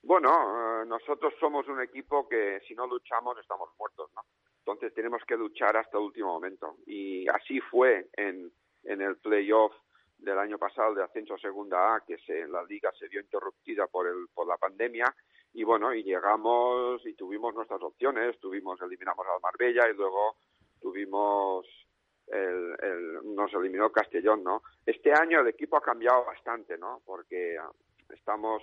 Bueno, 0.02 0.28
eh, 0.28 0.86
nosotros 0.86 1.32
somos 1.40 1.66
un 1.68 1.80
equipo 1.80 2.28
que 2.28 2.60
si 2.68 2.74
no 2.74 2.86
luchamos 2.86 3.38
estamos 3.38 3.70
muertos, 3.78 4.10
¿no? 4.14 4.22
Entonces 4.58 4.92
tenemos 4.94 5.22
que 5.26 5.36
luchar 5.36 5.76
hasta 5.76 5.98
el 5.98 6.04
último 6.04 6.28
momento. 6.28 6.76
Y 6.86 7.26
así 7.28 7.60
fue 7.60 8.08
en 8.16 8.50
en 8.84 9.02
el 9.02 9.16
playoff 9.16 9.72
del 10.18 10.38
año 10.38 10.58
pasado 10.58 10.94
de 10.94 11.02
ascenso 11.02 11.36
segunda 11.38 11.94
A 11.94 12.00
que 12.06 12.18
se, 12.18 12.46
la 12.46 12.62
liga 12.64 12.90
se 12.98 13.08
vio 13.08 13.20
interrumpida 13.20 13.86
por 13.86 14.06
el 14.06 14.26
por 14.34 14.46
la 14.46 14.56
pandemia. 14.56 15.14
Y 15.52 15.64
bueno 15.64 15.94
y 15.94 16.02
llegamos 16.02 17.04
y 17.06 17.14
tuvimos 17.14 17.54
nuestras 17.54 17.82
opciones. 17.82 18.38
Tuvimos 18.40 18.80
eliminamos 18.80 19.26
al 19.26 19.40
Marbella 19.40 19.88
y 19.90 19.94
luego 19.94 20.36
tuvimos 20.80 21.66
el, 22.26 22.76
el, 22.80 23.34
nos 23.34 23.52
eliminó 23.54 23.90
Castellón 23.90 24.42
no 24.42 24.62
este 24.86 25.12
año 25.12 25.40
el 25.40 25.48
equipo 25.48 25.76
ha 25.76 25.82
cambiado 25.82 26.24
bastante 26.24 26.78
no 26.78 27.02
porque 27.04 27.56
estamos 28.08 28.62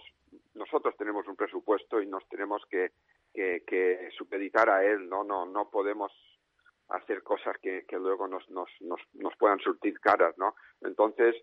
nosotros 0.56 0.96
tenemos 0.98 1.28
un 1.28 1.36
presupuesto 1.36 2.02
y 2.02 2.08
nos 2.08 2.28
tenemos 2.28 2.64
que 2.70 2.92
que, 3.34 3.64
que 3.66 4.10
supeditar 4.18 4.70
a 4.70 4.84
él 4.84 5.08
no 5.08 5.24
no 5.24 5.46
no 5.46 5.70
podemos 5.70 6.12
hacer 6.92 7.24
cosas 7.24 7.58
que, 7.62 7.84
luego 7.92 8.28
nos, 8.28 8.48
nos, 8.50 8.70
nos, 8.82 9.00
nos, 9.14 9.36
puedan 9.38 9.60
surtir 9.60 10.00
caras, 10.00 10.38
¿no? 10.38 10.56
Entonces, 10.82 11.36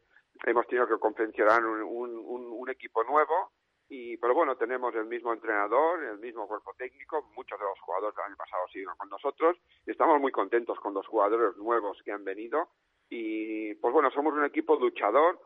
hemos 0.45 0.67
tenido 0.67 0.87
que 0.87 0.99
confeccionar 0.99 1.65
un, 1.65 1.83
un, 1.83 2.47
un, 2.53 2.71
equipo 2.71 3.03
nuevo, 3.05 3.53
y, 3.89 4.17
pero 4.19 4.35
bueno, 4.35 4.57
tenemos 4.57 4.95
el 4.95 5.07
mismo 5.07 5.33
entrenador, 5.33 6.05
el 6.05 6.19
mismo 6.19 6.47
cuerpo 6.47 6.75
técnico, 6.77 7.31
muchos 7.35 7.59
de 7.59 7.65
los 7.65 7.81
jugadores 7.81 8.15
del 8.17 8.27
año 8.27 8.37
pasado 8.37 8.69
siguen 8.69 8.89
con 8.97 9.09
nosotros, 9.09 9.57
y 9.87 9.91
estamos 9.91 10.21
muy 10.21 10.33
contentos 10.33 10.79
con 10.81 10.95
los 10.95 11.07
jugadores 11.07 11.57
nuevos 11.57 11.99
que 12.05 12.13
han 12.13 12.25
venido, 12.25 12.69
y 13.09 13.75
pues 13.77 13.93
bueno, 13.93 14.11
somos 14.11 14.35
un 14.35 14.45
equipo 14.45 14.77
luchador, 14.77 15.41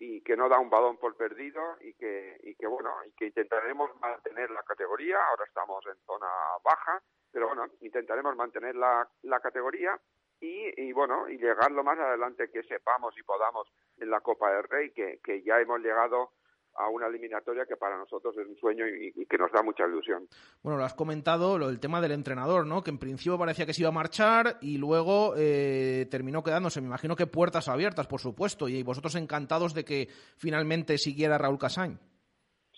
y 0.00 0.22
que 0.22 0.36
no 0.36 0.48
da 0.48 0.60
un 0.60 0.70
balón 0.70 0.96
por 0.96 1.16
perdido 1.16 1.60
y 1.80 1.92
que 1.94 2.38
y 2.44 2.54
que 2.54 2.68
bueno 2.68 2.88
y 3.04 3.10
que 3.16 3.26
intentaremos 3.26 3.90
mantener 4.00 4.48
la 4.48 4.62
categoría 4.62 5.16
ahora 5.28 5.44
estamos 5.44 5.84
en 5.86 5.96
zona 6.06 6.28
baja 6.62 7.02
pero 7.32 7.48
bueno 7.48 7.66
intentaremos 7.80 8.36
mantener 8.36 8.74
la, 8.76 9.08
la 9.22 9.40
categoría 9.40 9.98
y, 10.40 10.80
y 10.80 10.92
bueno 10.92 11.28
y 11.28 11.38
llegar 11.38 11.70
lo 11.72 11.82
más 11.84 11.98
adelante 11.98 12.50
que 12.50 12.62
sepamos 12.62 13.16
y 13.18 13.22
podamos 13.22 13.68
en 13.98 14.10
la 14.10 14.20
Copa 14.20 14.52
del 14.52 14.64
Rey 14.64 14.90
que, 14.92 15.20
que 15.22 15.42
ya 15.42 15.60
hemos 15.60 15.80
llegado 15.80 16.32
a 16.78 16.88
una 16.88 17.08
eliminatoria 17.08 17.66
que 17.66 17.76
para 17.76 17.98
nosotros 17.98 18.36
es 18.38 18.46
un 18.46 18.56
sueño 18.56 18.86
y, 18.86 19.12
y, 19.14 19.26
que 19.26 19.36
nos 19.36 19.50
da 19.50 19.62
mucha 19.62 19.84
ilusión. 19.84 20.28
Bueno, 20.62 20.78
lo 20.78 20.84
has 20.84 20.94
comentado, 20.94 21.58
lo, 21.58 21.68
el 21.68 21.80
tema 21.80 22.00
del 22.00 22.12
entrenador, 22.12 22.66
¿no? 22.66 22.82
Que 22.82 22.90
en 22.90 22.98
principio 22.98 23.36
parecía 23.36 23.66
que 23.66 23.74
se 23.74 23.82
iba 23.82 23.88
a 23.88 23.92
marchar 23.92 24.58
y 24.60 24.78
luego 24.78 25.34
eh, 25.36 26.06
terminó 26.08 26.42
quedándose. 26.44 26.80
Me 26.80 26.86
imagino 26.86 27.16
que 27.16 27.26
puertas 27.26 27.68
abiertas, 27.68 28.06
por 28.06 28.20
supuesto, 28.20 28.68
y 28.68 28.84
vosotros 28.84 29.16
encantados 29.16 29.74
de 29.74 29.84
que 29.84 30.06
finalmente 30.38 30.98
siguiera 30.98 31.36
Raúl 31.36 31.58
Casañ. 31.58 31.98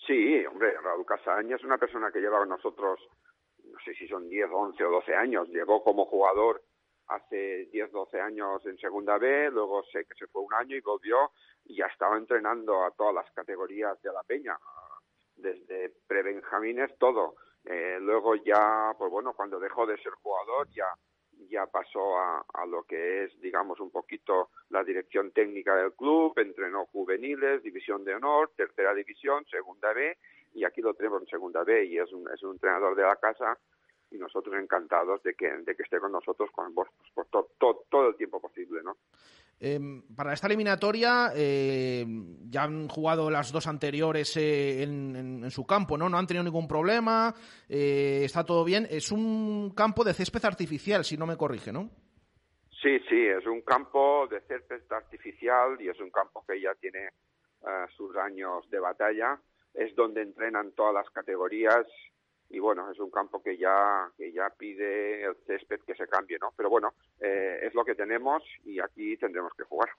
Sí, 0.07 0.45
hombre, 0.47 0.73
Raúl 0.81 1.05
Casañ 1.05 1.51
es 1.51 1.63
una 1.63 1.77
persona 1.77 2.11
que 2.11 2.19
lleva 2.19 2.39
con 2.39 2.49
nosotros, 2.49 2.99
no 2.99 3.20
sé 3.83 3.93
si 3.95 4.07
son 4.07 4.29
10, 4.29 4.49
11 4.51 4.83
o 4.83 4.91
12 4.91 5.15
años. 5.15 5.49
Llegó 5.49 5.83
como 5.83 6.05
jugador 6.05 6.61
hace 7.07 7.65
10, 7.71 7.91
12 7.91 8.21
años 8.21 8.65
en 8.65 8.77
Segunda 8.77 9.17
B, 9.17 9.49
luego 9.51 9.83
sé 9.91 10.05
que 10.05 10.15
se 10.15 10.27
fue 10.27 10.41
un 10.41 10.53
año 10.53 10.75
y 10.75 10.81
volvió 10.81 11.31
y 11.65 11.75
ya 11.75 11.85
estaba 11.87 12.17
entrenando 12.17 12.83
a 12.83 12.91
todas 12.91 13.13
las 13.13 13.29
categorías 13.31 14.01
de 14.01 14.13
la 14.13 14.23
peña, 14.23 14.57
desde 15.35 15.93
prebenjamines, 16.07 16.97
todo. 16.97 17.35
Eh, 17.65 17.97
luego 17.99 18.35
ya, 18.35 18.93
pues 18.97 19.11
bueno, 19.11 19.33
cuando 19.33 19.59
dejó 19.59 19.85
de 19.85 19.97
ser 20.01 20.13
jugador 20.21 20.67
ya 20.71 20.87
ya 21.49 21.65
pasó 21.65 22.17
a, 22.17 22.45
a 22.53 22.65
lo 22.65 22.83
que 22.83 23.23
es, 23.23 23.41
digamos, 23.41 23.79
un 23.79 23.91
poquito 23.91 24.49
la 24.69 24.83
dirección 24.83 25.31
técnica 25.31 25.75
del 25.75 25.93
club, 25.93 26.33
entrenó 26.37 26.85
juveniles, 26.87 27.63
división 27.63 28.03
de 28.03 28.15
honor, 28.15 28.51
tercera 28.55 28.93
división, 28.93 29.45
segunda 29.45 29.93
B, 29.93 30.17
y 30.53 30.63
aquí 30.63 30.81
lo 30.81 30.93
tenemos 30.93 31.21
en 31.21 31.27
segunda 31.27 31.63
B, 31.63 31.85
y 31.85 31.97
es 31.97 32.11
un, 32.11 32.29
es 32.33 32.41
un 32.43 32.53
entrenador 32.53 32.95
de 32.95 33.03
la 33.03 33.15
casa, 33.15 33.57
y 34.11 34.17
nosotros 34.17 34.55
encantados 34.61 35.23
de 35.23 35.33
que, 35.33 35.49
de 35.49 35.75
que 35.75 35.83
esté 35.83 35.99
con 35.99 36.11
nosotros 36.11 36.49
con 36.51 36.73
vos, 36.75 36.87
pues, 37.13 37.29
todo, 37.29 37.49
todo, 37.57 37.85
todo 37.89 38.09
el 38.09 38.15
tiempo 38.15 38.41
posible, 38.41 38.81
¿no? 38.83 38.97
Eh, 39.63 39.79
para 40.15 40.33
esta 40.33 40.47
eliminatoria 40.47 41.31
eh, 41.35 42.03
ya 42.49 42.63
han 42.63 42.87
jugado 42.87 43.29
las 43.29 43.51
dos 43.51 43.67
anteriores 43.67 44.35
eh, 44.35 44.81
en, 44.81 45.15
en, 45.15 45.43
en, 45.43 45.51
su 45.51 45.67
campo, 45.67 45.99
¿no? 45.99 46.09
No 46.09 46.17
han 46.17 46.25
tenido 46.25 46.43
ningún 46.43 46.67
problema, 46.67 47.31
eh, 47.69 48.23
está 48.23 48.43
todo 48.43 48.65
bien. 48.65 48.87
Es 48.89 49.11
un 49.11 49.71
campo 49.75 50.03
de 50.03 50.15
césped 50.15 50.43
artificial, 50.45 51.05
si 51.05 51.15
no 51.15 51.27
me 51.27 51.37
corrige, 51.37 51.71
¿no? 51.71 51.91
Sí, 52.81 52.97
sí, 53.07 53.27
es 53.27 53.45
un 53.45 53.61
campo 53.61 54.27
de 54.27 54.41
césped 54.41 54.81
artificial 54.89 55.79
y 55.79 55.89
es 55.89 55.99
un 55.99 56.09
campo 56.09 56.43
que 56.47 56.59
ya 56.59 56.73
tiene 56.73 57.09
uh, 57.61 57.87
sus 57.95 58.15
años 58.15 58.67
de 58.71 58.79
batalla. 58.79 59.39
Es 59.73 59.95
donde 59.95 60.21
entrenan 60.21 60.71
todas 60.73 60.93
las 60.93 61.09
categorías 61.09 61.85
y 62.53 62.59
bueno, 62.59 62.91
es 62.91 62.99
un 62.99 63.09
campo 63.09 63.41
que 63.41 63.57
ya, 63.57 64.11
que 64.17 64.33
ya 64.33 64.49
pide 64.57 65.23
el 65.23 65.35
césped 65.47 65.79
que 65.87 65.95
se 65.95 66.05
cambie, 66.07 66.37
¿no? 66.39 66.53
Pero 66.57 66.69
bueno, 66.69 66.93
eh, 67.19 67.59
es 67.63 67.73
lo 67.73 67.85
que 67.85 67.95
tenemos 67.95 68.43
y 68.65 68.79
aquí 68.81 69.15
tendremos 69.15 69.53
que 69.57 69.63
jugar. 69.63 69.89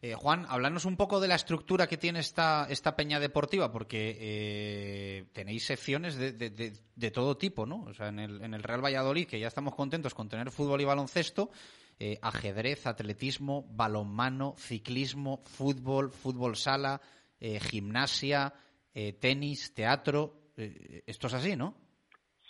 Eh, 0.00 0.14
Juan, 0.14 0.46
háblanos 0.48 0.84
un 0.84 0.96
poco 0.96 1.18
de 1.18 1.28
la 1.28 1.34
estructura 1.34 1.88
que 1.88 1.96
tiene 1.96 2.20
esta, 2.20 2.66
esta 2.70 2.94
peña 2.94 3.18
deportiva, 3.18 3.72
porque 3.72 4.16
eh, 4.18 5.24
tenéis 5.32 5.66
secciones 5.66 6.16
de, 6.16 6.32
de, 6.32 6.50
de, 6.50 6.72
de, 6.94 7.10
todo 7.10 7.36
tipo, 7.36 7.66
¿no? 7.66 7.82
O 7.82 7.92
sea, 7.92 8.08
en 8.08 8.20
el, 8.20 8.42
en 8.42 8.54
el 8.54 8.62
Real 8.62 8.84
Valladolid, 8.84 9.26
que 9.26 9.40
ya 9.40 9.48
estamos 9.48 9.74
contentos 9.74 10.14
con 10.14 10.28
tener 10.28 10.50
fútbol 10.50 10.80
y 10.80 10.84
baloncesto, 10.84 11.50
eh, 11.98 12.18
ajedrez, 12.20 12.86
atletismo, 12.86 13.66
balonmano, 13.70 14.54
ciclismo, 14.58 15.42
fútbol, 15.44 16.10
fútbol 16.10 16.54
sala, 16.54 17.00
eh, 17.40 17.58
gimnasia, 17.58 18.52
eh, 18.98 19.12
tenis, 19.20 19.74
teatro 19.74 20.32
eh, 20.56 21.02
esto 21.06 21.26
es 21.26 21.34
así, 21.34 21.54
¿no? 21.54 21.74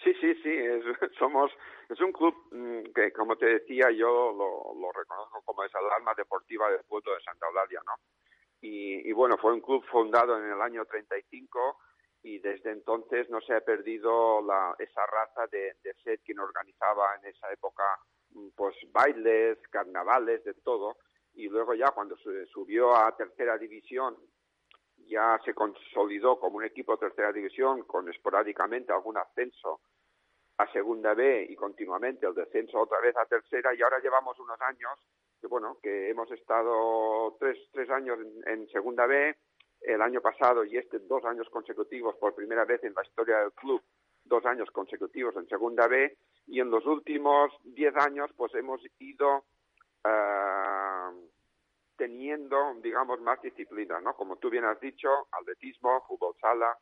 Sí, 0.04 0.14
sí, 0.20 0.32
sí. 0.44 0.50
Es, 0.50 0.84
somos 1.18 1.50
es 1.88 2.00
un 2.00 2.12
club 2.12 2.34
mmm, 2.52 2.92
que, 2.94 3.12
como 3.12 3.36
te 3.36 3.46
decía, 3.46 3.90
yo 3.90 4.32
lo, 4.32 4.80
lo, 4.80 4.92
reconozco 4.92 5.42
como 5.44 5.64
es 5.64 5.72
el 5.74 5.90
alma 5.90 6.14
deportiva 6.16 6.70
del 6.70 6.84
pueblo 6.84 7.14
de 7.14 7.20
Santa 7.22 7.46
Eulalia, 7.48 7.80
¿no? 7.84 7.94
Y, 8.60 9.08
y, 9.08 9.12
bueno, 9.12 9.36
fue 9.38 9.52
un 9.52 9.60
club 9.60 9.84
fundado 9.90 10.38
en 10.38 10.50
el 10.50 10.60
año 10.60 10.84
35 10.84 11.78
y 12.22 12.38
desde 12.38 12.70
entonces 12.70 13.28
no 13.28 13.40
se 13.40 13.54
ha 13.54 13.60
perdido 13.60 14.40
la, 14.40 14.74
esa 14.78 15.04
raza 15.04 15.46
de, 15.50 15.74
de 15.82 15.94
sed 16.04 16.20
quien 16.24 16.38
organizaba 16.38 17.16
en 17.20 17.28
esa 17.28 17.52
época 17.52 17.82
mm, 18.30 18.48
pues 18.54 18.76
bailes, 18.92 19.58
carnavales, 19.70 20.44
de 20.44 20.54
todo 20.54 20.96
y 21.34 21.48
luego 21.48 21.74
ya 21.74 21.90
cuando 21.90 22.16
subió 22.16 22.96
a 22.96 23.14
tercera 23.16 23.58
división 23.58 24.16
ya 25.08 25.38
se 25.44 25.54
consolidó 25.54 26.38
como 26.38 26.58
un 26.58 26.64
equipo 26.64 26.92
de 26.92 27.08
tercera 27.08 27.32
división 27.32 27.82
con 27.84 28.08
esporádicamente 28.08 28.92
algún 28.92 29.16
ascenso 29.16 29.80
a 30.58 30.70
segunda 30.72 31.14
B 31.14 31.46
y 31.48 31.54
continuamente 31.54 32.26
el 32.26 32.34
descenso 32.34 32.80
otra 32.80 33.00
vez 33.00 33.16
a 33.16 33.26
tercera 33.26 33.74
y 33.74 33.82
ahora 33.82 34.00
llevamos 34.00 34.38
unos 34.38 34.60
años 34.62 34.98
que 35.40 35.46
bueno 35.46 35.78
que 35.82 36.10
hemos 36.10 36.30
estado 36.30 37.36
tres, 37.38 37.58
tres 37.72 37.90
años 37.90 38.18
en, 38.18 38.60
en 38.60 38.68
segunda 38.68 39.06
B 39.06 39.36
el 39.82 40.00
año 40.00 40.20
pasado 40.20 40.64
y 40.64 40.78
este 40.78 40.98
dos 41.00 41.24
años 41.24 41.48
consecutivos 41.50 42.16
por 42.16 42.34
primera 42.34 42.64
vez 42.64 42.82
en 42.84 42.94
la 42.94 43.02
historia 43.02 43.40
del 43.40 43.52
club 43.52 43.82
dos 44.24 44.44
años 44.46 44.70
consecutivos 44.70 45.36
en 45.36 45.46
segunda 45.46 45.86
B 45.88 46.16
y 46.46 46.60
en 46.60 46.70
los 46.70 46.86
últimos 46.86 47.52
diez 47.62 47.94
años 47.96 48.30
pues 48.36 48.54
hemos 48.54 48.80
ido 48.98 49.44
uh, 50.04 50.85
teniendo 51.96 52.74
digamos 52.82 53.20
más 53.20 53.40
disciplina 53.42 54.00
no 54.00 54.14
como 54.14 54.36
tú 54.36 54.50
bien 54.50 54.64
has 54.64 54.80
dicho 54.80 55.28
atletismo 55.32 56.04
fútbol 56.06 56.34
sala 56.40 56.76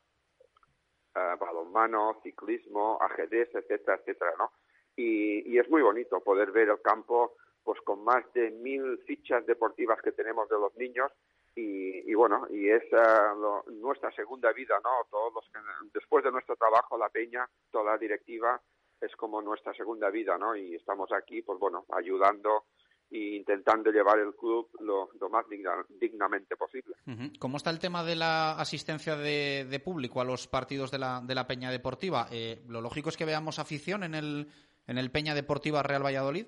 uh, 1.16 1.38
balonmano 1.38 2.20
ciclismo 2.22 2.98
ajedrez 3.00 3.54
etcétera 3.54 3.98
etcétera 3.98 4.34
no 4.38 4.52
y, 4.96 5.52
y 5.52 5.58
es 5.58 5.68
muy 5.68 5.82
bonito 5.82 6.20
poder 6.20 6.50
ver 6.52 6.68
el 6.68 6.80
campo 6.80 7.36
pues 7.62 7.80
con 7.80 8.04
más 8.04 8.24
de 8.34 8.50
mil 8.50 8.98
fichas 9.06 9.44
deportivas 9.46 10.00
que 10.02 10.12
tenemos 10.12 10.48
de 10.48 10.58
los 10.58 10.76
niños 10.76 11.10
y, 11.56 12.10
y 12.10 12.14
bueno, 12.14 12.46
y 12.50 12.68
es 12.68 12.82
uh, 12.92 13.38
lo, 13.38 13.64
nuestra 13.70 14.10
segunda 14.12 14.52
vida, 14.52 14.74
¿no? 14.82 15.06
Todos 15.08 15.32
los 15.34 15.44
que, 15.50 15.60
después 15.92 16.24
de 16.24 16.32
nuestro 16.32 16.56
trabajo, 16.56 16.98
la 16.98 17.08
peña, 17.10 17.48
toda 17.70 17.92
la 17.92 17.98
directiva, 17.98 18.60
es 19.00 19.14
como 19.16 19.40
nuestra 19.40 19.72
segunda 19.74 20.10
vida, 20.10 20.36
¿no? 20.36 20.56
Y 20.56 20.74
estamos 20.74 21.12
aquí, 21.12 21.42
pues 21.42 21.58
bueno, 21.60 21.84
ayudando 21.92 22.64
e 23.10 23.36
intentando 23.36 23.90
llevar 23.90 24.18
el 24.18 24.34
club 24.34 24.68
lo, 24.80 25.08
lo 25.20 25.28
más 25.28 25.48
digna, 25.48 25.72
dignamente 25.88 26.56
posible. 26.56 26.94
¿Cómo 27.38 27.56
está 27.56 27.70
el 27.70 27.78
tema 27.78 28.02
de 28.04 28.16
la 28.16 28.52
asistencia 28.52 29.16
de, 29.16 29.66
de 29.68 29.80
público 29.80 30.20
a 30.20 30.24
los 30.24 30.46
partidos 30.46 30.90
de 30.90 30.98
la, 30.98 31.20
de 31.22 31.34
la 31.34 31.46
Peña 31.46 31.70
Deportiva? 31.70 32.26
Eh, 32.30 32.62
lo 32.68 32.80
lógico 32.80 33.08
es 33.08 33.16
que 33.16 33.24
veamos 33.24 33.58
afición 33.58 34.04
en 34.04 34.14
el, 34.14 34.48
en 34.86 34.98
el 34.98 35.10
Peña 35.10 35.34
Deportiva 35.34 35.82
Real 35.82 36.04
Valladolid. 36.04 36.46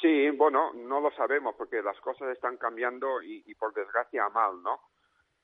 Sí, 0.00 0.30
bueno, 0.30 0.72
no 0.74 1.00
lo 1.00 1.10
sabemos 1.12 1.54
porque 1.56 1.82
las 1.82 1.98
cosas 2.00 2.28
están 2.28 2.56
cambiando 2.56 3.22
y, 3.22 3.42
y 3.46 3.54
por 3.54 3.72
desgracia 3.72 4.28
mal, 4.28 4.62
¿no? 4.62 4.80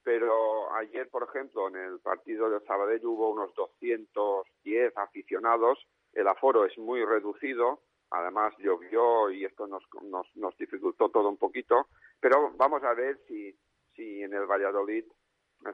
Pero 0.05 0.75
ayer, 0.75 1.09
por 1.09 1.23
ejemplo, 1.29 1.69
en 1.69 1.77
el 1.77 2.01
partido 2.01 2.51
de 2.51 2.61
Sabadell 2.67 3.07
hubo 3.07 3.31
unos 3.31 3.55
210 3.55 4.97
aficionados, 4.97 5.79
el 6.13 6.27
aforo 6.27 6.65
es 6.65 6.77
muy 6.77 7.05
reducido, 7.05 7.81
además 8.13 8.55
llovió 8.59 9.31
y 9.31 9.45
esto 9.45 9.67
nos, 9.67 9.83
nos, 10.03 10.27
nos 10.37 10.57
dificultó 10.57 11.09
todo 11.09 11.29
un 11.29 11.39
poquito, 11.39 11.89
pero 12.21 12.53
vamos 12.57 12.83
a 12.85 12.95
ver 12.95 13.19
si, 13.27 13.57
si 13.95 14.23
en 14.23 14.35
el 14.35 14.47
Valladolid 14.47 15.05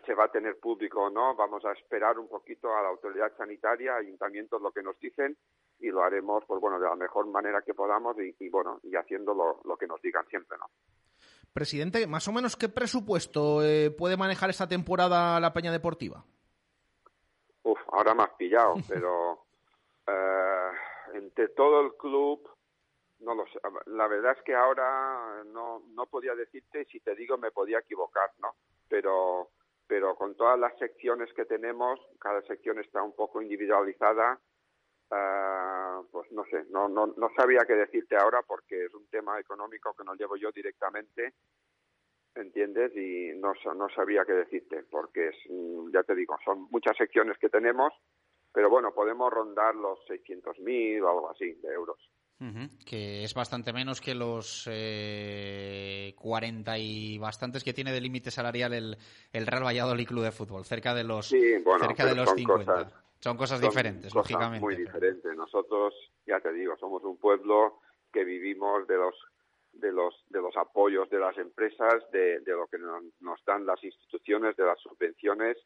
se 0.04 0.14
va 0.14 0.24
a 0.24 0.30
tener 0.30 0.58
público 0.58 1.04
o 1.04 1.10
no, 1.10 1.34
vamos 1.34 1.64
a 1.64 1.72
esperar 1.72 2.18
un 2.18 2.28
poquito 2.28 2.74
a 2.74 2.82
la 2.82 2.88
autoridad 2.88 3.32
sanitaria, 3.36 3.96
ayuntamientos, 3.96 4.60
lo 4.60 4.70
que 4.70 4.82
nos 4.82 4.98
dicen 5.00 5.36
y 5.80 5.88
lo 5.88 6.02
haremos 6.02 6.44
pues 6.46 6.60
bueno 6.60 6.78
de 6.78 6.86
la 6.86 6.96
mejor 6.96 7.26
manera 7.28 7.62
que 7.62 7.74
podamos 7.74 8.16
y, 8.18 8.34
y 8.38 8.48
bueno 8.48 8.80
y 8.82 8.96
haciendo 8.96 9.34
lo, 9.34 9.60
lo, 9.64 9.76
que 9.76 9.86
nos 9.86 10.00
digan 10.02 10.26
siempre 10.28 10.58
no 10.58 10.66
presidente 11.52 12.06
más 12.06 12.26
o 12.26 12.32
menos 12.32 12.56
qué 12.56 12.68
presupuesto 12.68 13.62
eh, 13.62 13.90
puede 13.90 14.16
manejar 14.16 14.50
esta 14.50 14.66
temporada 14.66 15.38
la 15.38 15.52
Peña 15.52 15.70
Deportiva 15.70 16.24
Uf, 17.62 17.78
ahora 17.92 18.14
me 18.14 18.24
has 18.24 18.30
pillado 18.30 18.74
pero 18.88 19.46
eh, 20.06 20.57
entre 21.18 21.48
todo 21.48 21.80
el 21.82 21.94
club 21.96 22.48
no 23.20 23.34
lo 23.34 23.46
sé 23.46 23.58
la 23.86 24.06
verdad 24.06 24.36
es 24.38 24.42
que 24.44 24.54
ahora 24.54 25.42
no 25.46 25.82
no 25.90 26.06
podía 26.06 26.34
decirte 26.34 26.84
si 26.86 27.00
te 27.00 27.14
digo 27.14 27.36
me 27.36 27.50
podía 27.50 27.80
equivocar 27.80 28.30
no 28.38 28.54
pero 28.88 29.50
pero 29.86 30.14
con 30.16 30.36
todas 30.36 30.58
las 30.58 30.76
secciones 30.78 31.32
que 31.34 31.44
tenemos 31.44 31.98
cada 32.20 32.42
sección 32.42 32.78
está 32.78 33.02
un 33.02 33.14
poco 33.14 33.42
individualizada 33.42 34.40
Uh, 35.10 36.04
pues 36.12 36.30
no 36.32 36.44
sé, 36.50 36.66
no, 36.68 36.86
no, 36.86 37.06
no 37.06 37.30
sabía 37.34 37.64
qué 37.66 37.72
decirte 37.72 38.14
ahora 38.14 38.42
porque 38.46 38.84
es 38.84 38.92
un 38.92 39.08
tema 39.08 39.40
económico 39.40 39.94
que 39.96 40.04
no 40.04 40.14
llevo 40.14 40.36
yo 40.36 40.52
directamente, 40.52 41.32
¿entiendes? 42.34 42.94
Y 42.94 43.32
no, 43.38 43.54
no 43.74 43.88
sabía 43.88 44.26
qué 44.26 44.34
decirte 44.34 44.84
porque 44.90 45.28
es, 45.28 45.36
ya 45.94 46.02
te 46.02 46.14
digo, 46.14 46.36
son 46.44 46.68
muchas 46.70 46.94
secciones 46.98 47.38
que 47.38 47.48
tenemos, 47.48 47.94
pero 48.52 48.70
bueno, 48.70 48.92
podemos 48.92 49.32
rondar 49.32 49.74
los 49.74 49.98
600.000 50.08 51.02
o 51.02 51.08
algo 51.08 51.30
así 51.30 51.52
de 51.54 51.68
euros. 51.72 51.98
Uh 52.40 52.44
-huh, 52.44 52.84
que 52.84 53.24
es 53.24 53.34
bastante 53.34 53.72
menos 53.72 54.00
que 54.00 54.14
los 54.14 54.68
eh, 54.70 56.14
40 56.16 56.78
y 56.78 57.18
bastantes 57.18 57.64
que 57.64 57.72
tiene 57.72 57.92
de 57.92 58.00
límite 58.00 58.30
salarial 58.30 58.74
el, 58.74 58.96
el 59.32 59.46
Real 59.46 59.64
Valladolid 59.64 60.06
Club 60.06 60.22
de 60.22 60.30
Fútbol, 60.30 60.64
cerca 60.64 60.94
de 60.94 61.02
los, 61.02 61.26
sí, 61.26 61.58
bueno, 61.64 61.86
cerca 61.86 62.06
de 62.06 62.14
los 62.14 62.30
50. 62.30 62.64
Cosas 62.64 62.92
son 63.20 63.36
cosas 63.36 63.58
son 63.58 63.68
diferentes, 63.68 64.12
cosas 64.12 64.30
lógicamente. 64.30 64.64
Muy 64.64 64.76
diferentes. 64.76 65.36
Nosotros, 65.36 65.92
ya 66.26 66.38
te 66.38 66.52
digo, 66.52 66.76
somos 66.76 67.02
un 67.02 67.16
pueblo 67.16 67.80
que 68.12 68.24
vivimos 68.24 68.86
de 68.86 68.96
los 68.96 69.14
de 69.72 69.92
los 69.92 70.14
de 70.28 70.40
los 70.40 70.56
apoyos 70.56 71.10
de 71.10 71.18
las 71.18 71.36
empresas, 71.38 72.08
de, 72.12 72.40
de 72.40 72.52
lo 72.52 72.68
que 72.68 72.78
nos, 72.78 73.02
nos 73.20 73.44
dan 73.44 73.66
las 73.66 73.82
instituciones, 73.82 74.56
de 74.56 74.64
las 74.64 74.78
subvenciones 74.80 75.56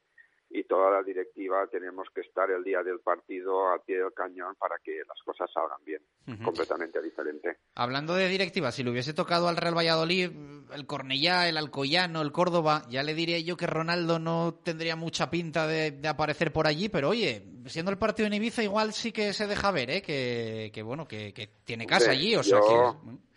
y 0.54 0.64
toda 0.64 0.90
la 0.90 1.02
directiva 1.02 1.66
tenemos 1.66 2.08
que 2.14 2.20
estar 2.20 2.50
el 2.50 2.62
día 2.62 2.82
del 2.82 3.00
partido 3.00 3.70
al 3.70 3.80
pie 3.80 3.98
del 3.98 4.12
cañón 4.12 4.54
para 4.56 4.76
que 4.84 5.00
las 5.08 5.18
cosas 5.24 5.50
salgan 5.52 5.82
bien, 5.84 6.02
uh 6.26 6.32
-huh. 6.32 6.44
completamente 6.44 7.00
diferente. 7.00 7.56
Hablando 7.74 8.14
de 8.14 8.28
directiva, 8.28 8.70
si 8.70 8.82
le 8.82 8.90
hubiese 8.90 9.14
tocado 9.14 9.48
al 9.48 9.56
Real 9.56 9.76
Valladolid, 9.76 10.30
el 10.74 10.86
Cornellá, 10.86 11.48
el 11.48 11.56
Alcoyano, 11.56 12.20
el 12.20 12.32
Córdoba, 12.32 12.82
ya 12.90 13.02
le 13.02 13.14
diría 13.14 13.38
yo 13.38 13.56
que 13.56 13.66
Ronaldo 13.66 14.18
no 14.18 14.54
tendría 14.62 14.94
mucha 14.94 15.30
pinta 15.30 15.66
de, 15.66 15.90
de, 15.90 16.08
aparecer 16.08 16.52
por 16.52 16.66
allí, 16.66 16.88
pero 16.90 17.08
oye, 17.08 17.42
siendo 17.66 17.90
el 17.90 17.98
partido 17.98 18.26
en 18.26 18.34
Ibiza 18.34 18.62
igual 18.62 18.92
sí 18.92 19.10
que 19.10 19.32
se 19.32 19.46
deja 19.46 19.70
ver, 19.70 19.90
¿eh? 19.90 20.02
que, 20.02 20.70
que 20.72 20.82
bueno, 20.82 21.08
que, 21.08 21.32
que 21.32 21.48
tiene 21.64 21.86
casa 21.86 22.10
Hombre, 22.10 22.18
allí, 22.18 22.36
o 22.36 22.42
yo, 22.42 22.42
sea 22.42 22.60
que... 22.60 23.32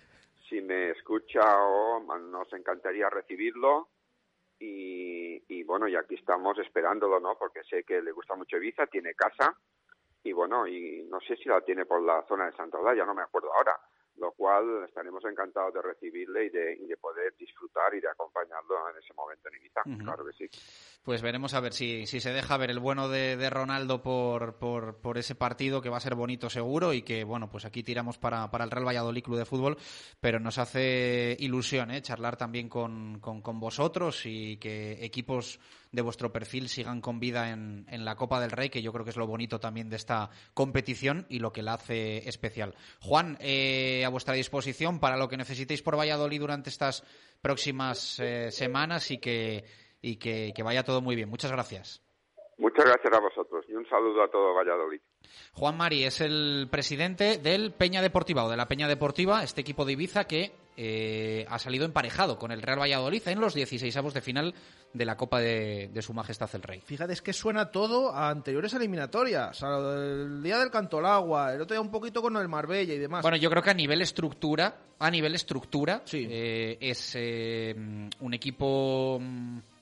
Si 0.49 0.61
me 0.61 0.91
escucha 0.91 1.41
o 1.41 1.99
nos 2.19 2.53
encantaría 2.53 3.09
recibirlo 3.09 3.89
y, 4.65 5.43
y, 5.47 5.63
bueno, 5.63 5.87
y 5.87 5.95
aquí 5.95 6.15
estamos 6.15 6.57
esperándolo, 6.59 7.19
¿no? 7.19 7.37
Porque 7.37 7.63
sé 7.63 7.83
que 7.83 8.01
le 8.01 8.11
gusta 8.11 8.35
mucho 8.35 8.57
Ibiza, 8.57 8.87
tiene 8.87 9.13
casa 9.13 9.55
y 10.23 10.33
bueno, 10.33 10.65
y 10.65 11.03
no 11.03 11.19
sé 11.21 11.35
si 11.37 11.47
la 11.47 11.61
tiene 11.61 11.85
por 11.85 12.01
la 12.01 12.23
zona 12.27 12.47
de 12.47 12.57
Santa 12.57 12.79
Olaya, 12.79 13.05
no 13.05 13.13
me 13.13 13.21
acuerdo 13.21 13.53
ahora, 13.53 13.79
lo 14.17 14.31
cual 14.31 14.85
estaremos 14.87 15.23
encantados 15.25 15.73
de 15.73 15.81
recibirle 15.81 16.45
y 16.45 16.49
de, 16.49 16.73
y 16.75 16.87
de 16.87 16.97
poder 16.97 17.35
disfrutar 17.37 17.93
y 17.93 18.01
de 18.01 18.09
acompañarlo 18.09 18.89
en 18.89 18.97
ese 19.03 19.13
momento 19.13 19.49
en 19.49 19.55
Ibiza, 19.55 19.81
uh 19.85 19.89
-huh. 19.89 20.03
claro 20.03 20.25
que 20.25 20.33
sí. 20.33 20.49
Pues 21.03 21.21
veremos 21.21 21.53
a 21.53 21.59
ver 21.59 21.73
si, 21.73 22.07
si 22.07 22.19
se 22.19 22.31
deja 22.33 22.57
ver 22.57 22.71
el 22.71 22.79
bueno 22.79 23.09
de, 23.09 23.37
de 23.37 23.49
Ronaldo 23.49 24.01
por, 24.01 24.57
por, 24.57 24.97
por, 25.01 25.17
ese 25.17 25.35
partido 25.35 25.81
que 25.81 25.89
va 25.89 25.97
a 25.97 25.99
ser 25.99 26.15
bonito 26.15 26.49
seguro 26.49 26.93
y 26.93 27.03
que, 27.03 27.23
bueno, 27.23 27.49
pues 27.49 27.65
aquí 27.65 27.83
tiramos 27.83 28.17
para, 28.17 28.49
para 28.49 28.63
el 28.63 28.71
Real 28.71 28.87
Valladolid 28.87 29.23
Club 29.23 29.37
de 29.37 29.45
Fútbol, 29.45 29.77
pero 30.19 30.39
nos 30.39 30.57
hace 30.57 31.35
ilusión 31.39 31.91
¿eh? 31.91 32.01
charlar 32.01 32.37
también 32.37 32.69
con, 32.69 33.19
con, 33.19 33.41
con 33.41 33.59
vosotros 33.59 34.25
y 34.25 34.57
que 34.57 35.05
equipos 35.05 35.59
de 35.91 36.01
vuestro 36.01 36.31
perfil 36.31 36.69
sigan 36.69 37.01
con 37.01 37.19
vida 37.19 37.51
en, 37.51 37.85
en, 37.89 38.05
la 38.05 38.15
Copa 38.15 38.39
del 38.39 38.51
Rey, 38.51 38.69
que 38.69 38.81
yo 38.81 38.91
creo 38.91 39.03
que 39.03 39.11
es 39.11 39.17
lo 39.17 39.27
bonito 39.27 39.59
también 39.59 39.89
de 39.89 39.95
esta 39.95 40.29
competición 40.53 41.25
y 41.29 41.39
lo 41.39 41.51
que 41.51 41.63
la 41.63 41.73
hace 41.73 42.27
especial. 42.27 42.75
Juan, 43.01 43.37
eh, 43.39 44.03
a 44.05 44.09
vuestra 44.09 44.35
disposición 44.35 44.99
para 44.99 45.17
lo 45.17 45.27
que 45.27 45.37
necesitéis 45.37 45.81
por 45.81 45.97
Valladolid 45.97 46.39
durante 46.39 46.69
estas 46.69 47.03
próximas 47.41 48.19
eh, 48.19 48.51
semanas 48.51 49.11
y 49.11 49.19
que 49.19 49.65
y 50.01 50.17
que, 50.17 50.53
que, 50.55 50.61
vaya 50.61 50.83
todo 50.83 51.01
muy 51.01 51.15
bien. 51.15 51.29
Muchas 51.29 51.51
gracias. 51.51 52.01
Muchas 52.57 52.85
gracias 52.85 53.11
a 53.11 53.19
vosotros 53.19 53.65
y 53.67 53.73
un 53.73 53.87
saludo 53.89 54.23
a 54.23 54.29
todo 54.29 54.53
Valladolid. 54.53 55.01
Juan 55.53 55.77
Mari 55.77 56.03
es 56.03 56.21
el 56.21 56.67
presidente 56.69 57.37
del 57.37 57.73
Peña 57.73 58.01
Deportiva 58.01 58.45
o 58.45 58.49
de 58.49 58.57
la 58.57 58.67
Peña 58.67 58.87
Deportiva, 58.87 59.43
este 59.43 59.61
equipo 59.61 59.83
de 59.83 59.93
Ibiza 59.93 60.25
que 60.25 60.53
eh, 60.77 61.45
ha 61.49 61.59
salido 61.59 61.85
emparejado 61.85 62.37
con 62.37 62.51
el 62.51 62.61
Real 62.61 62.79
Valladolid 62.79 63.21
en 63.27 63.39
los 63.39 63.53
16 63.53 63.95
avos 63.97 64.13
de 64.13 64.21
final 64.21 64.53
de 64.93 65.05
la 65.05 65.17
Copa 65.17 65.39
de, 65.39 65.89
de, 65.93 66.01
Su 66.01 66.13
Majestad 66.13 66.49
el 66.53 66.61
Rey. 66.61 66.81
Fíjate, 66.81 67.13
es 67.13 67.21
que 67.21 67.33
suena 67.33 67.71
todo 67.71 68.13
a 68.13 68.29
anteriores 68.29 68.73
eliminatorias, 68.73 69.61
el 69.61 70.41
día 70.43 70.57
del 70.59 70.71
Cantolagua, 70.71 71.53
el 71.53 71.61
otro 71.61 71.75
día 71.75 71.81
un 71.81 71.91
poquito 71.91 72.21
con 72.21 72.35
el 72.37 72.47
Marbella 72.47 72.93
y 72.93 72.99
demás. 72.99 73.21
Bueno, 73.21 73.37
yo 73.37 73.49
creo 73.49 73.61
que 73.63 73.69
a 73.69 73.73
nivel 73.73 74.01
estructura, 74.01 74.75
a 74.99 75.11
nivel 75.11 75.35
estructura, 75.35 76.01
sí. 76.05 76.27
eh, 76.29 76.77
es 76.79 77.13
eh, 77.15 77.75
un 78.19 78.33
equipo 78.33 79.19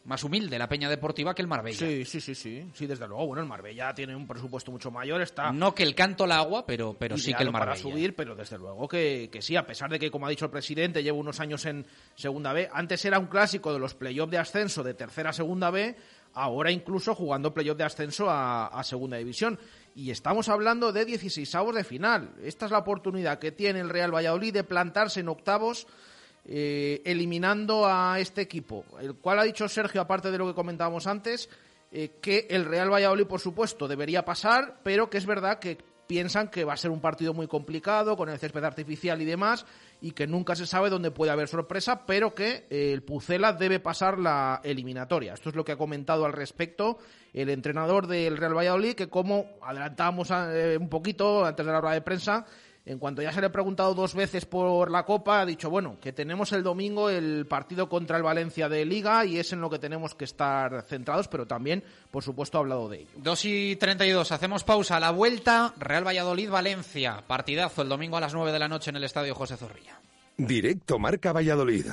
más 0.06 0.24
humilde 0.24 0.58
la 0.60 0.68
Peña 0.68 0.90
Deportiva 0.90 1.34
que 1.34 1.42
el 1.42 1.48
Marbella. 1.48 1.78
Sí, 1.78 2.04
sí, 2.06 2.20
sí, 2.20 2.36
sí, 2.36 2.70
sí, 2.74 2.88
desde 2.88 3.08
luego. 3.08 3.28
Bueno, 3.28 3.42
el 3.42 3.48
Marbella 3.48 3.94
tiene 3.94 4.16
un 4.16 4.28
presupuesto 4.28 4.72
mucho 4.72 4.92
mayor, 4.92 5.22
está... 5.22 5.52
No 5.52 5.74
que 5.74 5.84
el 5.84 5.96
canto 5.96 6.26
al 6.26 6.34
agua, 6.34 6.66
pero, 6.66 6.96
pero 6.98 7.18
sí 7.18 7.34
que 7.34 7.44
el 7.44 7.52
Marbella. 7.52 7.72
para 7.72 7.82
subir, 7.82 8.16
pero 8.16 8.36
desde 8.36 8.58
luego 8.58 8.88
que, 8.88 9.30
que, 9.32 9.42
sí, 9.42 9.56
a 9.56 9.66
pesar 9.66 9.90
de 9.90 10.00
que, 10.00 10.12
como 10.12 10.26
ha 10.26 10.30
dicho 10.30 10.46
el 10.46 10.52
presidente, 10.52 11.04
lleva 11.04 11.18
unos 11.18 11.40
años 11.40 11.66
en 11.66 11.86
Segunda 12.16 12.52
B. 12.52 12.70
Antes 12.72 13.04
era 13.06 13.18
un 13.18 13.28
clásico 13.28 13.72
de 13.72 13.80
los 13.80 13.94
playoffs 13.94 14.32
de 14.32 14.38
ascenso 14.38 14.84
de 14.84 14.94
tercera 14.94 15.30
a 15.30 15.34
Segunda 15.34 15.70
B, 15.70 15.96
ahora 16.34 16.72
incluso 16.72 17.16
jugando 17.16 17.54
playoff 17.54 17.78
de 17.78 17.86
ascenso 17.86 18.30
a, 18.30 18.68
a 18.68 18.84
Segunda 18.84 19.18
División. 19.18 19.58
Y 19.96 20.12
estamos 20.12 20.50
hablando 20.50 20.92
de 20.92 21.06
16 21.06 21.56
avos 21.56 21.76
de 21.76 21.84
final. 21.84 22.34
Esta 22.44 22.66
es 22.66 22.72
la 22.72 22.80
oportunidad 22.80 23.40
que 23.40 23.52
tiene 23.52 23.80
el 23.80 23.90
Real 23.90 24.14
Valladolid 24.14 24.54
de 24.54 24.64
plantarse 24.64 25.22
en 25.22 25.30
octavos 25.30 25.88
eh, 26.46 27.02
eliminando 27.06 27.86
a 27.88 28.20
este 28.20 28.42
equipo, 28.42 28.84
el 29.00 29.16
cual 29.16 29.40
ha 29.40 29.44
dicho 29.44 29.68
Sergio, 29.70 30.02
aparte 30.02 30.30
de 30.30 30.38
lo 30.38 30.46
que 30.46 30.54
comentábamos 30.54 31.08
antes, 31.08 31.50
eh, 31.90 32.18
que 32.22 32.48
el 32.50 32.66
Real 32.66 32.92
Valladolid, 32.92 33.28
por 33.28 33.40
supuesto, 33.40 33.88
debería 33.88 34.26
pasar, 34.26 34.80
pero 34.84 35.10
que 35.10 35.20
es 35.20 35.26
verdad 35.26 35.60
que 35.60 35.78
piensan 36.06 36.50
que 36.50 36.66
va 36.66 36.74
a 36.74 36.78
ser 36.78 36.92
un 36.92 37.00
partido 37.00 37.34
muy 37.34 37.48
complicado, 37.48 38.18
con 38.18 38.28
el 38.28 38.38
césped 38.40 38.64
artificial 38.66 39.22
y 39.22 39.26
demás, 39.26 39.66
y 40.02 40.12
que 40.12 40.28
nunca 40.28 40.54
se 40.54 40.66
sabe 40.66 40.90
dónde 40.90 41.12
puede 41.12 41.32
haber 41.32 41.48
sorpresa, 41.48 42.06
pero 42.06 42.36
que 42.36 42.66
eh, 42.70 42.92
el 42.92 43.04
Pucela 43.04 43.54
debe 43.54 43.80
pasar 43.80 44.20
la 44.20 44.60
eliminatoria. 44.66 45.36
Esto 45.36 45.48
es 45.48 45.56
lo 45.56 45.64
que 45.64 45.72
ha 45.72 45.78
comentado 45.78 46.26
al 46.26 46.34
respecto 46.34 46.98
el 47.32 47.50
entrenador 47.50 48.08
del 48.08 48.36
Real 48.36 48.58
Valladolid, 48.58 48.96
que 48.96 49.08
como 49.08 49.46
adelantábamos 49.62 50.30
un 50.30 50.90
poquito 50.90 51.46
antes 51.46 51.66
de 51.66 51.72
la 51.72 51.80
rueda 51.80 51.96
de 51.96 52.02
prensa, 52.02 52.46
en 52.86 53.00
cuanto 53.00 53.22
ya 53.22 53.32
se 53.32 53.40
le 53.40 53.48
ha 53.48 53.52
preguntado 53.52 53.94
dos 53.94 54.14
veces 54.14 54.46
por 54.46 54.92
la 54.92 55.06
Copa, 55.06 55.42
ha 55.42 55.46
dicho, 55.46 55.70
bueno, 55.70 55.98
que 56.02 56.12
tenemos 56.12 56.52
el 56.52 56.64
domingo 56.64 57.10
el 57.10 57.46
partido 57.48 57.88
contra 57.88 58.18
el 58.18 58.24
Valencia 58.24 58.68
de 58.68 58.86
Liga 58.86 59.26
y 59.26 59.40
es 59.40 59.54
en 59.54 59.62
lo 59.62 59.70
que 59.70 59.80
tenemos 59.80 60.16
que 60.16 60.26
estar 60.26 60.84
centrados, 60.84 61.28
pero 61.28 61.48
también, 61.48 61.84
por 62.12 62.24
supuesto, 62.24 62.58
ha 62.58 62.62
hablado 62.62 62.90
de 62.90 63.00
ello. 63.00 63.10
2 63.16 63.46
y 63.46 63.76
32, 63.78 64.32
hacemos 64.32 64.64
pausa. 64.64 65.00
La 65.00 65.12
vuelta, 65.12 65.74
Real 65.78 66.06
Valladolid-Valencia. 66.06 67.24
Partidazo 67.26 67.82
el 67.82 67.90
domingo 67.90 68.18
a 68.18 68.22
las 68.22 68.34
9 68.34 68.52
de 68.52 68.60
la 68.60 68.68
noche 68.68 68.90
en 68.90 68.98
el 68.98 69.04
Estadio 69.06 69.34
José 69.34 69.56
Zorrilla. 69.56 70.00
Directo 70.38 71.00
Marca 71.00 71.32
Valladolid. 71.32 71.86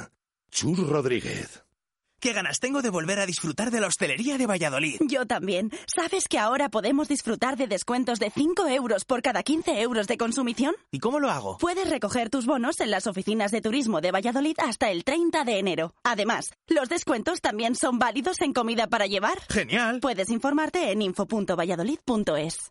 Chur 0.50 0.88
Rodríguez. 0.88 1.62
Qué 2.20 2.34
ganas 2.34 2.60
tengo 2.60 2.82
de 2.82 2.90
volver 2.90 3.18
a 3.18 3.24
disfrutar 3.24 3.70
de 3.70 3.80
la 3.80 3.86
hostelería 3.86 4.36
de 4.36 4.46
Valladolid. 4.46 5.00
Yo 5.08 5.24
también. 5.26 5.70
¿Sabes 5.86 6.28
que 6.28 6.38
ahora 6.38 6.68
podemos 6.68 7.08
disfrutar 7.08 7.56
de 7.56 7.66
descuentos 7.66 8.18
de 8.18 8.30
5 8.30 8.66
euros 8.68 9.06
por 9.06 9.22
cada 9.22 9.42
15 9.42 9.80
euros 9.80 10.06
de 10.06 10.18
consumición? 10.18 10.74
¿Y 10.90 10.98
cómo 10.98 11.18
lo 11.18 11.30
hago? 11.30 11.56
Puedes 11.56 11.88
recoger 11.88 12.28
tus 12.28 12.44
bonos 12.44 12.80
en 12.80 12.90
las 12.90 13.06
oficinas 13.06 13.52
de 13.52 13.62
turismo 13.62 14.02
de 14.02 14.12
Valladolid 14.12 14.56
hasta 14.58 14.90
el 14.90 15.02
30 15.02 15.44
de 15.44 15.58
enero. 15.58 15.94
Además, 16.04 16.52
los 16.68 16.90
descuentos 16.90 17.40
también 17.40 17.74
son 17.74 17.98
válidos 17.98 18.42
en 18.42 18.52
comida 18.52 18.86
para 18.86 19.06
llevar. 19.06 19.40
¡Genial! 19.48 20.00
Puedes 20.00 20.28
informarte 20.28 20.90
en 20.92 21.00
info.valladolid.es. 21.00 22.70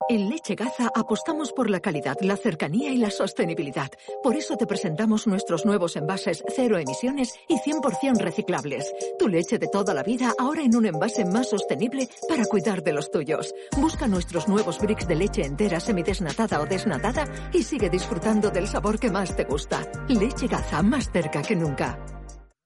En 0.06 0.28
Leche 0.28 0.54
Gaza 0.54 0.90
apostamos 0.94 1.52
por 1.52 1.70
la 1.70 1.80
calidad, 1.80 2.18
la 2.20 2.36
cercanía 2.36 2.92
y 2.92 2.98
la 2.98 3.10
sostenibilidad. 3.10 3.90
Por 4.22 4.36
eso 4.36 4.54
te 4.56 4.66
presentamos 4.66 5.26
nuestros 5.26 5.64
nuevos 5.64 5.96
envases 5.96 6.44
cero 6.54 6.76
emisiones 6.76 7.32
y 7.48 7.56
100% 7.56 8.18
reciclables. 8.18 8.92
Tu 9.18 9.28
leche 9.28 9.58
de 9.58 9.68
toda 9.68 9.94
la 9.94 10.02
vida 10.02 10.34
ahora 10.38 10.62
en 10.62 10.76
un 10.76 10.84
envase 10.84 11.24
más 11.24 11.48
sostenible 11.48 12.06
para 12.28 12.44
cuidar 12.44 12.82
de 12.82 12.92
los 12.92 13.10
tuyos. 13.10 13.54
Busca 13.78 14.06
nuestros 14.06 14.46
nuevos 14.46 14.78
bricks 14.78 15.08
de 15.08 15.14
leche 15.14 15.42
entera, 15.42 15.80
semidesnatada 15.80 16.60
o 16.60 16.66
desnatada 16.66 17.26
y 17.54 17.62
sigue 17.62 17.88
disfrutando 17.88 18.50
del 18.50 18.68
sabor 18.68 18.98
que 18.98 19.10
más 19.10 19.34
te 19.34 19.44
gusta. 19.44 19.90
Leche 20.08 20.48
Gaza, 20.48 20.82
más 20.82 21.10
cerca 21.10 21.40
que 21.40 21.56
nunca. 21.56 21.98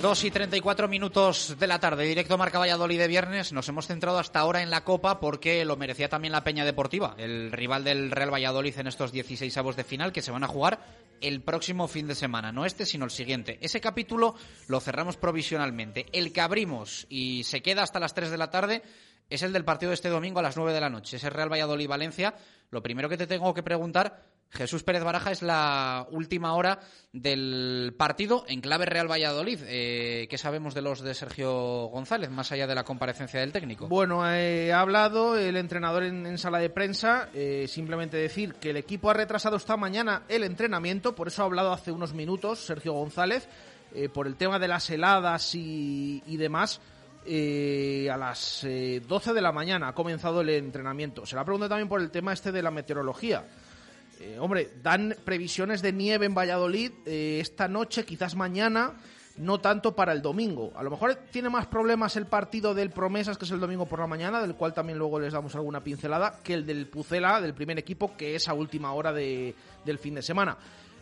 Dos 0.00 0.24
y 0.24 0.30
34 0.30 0.88
minutos 0.88 1.56
de 1.58 1.66
la 1.66 1.78
tarde, 1.78 2.06
directo 2.06 2.38
Marca 2.38 2.58
Valladolid 2.58 2.98
de 2.98 3.06
viernes. 3.06 3.52
Nos 3.52 3.68
hemos 3.68 3.86
centrado 3.86 4.18
hasta 4.18 4.40
ahora 4.40 4.62
en 4.62 4.70
la 4.70 4.82
Copa 4.82 5.20
porque 5.20 5.62
lo 5.66 5.76
merecía 5.76 6.08
también 6.08 6.32
la 6.32 6.42
Peña 6.42 6.64
Deportiva, 6.64 7.14
el 7.18 7.52
rival 7.52 7.84
del 7.84 8.10
Real 8.10 8.32
Valladolid 8.32 8.78
en 8.78 8.86
estos 8.86 9.12
16 9.12 9.54
avos 9.58 9.76
de 9.76 9.84
final 9.84 10.10
que 10.10 10.22
se 10.22 10.30
van 10.30 10.42
a 10.42 10.48
jugar 10.48 10.80
el 11.20 11.42
próximo 11.42 11.86
fin 11.86 12.06
de 12.06 12.14
semana. 12.14 12.50
No 12.50 12.64
este, 12.64 12.86
sino 12.86 13.04
el 13.04 13.10
siguiente. 13.10 13.58
Ese 13.60 13.82
capítulo 13.82 14.36
lo 14.68 14.80
cerramos 14.80 15.18
provisionalmente. 15.18 16.06
El 16.12 16.32
que 16.32 16.40
abrimos 16.40 17.06
y 17.10 17.44
se 17.44 17.60
queda 17.60 17.82
hasta 17.82 18.00
las 18.00 18.14
3 18.14 18.30
de 18.30 18.38
la 18.38 18.50
tarde 18.50 18.82
es 19.28 19.42
el 19.42 19.52
del 19.52 19.66
partido 19.66 19.90
de 19.90 19.96
este 19.96 20.08
domingo 20.08 20.40
a 20.40 20.42
las 20.42 20.56
9 20.56 20.72
de 20.72 20.80
la 20.80 20.88
noche. 20.88 21.16
Ese 21.18 21.28
Real 21.28 21.52
Valladolid-Valencia. 21.52 22.34
Lo 22.70 22.82
primero 22.82 23.10
que 23.10 23.18
te 23.18 23.26
tengo 23.26 23.52
que 23.52 23.62
preguntar 23.62 24.24
Jesús 24.50 24.82
Pérez 24.82 25.04
Baraja 25.04 25.30
es 25.30 25.42
la 25.42 26.06
última 26.10 26.54
hora 26.54 26.80
del 27.12 27.94
partido 27.96 28.44
en 28.48 28.60
clave 28.60 28.84
Real 28.84 29.10
Valladolid. 29.10 29.60
Eh, 29.66 30.26
¿Qué 30.28 30.38
sabemos 30.38 30.74
de 30.74 30.82
los 30.82 31.02
de 31.02 31.14
Sergio 31.14 31.86
González, 31.86 32.30
más 32.30 32.50
allá 32.50 32.66
de 32.66 32.74
la 32.74 32.84
comparecencia 32.84 33.40
del 33.40 33.52
técnico? 33.52 33.86
Bueno, 33.86 34.28
eh, 34.28 34.72
ha 34.72 34.80
hablado 34.80 35.38
el 35.38 35.56
entrenador 35.56 36.02
en, 36.02 36.36
sala 36.36 36.58
de 36.58 36.68
prensa. 36.68 37.28
Eh, 37.32 37.66
simplemente 37.68 38.16
decir 38.16 38.54
que 38.54 38.70
el 38.70 38.76
equipo 38.76 39.08
ha 39.08 39.14
retrasado 39.14 39.56
esta 39.56 39.76
mañana 39.76 40.24
el 40.28 40.42
entrenamiento, 40.42 41.14
por 41.14 41.28
eso 41.28 41.42
ha 41.42 41.46
hablado 41.46 41.72
hace 41.72 41.92
unos 41.92 42.12
minutos 42.12 42.58
Sergio 42.58 42.92
González, 42.92 43.48
por 44.14 44.28
el 44.28 44.36
tema 44.36 44.60
de 44.60 44.68
las 44.68 44.88
heladas 44.88 45.52
y, 45.54 46.36
demás. 46.36 46.80
a 47.26 48.16
las 48.16 48.64
12 48.64 49.32
de 49.32 49.40
la 49.40 49.50
mañana 49.50 49.88
ha 49.88 49.94
comenzado 49.94 50.42
el 50.42 50.50
entrenamiento. 50.50 51.26
Se 51.26 51.34
le 51.34 51.40
ha 51.40 51.44
preguntado 51.44 51.70
también 51.70 51.88
por 51.88 52.00
el 52.00 52.10
tema 52.10 52.32
este 52.32 52.52
de 52.52 52.62
la 52.62 52.70
meteorología. 52.70 53.44
Eh, 54.22 54.38
hombre, 54.38 54.68
dan 54.82 55.16
previsiones 55.24 55.80
de 55.80 55.94
nieve 55.94 56.26
en 56.26 56.34
Valladolid 56.34 56.92
eh, 57.06 57.38
esta 57.40 57.68
noche, 57.68 58.04
quizás 58.04 58.34
mañana, 58.36 58.92
no 59.38 59.60
tanto 59.60 59.96
para 59.96 60.12
el 60.12 60.20
domingo. 60.20 60.72
A 60.76 60.82
lo 60.82 60.90
mejor 60.90 61.14
tiene 61.30 61.48
más 61.48 61.66
problemas 61.68 62.16
el 62.16 62.26
partido 62.26 62.74
del 62.74 62.90
Promesas, 62.90 63.38
que 63.38 63.46
es 63.46 63.50
el 63.50 63.60
domingo 63.60 63.86
por 63.86 63.98
la 63.98 64.06
mañana, 64.06 64.42
del 64.42 64.56
cual 64.56 64.74
también 64.74 64.98
luego 64.98 65.18
les 65.18 65.32
damos 65.32 65.54
alguna 65.54 65.82
pincelada, 65.82 66.38
que 66.44 66.52
el 66.52 66.66
del 66.66 66.86
Pucela, 66.88 67.40
del 67.40 67.54
primer 67.54 67.78
equipo, 67.78 68.14
que 68.14 68.34
es 68.34 68.46
a 68.46 68.52
última 68.52 68.92
hora 68.92 69.10
de, 69.10 69.54
del 69.86 69.98
fin 69.98 70.16
de 70.16 70.22
semana. 70.22 70.58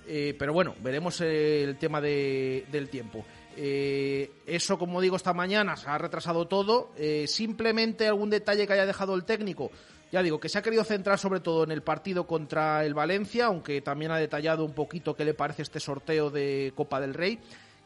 Eh, 0.07 0.37
pero 0.39 0.53
bueno, 0.53 0.77
veremos 0.81 1.21
el 1.21 1.77
tema 1.77 2.01
del 2.01 2.89
tiempo. 2.89 3.25
Eso, 3.57 4.79
como 4.79 5.01
digo, 5.01 5.17
esta 5.17 5.35
mañana 5.35 5.77
se 5.77 5.89
ha 5.89 5.99
retrasado 5.99 6.47
todo. 6.47 6.93
Simplemente 7.27 8.07
algún 8.07 8.31
detalle 8.31 8.67
que 8.67 8.73
haya 8.73 8.87
dejado 8.87 9.17
el 9.17 9.25
técnico. 9.25 9.73
Ya 10.11 10.23
digo, 10.23 10.41
que 10.41 10.49
se 10.49 10.59
ha 10.59 10.63
querido 10.63 10.85
centrar 10.85 11.19
sobre 11.19 11.41
todo 11.41 11.65
en 11.65 11.71
el 11.71 11.83
partido 11.83 12.27
contra 12.27 12.85
el 12.85 12.95
Valencia, 12.95 13.47
aunque 13.47 13.81
también 13.83 14.11
ha 14.11 14.17
detallado 14.17 14.65
un 14.65 14.73
poquito 14.73 15.15
qué 15.15 15.25
le 15.25 15.35
parece 15.35 15.63
este 15.63 15.81
sorteo 15.81 16.31
de 16.31 16.73
Copa 16.75 17.01
del 17.01 17.15
Rey. 17.15 17.39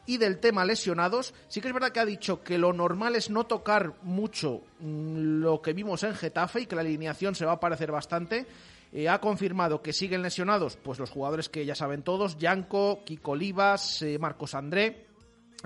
Y 0.05 0.17
del 0.17 0.39
tema 0.39 0.65
lesionados, 0.65 1.33
sí 1.47 1.61
que 1.61 1.69
es 1.69 1.73
verdad 1.73 1.91
que 1.91 2.01
ha 2.01 2.05
dicho 2.05 2.43
que 2.43 2.57
lo 2.57 2.73
normal 2.73 3.15
es 3.15 3.29
no 3.29 3.45
tocar 3.45 3.93
mucho 4.01 4.61
mm, 4.79 5.41
lo 5.41 5.61
que 5.61 5.73
vimos 5.73 6.03
en 6.03 6.13
Getafe 6.13 6.61
y 6.61 6.65
que 6.65 6.75
la 6.75 6.81
alineación 6.81 7.35
se 7.35 7.45
va 7.45 7.53
a 7.53 7.59
parecer 7.59 7.91
bastante. 7.91 8.45
Eh, 8.91 9.07
ha 9.07 9.19
confirmado 9.19 9.81
que 9.81 9.93
siguen 9.93 10.21
lesionados 10.21 10.77
pues 10.77 10.99
los 10.99 11.09
jugadores 11.09 11.47
que 11.47 11.65
ya 11.65 11.73
saben 11.73 12.03
todos, 12.03 12.37
Yanko, 12.37 13.03
Kiko 13.05 13.31
Olivas, 13.31 14.03
Marcos 14.19 14.55
André, 14.55 15.07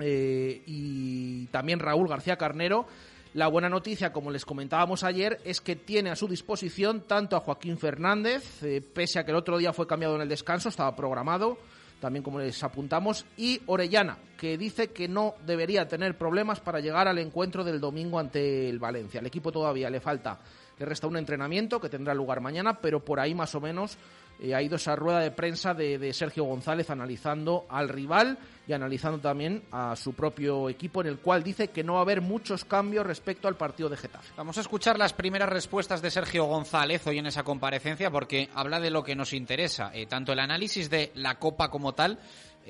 eh, 0.00 0.62
y 0.66 1.46
también 1.46 1.80
Raúl 1.80 2.08
García 2.08 2.36
Carnero. 2.36 2.86
La 3.34 3.48
buena 3.48 3.68
noticia, 3.68 4.10
como 4.10 4.30
les 4.30 4.46
comentábamos 4.46 5.04
ayer, 5.04 5.38
es 5.44 5.60
que 5.60 5.76
tiene 5.76 6.10
a 6.10 6.16
su 6.16 6.26
disposición 6.26 7.02
tanto 7.02 7.36
a 7.36 7.40
Joaquín 7.40 7.76
Fernández, 7.76 8.62
eh, 8.62 8.80
pese 8.80 9.18
a 9.18 9.24
que 9.24 9.32
el 9.32 9.36
otro 9.36 9.58
día 9.58 9.74
fue 9.74 9.86
cambiado 9.86 10.14
en 10.16 10.22
el 10.22 10.28
descanso, 10.30 10.70
estaba 10.70 10.96
programado, 10.96 11.58
también 12.00 12.22
como 12.22 12.38
les 12.38 12.62
apuntamos, 12.64 13.26
y 13.36 13.60
Orellana, 13.66 14.16
que 14.38 14.56
dice 14.56 14.92
que 14.92 15.08
no 15.08 15.34
debería 15.44 15.86
tener 15.86 16.16
problemas 16.16 16.60
para 16.60 16.80
llegar 16.80 17.06
al 17.06 17.18
encuentro 17.18 17.64
del 17.64 17.80
domingo 17.80 18.18
ante 18.18 18.66
el 18.66 18.78
Valencia. 18.78 19.20
Al 19.20 19.26
equipo 19.26 19.52
todavía 19.52 19.90
le 19.90 20.00
falta, 20.00 20.40
le 20.78 20.86
resta 20.86 21.06
un 21.06 21.18
entrenamiento 21.18 21.80
que 21.80 21.90
tendrá 21.90 22.14
lugar 22.14 22.40
mañana, 22.40 22.80
pero 22.80 23.04
por 23.04 23.20
ahí 23.20 23.34
más 23.34 23.54
o 23.54 23.60
menos 23.60 23.98
eh, 24.40 24.54
ha 24.54 24.62
ido 24.62 24.76
esa 24.76 24.94
rueda 24.94 25.20
de 25.20 25.30
prensa 25.30 25.74
de, 25.74 26.12
Sergio 26.12 26.44
González 26.44 26.90
analizando 26.90 27.66
al 27.68 27.88
rival 27.88 28.38
y 28.66 28.72
analizando 28.72 29.18
también 29.18 29.64
a 29.72 29.96
su 29.96 30.12
propio 30.12 30.68
equipo, 30.68 31.00
en 31.00 31.08
el 31.08 31.18
cual 31.18 31.42
dice 31.42 31.68
que 31.68 31.82
no 31.82 31.94
va 31.94 32.00
a 32.00 32.02
haber 32.02 32.20
muchos 32.20 32.64
cambios 32.64 33.06
respecto 33.06 33.48
al 33.48 33.56
partido 33.56 33.88
de 33.88 33.96
Getafe. 33.96 34.32
Vamos 34.36 34.56
a 34.58 34.60
escuchar 34.60 34.98
las 34.98 35.12
primeras 35.12 35.48
respuestas 35.48 36.02
de 36.02 36.10
Sergio 36.10 36.44
González 36.44 37.06
hoy 37.06 37.18
en 37.18 37.26
esa 37.26 37.42
comparecencia, 37.42 38.10
porque 38.10 38.48
habla 38.54 38.78
de 38.78 38.90
lo 38.90 39.02
que 39.02 39.16
nos 39.16 39.32
interesa, 39.32 39.90
eh, 39.92 40.06
tanto 40.06 40.32
el 40.32 40.38
análisis 40.38 40.88
de 40.88 41.10
la 41.14 41.38
Copa 41.38 41.70
como 41.70 41.94
tal, 41.94 42.18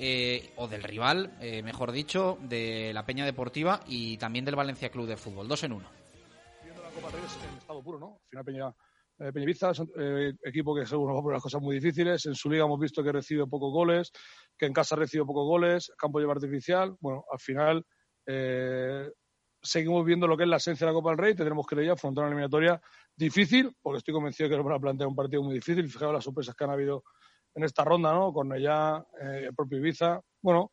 eh, 0.01 0.53
o 0.55 0.67
del 0.67 0.81
rival, 0.81 1.33
mejor 1.63 1.91
dicho, 1.91 2.37
de 2.41 2.93
la 2.93 3.05
Peña 3.05 3.25
Deportiva 3.25 3.81
y 3.85 4.17
también 4.17 4.45
del 4.45 4.55
Valencia 4.55 4.89
Club 4.89 5.07
de 5.07 5.17
Fútbol. 5.17 5.47
Dos 5.47 5.63
en 5.63 5.73
uno. 5.73 5.89
Viendo 6.63 6.81
la 6.81 6.89
Copa 6.89 7.09
en 7.17 7.57
estado 7.57 7.83
puro, 7.83 7.99
¿no? 7.99 8.17
Final 8.29 8.45
Peña 8.45 8.73
eh, 9.19 9.31
eh, 9.97 10.33
equipo 10.43 10.73
que 10.73 10.85
seguro 10.85 11.21
va 11.21 11.31
a 11.31 11.33
las 11.33 11.43
cosas 11.43 11.61
muy 11.61 11.75
difíciles. 11.75 12.25
En 12.25 12.35
su 12.35 12.49
liga 12.49 12.65
hemos 12.65 12.79
visto 12.79 13.03
que 13.03 13.11
recibe 13.11 13.45
pocos 13.47 13.71
goles, 13.71 14.11
que 14.57 14.65
en 14.65 14.73
casa 14.73 14.95
recibe 14.95 15.25
pocos 15.25 15.45
goles, 15.45 15.91
campo 15.97 16.19
lleva 16.19 16.33
artificial. 16.33 16.95
Bueno, 16.99 17.25
al 17.31 17.39
final 17.39 17.85
eh, 18.25 19.09
seguimos 19.61 20.05
viendo 20.05 20.27
lo 20.27 20.37
que 20.37 20.43
es 20.43 20.49
la 20.49 20.57
esencia 20.57 20.85
de 20.85 20.93
la 20.93 20.95
Copa 20.95 21.09
del 21.09 21.17
Rey. 21.17 21.35
Tendremos 21.35 21.67
que 21.67 21.83
ir 21.83 21.91
afrontar 21.91 22.23
una 22.23 22.29
eliminatoria 22.29 22.81
difícil, 23.15 23.75
porque 23.81 23.97
estoy 23.97 24.13
convencido 24.13 24.49
que 24.49 24.55
nos 24.55 24.65
van 24.65 24.75
a 24.75 24.79
plantear 24.79 25.09
un 25.09 25.15
partido 25.15 25.43
muy 25.43 25.55
difícil. 25.55 25.89
Fijaos 25.89 26.13
las 26.13 26.23
sorpresas 26.23 26.55
que 26.55 26.63
han 26.63 26.71
habido 26.71 27.03
en 27.55 27.63
esta 27.63 27.83
ronda, 27.83 28.13
¿no? 28.13 28.31
Con 28.31 28.53
ella, 28.53 29.05
eh, 29.21 29.47
el 29.47 29.55
propio 29.55 29.79
Ibiza. 29.79 30.21
Bueno, 30.41 30.71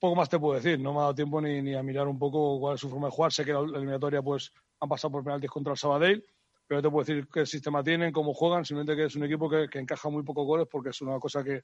poco 0.00 0.16
más 0.16 0.28
te 0.28 0.40
puedo 0.40 0.54
decir. 0.54 0.80
No 0.80 0.92
me 0.92 0.98
ha 0.98 1.02
dado 1.02 1.14
tiempo 1.14 1.40
ni, 1.40 1.62
ni, 1.62 1.74
a 1.74 1.82
mirar 1.84 2.08
un 2.08 2.18
poco 2.18 2.58
cuál 2.58 2.74
es 2.74 2.80
su 2.80 2.88
forma 2.88 3.06
de 3.06 3.12
jugar. 3.12 3.32
Sé 3.32 3.44
que 3.44 3.52
la 3.52 3.60
eliminatoria, 3.60 4.22
pues, 4.22 4.50
han 4.82 4.88
pasado 4.88 5.12
por 5.12 5.22
penaltis 5.22 5.48
contra 5.48 5.72
el 5.72 5.78
Sabadell, 5.78 6.24
pero 6.66 6.78
no 6.78 6.82
te 6.82 6.90
puedo 6.90 7.04
decir 7.04 7.28
qué 7.32 7.46
sistema 7.46 7.84
tienen, 7.84 8.12
cómo 8.12 8.34
juegan, 8.34 8.64
simplemente 8.64 8.96
que 8.96 9.06
es 9.06 9.14
un 9.14 9.24
equipo 9.24 9.48
que, 9.48 9.68
encaja 9.78 10.08
muy 10.08 10.24
pocos 10.24 10.44
goles 10.44 10.66
porque 10.68 10.90
es 10.90 11.00
una 11.00 11.20
cosa 11.20 11.44
que, 11.44 11.62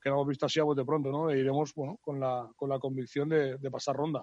que 0.00 0.10
no 0.10 0.16
hemos 0.16 0.28
visto 0.28 0.44
así 0.44 0.60
a 0.60 0.64
de 0.64 0.84
pronto, 0.84 1.10
¿no? 1.10 1.30
E 1.30 1.38
iremos, 1.38 1.74
bueno, 1.74 1.96
con 2.02 2.20
la, 2.20 2.46
con 2.54 2.68
la 2.68 2.78
convicción 2.78 3.28
de, 3.30 3.58
pasar 3.70 3.96
ronda. 3.96 4.22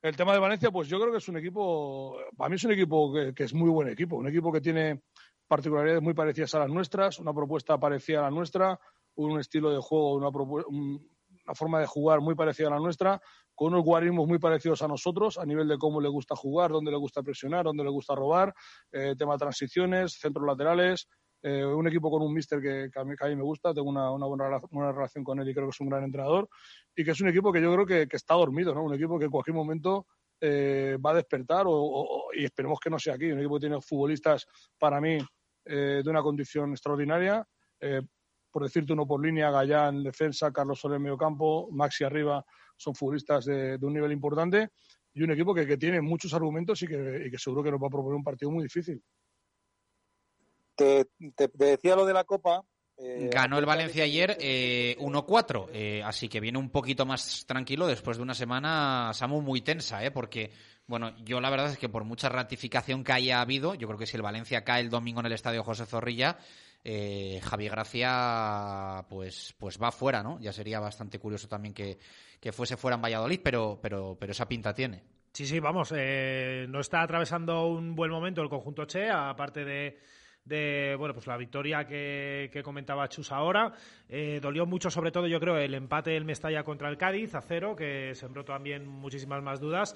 El 0.00 0.16
tema 0.16 0.32
de 0.32 0.38
Valencia, 0.38 0.70
pues 0.70 0.88
yo 0.88 0.98
creo 0.98 1.12
que 1.12 1.18
es 1.18 1.28
un 1.28 1.36
equipo, 1.36 2.16
para 2.34 2.48
mí 2.48 2.56
es 2.56 2.64
un 2.64 2.72
equipo 2.72 3.12
que, 3.12 3.44
es 3.44 3.52
muy 3.52 3.68
buen 3.68 3.88
equipo, 3.88 4.16
un 4.16 4.28
equipo 4.28 4.50
que 4.50 4.62
tiene 4.62 5.02
particularidades 5.46 6.02
muy 6.02 6.14
parecidas 6.14 6.54
a 6.54 6.60
las 6.60 6.70
nuestras, 6.70 7.18
una 7.18 7.34
propuesta 7.34 7.78
parecida 7.78 8.20
a 8.20 8.22
la 8.22 8.30
nuestra, 8.30 8.80
un 9.16 9.38
estilo 9.38 9.70
de 9.70 9.80
juego, 9.80 10.14
una, 10.14 10.28
una 10.28 11.54
forma 11.54 11.80
de 11.80 11.86
jugar 11.86 12.22
muy 12.22 12.34
parecida 12.34 12.68
a 12.68 12.70
la 12.70 12.78
nuestra, 12.78 13.20
con 13.60 13.74
unos 13.74 13.84
guarismos 13.84 14.26
muy 14.26 14.38
parecidos 14.38 14.80
a 14.80 14.88
nosotros 14.88 15.36
a 15.36 15.44
nivel 15.44 15.68
de 15.68 15.76
cómo 15.76 16.00
le 16.00 16.08
gusta 16.08 16.34
jugar, 16.34 16.70
dónde 16.70 16.90
le 16.90 16.96
gusta 16.96 17.22
presionar, 17.22 17.66
dónde 17.66 17.84
le 17.84 17.90
gusta 17.90 18.14
robar, 18.14 18.54
eh, 18.90 19.14
tema 19.18 19.36
transiciones, 19.36 20.14
centros 20.18 20.46
laterales. 20.46 21.10
Eh, 21.42 21.62
un 21.62 21.86
equipo 21.86 22.10
con 22.10 22.22
un 22.22 22.32
mister 22.32 22.58
que, 22.62 22.88
a, 22.98 23.04
mí, 23.04 23.14
me 23.36 23.42
gusta, 23.42 23.74
tengo 23.74 23.90
una, 23.90 24.08
buena, 24.08 24.92
relación 24.92 25.22
con 25.22 25.40
él 25.40 25.48
y 25.50 25.52
creo 25.52 25.66
que 25.66 25.72
es 25.72 25.80
un 25.80 25.90
gran 25.90 26.04
entrenador. 26.04 26.48
Y 26.96 27.04
que 27.04 27.10
es 27.10 27.20
un 27.20 27.28
equipo 27.28 27.52
que 27.52 27.60
yo 27.60 27.70
creo 27.74 27.84
que, 27.84 28.16
está 28.16 28.32
dormido, 28.32 28.74
¿no? 28.74 28.82
Un 28.82 28.94
equipo 28.94 29.18
que 29.18 29.26
en 29.26 29.30
cualquier 29.30 29.54
momento 29.54 30.06
eh, 30.40 30.96
va 31.04 31.10
a 31.10 31.14
despertar 31.16 31.66
y 32.32 32.44
esperemos 32.46 32.80
que 32.80 32.88
no 32.88 32.98
sea 32.98 33.16
aquí. 33.16 33.30
Un 33.30 33.40
equipo 33.40 33.56
que 33.56 33.60
tiene 33.60 33.78
futbolistas, 33.82 34.46
para 34.78 35.02
mí, 35.02 35.18
de 35.66 36.02
una 36.06 36.22
condición 36.22 36.70
extraordinaria 36.70 37.46
por 38.50 38.62
decirte 38.64 38.92
uno 38.92 39.06
por 39.06 39.24
línea, 39.24 39.50
Gallán 39.50 40.02
defensa, 40.02 40.52
Carlos 40.52 40.80
Soler 40.80 40.96
en 40.96 41.02
medio 41.02 41.16
campo, 41.16 41.68
Maxi 41.70 42.04
arriba, 42.04 42.44
son 42.80 42.94
futbolistas 42.94 43.44
de, 43.44 43.78
un 43.82 43.92
nivel 43.92 44.12
importante 44.12 44.70
y 45.12 45.22
un 45.22 45.30
equipo 45.32 45.54
que, 45.54 45.76
tiene 45.76 46.00
muchos 46.00 46.32
argumentos 46.32 46.82
y 46.82 46.86
que, 46.86 47.30
seguro 47.36 47.62
que 47.62 47.70
nos 47.70 47.82
va 47.82 47.88
a 47.88 47.90
proponer 47.90 48.16
un 48.16 48.24
partido 48.24 48.50
muy 48.50 48.62
difícil. 48.64 49.02
Te, 50.74 51.06
decía 51.54 51.94
lo 51.94 52.06
de 52.06 52.14
la 52.14 52.24
Copa. 52.24 52.62
Eh, 52.96 53.28
Ganó 53.32 53.58
el 53.58 53.66
Valencia 53.66 54.04
ayer 54.04 54.36
1-4, 54.38 55.68
eh, 55.68 55.70
eh, 55.72 56.02
así 56.02 56.28
que 56.28 56.40
viene 56.40 56.58
un 56.58 56.70
poquito 56.70 57.04
más 57.04 57.44
tranquilo 57.46 57.86
después 57.86 58.16
de 58.16 58.22
una 58.22 58.34
semana, 58.34 59.12
Samu, 59.14 59.40
muy 59.40 59.62
tensa, 59.62 60.04
¿eh? 60.04 60.10
porque, 60.10 60.52
bueno, 60.86 61.16
yo 61.24 61.40
la 61.40 61.50
verdad 61.50 61.70
es 61.70 61.78
que 61.78 61.88
por 61.88 62.04
mucha 62.04 62.28
ratificación 62.28 63.04
que 63.04 63.12
haya 63.12 63.40
habido, 63.40 63.74
yo 63.74 63.88
creo 63.88 63.98
que 63.98 64.06
si 64.06 64.16
el 64.16 64.22
Valencia 64.22 64.64
cae 64.64 64.82
el 64.82 64.90
domingo 64.90 65.20
en 65.20 65.26
el 65.26 65.32
Estadio 65.32 65.64
José 65.64 65.86
Zorrilla, 65.86 66.38
eh, 66.82 67.40
Javi 67.42 67.68
Gracia 67.68 69.04
pues, 69.08 69.54
pues 69.58 69.78
va 69.80 69.92
fuera, 69.92 70.22
¿no? 70.22 70.38
Ya 70.40 70.52
sería 70.52 70.80
bastante 70.80 71.18
curioso 71.18 71.48
también 71.48 71.74
que, 71.74 71.98
fuese 72.52 72.76
fuera 72.76 72.96
en 72.96 73.02
Valladolid, 73.02 73.40
pero, 73.42 73.78
pero, 73.82 74.16
pero 74.18 74.32
esa 74.32 74.48
pinta 74.48 74.74
tiene. 74.74 75.02
Sí, 75.32 75.46
sí, 75.46 75.60
vamos, 75.60 75.92
eh, 75.94 76.66
no 76.68 76.80
está 76.80 77.02
atravesando 77.02 77.66
un 77.66 77.94
buen 77.94 78.10
momento 78.10 78.42
el 78.42 78.48
conjunto 78.48 78.84
Che, 78.84 79.08
aparte 79.10 79.64
de, 79.64 79.98
de 80.44 80.96
bueno 80.98 81.14
pues 81.14 81.28
la 81.28 81.36
victoria 81.36 81.86
que, 81.86 82.60
comentaba 82.64 83.08
Chus 83.08 83.30
ahora. 83.30 83.72
Eh, 84.08 84.40
dolió 84.42 84.66
mucho, 84.66 84.90
sobre 84.90 85.12
todo, 85.12 85.26
yo 85.28 85.38
creo, 85.38 85.58
el 85.58 85.74
empate 85.74 86.10
del 86.10 86.24
Mestalla 86.24 86.64
contra 86.64 86.88
el 86.88 86.96
Cádiz 86.96 87.34
a 87.34 87.42
cero, 87.42 87.76
que 87.76 88.14
sembró 88.14 88.44
también 88.44 88.88
muchísimas 88.88 89.42
más 89.42 89.60
dudas. 89.60 89.94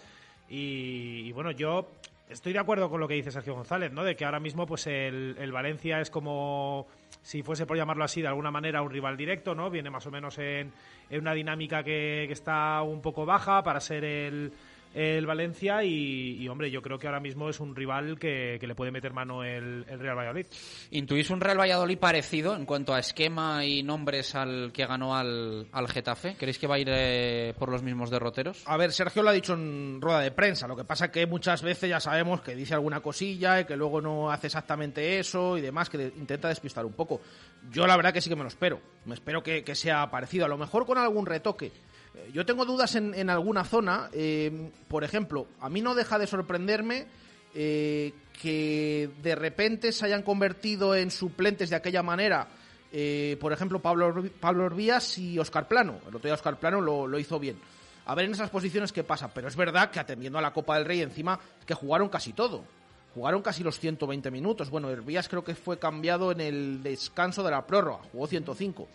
y 0.48 1.32
bueno, 1.32 1.51
yo 1.51 1.89
estoy 2.28 2.52
de 2.52 2.59
acuerdo 2.59 2.88
con 2.88 3.01
lo 3.01 3.09
que 3.09 3.14
dice 3.14 3.30
Sergio 3.30 3.55
González, 3.55 3.92
¿no? 3.92 4.05
De 4.05 4.16
que 4.16 4.24
ahora 4.24 4.40
mismo, 4.40 4.66
pues 4.66 4.86
el, 4.86 5.51
Valencia 5.52 6.01
es 6.01 6.10
como 6.10 6.86
si 7.22 7.42
fuese 7.42 7.66
por 7.66 7.76
llamarlo 7.76 8.05
así, 8.05 8.22
de 8.22 8.28
alguna 8.28 8.51
manera 8.51 8.82
un 8.82 8.90
rival 8.90 9.16
directo, 9.16 9.55
¿no? 9.55 9.70
Viene 9.70 9.90
más 9.90 10.06
o 10.06 10.10
menos 10.10 10.38
en, 10.38 10.72
una 11.10 11.34
dinámica 11.34 11.82
que, 11.82 12.24
está 12.24 12.82
un 12.82 13.01
poco 13.01 13.24
baja 13.24 13.62
para 13.62 13.80
ser 13.80 14.05
el, 14.05 14.52
el 14.95 15.27
Valencia 15.27 15.83
y, 15.83 16.47
hombre, 16.49 16.71
yo 16.71 16.81
creo 16.81 16.99
que 16.99 17.09
ahora 17.09 17.21
mismo 17.21 17.49
es 17.49 17.59
un 17.59 17.75
rival 17.75 18.19
que, 18.19 18.59
le 18.61 18.75
puede 18.75 18.93
meter 18.93 19.12
mano 19.12 19.43
el, 19.43 19.85
Real 19.85 20.16
Valladolid. 20.16 20.47
¿Intuís 20.93 21.31
un 21.31 21.41
Real 21.41 21.59
Valladolid 21.59 21.99
parecido 21.99 22.55
en 22.55 22.65
cuanto 22.65 22.95
a 22.95 23.01
esquema 23.01 23.65
y 23.65 23.83
nombres 23.83 24.35
al 24.35 24.73
que 24.73 24.87
ganó 24.87 25.16
al, 25.16 25.66
al 25.73 25.89
Getafe? 25.89 26.37
¿Creéis 26.37 26.59
que 26.59 26.66
va 26.66 26.77
a 26.77 26.79
ir 26.79 26.89
eh, 26.91 27.55
por 27.59 27.71
los 27.71 27.83
mismos 27.83 28.11
derroteros? 28.11 28.62
A 28.66 28.77
ver, 28.77 28.93
Sergio 28.93 29.23
lo 29.23 29.31
ha 29.31 29.33
dicho 29.33 29.55
en 29.55 30.01
rueda 30.01 30.21
de 30.21 30.31
prensa, 30.31 30.69
lo 30.69 30.77
que 30.77 30.85
pasa 30.85 31.11
que 31.11 31.27
muchas 31.27 31.62
veces 31.62 31.91
ya 31.91 31.99
sabemos 31.99 32.41
que 32.41 32.55
dice 32.55 32.75
alguna 32.75 33.01
cosilla 33.01 33.61
y 33.61 33.65
que 33.65 33.77
luego 33.77 34.01
no 34.01 34.31
hace 34.31 34.47
exactamente 34.47 35.19
eso 35.19 35.59
y 35.59 35.61
demás, 35.61 35.91
que 35.91 36.12
intenta 36.16 36.49
despistar 36.49 36.87
un 36.87 36.93
poco. 36.93 37.21
Yo 37.71 37.87
la 37.87 37.97
verdad 37.97 38.12
que 38.12 38.21
sí 38.21 38.31
que 38.31 38.37
me 38.37 38.43
lo 38.43 38.49
espero, 38.49 38.81
me 39.07 39.15
espero 39.15 39.43
que, 39.43 39.65
que 39.65 39.75
sea 39.75 40.09
parecido, 40.11 40.45
a 40.45 40.49
lo 40.49 40.57
mejor 40.57 40.87
con 40.87 40.99
algún 40.99 41.27
retoque 41.27 41.73
yo 42.32 42.45
tengo 42.45 42.65
dudas 42.65 42.95
en, 42.95 43.31
alguna 43.31 43.65
zona. 43.65 44.09
Eh, 44.12 44.70
por 44.89 45.05
ejemplo, 45.05 45.47
a 45.61 45.69
mí 45.69 45.81
no 45.81 45.95
deja 45.95 46.19
de 46.19 46.27
sorprenderme 46.27 47.07
eh, 47.55 48.12
que 48.41 49.11
de 49.23 49.35
repente 49.35 49.93
se 49.93 50.07
hayan 50.07 50.23
convertido 50.23 50.95
en 50.95 51.11
suplentes 51.11 51.70
de 51.70 51.77
aquella 51.77 52.03
manera. 52.03 52.49
por 53.41 53.53
ejemplo, 53.53 53.81
Pablo, 53.81 54.24
Pablo 54.41 54.65
Orbías 54.65 55.19
y 55.19 55.39
Oscar 55.39 55.69
Plano. 55.69 55.99
El 56.03 56.16
otro 56.16 56.28
día 56.28 56.35
Oscar 56.35 56.59
Plano 56.59 56.81
lo, 56.81 57.19
hizo 57.19 57.39
bien. 57.39 57.57
A 58.07 58.15
ver 58.15 58.27
en 58.27 58.32
esas 58.32 58.51
posiciones 58.51 58.93
qué 58.93 59.05
pasa. 59.05 59.32
Pero 59.32 59.49
es 59.49 59.57
verdad 59.57 59.91
que 59.91 60.01
atendiendo 60.01 60.39
a 60.39 60.43
la 60.43 60.53
Copa 60.53 60.77
del 60.77 60.85
Rey 60.85 61.03
encima, 61.03 61.39
que 61.66 61.74
jugaron 61.74 62.09
casi 62.09 62.32
todo. 62.32 62.65
Jugaron 63.15 63.43
casi 63.43 63.62
los 63.62 63.78
120 63.78 64.31
minutos. 64.32 64.70
Bueno, 64.70 64.91
Herbías 64.91 65.28
creo 65.28 65.45
que 65.45 65.55
fue 65.55 65.78
cambiado 65.78 66.32
en 66.32 66.41
el 66.41 66.82
descanso 66.82 67.45
de 67.45 67.53
la 67.53 67.65
prórroga. 67.65 68.03
Jugó 68.11 68.27
105. 68.27 68.89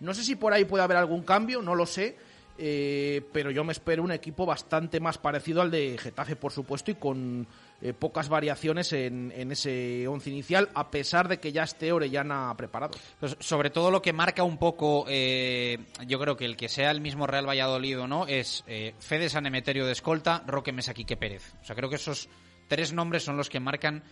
No 0.00 0.14
sé 0.14 0.22
si 0.24 0.36
por 0.36 0.52
ahí 0.52 0.64
puede 0.64 0.84
haber 0.84 0.96
algún 0.96 1.22
cambio, 1.22 1.60
no 1.60 1.74
lo 1.74 1.84
sé 1.84 2.16
eh, 2.58 3.22
pero 3.32 3.50
yo 3.50 3.64
me 3.64 3.72
espero 3.72 4.02
un 4.02 4.12
equipo 4.12 4.44
bastante 4.44 5.00
más 5.00 5.18
parecido 5.18 5.62
al 5.62 5.70
de 5.70 5.96
Getafe, 5.98 6.36
por 6.36 6.52
supuesto, 6.52 6.90
y 6.90 6.96
con 6.96 7.46
eh, 7.80 7.92
pocas 7.92 8.28
variaciones 8.28 8.92
en, 8.92 9.30
ese 9.52 10.08
once 10.08 10.30
inicial, 10.30 10.68
a 10.74 10.90
pesar 10.90 11.28
de 11.28 11.38
que 11.38 11.52
ya 11.52 11.62
esté 11.62 11.92
Orellana 11.92 12.52
preparado. 12.56 12.98
Pues 13.20 13.36
sobre 13.38 13.70
todo 13.70 13.92
lo 13.92 14.02
que 14.02 14.12
marca 14.12 14.42
un 14.42 14.58
poco, 14.58 15.04
eh, 15.06 15.78
yo 16.04 16.18
creo 16.18 16.36
que 16.36 16.44
el 16.44 16.56
que 16.56 16.68
sea 16.68 16.90
el 16.90 17.00
mismo 17.00 17.28
Real 17.28 17.48
Valladolid 17.48 18.00
o 18.00 18.08
no, 18.08 18.26
es 18.26 18.64
eh, 18.66 18.94
Fede 18.98 19.28
San 19.28 19.46
Emeterio 19.46 19.86
de 19.86 19.92
escolta, 19.92 20.42
Roque 20.44 20.72
Mesa, 20.72 20.92
Quique 20.92 21.16
Pérez. 21.16 21.54
O 21.62 21.64
sea, 21.64 21.76
creo 21.76 21.88
que 21.88 21.96
esos 21.96 22.28
tres 22.66 22.92
nombres 22.92 23.22
son 23.22 23.36
los 23.36 23.48
que 23.48 23.60
marcan 23.60 24.02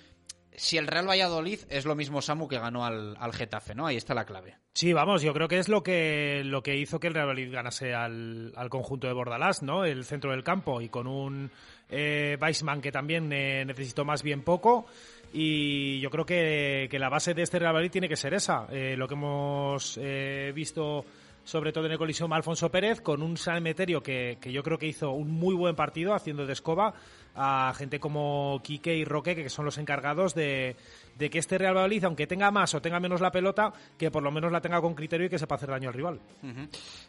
si 0.57 0.79
el 0.79 0.87
Real 0.87 1.09
Valladolid 1.09 1.61
es 1.69 1.85
lo 1.85 1.95
mismo 1.95 2.23
Samu 2.23 2.49
que 2.49 2.59
ganó 2.59 2.85
al, 2.85 3.17
al 3.19 3.33
Getafe, 3.33 3.75
¿no? 3.75 3.87
Ahí 3.87 3.97
está 3.97 4.15
la 4.15 4.25
clave. 4.25 4.57
Sí, 4.73 4.93
vamos, 4.93 5.23
yo 5.23 5.33
creo 5.33 5.49
que 5.49 5.59
es 5.59 5.69
lo 5.69 5.83
que, 5.83 6.43
lo 6.45 6.63
que 6.63 6.77
hizo 6.77 7.01
que 7.01 7.07
el 7.07 7.15
Real 7.15 7.29
Valladolid 7.29 7.53
ganase 7.53 7.95
al, 7.95 8.53
al 8.57 8.69
conjunto 8.69 9.07
de 9.07 9.13
Bordalás, 9.13 9.63
¿no? 9.63 9.85
El 9.85 10.05
centro 10.05 10.33
del 10.33 10.45
campo 10.45 10.81
y 10.81 10.89
con 10.89 11.07
un 11.07 11.51
eh, 11.89 12.37
Weissman 12.41 12.81
que 12.81 12.93
también 12.93 13.33
eh, 13.33 13.65
necesitó 13.65 14.05
más 14.05 14.23
bien 14.23 14.43
poco. 14.43 14.87
Y 15.33 16.01
yo 16.01 16.11
creo 16.11 16.25
que, 16.25 16.89
que 16.91 16.99
la 16.99 17.09
base 17.09 17.35
de 17.35 17.43
este 17.43 17.59
Real 17.59 17.73
Valladolid 17.73 17.91
tiene 17.91 18.09
que 18.09 18.17
ser 18.17 18.35
esa. 18.35 18.67
Eh, 18.71 18.97
lo 18.97 19.09
que 19.09 19.15
hemos 19.15 19.99
eh, 20.01 20.53
visto 20.55 21.05
sobre 21.47 21.73
todo 21.73 21.87
en 21.87 21.93
el 21.93 21.99
colisión 21.99 22.33
Alfonso 22.33 22.71
Pérez, 22.71 23.01
con 23.01 23.23
un 23.23 23.37
San 23.37 23.59
Emeterio 23.59 24.03
que, 24.03 24.37
que 24.41 24.51
yo 24.51 24.65
creo 24.65 24.79
que 24.79 24.87
hizo 24.87 25.13
un 25.13 25.31
muy 25.31 25.55
buen 25.55 25.77
partido 25.77 26.13
haciendo 26.13 26.45
de 26.45 26.53
escoba 26.53 26.93
a 27.37 27.73
gente 27.77 28.01
como 28.01 28.61
Quique 28.63 28.97
y 28.97 29.05
Roque, 29.05 29.35
que 29.35 29.51
son 29.51 29.65
los 29.65 29.79
encargados 29.79 30.35
de, 30.35 30.77
de 31.17 31.31
que 31.31 31.39
este 31.39 31.59
Real 31.59 31.75
Valladolid, 31.75 32.05
aunque 32.05 32.27
tenga 32.27 32.51
más 32.51 32.75
o 32.75 32.83
tenga 32.83 33.01
menos 33.01 33.21
la 33.21 33.31
pelota, 33.31 33.73
que 33.99 34.11
por 34.11 34.23
lo 34.23 34.31
menos 34.31 34.53
la 34.53 34.61
tenga 34.61 34.81
con 34.81 34.95
criterio 34.95 35.27
y 35.27 35.31
que 35.31 35.39
sepa 35.39 35.57
hacer 35.57 35.71
daño 35.71 35.89
al 35.89 35.95
rival. 35.95 36.21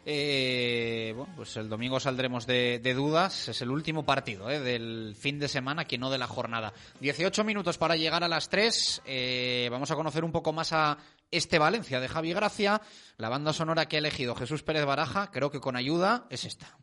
Eh, 0.04 1.12
bueno, 1.16 1.32
pues 1.36 1.56
el 1.56 1.68
domingo 1.68 2.00
saldremos 2.00 2.46
de, 2.46 2.80
de 2.82 2.94
dudas. 2.94 3.48
Es 3.48 3.62
el 3.62 3.70
último 3.70 4.04
partido 4.04 4.50
eh, 4.50 4.60
del 4.60 5.14
fin 5.18 5.38
de 5.38 5.48
semana, 5.48 5.84
que 5.84 5.98
no 5.98 6.10
de 6.10 6.18
la 6.18 6.26
jornada. 6.26 6.72
18 7.00 7.44
minutos 7.44 7.78
para 7.78 7.96
llegar 7.96 8.24
a 8.24 8.28
las 8.28 8.48
3. 8.48 9.02
Eh, 9.04 9.68
vamos 9.70 9.90
a 9.90 9.96
conocer 9.96 10.24
un 10.24 10.32
poco 10.32 10.52
más 10.52 10.72
a 10.72 10.98
este 11.30 11.58
Valencia 11.58 12.00
de 12.00 12.08
Javi 12.08 12.32
Gracia. 12.32 12.80
La 13.16 13.28
banda 13.28 13.52
sonora 13.52 13.86
que 13.86 13.96
ha 13.96 14.00
elegido 14.00 14.34
Jesús 14.34 14.62
Pérez 14.62 14.84
Baraja, 14.84 15.30
creo 15.30 15.50
que 15.50 15.60
con 15.60 15.76
ayuda, 15.76 16.26
es 16.30 16.44
esta. 16.44 16.76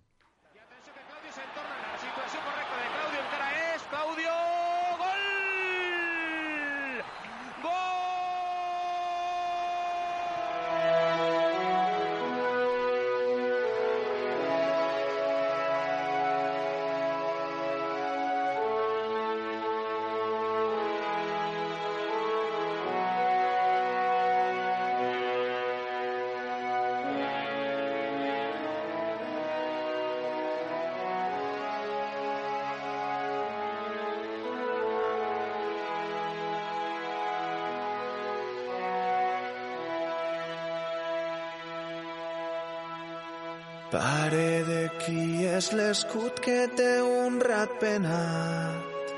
Pare 43.95 44.63
de 44.67 44.79
qui 44.99 45.45
és 45.47 45.69
l'escut 45.71 46.41
que 46.43 46.55
té 46.75 46.87
un 46.99 47.37
rat 47.39 47.77
penat. 47.79 49.13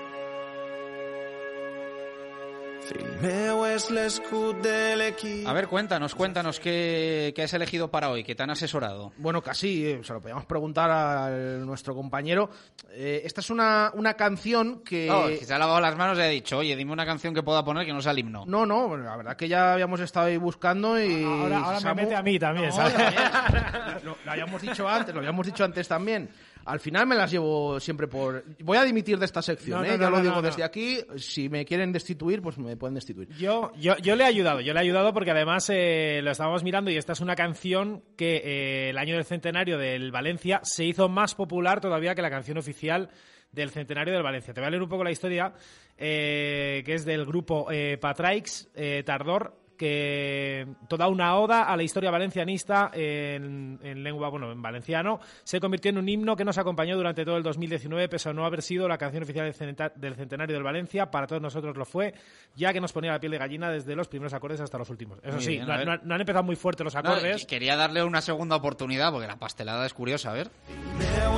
Fill 2.86 3.08
meu 3.24 3.57
és 3.78 3.90
l'escut 3.94 4.58
de 4.66 4.96
l'equip. 4.98 5.46
A 5.48 5.54
ver, 5.54 5.68
cuéntanos, 5.68 6.16
cuéntanos 6.16 6.60
qué, 6.60 7.32
qué 7.36 7.44
has 7.44 7.54
elegido 7.54 7.92
para 7.92 8.10
hoy, 8.10 8.24
qué 8.24 8.34
te 8.34 8.42
han 8.42 8.50
asesorado. 8.50 9.12
Bueno, 9.18 9.42
casi, 9.44 9.86
eh, 9.86 10.00
se 10.04 10.14
lo 10.14 10.20
podíamos 10.22 10.46
preguntar 10.46 10.90
a 10.90 11.30
nuestro 11.60 11.94
compañero. 11.94 12.50
Eh, 12.92 13.22
esta 13.24 13.42
es 13.42 13.50
una, 13.52 13.92
una 13.94 14.16
canción 14.16 14.82
que... 14.84 15.10
Oh, 15.12 15.28
que 15.28 15.46
se 15.46 15.54
ha 15.54 15.60
lavado 15.60 15.80
las 15.80 15.96
manos 15.96 16.18
y 16.18 16.22
ha 16.22 16.26
dicho, 16.26 16.58
oye, 16.58 16.76
dime 16.76 16.92
una 16.92 17.06
canción 17.06 17.34
que 17.36 17.44
pueda 17.44 17.64
poner 17.64 17.86
que 17.86 17.94
no 17.94 18.02
sea 18.02 18.14
el 18.14 18.20
himno. 18.20 18.46
No, 18.48 18.66
no, 18.66 18.88
bueno, 18.88 19.04
la 19.04 19.16
verdad 19.16 19.36
que 19.38 19.48
ya 19.48 19.74
habíamos 19.74 20.00
estado 20.00 20.26
ahí 20.28 20.38
buscando 20.38 21.00
y... 21.00 21.24
Ahora, 21.24 21.58
ahora 21.60 21.80
me 21.80 21.86
Samu- 21.92 21.96
mete 21.96 22.16
a 22.16 22.24
mí 22.24 22.40
también, 22.40 22.70
No, 22.70 22.76
¿sabes? 22.76 22.94
también. 22.96 23.24
lo, 24.04 24.18
lo 24.26 24.32
habíamos 24.32 24.62
dicho 24.62 24.88
antes, 24.90 25.14
lo 25.14 25.20
habíamos 25.20 25.46
dicho 25.46 25.64
antes 25.64 25.88
también. 25.88 26.30
Al 26.68 26.80
final 26.80 27.08
me 27.08 27.16
las 27.16 27.32
llevo 27.32 27.80
siempre 27.80 28.08
por... 28.08 28.44
Voy 28.64 28.78
a 28.78 28.84
dimitir 28.84 29.18
de 29.18 29.26
esta 29.26 29.42
sección, 29.42 29.80
No, 29.80 29.86
¿eh? 29.86 29.98
no, 29.98 30.04
ya 30.04 30.10
no, 30.10 30.18
lo 30.18 30.22
digo 30.22 30.42
desde 30.42 30.64
aquí. 30.64 31.00
Si 31.16 31.50
me 31.50 31.66
quieren 31.66 31.92
destituir, 31.92 32.42
pues 32.42 32.58
me 32.58 32.76
pueden 32.78 32.96
destituir. 32.96 33.30
Yo, 33.38 33.72
yo, 33.78 33.98
yo 33.98 34.16
le 34.16 34.24
he 34.24 34.28
ayudado, 34.28 34.62
yo 34.62 34.74
le 34.74 34.80
he 34.80 34.84
ayudado 34.84 35.14
porque 35.14 35.32
además 35.32 35.70
eh, 35.70 36.20
lo 36.22 36.32
estábamos 36.32 36.64
mirando 36.64 36.92
y 36.92 36.98
esta 36.98 37.14
es 37.14 37.22
una 37.22 37.36
canción 37.36 38.04
que 38.16 38.42
eh, 38.44 38.90
el 38.90 38.98
año 38.98 39.16
del 39.16 39.26
centenario 39.26 39.78
del 39.78 40.12
Valencia 40.12 40.60
se 40.64 40.86
hizo 40.86 41.10
más 41.10 41.36
popular 41.36 41.82
todavía 41.82 42.16
que 42.16 42.22
la 42.22 42.30
canción 42.30 42.58
oficial 42.58 43.10
del 43.52 43.72
centenario 43.72 44.14
del 44.14 44.24
Valencia. 44.24 44.54
Te 44.54 44.62
voy 44.62 44.68
a 44.68 44.72
leer 44.72 44.84
un 44.84 44.90
poco 44.90 45.04
la 45.04 45.12
historia, 45.12 45.54
eh, 45.98 46.84
que 46.86 46.94
es 46.94 47.06
del 47.06 47.26
grupo 47.26 47.72
eh, 47.72 47.98
Patraix 47.98 48.70
eh, 48.76 49.04
Tardor, 49.06 49.56
que 49.78 50.68
toda 50.90 51.08
una 51.08 51.38
oda 51.38 51.64
a 51.64 51.78
la 51.78 51.84
historia 51.84 52.12
valencianista 52.12 52.90
en, 52.94 53.80
en 53.84 54.04
lengua, 54.04 54.30
bueno, 54.30 54.52
en 54.52 54.62
valenciano, 54.62 55.20
se 55.44 55.60
convirtió 55.60 55.90
en 55.92 56.00
un 56.00 56.10
himno 56.10 56.36
que 56.36 56.44
nos 56.44 56.58
acompañó 56.58 56.98
durante 56.98 57.24
todo 57.24 57.38
el 57.38 57.44
2019, 57.44 58.10
pese 58.10 58.30
a 58.30 58.34
no 58.34 58.46
haber 58.46 58.62
sido 58.62 58.88
la 58.88 58.98
canción 58.98 59.24
oficial 59.24 59.46
del 59.46 59.54
centena- 59.54 59.92
del 59.96 60.16
centenario 60.16 60.56
del 60.56 60.64
Valencia, 60.64 61.10
para 61.12 61.28
todos 61.28 61.42
nosotros 61.42 61.78
lo 61.78 61.86
fue, 61.86 62.14
ya 62.56 62.74
que 62.74 62.82
nos 62.82 62.92
ponía 62.92 63.12
la 63.12 63.20
piel 63.20 63.32
de 63.32 63.38
gallina 63.38 63.70
desde 63.72 63.96
los 63.96 64.08
primeros 64.08 64.34
acordes 64.34 64.60
hasta 64.60 64.78
los 64.78 64.90
últimos. 64.90 65.20
Eso 65.24 65.36
Muy 65.36 65.44
sí, 65.44 65.52
bien, 65.52 65.68
no, 65.68 65.78
no- 65.86 65.98
no 66.04 66.16
han 66.16 66.22
empezado 66.22 66.44
muy 66.44 66.56
fuerte 66.56 66.84
los 66.84 66.94
No, 66.96 67.00
acordes. 67.02 67.44
y 67.44 67.46
quería 67.46 67.76
darle 67.76 68.04
una 68.04 68.22
segunda 68.22 68.56
oportunidad 68.56 69.12
porque 69.12 69.28
la 69.28 69.38
pastelada 69.38 69.86
es 69.86 69.94
curiosa, 69.94 70.32
a 70.32 70.34
ver. 70.34 70.50
Meu 70.98 71.38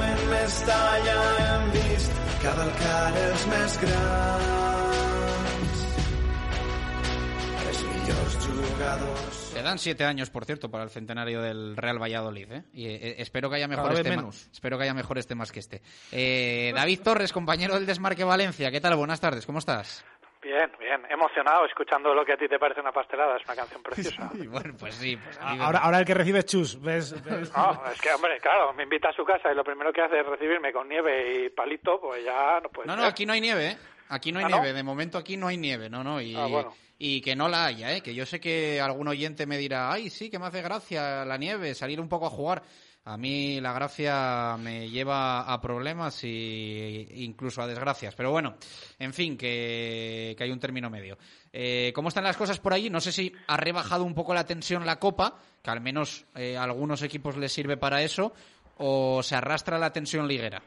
millors 8.79 8.99
jugadors. 9.01 9.51
Quedan 9.53 9.77
siete 9.79 10.05
años, 10.05 10.29
por 10.29 10.45
cierto, 10.45 10.69
para 10.71 10.83
el 10.83 10.89
centenario 10.89 11.41
del 11.41 11.75
Real 11.75 12.01
Valladolid, 12.01 12.51
¿eh? 12.51 12.63
Y 12.73 12.87
eh, 12.87 13.15
espero 13.21 13.49
que 13.49 13.57
haya 13.57 13.67
mejores 13.67 14.01
temas. 14.01 14.17
menos. 14.17 14.49
Espero 14.51 14.77
que 14.77 14.83
haya 14.83 14.93
mejores 14.93 15.27
temas 15.27 15.51
que 15.51 15.59
este. 15.59 15.81
Eh, 16.11 16.71
David 16.73 17.01
Torres, 17.03 17.33
compañero 17.33 17.75
del 17.75 17.85
Desmarque 17.85 18.23
Valencia, 18.23 18.71
¿qué 18.71 18.79
tal? 18.81 18.95
Buenas 18.95 19.19
tardes, 19.19 19.45
¿cómo 19.45 19.59
estás? 19.59 20.05
Bien, 20.41 20.71
bien, 20.79 21.01
emocionado 21.09 21.65
escuchando 21.65 22.13
lo 22.13 22.23
que 22.23 22.31
a 22.33 22.37
ti 22.37 22.47
te 22.47 22.57
parece 22.57 22.79
una 22.79 22.93
pastelada, 22.93 23.35
es 23.35 23.43
una 23.45 23.55
canción 23.55 23.83
preciosa. 23.83 24.31
bueno, 24.49 24.73
pues 24.79 24.95
sí, 24.95 25.17
pues 25.17 25.37
Ahora, 25.41 25.79
ahora 25.79 25.99
el 25.99 26.05
que 26.05 26.13
recibe 26.13 26.39
es 26.39 26.45
Chus, 26.45 26.81
¿ves? 26.81 27.11
¿Ves? 27.25 27.51
No, 27.55 27.81
es 27.91 27.99
que, 27.99 28.11
hombre, 28.13 28.39
claro, 28.39 28.73
me 28.73 28.83
invita 28.83 29.09
a 29.09 29.13
su 29.13 29.25
casa 29.25 29.51
y 29.51 29.55
lo 29.55 29.63
primero 29.65 29.91
que 29.91 30.01
hace 30.01 30.21
es 30.21 30.25
recibirme 30.25 30.71
con 30.71 30.87
nieve 30.87 31.45
y 31.45 31.49
palito, 31.49 31.99
pues 31.99 32.23
ya 32.23 32.59
no 32.63 32.69
puede 32.69 32.87
No, 32.87 32.95
no, 32.95 33.01
ser. 33.01 33.11
aquí 33.11 33.25
no 33.25 33.33
hay 33.33 33.41
nieve, 33.41 33.67
¿eh? 33.71 33.77
Aquí 34.07 34.31
no 34.31 34.39
hay 34.39 34.45
¿Ah, 34.45 34.49
no? 34.49 34.55
nieve, 34.61 34.73
de 34.73 34.83
momento 34.83 35.17
aquí 35.17 35.35
no 35.35 35.47
hay 35.47 35.57
nieve, 35.57 35.89
no, 35.89 36.03
no, 36.05 36.21
y, 36.21 36.33
Ah, 36.35 36.47
bueno. 36.47 36.73
Y 37.01 37.21
que 37.21 37.33
no 37.33 37.47
la 37.47 37.65
haya, 37.65 37.95
¿eh? 37.95 38.01
Que 38.01 38.13
yo 38.13 38.25
sé 38.25 38.41
que 38.41 38.81
algún 38.81 39.07
oyente 39.07 39.45
me 39.45 39.57
dirá, 39.57 39.89
ay, 39.89 40.09
sí, 40.09 40.29
que 40.29 40.37
me 40.37 40.47
hace 40.47 40.61
gracia 40.61 41.23
la 41.23 41.37
nieve, 41.37 41.73
salir 41.73 42.01
un 42.01 42.09
poco 42.09 42.27
a 42.27 42.29
jugar. 42.29 42.61
A 43.05 43.17
mí 43.17 43.61
la 43.61 43.71
gracia 43.71 44.57
me 44.59 44.89
lleva 44.89 45.51
a 45.51 45.61
problemas 45.61 46.21
y 46.25 47.07
incluso 47.23 47.61
a 47.61 47.67
desgracias. 47.67 48.13
Pero 48.15 48.31
bueno, 48.31 48.57
en 48.99 49.13
fin, 49.13 49.37
que, 49.37 50.35
hay 50.37 50.51
un 50.51 50.59
término 50.59 50.89
medio. 50.89 51.17
Eh, 51.53 51.93
¿Cómo 51.95 52.09
están 52.09 52.25
las 52.25 52.37
cosas 52.37 52.59
por 52.59 52.73
allí? 52.73 52.89
No 52.89 52.99
sé 52.99 53.13
si 53.13 53.33
ha 53.47 53.55
rebajado 53.55 54.03
un 54.03 54.13
poco 54.13 54.33
la 54.33 54.45
tensión 54.45 54.85
la 54.85 54.99
Copa, 54.99 55.39
que 55.63 55.71
al 55.71 55.79
menos 55.79 56.25
eh, 56.35 56.57
a 56.57 56.63
algunos 56.63 57.01
equipos 57.01 57.37
les 57.37 57.53
sirve 57.53 57.77
para 57.77 58.03
eso, 58.03 58.33
o 58.77 59.23
se 59.23 59.35
arrastra 59.35 59.79
la 59.79 59.93
tensión 59.93 60.27
liguera. 60.27 60.61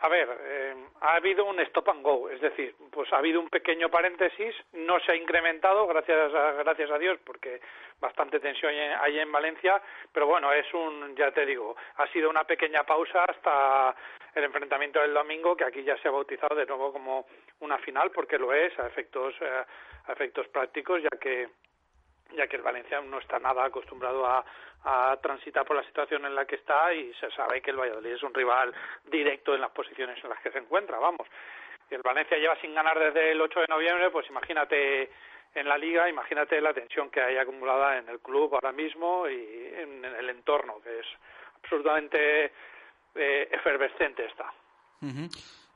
A 0.00 0.08
ver, 0.08 0.28
ha 1.00 1.14
habido 1.14 1.44
un 1.44 1.60
stop 1.60 1.88
and 1.90 2.02
go, 2.02 2.28
es 2.28 2.40
decir, 2.40 2.74
pues 2.90 3.12
ha 3.12 3.18
habido 3.18 3.40
un 3.40 3.48
pequeño 3.48 3.88
paréntesis, 3.88 4.54
no 4.72 4.98
se 5.00 5.12
ha 5.12 5.16
incrementado, 5.16 5.86
gracias 5.86 6.34
a, 6.34 6.52
gracias 6.52 6.90
a 6.90 6.98
Dios, 6.98 7.18
porque 7.24 7.60
bastante 8.00 8.40
tensión 8.40 8.72
hay 9.00 9.18
en- 9.18 9.32
Valencia, 9.32 9.80
pero 10.12 10.26
bueno, 10.26 10.52
es 10.52 10.72
un, 10.74 11.14
ya 11.16 11.30
te 11.32 11.44
digo, 11.46 11.76
ha 11.96 12.06
sido 12.08 12.30
una 12.30 12.44
pequeña 12.44 12.82
pausa 12.84 13.24
hasta 13.24 13.94
el 14.34 14.44
enfrentamiento 14.44 15.00
del 15.00 15.14
domingo, 15.14 15.56
que 15.56 15.64
aquí 15.64 15.82
ya 15.84 15.96
se 15.98 16.08
ha 16.08 16.10
bautizado 16.10 16.56
de 16.56 16.66
nuevo 16.66 16.92
como 16.92 17.26
una 17.60 17.78
final, 17.78 18.10
porque 18.10 18.38
lo 18.38 18.52
es 18.52 18.76
a 18.78 18.86
efectos, 18.86 19.34
eh, 19.40 19.64
a 20.06 20.12
efectos 20.12 20.48
prácticos, 20.48 21.02
ya 21.02 21.10
que 21.20 21.48
ya 22.36 22.46
que 22.46 22.56
el 22.56 22.62
Valencia 22.62 23.00
no 23.00 23.18
está 23.18 23.38
nada 23.38 23.64
acostumbrado 23.64 24.26
a, 24.26 24.44
a 24.84 25.16
transitar 25.20 25.64
por 25.64 25.76
la 25.76 25.84
situación 25.84 26.24
en 26.24 26.34
la 26.34 26.44
que 26.44 26.56
está 26.56 26.92
y 26.92 27.12
se 27.14 27.30
sabe 27.30 27.60
que 27.60 27.70
el 27.70 27.78
Valladolid 27.78 28.12
es 28.12 28.22
un 28.22 28.34
rival 28.34 28.74
directo 29.04 29.54
en 29.54 29.60
las 29.60 29.70
posiciones 29.70 30.22
en 30.22 30.30
las 30.30 30.40
que 30.40 30.50
se 30.50 30.58
encuentra, 30.58 30.98
vamos. 30.98 31.26
El 31.90 32.02
Valencia 32.02 32.36
lleva 32.36 32.60
sin 32.60 32.74
ganar 32.74 32.98
desde 32.98 33.32
el 33.32 33.40
8 33.40 33.60
de 33.60 33.66
noviembre, 33.68 34.10
pues 34.10 34.28
imagínate 34.28 35.10
en 35.54 35.68
la 35.68 35.78
liga, 35.78 36.08
imagínate 36.08 36.60
la 36.60 36.74
tensión 36.74 37.10
que 37.10 37.20
hay 37.20 37.36
acumulada 37.38 37.98
en 37.98 38.08
el 38.08 38.20
club 38.20 38.54
ahora 38.54 38.72
mismo 38.72 39.28
y 39.28 39.72
en, 39.74 40.04
en 40.04 40.14
el 40.14 40.30
entorno, 40.30 40.80
que 40.82 41.00
es 41.00 41.06
absolutamente 41.62 42.52
eh, 43.14 43.48
efervescente 43.50 44.26
está. 44.26 44.52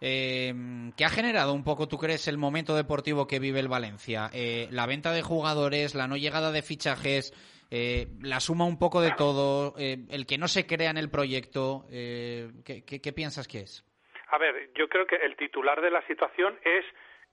Eh, 0.05 0.53
¿Qué 0.97 1.05
ha 1.05 1.09
generado 1.09 1.53
un 1.53 1.62
poco, 1.62 1.87
tú 1.87 1.97
crees, 1.97 2.27
el 2.27 2.37
momento 2.37 2.74
deportivo 2.74 3.29
que 3.29 3.39
vive 3.39 3.61
el 3.61 3.69
Valencia? 3.69 4.31
Eh, 4.35 4.66
la 4.73 4.87
venta 4.87 5.12
de 5.12 5.23
jugadores, 5.23 5.95
la 5.95 6.09
no 6.09 6.16
llegada 6.16 6.51
de 6.51 6.62
fichajes, 6.62 7.33
eh, 7.70 8.09
la 8.20 8.41
suma 8.41 8.65
un 8.65 8.81
poco 8.81 9.01
de 9.01 9.12
todo, 9.12 9.74
el 9.79 10.27
que 10.27 10.39
no 10.39 10.49
se 10.49 10.66
crea 10.66 10.91
en 10.91 10.99
el 10.99 11.09
proyecto. 11.09 11.87
¿qué, 11.89 12.83
qué, 12.85 13.12
piensas 13.12 13.47
que 13.47 13.61
es? 13.61 13.85
A 14.27 14.39
ver, 14.39 14.70
yo 14.74 14.89
creo 14.89 15.07
que 15.07 15.16
el 15.16 15.37
titular 15.37 15.81
de 15.81 15.93
la 15.93 16.05
situación 16.09 16.59
es 16.65 16.85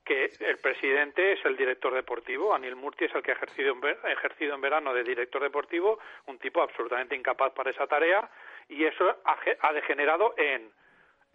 que 0.06 0.30
el 0.40 0.58
presidente 0.58 1.34
es 1.34 1.46
el 1.46 1.58
director 1.58 1.94
deportivo, 1.94 2.54
Anil 2.54 2.76
Murti 2.76 3.06
es 3.06 3.16
el 3.16 3.24
que 3.24 3.32
ha 3.32 3.36
ejercido 3.36 3.74
en, 3.74 4.12
ejercido 4.12 4.54
en 4.54 4.62
verano 4.62 4.94
de 4.94 5.04
director 5.04 5.41
deportivo, 5.41 5.98
un 6.28 6.38
tipo 6.38 6.62
absolutamente 6.62 7.16
incapaz 7.16 7.52
para 7.54 7.72
esa 7.72 7.88
tarea, 7.88 8.30
y 8.68 8.86
eso 8.86 9.18
ha 9.26 9.74
degenerado 9.74 10.36
en 10.38 10.72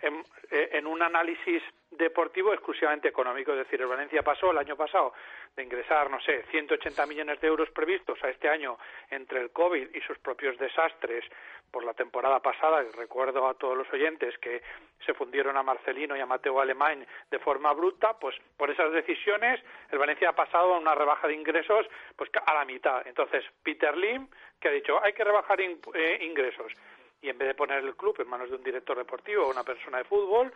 eh, 0.03 0.71
en, 0.73 0.87
un 0.87 1.03
análisis 1.03 1.63
deportivo 1.91 2.53
exclusivamente 2.53 3.09
económico. 3.09 3.53
Es 3.53 3.59
decir, 3.59 3.81
el 3.81 3.87
Valencia 3.87 4.23
pasó 4.23 4.51
el 4.51 4.59
año 4.59 4.77
pasado 4.77 5.15
de 5.57 5.63
ingresar, 5.63 6.11
no 6.11 6.21
sé, 6.21 6.43
180 6.51 7.07
millones 7.07 7.41
de 7.41 7.47
euros 7.47 7.71
previstos 7.71 8.23
a 8.25 8.29
este 8.29 8.49
año 8.49 8.77
entre 9.11 9.41
el 9.41 9.51
COVID 9.51 9.95
y 9.95 10.01
sus 10.01 10.19
propios 10.19 10.59
desastres 10.59 11.25
por 11.71 11.85
la 11.85 11.95
temporada 11.95 12.41
pasada. 12.41 12.83
Y 12.83 12.91
recuerdo 12.97 13.47
a 13.49 13.55
todos 13.55 13.77
los 13.77 13.91
oyentes 13.93 14.37
que 14.39 14.63
se 15.07 15.15
fundieron 15.15 15.57
a 15.57 15.63
Marcelino 15.63 16.17
y 16.17 16.21
a 16.21 16.27
Mateo 16.27 16.61
Alemán 16.61 17.07
de 17.31 17.39
forma 17.39 17.73
bruta, 17.73 18.19
pues 18.19 18.37
por 18.57 18.71
esas 18.71 18.93
decisiones 18.93 19.61
el 19.91 19.99
Valencia 19.99 20.31
ha 20.31 20.35
pasado 20.35 20.75
a 20.75 20.79
una 20.79 20.95
rebaja 20.95 21.29
de 21.29 21.35
ingresos 21.35 21.87
pues 22.17 22.31
a 22.45 22.55
la 22.55 22.65
mitad. 22.65 23.07
Entonces, 23.07 23.45
Peter 23.63 23.97
Lim, 23.97 24.29
que 24.61 24.69
ha 24.69 24.73
dicho 24.73 25.03
hay 25.03 25.13
que 25.13 25.25
rebajar 25.25 25.61
eh, 25.61 26.19
ingresos 26.23 26.73
y 27.25 27.31
en 27.31 27.39
vez 27.39 27.49
de 27.49 27.55
poner 27.55 27.83
el 27.83 27.97
club 27.97 28.15
en 28.21 28.29
manos 28.29 28.51
de 28.51 28.57
un 28.57 28.63
director 28.63 28.99
deportivo 28.99 29.45
o 29.45 29.51
una 29.51 29.65
persona 29.65 29.99
de 29.99 30.05
fútbol, 30.05 30.53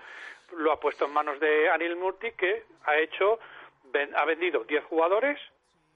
lo 0.52 0.70
ha 0.70 0.78
puesto 0.78 1.06
en 1.06 1.12
manos 1.12 1.40
de 1.40 1.70
Anil 1.70 1.96
Murti 1.96 2.32
que 2.32 2.64
ha 2.84 2.98
hecho 2.98 3.38
ha 4.14 4.24
vendido 4.26 4.64
10 4.64 4.84
jugadores 4.84 5.40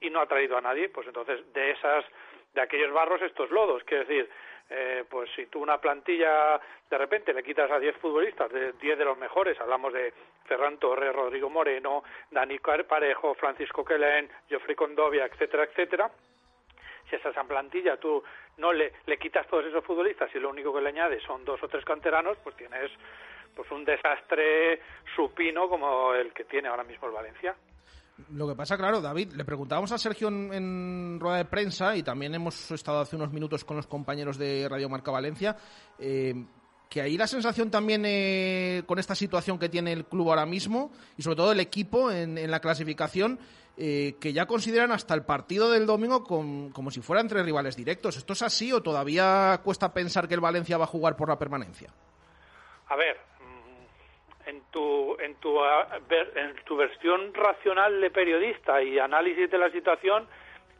y 0.00 0.08
no 0.08 0.20
ha 0.20 0.26
traído 0.26 0.56
a 0.56 0.62
nadie, 0.62 0.88
pues 0.88 1.06
entonces 1.06 1.40
de 1.52 1.72
esas 1.72 2.06
de 2.54 2.62
aquellos 2.62 2.90
barros 2.90 3.20
estos 3.20 3.50
lodos, 3.50 3.84
quiero 3.84 4.04
decir, 4.04 4.30
eh, 4.70 5.04
pues 5.10 5.30
si 5.36 5.44
tú 5.46 5.62
una 5.62 5.78
plantilla 5.78 6.58
de 6.88 6.98
repente 6.98 7.34
le 7.34 7.42
quitas 7.42 7.70
a 7.70 7.78
10 7.78 7.96
futbolistas, 7.98 8.50
de 8.50 8.72
10 8.72 8.98
de 8.98 9.04
los 9.04 9.18
mejores, 9.18 9.60
hablamos 9.60 9.92
de 9.92 10.14
Ferran 10.46 10.78
Torres, 10.78 11.14
Rodrigo 11.14 11.50
Moreno, 11.50 12.02
Dani 12.30 12.58
Parejo, 12.58 13.34
Francisco 13.34 13.84
Quelén, 13.84 14.30
Geoffrey 14.48 14.74
Condovia, 14.74 15.26
etcétera, 15.26 15.64
etcétera, 15.64 16.10
esa 17.16 17.44
plantilla 17.44 17.97
tú 17.97 18.22
no 18.59 18.72
le, 18.72 18.93
quitas 19.20 19.47
todos 19.48 19.66
esos 19.66 19.84
futbolistas 19.84 20.30
y 20.34 20.39
lo 20.39 20.51
único 20.51 20.72
que 20.72 20.80
le 20.80 20.89
añades 20.89 21.22
son 21.24 21.44
dos 21.44 21.62
o 21.62 21.68
tres 21.68 21.84
canteranos, 21.84 22.36
pues 22.43 22.56
tienes 22.56 22.90
pues 23.55 23.70
un 23.70 23.84
desastre 23.84 24.80
supino 25.14 25.68
como 25.68 26.14
el 26.14 26.32
que 26.32 26.44
tiene 26.44 26.68
ahora 26.68 26.84
mismo 26.84 27.06
el 27.06 27.12
Valencia. 27.12 27.55
Lo 28.30 28.48
que 28.48 28.55
pasa, 28.55 28.76
claro, 28.76 29.01
David, 29.01 29.32
le 29.32 29.44
preguntábamos 29.44 29.90
a 29.93 29.98
Sergio 29.98 30.28
en, 30.28 31.18
rueda 31.18 31.39
de 31.39 31.44
prensa 31.44 31.97
y 31.97 32.02
también 32.02 32.34
hemos 32.34 32.70
estado 32.70 33.01
hace 33.01 33.16
unos 33.16 33.32
minutos 33.32 33.64
con 33.64 33.76
los 33.76 33.86
compañeros 33.86 34.39
de 34.39 34.68
Radio 34.68 34.89
Marca 34.89 35.10
Valencia, 35.10 35.56
eh, 35.98 36.34
que 36.89 37.01
ahí 37.01 37.16
la 37.16 37.26
sensación 37.26 37.70
también 37.70 38.05
eh, 38.05 38.82
con 38.86 38.98
esta 38.98 39.14
situación 39.14 39.59
que 39.59 39.68
tiene 39.68 39.93
el 39.93 40.05
club 40.05 40.28
ahora 40.28 40.47
mismo 40.47 40.93
y 41.16 41.22
sobre 41.22 41.36
todo 41.36 41.52
el 41.52 41.60
equipo 41.60 42.10
en 42.10 42.51
la 42.51 42.60
clasificación 42.60 43.39
eh, 43.76 44.16
que 44.20 44.32
ya 44.32 44.46
consideran 44.46 44.92
hasta 44.92 45.14
el 45.14 45.24
partido 45.24 45.70
del 45.70 45.86
domingo 45.86 46.24
como 46.24 46.90
si 46.90 47.00
fueran 47.00 47.28
tres 47.28 47.44
rivales 47.44 47.76
directos. 47.76 48.16
¿Esto 48.16 48.34
es 48.34 48.42
así 48.42 48.72
o 48.72 48.82
todavía 48.82 49.60
cuesta 49.64 49.94
pensar 49.94 50.28
que 50.28 50.34
el 50.34 50.40
Valencia 50.40 50.76
va 50.76 50.84
a 50.84 50.88
jugar 50.88 51.16
por 51.16 51.28
la 51.28 51.38
permanencia? 51.38 51.90
A 52.88 52.96
ver, 52.96 53.16
mm, 53.40 54.48
en 54.48 54.60
tu, 54.70 55.16
en 55.20 55.34
tu, 55.36 55.58
en 55.64 56.64
tu 56.64 56.76
versión 56.76 57.32
racional 57.32 58.00
de 58.00 58.10
periodista 58.10 58.82
y 58.82 58.98
análisis 58.98 59.50
de 59.50 59.58
la 59.58 59.70
situación, 59.70 60.28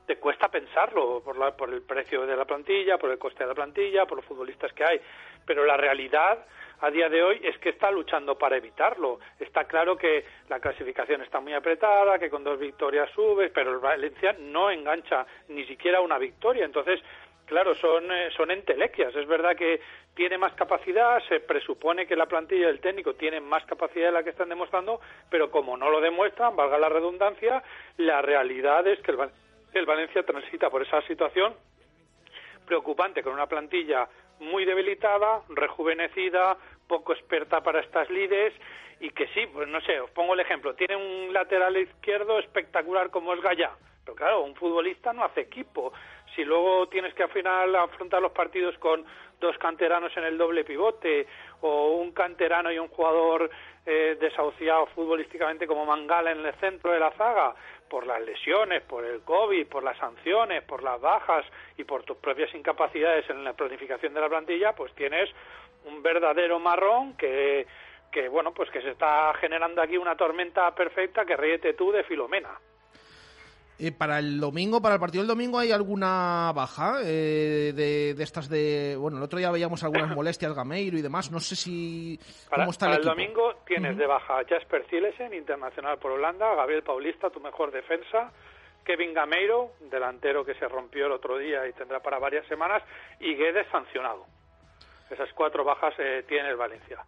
te 0.07 0.17
cuesta 0.17 0.49
pensarlo 0.49 1.23
por, 1.25 1.37
la, 1.39 1.57
por 1.57 1.73
el 1.73 1.83
precio 1.83 2.27
de 2.27 2.37
la 2.37 2.45
plantilla, 2.45 2.99
por 2.99 3.11
el 3.11 3.19
coste 3.19 3.45
de 3.45 3.49
la 3.49 3.55
plantilla, 3.55 4.07
por 4.07 4.19
los 4.19 4.27
futbolistas 4.27 4.73
que 4.73 4.85
hay. 4.85 5.01
Pero 5.47 5.65
la 5.65 5.77
realidad 5.77 6.45
a 6.81 6.91
día 6.91 7.09
de 7.09 7.23
hoy 7.23 7.41
es 7.43 7.57
que 7.59 7.71
está 7.71 7.91
luchando 7.91 8.37
para 8.37 8.57
evitarlo. 8.57 9.21
Está 9.39 9.65
claro 9.65 9.97
que 9.97 10.25
la 10.49 10.59
clasificación 10.59 11.23
está 11.23 11.41
muy 11.41 11.55
apretada, 11.55 12.19
que 12.19 12.29
con 12.29 12.43
dos 12.43 12.59
victorias 12.59 13.09
subes, 13.15 13.53
pero 13.55 13.71
el 13.71 13.79
Valencia 13.79 14.35
no 14.39 14.71
engancha 14.71 15.25
ni 15.49 15.65
siquiera 15.67 16.01
una 16.01 16.19
victoria. 16.19 16.65
Entonces, 16.65 17.01
claro, 17.47 17.75
son, 17.77 18.11
eh, 18.11 18.31
son 18.37 18.51
entelequias. 18.51 19.15
Es 19.15 19.27
verdad 19.29 19.55
que 19.55 19.81
tiene 20.15 20.39
más 20.39 20.53
capacidad, 20.55 21.23
se 21.29 21.41
presupone 21.41 22.07
que 22.07 22.17
la 22.17 22.27
plantilla 22.27 22.67
del 22.67 22.81
técnico 22.81 23.15
tiene 23.15 23.41
más 23.41 23.65
capacidad 23.65 24.07
de 24.07 24.13
la 24.13 24.23
que 24.23 24.31
están 24.31 24.49
demostrando, 24.49 25.01
pero 25.31 25.51
como 25.51 25.77
no 25.77 25.89
lo 25.89 26.01
demuestran, 26.01 26.57
valga 26.57 26.79
la 26.79 26.89
redundancia, 26.89 27.63
la 27.97 28.21
realidad 28.21 28.87
es 28.87 29.01
que 29.01 29.13
el, 29.13 29.19
el 29.73 29.87
Valencia 29.87 30.23
transita 30.25 30.71
por 30.71 30.83
esa 30.83 31.03
situación 31.03 31.55
preocupante 32.67 33.23
con 33.23 33.33
una 33.33 33.47
plantilla 33.47 34.09
muy 34.39 34.65
debilitada, 34.65 35.43
rejuvenecida, 35.49 36.57
poco 36.87 37.13
experta 37.13 37.63
para 37.63 37.81
estas 37.81 38.09
lides 38.11 38.53
y 39.01 39.11
que 39.11 39.27
sí, 39.29 39.47
pues 39.53 39.69
no 39.69 39.81
sé, 39.81 40.01
os 40.01 40.11
pongo 40.11 40.35
el 40.35 40.41
ejemplo, 40.41 40.75
tiene 40.75 40.97
un 40.97 41.33
lateral 41.33 41.77
izquierdo 41.77 42.39
espectacular 42.39 43.11
como 43.11 43.35
es 43.35 43.41
Gallá, 43.41 43.73
pero 44.05 44.17
claro, 44.17 44.43
un 44.43 44.55
futbolista 44.55 45.13
no 45.13 45.25
hace 45.25 45.43
equipo. 45.43 45.93
Si 46.35 46.45
luego 46.45 46.89
tienes 46.89 47.15
que 47.15 47.25
al 47.25 47.31
final 47.31 47.75
afrontar 47.77 48.23
los 48.23 48.33
partidos 48.33 48.77
con 48.79 49.05
dos 49.41 49.59
canteranos 49.59 50.17
en 50.17 50.25
el 50.25 50.39
doble 50.39 50.65
pivote 50.65 51.27
o 51.61 51.97
un 51.97 52.13
canterano 52.13 52.71
y 52.71 52.79
un 52.79 52.89
jugador 52.89 53.51
eh, 53.85 54.17
desahuciado 54.21 54.87
futbolísticamente 54.87 55.67
como 55.67 55.85
Mangala 55.85 56.31
en 56.31 56.47
el 56.47 56.55
centro 56.55 56.93
de 56.93 57.01
la 57.01 57.11
zaga, 57.13 57.55
por 57.91 58.07
las 58.07 58.23
lesiones, 58.23 58.83
por 58.85 59.05
el 59.05 59.21
COVID, 59.21 59.67
por 59.67 59.83
las 59.83 59.99
sanciones, 59.99 60.63
por 60.63 60.83
las 60.83 60.99
bajas 60.99 61.45
y 61.77 61.85
por 61.85 62.05
tus 62.05 62.17
propias 62.17 62.55
incapacidades 62.55 63.29
en 63.29 63.45
la 63.45 63.53
planificación 63.53 64.15
de 64.15 64.21
la 64.21 64.31
plantilla, 64.31 64.73
pues 64.73 64.95
tienes 64.95 65.29
un 65.85 66.03
verdadero 66.03 66.59
marrón 66.59 67.17
que, 67.19 67.67
que 68.11 68.29
bueno, 68.29 68.55
pues 68.55 68.71
que 68.71 68.81
se 68.81 68.91
está 68.91 69.35
generando 69.35 69.83
aquí 69.83 69.99
una 69.99 70.17
tormenta 70.17 70.75
perfecta 70.75 71.27
que 71.27 71.37
ríete 71.37 71.75
tú 71.75 71.93
de 71.93 72.05
Filomena. 72.05 72.59
Eh, 73.79 73.91
para 73.91 74.19
el 74.19 74.39
domingo, 74.39 74.81
para 74.81 74.95
el 74.95 75.01
partido 75.01 75.23
del 75.23 75.29
domingo, 75.29 75.59
¿hay 75.59 75.73
alguna 75.73 76.53
baja 76.55 77.01
eh, 77.03 77.73
de, 77.75 78.15
de, 78.15 78.23
estas 78.23 78.49
de... 78.49 78.97
Bueno, 78.99 79.17
el 79.17 79.23
otro 79.25 79.39
día 79.39 79.51
veíamos 79.51 79.83
algunas 79.83 80.11
molestias, 80.15 80.55
Gameiro 80.55 80.97
y 80.99 81.03
demás. 81.03 81.33
No 81.33 81.41
sé 81.41 81.57
si... 81.57 82.21
¿Cómo 82.55 82.71
está 82.71 82.87
el, 82.87 82.93
el, 82.93 82.99
el 82.99 83.05
domingo 83.05 83.55
tienes 83.67 83.97
de 83.97 84.07
baja 84.07 84.43
Jasper 84.49 84.85
Zilesen, 84.89 85.35
internacional 85.35 85.99
por 85.99 86.13
Holanda, 86.13 86.55
Gabriel 86.55 86.83
Paulista, 86.83 87.31
tu 87.31 87.41
mejor 87.41 87.73
defensa, 87.73 88.31
Kevin 88.85 89.15
Gameiro, 89.15 89.73
delantero 89.81 90.45
que 90.45 90.55
se 90.55 90.69
rompió 90.69 91.07
el 91.07 91.13
otro 91.13 91.39
día 91.39 91.67
y 91.67 91.73
tendrá 91.73 92.01
para 92.01 92.19
varias 92.19 92.47
semanas, 92.47 92.83
y 93.21 93.35
Guedes 93.35 93.67
sancionado. 93.71 94.27
Esas 95.11 95.33
cuatro 95.35 95.65
bajas 95.65 95.95
eh, 95.99 96.25
tiene 96.27 96.49
el 96.49 96.57
Valencia. 96.57 97.05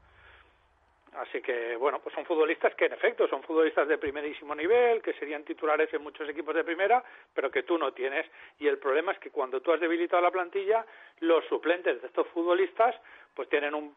Así 1.16 1.41
que, 1.41 1.77
bueno, 1.77 2.01
pues 2.01 2.15
son 2.15 2.24
futbolistas 2.24 2.74
que 2.74 2.86
en 2.86 2.93
efecto 2.93 3.28
son 3.28 3.43
futbolistas 3.43 3.86
de 3.86 3.99
primerísimo 3.99 4.55
nivel, 4.55 5.01
que 5.01 5.12
serían 5.15 5.45
titulares 5.45 5.93
en 5.95 6.03
muchos 6.03 6.28
equipos 6.28 6.55
de 6.55 6.65
primera, 6.65 7.05
pero 7.32 7.51
que 7.51 7.62
tú 7.62 7.78
no 7.78 7.93
tienes. 7.93 8.27
Y 8.59 8.66
el 8.66 8.78
problema 8.78 9.12
es 9.12 9.19
que 9.19 9.31
cuando 9.31 9.61
tú 9.61 9.73
has 9.73 9.81
debilitado 9.81 10.23
la 10.23 10.32
plantilla, 10.32 10.85
los 11.20 11.45
suplentes 11.47 12.01
de 12.01 12.09
estos 12.09 12.27
futbolistas 12.28 12.97
pues 13.35 13.49
tienen 13.49 13.74
un, 13.74 13.95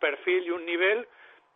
perfil 0.00 0.44
y 0.44 0.50
un 0.50 0.66
nivel 0.66 1.06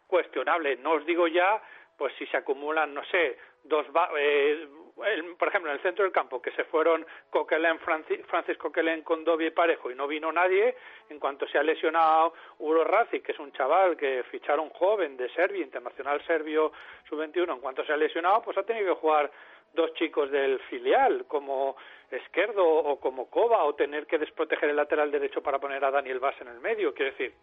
cuestionable. 0.07 0.77
No 0.77 0.93
os 0.93 1.05
digo 1.05 1.27
ya, 1.27 1.61
pues 1.99 2.15
si 2.17 2.27
se 2.27 2.37
acumulan, 2.37 2.95
no 2.95 3.05
sé, 3.07 3.37
dos, 3.65 3.87
eh, 4.17 4.69
por 4.95 5.49
ejemplo, 5.49 5.71
en 5.71 5.77
el 5.77 5.83
centro 5.83 6.05
del 6.05 6.13
campo, 6.13 6.41
que 6.41 6.53
se 6.53 6.65
fueron 6.65 7.05
Coquelin, 7.31 7.79
Francis, 7.81 8.21
Francis 8.27 8.57
Coquelin 8.57 9.03
con 9.03 9.25
Dobby 9.25 9.51
Parejo 9.51 9.91
y 9.91 9.95
no 9.95 10.07
vino 10.07 10.31
nadie, 10.31 10.77
en 11.09 11.19
cuanto 11.19 11.47
se 11.49 11.59
ha 11.59 11.63
lesionado 11.63 12.35
Uro 12.59 12.85
Racic, 12.85 13.25
que 13.25 13.33
es 13.33 13.39
un 13.39 13.53
chaval 13.53 13.97
que 13.97 14.23
ficharon 14.31 14.71
joven 14.71 15.17
de 15.17 15.29
Serbia, 15.31 15.63
internacional 15.63 16.25
serbio 16.27 16.73
sub-21, 17.09 17.55
en 17.55 17.61
cuanto 17.61 17.85
se 17.85 17.93
ha 17.93 17.97
lesionado, 17.97 18.43
pues 18.43 18.57
ha 18.57 18.63
tenido 18.63 18.95
que 18.95 19.01
jugar 19.01 19.31
dos 19.73 19.93
chicos 19.95 20.31
del 20.31 20.61
filial, 20.71 21.25
como 21.27 21.77
Esquerdo 22.11 22.65
o 22.65 23.01
como 23.01 23.29
Cova, 23.29 23.65
o 23.65 23.75
tener 23.75 24.07
que 24.07 24.19
desproteger 24.19 24.71
el 24.71 24.77
lateral 24.77 25.11
derecho 25.11 25.43
para 25.43 25.59
poner 25.59 25.85
a 25.85 25.91
Daniel 25.91 26.21
Vaz 26.21 26.41
en 26.41 26.49
el 26.49 26.61
medio. 26.61 26.95
Quiero 26.95 27.11
decir, 27.11 27.35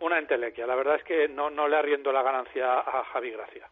una 0.00 0.18
entelequia. 0.18 0.66
La 0.66 0.76
verdad 0.76 0.96
es 0.96 1.04
que 1.04 1.28
no, 1.28 1.50
no 1.50 1.66
le 1.66 1.76
arriendo 1.76 2.12
la 2.12 2.22
ganancia 2.22 2.78
a 2.78 3.04
Javi 3.04 3.30
Gracia. 3.30 3.68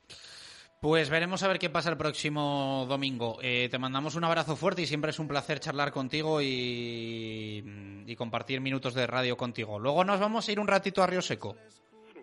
Pues 0.81 1.11
veremos 1.11 1.43
a 1.43 1.49
ver 1.49 1.59
qué 1.59 1.69
pasa 1.69 1.91
el 1.91 1.99
próximo 1.99 2.87
domingo. 2.89 3.37
Eh, 3.43 3.69
te 3.71 3.79
mandamos 3.79 4.15
un 4.15 4.25
abrazo 4.25 4.57
fuerte 4.57 4.81
y 4.81 4.87
siempre 4.87 5.11
es 5.11 5.19
un 5.19 5.29
placer 5.29 5.61
charlar 5.61 5.93
contigo 5.93 6.41
y, 6.41 7.63
y, 8.07 8.17
compartir 8.17 8.63
minutos 8.63 8.95
de 8.95 9.07
radio 9.07 9.37
contigo. 9.37 9.79
Luego 9.79 10.05
nos 10.05 10.19
vamos 10.19 10.49
a 10.49 10.53
ir 10.53 10.59
un 10.59 10.67
ratito 10.67 11.03
a 11.03 11.07
Río 11.07 11.21
Seco. 11.21 11.55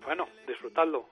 Bueno, 0.04 0.26
disfrutadlo. 0.48 1.06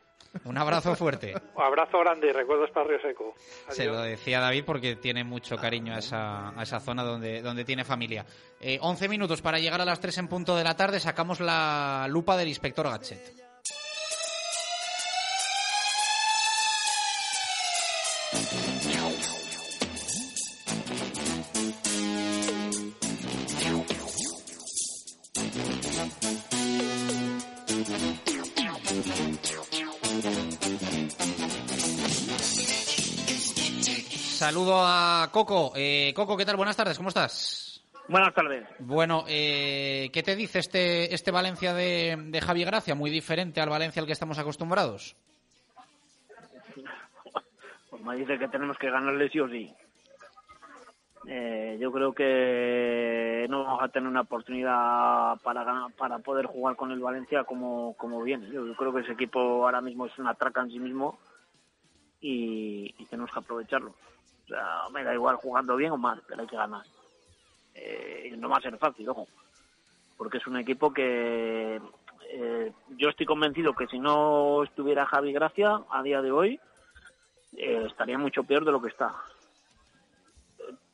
Un 0.43 0.57
abrazo 0.57 0.95
fuerte. 0.95 1.35
Un 1.53 1.63
abrazo 1.63 1.99
grande 1.99 2.29
y 2.29 2.31
recuerdos 2.31 2.71
para 2.71 2.87
Río 2.87 2.99
Seco. 2.99 3.35
Se 3.69 3.85
lo 3.85 4.01
decía 4.01 4.39
David 4.39 4.63
porque 4.65 4.95
tiene 4.95 5.23
mucho 5.23 5.55
cariño 5.55 5.93
a 5.93 5.99
esa, 5.99 6.49
a 6.49 6.63
esa 6.63 6.79
zona 6.79 7.03
donde, 7.03 7.43
donde 7.43 7.63
tiene 7.63 7.83
familia. 7.83 8.25
Eh, 8.59 8.79
11 8.81 9.07
minutos 9.07 9.43
para 9.43 9.59
llegar 9.59 9.81
a 9.81 9.85
las 9.85 9.99
3 9.99 10.17
en 10.17 10.27
punto 10.29 10.55
de 10.55 10.63
la 10.63 10.75
tarde. 10.75 10.99
Sacamos 10.99 11.39
la 11.39 12.07
lupa 12.09 12.37
del 12.37 12.47
inspector 12.47 12.89
Gatchet. 12.89 13.44
Saludo 34.45 34.75
a 34.77 35.27
Coco. 35.31 35.71
Eh, 35.75 36.13
Coco, 36.15 36.37
¿qué 36.37 36.45
tal? 36.45 36.55
Buenas 36.55 36.77
tardes, 36.77 36.97
¿cómo 36.97 37.09
estás? 37.09 37.83
Buenas 38.07 38.31
tardes. 38.35 38.63
Bueno, 38.77 39.23
eh, 39.27 40.11
¿qué 40.13 40.21
te 40.21 40.35
dice 40.35 40.59
este, 40.59 41.11
este 41.15 41.31
Valencia 41.31 41.73
de, 41.73 42.15
de 42.27 42.41
Javi 42.41 42.63
Gracia? 42.63 42.93
Muy 42.93 43.09
diferente 43.09 43.59
al 43.59 43.69
Valencia 43.69 43.99
al 43.99 44.05
que 44.05 44.11
estamos 44.11 44.37
acostumbrados. 44.37 45.15
Pues 47.89 48.03
me 48.03 48.15
dice 48.17 48.37
que 48.37 48.47
tenemos 48.49 48.77
que 48.77 48.91
ganarle 48.91 49.29
sí 49.29 49.39
o 49.39 49.49
sí. 49.49 49.73
Eh, 51.27 51.79
yo 51.81 51.91
creo 51.91 52.13
que 52.13 53.47
no 53.49 53.63
vamos 53.63 53.81
a 53.81 53.87
tener 53.87 54.07
una 54.07 54.21
oportunidad 54.21 55.37
para 55.41 55.63
ganar- 55.63 55.91
para 55.97 56.19
poder 56.19 56.45
jugar 56.45 56.75
con 56.75 56.91
el 56.91 56.99
Valencia 56.99 57.45
como, 57.45 57.95
como 57.97 58.21
viene. 58.21 58.45
Yo, 58.51 58.63
yo 58.67 58.75
creo 58.75 58.93
que 58.93 59.01
ese 59.01 59.13
equipo 59.13 59.39
ahora 59.65 59.81
mismo 59.81 60.05
es 60.05 60.15
una 60.19 60.35
traca 60.35 60.61
en 60.61 60.69
sí 60.69 60.77
mismo 60.77 61.17
y, 62.21 62.93
y 62.99 63.05
tenemos 63.05 63.31
que 63.31 63.39
aprovecharlo. 63.39 63.95
O 64.45 64.47
sea, 64.47 64.83
me 64.91 65.03
da 65.03 65.13
igual 65.13 65.35
jugando 65.37 65.75
bien 65.75 65.91
o 65.91 65.97
mal, 65.97 66.21
pero 66.27 66.41
hay 66.41 66.47
que 66.47 66.55
ganar. 66.55 66.83
Eh, 67.73 68.33
no 68.37 68.49
va 68.49 68.57
a 68.57 68.61
ser 68.61 68.77
fácil, 68.77 69.09
ojo, 69.09 69.27
porque 70.17 70.37
es 70.37 70.47
un 70.47 70.57
equipo 70.57 70.93
que 70.93 71.81
eh, 72.29 72.71
yo 72.97 73.09
estoy 73.09 73.25
convencido 73.25 73.73
que 73.73 73.87
si 73.87 73.99
no 73.99 74.63
estuviera 74.63 75.05
Javi 75.05 75.33
Gracia 75.33 75.81
a 75.89 76.03
día 76.03 76.21
de 76.21 76.31
hoy, 76.31 76.59
eh, 77.57 77.83
estaría 77.87 78.17
mucho 78.17 78.43
peor 78.43 78.65
de 78.65 78.71
lo 78.71 78.81
que 78.81 78.89
está. 78.89 79.15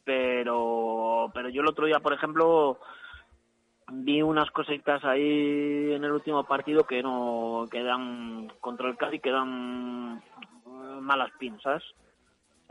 Pero, 0.03 1.31
pero 1.33 1.49
yo 1.49 1.61
el 1.61 1.67
otro 1.67 1.85
día, 1.85 1.99
por 1.99 2.13
ejemplo, 2.13 2.79
vi 3.91 4.21
unas 4.21 4.49
cositas 4.51 5.03
ahí 5.03 5.93
en 5.93 6.03
el 6.03 6.11
último 6.11 6.43
partido 6.43 6.85
que 6.85 7.03
no 7.03 7.67
que 7.69 7.83
dan 7.83 8.51
contra 8.59 8.89
el 8.89 8.97
Cádiz 8.97 9.21
que 9.21 9.31
dan 9.31 10.21
eh, 10.65 11.01
malas 11.01 11.31
pinzas. 11.37 11.83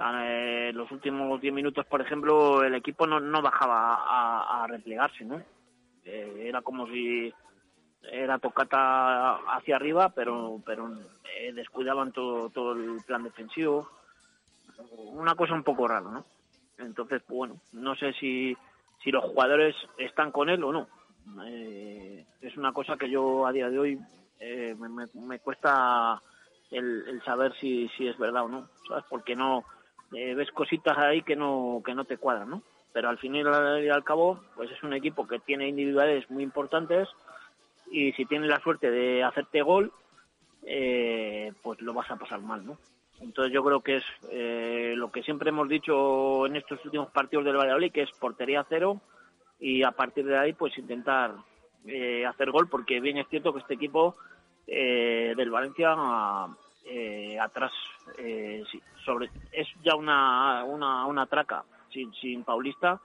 Eh, 0.02 0.72
los 0.72 0.90
últimos 0.92 1.40
10 1.40 1.52
minutos, 1.52 1.84
por 1.84 2.00
ejemplo, 2.00 2.64
el 2.64 2.74
equipo 2.74 3.06
no, 3.06 3.20
no 3.20 3.42
bajaba 3.42 4.62
a, 4.62 4.66
replegarse, 4.66 5.24
¿no? 5.24 5.42
Eh, 6.04 6.44
era 6.46 6.62
como 6.62 6.86
si 6.86 7.32
era 8.10 8.38
tocata 8.38 9.34
hacia 9.56 9.76
arriba, 9.76 10.08
pero 10.08 10.62
pero 10.64 10.90
eh, 11.36 11.52
descuidaban 11.52 12.12
todo 12.12 12.48
todo 12.48 12.72
el 12.72 13.02
plan 13.06 13.24
defensivo. 13.24 13.90
Una 15.12 15.34
cosa 15.34 15.52
un 15.52 15.64
poco 15.64 15.86
rara, 15.86 16.10
¿no? 16.10 16.24
Entonces, 16.78 17.22
pues, 17.26 17.36
bueno, 17.36 17.60
no 17.72 17.94
sé 17.94 18.14
si, 18.14 18.56
si 19.04 19.10
los 19.10 19.24
jugadores 19.24 19.76
están 19.98 20.32
con 20.32 20.48
él 20.48 20.64
o 20.64 20.72
no. 20.72 20.88
Es 22.40 22.56
una 22.56 22.72
cosa 22.72 22.96
que 22.96 23.10
yo 23.10 23.46
a 23.46 23.52
día 23.52 23.68
de 23.68 23.78
hoy 23.78 23.98
eh, 24.38 24.74
me 25.14 25.38
cuesta 25.40 26.22
el, 26.70 27.06
el 27.06 27.22
saber 27.22 27.52
si, 27.60 27.88
si 27.90 28.08
es 28.08 28.16
verdad 28.16 28.44
o 28.44 28.48
no, 28.48 28.68
¿sabes? 28.88 29.04
Porque 29.10 29.36
no 29.36 29.64
eh, 30.12 30.34
ves 30.34 30.50
cositas 30.50 30.98
ahí 30.98 31.22
que 31.22 31.36
no 31.36 31.82
que 31.84 31.94
no 31.94 32.04
te 32.04 32.16
cuadran, 32.16 32.50
¿no? 32.50 32.62
Pero 32.92 33.08
al 33.08 33.18
fin 33.18 33.36
y 33.36 33.40
al, 33.40 34.04
cabo, 34.04 34.40
pues 34.56 34.70
es 34.70 34.82
un 34.82 34.92
equipo 34.92 35.28
que 35.28 35.38
tiene 35.38 35.68
individualidades 35.68 36.28
muy 36.30 36.42
importantes 36.42 37.08
y 37.90 38.12
si 38.12 38.24
tienes 38.26 38.48
la 38.48 38.58
suerte 38.58 38.90
de 38.90 39.22
hacerte 39.22 39.62
gol, 39.62 39.92
eh, 40.66 41.52
pues 41.62 41.80
lo 41.80 41.94
vas 41.94 42.10
a 42.10 42.16
pasar 42.16 42.40
mal, 42.40 42.66
¿no? 42.66 42.78
Entonces 43.20 43.52
yo 43.52 43.62
creo 43.62 43.80
que 43.80 43.96
es 43.96 44.04
eh, 44.32 44.94
lo 44.96 45.12
que 45.12 45.22
siempre 45.22 45.50
hemos 45.50 45.68
dicho 45.68 46.46
en 46.46 46.56
estos 46.56 46.84
últimos 46.84 47.10
partidos 47.12 47.44
del 47.44 47.56
Valladolid, 47.56 47.92
que 47.92 48.02
es 48.02 48.10
portería 48.12 48.66
cero 48.68 49.00
y 49.60 49.84
a 49.84 49.92
partir 49.92 50.24
de 50.24 50.38
ahí 50.38 50.52
pues 50.52 50.76
intentar 50.76 51.34
hacer 52.28 52.50
gol, 52.50 52.68
porque 52.68 53.00
bien 53.00 53.18
es 53.18 53.28
cierto 53.28 53.52
que 53.52 53.60
este 53.60 53.74
equipo 53.74 54.16
del 54.66 55.50
Valencia 55.50 55.94
atrás 57.40 57.72
eh, 58.18 58.62
sí, 58.70 58.80
sobre 59.04 59.30
es 59.52 59.66
ya 59.84 59.94
una, 59.96 60.64
una, 60.64 61.06
una 61.06 61.26
traca 61.26 61.64
sin, 61.92 62.12
sin 62.14 62.44
Paulista, 62.44 63.00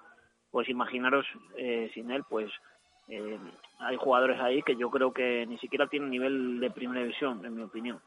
pues 0.52 0.70
imaginaros 0.70 1.26
eh, 1.58 1.90
sin 1.94 2.12
él 2.12 2.24
pues 2.30 2.52
eh, 3.08 3.38
hay 3.80 3.98
jugadores 3.98 4.40
ahí 4.40 4.62
que 4.64 4.76
yo 4.76 4.90
creo 4.90 5.12
que 5.14 5.46
ni 5.46 5.58
siquiera 5.60 5.88
tienen 5.88 6.10
nivel 6.10 6.60
de 6.60 6.72
primera 6.72 7.02
división, 7.02 7.46
en 7.46 7.56
mi 7.56 7.62
opinión. 7.64 8.00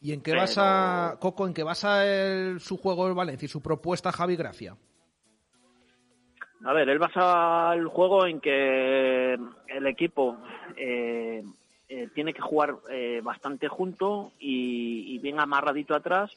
¿Y 0.00 0.12
en 0.12 0.22
qué 0.22 0.30
Pero- 0.32 0.42
basa, 0.42 1.16
Coco, 1.20 1.46
en 1.46 1.54
qué 1.54 1.62
basa 1.64 2.06
el- 2.06 2.60
su 2.60 2.76
juego 2.76 3.08
el 3.08 3.14
Valencia 3.14 3.46
y 3.46 3.48
su 3.48 3.60
propuesta 3.62 4.12
Javi 4.12 4.36
Gracia? 4.36 4.76
A 6.64 6.72
ver, 6.72 6.88
él 6.88 6.98
basa 6.98 7.72
el 7.74 7.86
juego 7.86 8.26
en 8.26 8.40
que 8.40 9.34
el 9.68 9.86
equipo 9.86 10.36
eh, 10.76 11.42
eh, 11.88 12.08
tiene 12.14 12.34
que 12.34 12.42
jugar 12.42 12.76
eh, 12.90 13.20
bastante 13.22 13.68
junto 13.68 14.32
y, 14.38 15.14
y 15.14 15.18
bien 15.18 15.40
amarradito 15.40 15.94
atrás, 15.94 16.30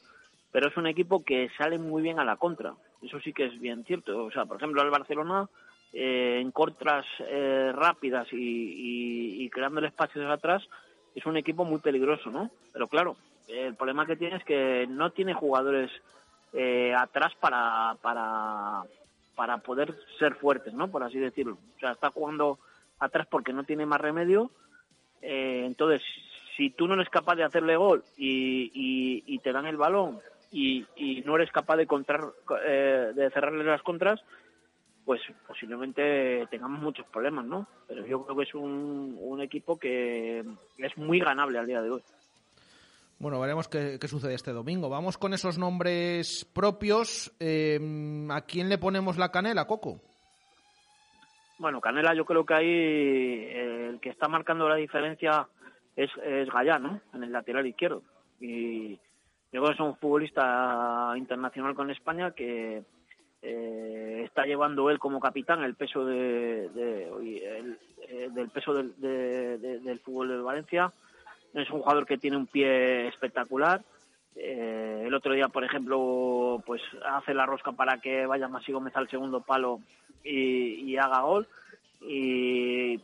pero 0.50 0.68
es 0.68 0.76
un 0.76 0.86
equipo 0.86 1.24
que 1.24 1.50
sale 1.56 1.78
muy 1.78 2.02
bien 2.02 2.18
a 2.18 2.24
la 2.24 2.36
contra. 2.36 2.74
Eso 3.02 3.20
sí 3.20 3.32
que 3.32 3.46
es 3.46 3.60
bien 3.60 3.84
cierto. 3.84 4.24
O 4.24 4.30
sea, 4.30 4.44
por 4.44 4.56
ejemplo, 4.56 4.82
el 4.82 4.90
Barcelona 4.90 5.48
eh, 5.92 6.38
en 6.40 6.52
contras 6.52 7.04
eh, 7.20 7.72
rápidas 7.74 8.32
y, 8.32 8.36
y, 8.36 9.44
y 9.44 9.84
espacios 9.84 10.30
atrás 10.30 10.62
es 11.14 11.26
un 11.26 11.36
equipo 11.36 11.64
muy 11.64 11.80
peligroso, 11.80 12.30
¿no? 12.30 12.50
Pero 12.72 12.88
claro, 12.88 13.16
el 13.48 13.74
problema 13.74 14.06
que 14.06 14.16
tiene 14.16 14.36
es 14.36 14.44
que 14.44 14.86
no 14.88 15.10
tiene 15.10 15.34
jugadores 15.34 15.90
eh, 16.52 16.94
atrás 16.98 17.32
para, 17.40 17.96
para, 18.00 18.82
para 19.34 19.58
poder 19.58 19.94
ser 20.18 20.34
fuertes, 20.36 20.72
¿no? 20.72 20.88
Por 20.88 21.02
así 21.02 21.18
decirlo. 21.18 21.58
O 21.76 21.80
sea, 21.80 21.92
está 21.92 22.10
jugando 22.10 22.58
atrás 22.98 23.26
porque 23.30 23.52
no 23.52 23.64
tiene 23.64 23.84
más 23.84 24.00
remedio. 24.00 24.50
Eh, 25.22 25.62
entonces, 25.64 26.02
si 26.56 26.70
tú 26.70 26.86
no 26.86 26.94
eres 26.94 27.08
capaz 27.08 27.36
de 27.36 27.44
hacerle 27.44 27.76
gol 27.76 28.04
y, 28.16 29.22
y, 29.26 29.38
te 29.38 29.52
dan 29.52 29.66
el 29.66 29.76
balón 29.76 30.20
y, 30.50 30.84
y 30.96 31.22
no 31.22 31.36
eres 31.36 31.50
capaz 31.50 31.76
de, 31.76 31.86
contrar, 31.86 32.20
eh, 32.66 33.12
de 33.14 33.30
cerrarle 33.30 33.64
las 33.64 33.82
contras, 33.82 34.20
pues 35.04 35.20
posiblemente 35.46 36.46
tengamos 36.50 36.80
muchos 36.80 37.06
problemas, 37.06 37.44
¿no? 37.44 37.66
Pero 37.88 38.06
yo 38.06 38.24
creo 38.24 38.36
que 38.36 38.44
es 38.44 38.54
un, 38.54 39.16
un 39.20 39.40
equipo 39.40 39.78
que 39.78 40.44
es 40.78 40.96
muy 40.96 41.20
ganable 41.20 41.58
al 41.58 41.66
día 41.66 41.82
de 41.82 41.90
hoy. 41.90 42.02
Bueno, 43.18 43.38
veremos 43.38 43.68
qué, 43.68 43.98
qué 44.00 44.08
sucede 44.08 44.34
este 44.34 44.52
domingo. 44.52 44.88
Vamos 44.88 45.16
con 45.16 45.32
esos 45.32 45.56
nombres 45.56 46.44
propios. 46.52 47.32
Eh, 47.38 47.78
¿A 48.30 48.40
quién 48.42 48.68
le 48.68 48.78
ponemos 48.78 49.16
la 49.16 49.30
canela, 49.30 49.66
Coco? 49.66 50.00
Bueno, 51.58 51.80
Canela 51.80 52.14
yo 52.14 52.24
creo 52.24 52.44
que 52.44 52.54
ahí 52.54 52.66
eh, 52.68 53.88
el 53.90 54.00
que 54.00 54.08
está 54.10 54.28
marcando 54.28 54.68
la 54.68 54.76
diferencia 54.76 55.46
es, 55.94 56.10
es 56.24 56.48
Gallá, 56.50 56.78
¿no? 56.78 57.00
En 57.14 57.22
el 57.22 57.32
lateral 57.32 57.66
izquierdo. 57.66 58.02
Y 58.40 58.94
yo 59.52 59.60
creo 59.60 59.66
que 59.66 59.72
es 59.74 59.80
un 59.80 59.96
futbolista 59.96 61.12
internacional 61.16 61.74
con 61.74 61.90
España 61.90 62.32
que 62.32 62.82
eh, 63.42 64.22
está 64.24 64.44
llevando 64.44 64.90
él 64.90 64.98
como 64.98 65.20
capitán 65.20 65.62
el 65.62 65.74
peso 65.74 66.04
de, 66.04 66.66
el- 66.66 67.78
eh, 68.08 68.28
del 68.32 68.48
peso 68.50 68.72
del, 68.74 68.98
de- 69.00 69.58
de- 69.58 69.78
del 69.80 69.98
fútbol 70.00 70.28
de 70.28 70.36
Valencia. 70.38 70.92
Es 71.54 71.70
un 71.70 71.80
jugador 71.82 72.06
que 72.06 72.18
tiene 72.18 72.36
un 72.36 72.46
pie 72.46 73.08
espectacular. 73.08 73.82
Eh, 74.36 75.04
el 75.06 75.14
otro 75.14 75.34
día, 75.34 75.48
por 75.48 75.64
ejemplo, 75.64 76.62
pues 76.66 76.80
hace 77.06 77.34
la 77.34 77.46
rosca 77.46 77.72
para 77.72 77.98
que 78.00 78.26
vaya 78.26 78.48
Masi 78.48 78.72
Gómez 78.72 78.96
al 78.96 79.08
segundo 79.08 79.40
palo 79.40 79.80
y, 80.24 80.90
y 80.90 80.96
haga 80.96 81.20
gol. 81.20 81.46
Y 82.00 82.94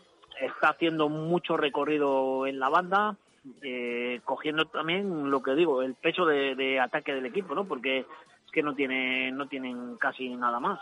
está 0.40 0.70
haciendo 0.70 1.08
mucho 1.08 1.56
recorrido 1.56 2.46
en 2.46 2.58
la 2.58 2.68
banda, 2.68 3.16
eh, 3.62 4.20
cogiendo 4.24 4.64
también 4.66 5.30
lo 5.30 5.42
que 5.42 5.54
digo, 5.54 5.82
el 5.82 5.94
peso 5.94 6.26
de, 6.26 6.80
ataque 6.80 7.14
del 7.14 7.26
equipo, 7.26 7.54
¿no? 7.54 7.66
Porque 7.66 7.98
es 8.00 8.52
que 8.52 8.62
no 8.62 8.74
tiene, 8.74 9.30
no 9.32 9.46
tienen 9.46 9.96
casi 9.96 10.28
nada 10.30 10.60
más. 10.60 10.80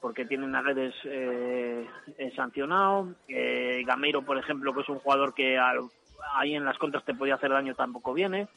Porque 0.00 0.24
tienen 0.24 0.54
a 0.56 0.62
redes 0.62 0.94
eh, 1.04 1.86
sancionado. 2.34 3.08
Eh, 3.28 3.82
Gameiro, 3.86 4.22
por 4.22 4.36
ejemplo, 4.36 4.74
que 4.74 4.80
es 4.80 4.88
un 4.88 4.98
jugador 4.98 5.32
que 5.32 5.58
al- 5.58 5.90
ahí 6.34 6.54
en 6.56 6.64
las 6.64 6.76
contras 6.78 7.04
te 7.04 7.14
podía 7.14 7.36
hacer 7.36 7.50
daño, 7.50 7.74
tampoco 7.76 8.12
viene. 8.12 8.48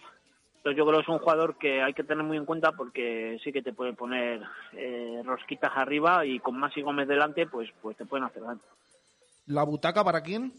Entonces 0.65 0.79
yo 0.79 0.85
creo 0.87 0.97
que 0.97 1.03
es 1.03 1.09
un 1.09 1.19
jugador 1.19 1.57
que 1.59 1.83
hay 1.83 1.93
que 1.93 2.03
tener 2.03 2.23
muy 2.23 2.37
en 2.37 2.45
cuenta 2.45 2.71
porque 2.71 3.37
sí 3.43 3.53
que 3.53 3.61
te 3.61 3.71
puede 3.71 3.93
poner 3.93 4.41
eh, 4.73 5.21
rosquitas 5.23 5.71
arriba 5.75 6.25
y 6.25 6.39
con 6.39 6.57
Masi 6.57 6.81
Gómez 6.81 7.07
delante, 7.07 7.45
pues, 7.45 7.69
pues 7.83 7.95
te 7.95 8.05
pueden 8.07 8.25
hacer 8.25 8.41
daño. 8.41 8.61
¿La 9.45 9.61
butaca 9.61 10.03
para 10.03 10.21
quién? 10.21 10.51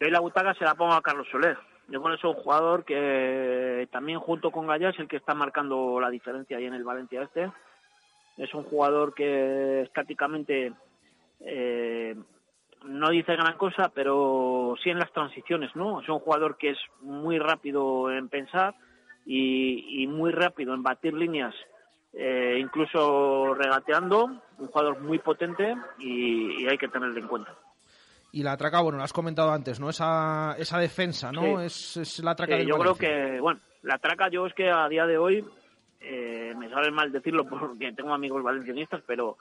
Yo 0.00 0.08
la 0.08 0.20
butaca 0.20 0.54
se 0.54 0.64
la 0.64 0.74
pongo 0.74 0.94
a 0.94 1.02
Carlos 1.02 1.28
Soler. 1.30 1.58
Yo 1.88 2.00
creo 2.00 2.14
que 2.14 2.18
es 2.18 2.24
un 2.24 2.42
jugador 2.42 2.86
que 2.86 3.86
también 3.92 4.20
junto 4.20 4.50
con 4.50 4.66
Gaya 4.66 4.88
es 4.88 4.98
el 4.98 5.06
que 5.06 5.18
está 5.18 5.34
marcando 5.34 6.00
la 6.00 6.08
diferencia 6.08 6.56
ahí 6.56 6.64
en 6.64 6.72
el 6.72 6.82
Valencia 6.82 7.24
este. 7.24 7.52
Es 8.38 8.54
un 8.54 8.64
jugador 8.64 9.12
que 9.12 9.82
estáticamente 9.82 10.72
eh, 11.40 12.16
no 12.84 13.10
dice 13.10 13.36
gran 13.36 13.56
cosa, 13.56 13.90
pero 13.94 14.74
sí 14.82 14.90
en 14.90 14.98
las 14.98 15.12
transiciones, 15.12 15.74
¿no? 15.74 16.00
Es 16.00 16.08
un 16.08 16.18
jugador 16.18 16.56
que 16.56 16.70
es 16.70 16.78
muy 17.00 17.38
rápido 17.38 18.10
en 18.10 18.28
pensar 18.28 18.74
y, 19.24 20.06
muy 20.08 20.32
rápido 20.32 20.74
en 20.74 20.82
batir 20.82 21.14
líneas, 21.14 21.54
eh, 22.12 22.58
incluso 22.60 23.54
regateando, 23.54 24.24
un 24.58 24.66
jugador 24.66 25.00
muy 25.00 25.18
potente 25.18 25.74
y, 25.98 26.66
hay 26.66 26.78
que 26.78 26.88
tenerlo 26.88 27.18
en 27.18 27.28
cuenta. 27.28 27.54
Y 28.32 28.42
la 28.42 28.56
traca, 28.56 28.80
bueno, 28.80 28.98
lo 28.98 29.04
has 29.04 29.12
comentado 29.12 29.52
antes, 29.52 29.78
¿no? 29.78 29.90
Esa, 29.90 30.56
esa 30.58 30.78
defensa, 30.78 31.30
¿no? 31.30 31.60
Es, 31.60 32.20
la 32.22 32.34
traca 32.34 32.58
Yo 32.62 32.78
creo 32.78 32.94
que, 32.94 33.40
bueno, 33.40 33.60
la 33.82 33.98
traca 33.98 34.28
yo 34.28 34.46
es 34.46 34.54
que 34.54 34.70
a 34.70 34.88
día 34.88 35.06
de 35.06 35.18
hoy, 35.18 35.44
eh, 36.00 36.54
me 36.56 36.70
sabe 36.70 36.90
mal 36.90 37.12
decirlo 37.12 37.44
porque 37.48 37.92
tengo 37.92 38.14
amigos 38.14 38.42
valencianistas, 38.42 39.02
pero 39.06 39.36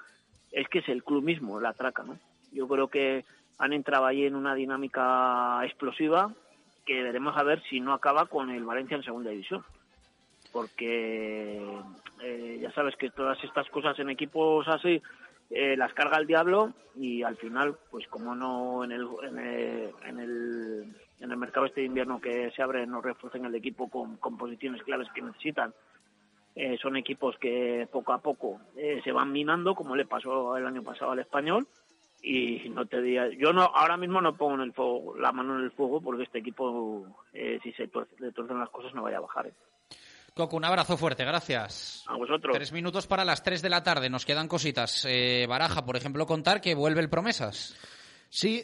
es 0.52 0.68
que 0.68 0.80
es 0.80 0.90
el 0.90 1.04
club 1.04 1.24
mismo, 1.24 1.60
la 1.60 1.74
traca, 1.74 2.04
¿no? 2.04 2.18
Yo 2.52 2.68
creo 2.68 2.88
que 2.88 3.26
han 3.58 3.74
entrado 3.74 4.06
ahí 4.06 4.26
en 4.26 4.36
una 4.36 4.56
dinámica 4.56 5.60
explosiva 5.64 6.34
que 6.86 7.04
veremos 7.04 7.38
a 7.38 7.44
ver 7.44 7.62
si 7.70 7.80
no 7.80 7.94
acaba 7.94 8.26
con 8.26 8.50
el 8.50 8.66
Valencia 8.66 8.98
en 8.98 9.04
segunda 9.04 9.30
división. 9.30 9.64
Porque 10.52 11.62
eh, 12.22 12.60
ya 12.62 12.72
sabes 12.72 12.96
que 12.96 13.10
todas 13.12 13.42
estas 13.44 13.70
cosas 13.70 13.98
en 14.00 14.10
equipos 14.10 14.68
así 14.68 15.02
eh, 15.50 15.78
las 15.78 15.94
carga 15.94 16.18
el 16.18 16.28
diablo 16.28 16.74
y 16.96 17.24
al 17.24 17.38
final, 17.38 17.78
pues 17.90 18.08
como 18.08 18.36
no 18.36 18.84
en 18.84 18.92
el, 18.92 19.08
en 19.24 19.40
el, 19.40 20.96
en 21.20 21.32
el, 21.32 21.38
mercado 21.38 21.68
este 21.68 21.82
de 21.82 21.88
invierno 21.88 22.20
que 22.20 22.52
se 22.52 22.62
abre 22.62 22.86
no 22.88 23.02
refuercen 23.02 23.46
el 23.46 23.56
equipo 23.56 23.90
con, 23.90 24.18
con 24.18 24.38
posiciones 24.38 24.82
claves 24.84 25.08
que 25.14 25.22
necesitan, 25.22 25.74
eh, 26.56 26.78
son 26.82 26.98
equipos 26.98 27.38
que 27.38 27.88
poco 27.92 28.12
a 28.12 28.22
poco 28.22 28.60
se 28.76 29.12
van 29.12 29.32
minando, 29.32 29.76
como 29.76 29.96
le 29.96 30.06
pasó 30.06 30.58
el 30.58 30.66
año 30.66 30.84
pasado 30.84 31.12
al 31.12 31.20
español 31.20 31.68
y 32.22 32.70
no 32.70 32.86
te 32.86 33.02
diría, 33.02 33.30
yo 33.30 33.52
no 33.52 33.64
ahora 33.64 33.98
mismo 33.98 34.22
no 34.22 34.38
pongo 34.38 34.56
en 34.56 34.62
el 34.62 34.74
fuego, 34.74 35.16
la 35.18 35.32
mano 35.32 35.58
en 35.58 35.66
el 35.66 35.72
fuego 35.72 36.02
porque 36.02 36.24
este 36.24 36.40
equipo 36.40 37.06
eh, 37.34 37.60
si 37.64 37.72
se 37.74 37.90
le 38.20 38.32
torcen 38.32 38.60
las 38.60 38.70
cosas 38.70 38.94
no 38.94 39.04
vaya 39.04 39.18
a 39.18 39.22
bajar. 39.22 39.48
¿eh? 39.48 39.54
Coco, 40.36 40.56
un 40.56 40.66
abrazo 40.66 40.98
fuerte, 40.98 41.26
gracias. 41.26 42.06
A 42.08 42.16
vosotros. 42.16 42.56
Tres 42.56 42.72
minutos 42.72 43.08
para 43.08 43.26
las 43.26 43.44
tres 43.44 43.62
de 43.62 43.70
la 43.70 43.84
tarde, 43.84 44.10
nos 44.10 44.26
quedan 44.26 44.48
cositas. 44.48 45.06
Eh, 45.10 45.46
Baraja, 45.50 45.84
por 45.84 45.98
ejemplo, 45.98 46.26
contar 46.26 46.62
que 46.62 46.76
vuelve 46.76 47.02
el 47.02 47.10
Promesas. 47.10 47.76
Sí, 48.30 48.64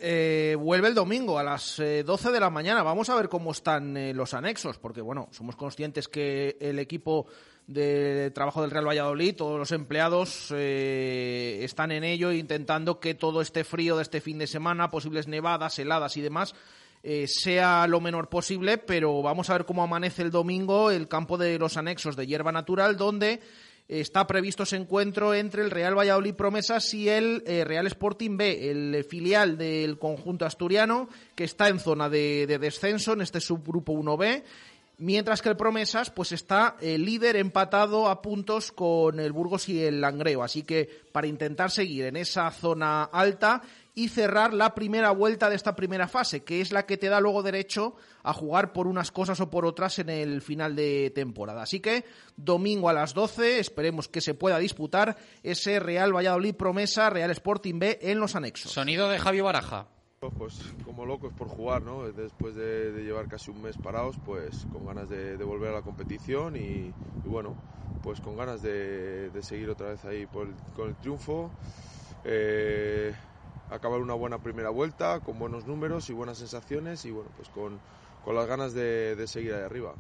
vuelve 0.58 0.88
el 0.88 0.96
domingo 0.96 1.38
a 1.38 1.44
las 1.44 1.76
12 1.76 2.32
de 2.32 2.40
la 2.40 2.50
mañana. 2.50 2.84
Vamos 2.84 3.10
a 3.10 3.16
ver 3.18 3.28
cómo 3.28 3.52
están 3.52 4.16
los 4.16 4.34
anexos, 4.34 4.78
porque 4.80 5.02
bueno, 5.02 5.28
somos 5.32 5.58
conscientes 5.58 6.08
que 6.08 6.56
el 6.62 6.80
equipo 6.80 7.28
de 7.68 8.32
trabajo 8.32 8.62
del 8.62 8.72
Real 8.72 8.88
Valladolid, 8.88 9.36
todos 9.36 9.60
los 9.60 9.74
empleados 9.74 10.54
eh, 10.56 11.60
están 11.64 11.92
en 11.92 12.06
ello 12.06 12.32
intentando 12.32 13.02
que 13.02 13.14
todo 13.14 13.42
este 13.42 13.66
frío 13.66 13.98
de 13.98 14.04
este 14.04 14.22
fin 14.22 14.38
de 14.38 14.48
semana, 14.48 14.90
posibles 14.90 15.28
nevadas, 15.28 15.78
heladas 15.78 16.16
y 16.16 16.22
demás, 16.22 16.56
eh, 17.04 17.28
sea 17.28 17.86
lo 17.88 18.00
menor 18.00 18.30
posible, 18.30 18.78
pero 18.78 19.22
vamos 19.22 19.50
a 19.50 19.54
ver 19.54 19.66
cómo 19.66 19.84
amanece 19.84 20.22
el 20.22 20.32
domingo 20.32 20.92
el 20.92 21.10
campo 21.10 21.38
de 21.38 21.60
los 21.60 21.76
anexos 21.76 22.16
de 22.16 22.26
hierba 22.26 22.54
natural, 22.54 22.96
donde 22.96 23.42
está 23.90 24.28
previsto 24.28 24.64
ese 24.64 24.78
encuentro 24.78 25.34
entre 25.34 25.62
el 25.62 25.72
Real 25.72 25.98
Valladolid 25.98 26.36
Promesas 26.36 26.94
y 26.94 27.10
el 27.10 27.44
eh, 27.46 27.66
Real 27.66 27.88
Sporting 27.88 28.38
B, 28.38 28.72
el 28.72 29.06
filial 29.06 29.58
del 29.58 30.00
conjunto 30.00 30.46
asturiano, 30.46 31.10
que 31.36 31.44
está 31.44 31.68
en 31.68 31.80
zona 31.80 32.10
de, 32.10 32.48
de 32.48 32.60
descenso 32.60 33.14
en 33.14 33.22
este 33.22 33.42
subgrupo 33.42 33.94
1B 33.94 34.44
mientras 34.98 35.42
que 35.42 35.50
el 35.50 35.58
Promesas 35.58 36.10
pues 36.10 36.32
está 36.32 36.76
el 36.82 37.06
líder 37.06 37.36
empatado 37.36 38.08
a 38.08 38.22
puntos 38.22 38.72
con 38.72 39.20
el 39.20 39.32
Burgos 39.32 39.70
y 39.70 39.84
el 39.84 40.02
Langreo. 40.02 40.44
Así 40.44 40.64
que 40.64 40.90
para 41.12 41.28
intentar 41.28 41.72
seguir 41.72 42.06
en 42.06 42.18
esa 42.18 42.50
zona 42.52 43.04
alta 43.04 43.62
y 43.94 44.10
cerrar 44.10 44.54
la 44.54 44.76
primera 44.76 45.10
vuelta 45.10 45.50
de 45.50 45.56
esta 45.56 45.76
primera 45.76 46.08
fase, 46.08 46.44
que 46.44 46.62
es 46.62 46.72
la 46.72 46.86
que 46.86 46.98
te 46.98 47.10
da 47.10 47.20
luego 47.20 47.42
derecho 47.42 47.96
a 48.22 48.32
jugar 48.32 48.72
por 48.72 48.86
unas 48.86 49.12
cosas 49.12 49.40
o 49.40 49.50
por 49.50 49.66
otras 49.66 49.98
en 49.98 50.10
el 50.10 50.42
final 50.42 50.76
de 50.76 51.12
temporada. 51.16 51.64
Así 51.64 51.80
que 51.80 52.06
domingo 52.36 52.90
a 52.90 52.94
las 52.94 53.16
12 53.16 53.60
esperemos 53.60 54.08
que 54.08 54.22
se 54.22 54.36
pueda 54.36 54.60
disputar 54.60 55.18
ese 55.42 55.80
Real 55.80 56.16
Valladolid 56.16 56.54
Promesa, 56.54 57.10
Real 57.10 57.32
Sporting 57.32 57.80
B 57.80 58.00
en 58.02 58.20
los 58.20 58.36
anexos. 58.36 58.72
Sonido 58.72 59.10
de 59.10 59.18
Javi 59.18 59.42
Baraja. 59.42 59.88
Pues 60.20 60.74
como 60.84 61.06
locos 61.06 61.32
por 61.34 61.48
jugar, 61.48 61.84
¿no? 61.84 62.12
Después 62.12 62.56
de, 62.56 62.92
llevar 63.04 63.28
casi 63.28 63.52
un 63.52 63.62
mes 63.62 63.78
parados, 63.78 64.18
pues 64.26 64.66
con 64.74 64.86
ganas 64.86 65.08
de, 65.10 65.36
volver 65.38 65.70
a 65.70 65.74
la 65.74 65.82
competición 65.84 66.56
y, 66.56 66.92
bueno, 67.24 67.56
pues 68.02 68.20
con 68.20 68.36
ganas 68.36 68.64
de, 68.64 69.30
seguir 69.42 69.70
otra 69.70 69.90
vez 69.90 70.04
ahí 70.06 70.26
con 70.26 70.90
el 70.90 70.96
triunfo. 70.96 71.52
Eh, 72.26 73.14
acabar 73.70 74.02
una 74.02 74.16
buena 74.16 74.40
primera 74.40 74.70
vuelta 74.70 75.20
con 75.20 75.38
buenos 75.38 75.68
números 75.68 76.10
y 76.10 76.14
buenas 76.14 76.40
sensaciones 76.40 77.06
y 77.06 77.12
bueno, 77.12 77.30
pues 77.38 77.50
con, 77.50 77.80
con 78.26 78.36
las 78.36 78.48
ganas 78.48 78.74
de 78.74 79.24
seguir 79.28 79.54
ahí 79.54 79.62
arriba. 79.62 79.94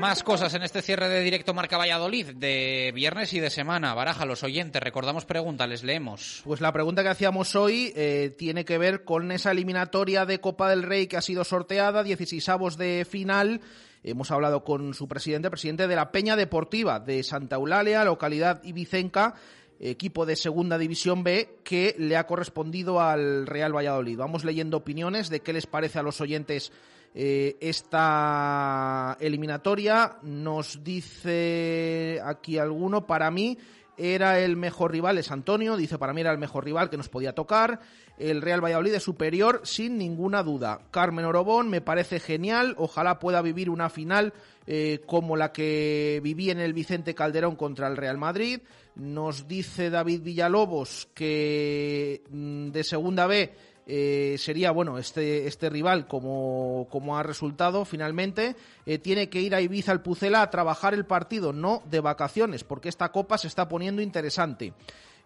Más 0.00 0.22
cosas 0.22 0.54
en 0.54 0.62
este 0.62 0.80
cierre 0.80 1.10
de 1.10 1.20
directo 1.20 1.52
Marca 1.52 1.76
Valladolid 1.76 2.28
de 2.28 2.90
viernes 2.94 3.34
y 3.34 3.38
de 3.38 3.50
semana. 3.50 3.92
Baraja, 3.92 4.24
los 4.24 4.42
oyentes, 4.42 4.82
recordamos 4.82 5.26
preguntas, 5.26 5.68
les 5.68 5.84
leemos. 5.84 6.40
Pues 6.42 6.62
la 6.62 6.72
pregunta 6.72 7.02
que 7.02 7.10
hacíamos 7.10 7.54
hoy 7.54 7.92
eh, 7.94 8.34
tiene 8.38 8.64
que 8.64 8.78
ver 8.78 9.04
con 9.04 9.30
esa 9.30 9.50
eliminatoria 9.50 10.24
de 10.24 10.40
Copa 10.40 10.70
del 10.70 10.84
Rey 10.84 11.06
que 11.06 11.18
ha 11.18 11.20
sido 11.20 11.44
sorteada, 11.44 12.02
16 12.02 12.48
avos 12.48 12.78
de 12.78 13.06
final. 13.06 13.60
Hemos 14.02 14.30
hablado 14.30 14.64
con 14.64 14.94
su 14.94 15.06
presidente, 15.06 15.50
presidente 15.50 15.86
de 15.86 15.96
la 15.96 16.10
Peña 16.10 16.34
Deportiva 16.34 16.98
de 16.98 17.22
Santa 17.22 17.56
Eulalia, 17.56 18.02
localidad 18.02 18.64
ibicenca, 18.64 19.34
equipo 19.80 20.24
de 20.24 20.36
Segunda 20.36 20.78
División 20.78 21.24
B 21.24 21.58
que 21.62 21.94
le 21.98 22.16
ha 22.16 22.26
correspondido 22.26 23.02
al 23.02 23.46
Real 23.46 23.76
Valladolid. 23.76 24.16
Vamos 24.16 24.46
leyendo 24.46 24.78
opiniones 24.78 25.28
de 25.28 25.40
qué 25.40 25.52
les 25.52 25.66
parece 25.66 25.98
a 25.98 26.02
los 26.02 26.22
oyentes 26.22 26.72
eh, 27.14 27.56
esta 27.60 29.16
eliminatoria. 29.20 30.18
Nos 30.22 30.84
dice 30.84 32.20
aquí 32.24 32.58
alguno, 32.58 33.06
para 33.06 33.30
mí 33.30 33.58
era 33.96 34.38
el 34.40 34.56
mejor 34.56 34.92
rival, 34.92 35.18
es 35.18 35.30
Antonio, 35.30 35.76
dice 35.76 35.98
para 35.98 36.14
mí 36.14 36.22
era 36.22 36.32
el 36.32 36.38
mejor 36.38 36.64
rival 36.64 36.88
que 36.88 36.96
nos 36.96 37.08
podía 37.08 37.34
tocar. 37.34 37.80
El 38.16 38.42
Real 38.42 38.62
Valladolid 38.62 38.94
es 38.94 39.02
superior 39.02 39.60
sin 39.64 39.98
ninguna 39.98 40.42
duda. 40.42 40.80
Carmen 40.90 41.24
Orobón 41.24 41.68
me 41.68 41.80
parece 41.80 42.20
genial, 42.20 42.74
ojalá 42.78 43.18
pueda 43.18 43.42
vivir 43.42 43.68
una 43.68 43.90
final 43.90 44.32
eh, 44.66 45.00
como 45.06 45.36
la 45.36 45.52
que 45.52 46.20
viví 46.22 46.50
en 46.50 46.60
el 46.60 46.72
Vicente 46.72 47.14
Calderón 47.14 47.56
contra 47.56 47.88
el 47.88 47.96
Real 47.96 48.18
Madrid. 48.18 48.60
Nos 48.94 49.48
dice 49.48 49.90
David 49.90 50.22
Villalobos 50.22 51.08
que 51.14 52.22
mm, 52.30 52.70
de 52.70 52.84
segunda 52.84 53.26
B 53.26 53.52
eh, 53.92 54.38
sería 54.38 54.70
bueno 54.70 54.98
este, 54.98 55.48
este 55.48 55.68
rival 55.68 56.06
como, 56.06 56.86
ha 57.18 57.22
resultado 57.24 57.84
finalmente 57.84 58.54
eh, 58.86 58.98
tiene 58.98 59.28
que 59.28 59.40
ir 59.40 59.52
a 59.52 59.60
Ibiza 59.60 59.90
al 59.90 60.00
Pucela 60.00 60.42
a 60.42 60.50
trabajar 60.50 60.94
el 60.94 61.06
partido 61.06 61.52
no 61.52 61.82
de 61.90 61.98
vacaciones 61.98 62.62
porque 62.62 62.88
esta 62.88 63.10
copa 63.10 63.36
se 63.36 63.48
está 63.48 63.68
poniendo 63.68 64.00
interesante 64.00 64.74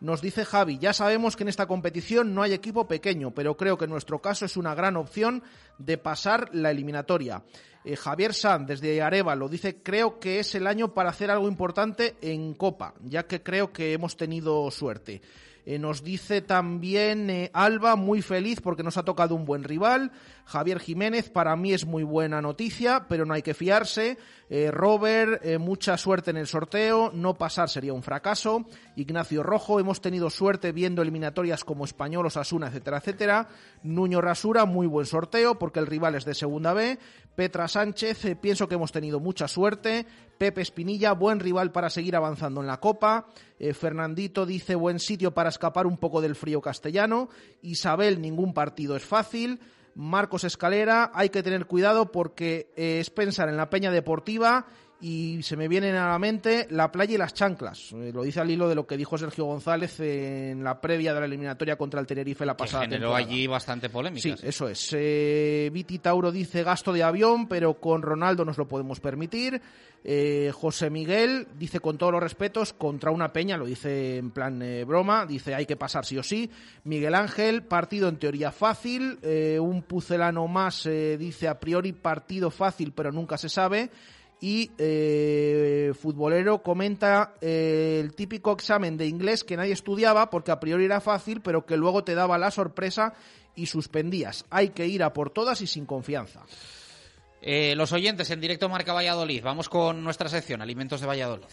nos 0.00 0.20
dice 0.20 0.44
Javi, 0.44 0.78
ya 0.78 0.92
sabemos 0.92 1.36
que 1.36 1.44
en 1.44 1.48
esta 1.48 1.66
competición 1.66 2.34
no 2.34 2.42
hay 2.42 2.52
equipo 2.52 2.86
pequeño, 2.86 3.30
pero 3.30 3.56
creo 3.56 3.78
que 3.78 3.84
en 3.84 3.90
nuestro 3.90 4.20
caso 4.20 4.44
es 4.44 4.56
una 4.56 4.74
gran 4.74 4.96
opción 4.96 5.42
de 5.78 5.96
pasar 5.96 6.50
la 6.52 6.70
eliminatoria. 6.70 7.42
Eh, 7.84 7.96
Javier 7.96 8.34
Sanz, 8.34 8.66
desde 8.66 9.00
lo 9.36 9.48
dice, 9.48 9.82
creo 9.82 10.18
que 10.18 10.40
es 10.40 10.54
el 10.54 10.66
año 10.66 10.94
para 10.94 11.10
hacer 11.10 11.30
algo 11.30 11.48
importante 11.48 12.16
en 12.22 12.54
Copa, 12.54 12.94
ya 13.02 13.26
que 13.26 13.42
creo 13.42 13.72
que 13.72 13.92
hemos 13.92 14.16
tenido 14.16 14.70
suerte. 14.70 15.22
Eh, 15.66 15.78
nos 15.78 16.02
dice 16.04 16.42
también 16.42 17.30
eh, 17.30 17.50
Alba, 17.54 17.96
muy 17.96 18.20
feliz 18.20 18.60
porque 18.60 18.82
nos 18.82 18.98
ha 18.98 19.02
tocado 19.02 19.34
un 19.34 19.44
buen 19.44 19.64
rival. 19.64 20.12
Javier 20.44 20.78
Jiménez, 20.78 21.30
para 21.30 21.56
mí 21.56 21.72
es 21.72 21.86
muy 21.86 22.02
buena 22.02 22.42
noticia, 22.42 23.06
pero 23.08 23.24
no 23.24 23.32
hay 23.32 23.42
que 23.42 23.54
fiarse. 23.54 24.18
Eh, 24.50 24.70
Robert, 24.70 25.42
mucha 25.58 25.96
suerte 25.96 26.30
en 26.30 26.36
el 26.36 26.46
sorteo. 26.46 27.10
No 27.14 27.34
pasar 27.34 27.70
sería 27.70 27.94
un 27.94 28.02
fracaso. 28.02 28.66
Ignacio 28.94 29.42
Rojo, 29.42 29.80
hemos 29.80 30.02
tenido 30.02 30.28
suerte 30.28 30.72
viendo 30.72 31.00
eliminatorias 31.00 31.64
como 31.64 31.86
Español, 31.86 32.26
Osasuna, 32.26 32.68
etcétera, 32.68 32.98
etcétera. 32.98 33.48
Nuño 33.82 34.20
Rasura, 34.20 34.66
muy 34.66 34.86
buen 34.86 35.06
sorteo 35.06 35.58
porque 35.58 35.80
el 35.80 35.86
rival 35.86 36.14
es 36.14 36.26
de 36.26 36.34
segunda 36.34 36.74
B. 36.74 36.98
Petra 37.34 37.66
Sánchez, 37.66 38.36
pienso 38.40 38.68
que 38.68 38.76
hemos 38.76 38.92
tenido 38.92 39.18
mucha 39.18 39.48
suerte. 39.48 40.06
Pepe 40.38 40.62
Espinilla, 40.62 41.12
buen 41.12 41.40
rival 41.40 41.72
para 41.72 41.90
seguir 41.90 42.14
avanzando 42.14 42.60
en 42.60 42.66
la 42.66 42.78
Copa. 42.78 43.26
Eh, 43.58 43.74
Fernandito 43.74 44.46
dice 44.46 44.74
buen 44.74 45.00
sitio 45.00 45.34
para 45.34 45.48
escapar 45.48 45.86
un 45.86 45.98
poco 45.98 46.20
del 46.20 46.36
frío 46.36 46.60
castellano. 46.60 47.28
Isabel, 47.62 48.20
ningún 48.20 48.54
partido 48.54 48.94
es 48.96 49.04
fácil. 49.04 49.60
Marcos 49.96 50.44
Escalera, 50.44 51.10
hay 51.14 51.28
que 51.28 51.42
tener 51.42 51.66
cuidado 51.66 52.10
porque 52.10 52.72
eh, 52.76 52.98
es 53.00 53.10
pensar 53.10 53.48
en 53.48 53.56
la 53.56 53.70
peña 53.70 53.90
deportiva 53.90 54.66
y 55.06 55.42
se 55.42 55.54
me 55.54 55.68
vienen 55.68 55.96
a 55.96 56.08
la 56.08 56.18
mente 56.18 56.66
la 56.70 56.90
playa 56.90 57.14
y 57.14 57.18
las 57.18 57.34
chanclas. 57.34 57.92
Eh, 57.92 58.10
lo 58.10 58.22
dice 58.22 58.40
al 58.40 58.50
hilo 58.50 58.70
de 58.70 58.74
lo 58.74 58.86
que 58.86 58.96
dijo 58.96 59.18
Sergio 59.18 59.44
González 59.44 60.00
en 60.00 60.64
la 60.64 60.80
previa 60.80 61.12
de 61.12 61.20
la 61.20 61.26
eliminatoria 61.26 61.76
contra 61.76 62.00
el 62.00 62.06
Tenerife 62.06 62.46
la 62.46 62.56
pasada 62.56 62.84
que 62.84 62.86
generó 62.86 63.08
temporada. 63.08 63.28
allí 63.30 63.46
bastante 63.46 63.90
polémica. 63.90 64.22
Sí, 64.22 64.34
eso 64.42 64.66
es. 64.66 64.88
Eh, 64.94 65.68
Viti 65.74 65.98
Tauro 65.98 66.32
dice 66.32 66.62
gasto 66.62 66.90
de 66.90 67.02
avión, 67.02 67.48
pero 67.48 67.74
con 67.74 68.00
Ronaldo 68.00 68.46
nos 68.46 68.56
lo 68.56 68.66
podemos 68.66 68.98
permitir. 68.98 69.60
Eh, 70.02 70.50
José 70.54 70.88
Miguel 70.88 71.48
dice 71.58 71.80
con 71.80 71.98
todos 71.98 72.12
los 72.12 72.22
respetos 72.22 72.72
contra 72.72 73.10
una 73.10 73.30
peña, 73.30 73.58
lo 73.58 73.66
dice 73.66 74.16
en 74.16 74.30
plan 74.30 74.62
eh, 74.62 74.84
broma, 74.84 75.26
dice 75.26 75.54
hay 75.54 75.66
que 75.66 75.76
pasar 75.76 76.06
sí 76.06 76.16
o 76.16 76.22
sí. 76.22 76.50
Miguel 76.84 77.14
Ángel, 77.14 77.62
partido 77.62 78.08
en 78.08 78.16
teoría 78.16 78.52
fácil. 78.52 79.18
Un 79.60 79.82
pucelano 79.82 80.48
más 80.48 80.88
dice 81.18 81.46
a 81.46 81.60
priori 81.60 81.92
partido 81.92 82.50
fácil, 82.50 82.92
pero 82.92 83.12
nunca 83.12 83.36
se 83.36 83.50
sabe. 83.50 83.90
Y 84.44 84.72
eh, 84.76 85.94
futbolero 85.98 86.62
comenta 86.62 87.32
eh, 87.40 87.98
el 88.04 88.14
típico 88.14 88.52
examen 88.52 88.98
de 88.98 89.06
inglés 89.06 89.42
que 89.42 89.56
nadie 89.56 89.72
estudiaba 89.72 90.28
porque 90.28 90.50
a 90.50 90.60
priori 90.60 90.84
era 90.84 91.00
fácil, 91.00 91.40
pero 91.40 91.64
que 91.64 91.78
luego 91.78 92.04
te 92.04 92.14
daba 92.14 92.36
la 92.36 92.50
sorpresa 92.50 93.14
y 93.54 93.64
suspendías. 93.64 94.44
Hay 94.50 94.68
que 94.68 94.86
ir 94.86 95.02
a 95.02 95.14
por 95.14 95.30
todas 95.30 95.62
y 95.62 95.66
sin 95.66 95.86
confianza. 95.86 96.42
Eh, 97.40 97.74
los 97.74 97.92
oyentes 97.92 98.30
en 98.30 98.42
directo 98.42 98.68
Marca 98.68 98.92
Valladolid. 98.92 99.42
Vamos 99.42 99.70
con 99.70 100.04
nuestra 100.04 100.28
sección, 100.28 100.60
Alimentos 100.60 101.00
de 101.00 101.06
Valladolid. 101.06 101.46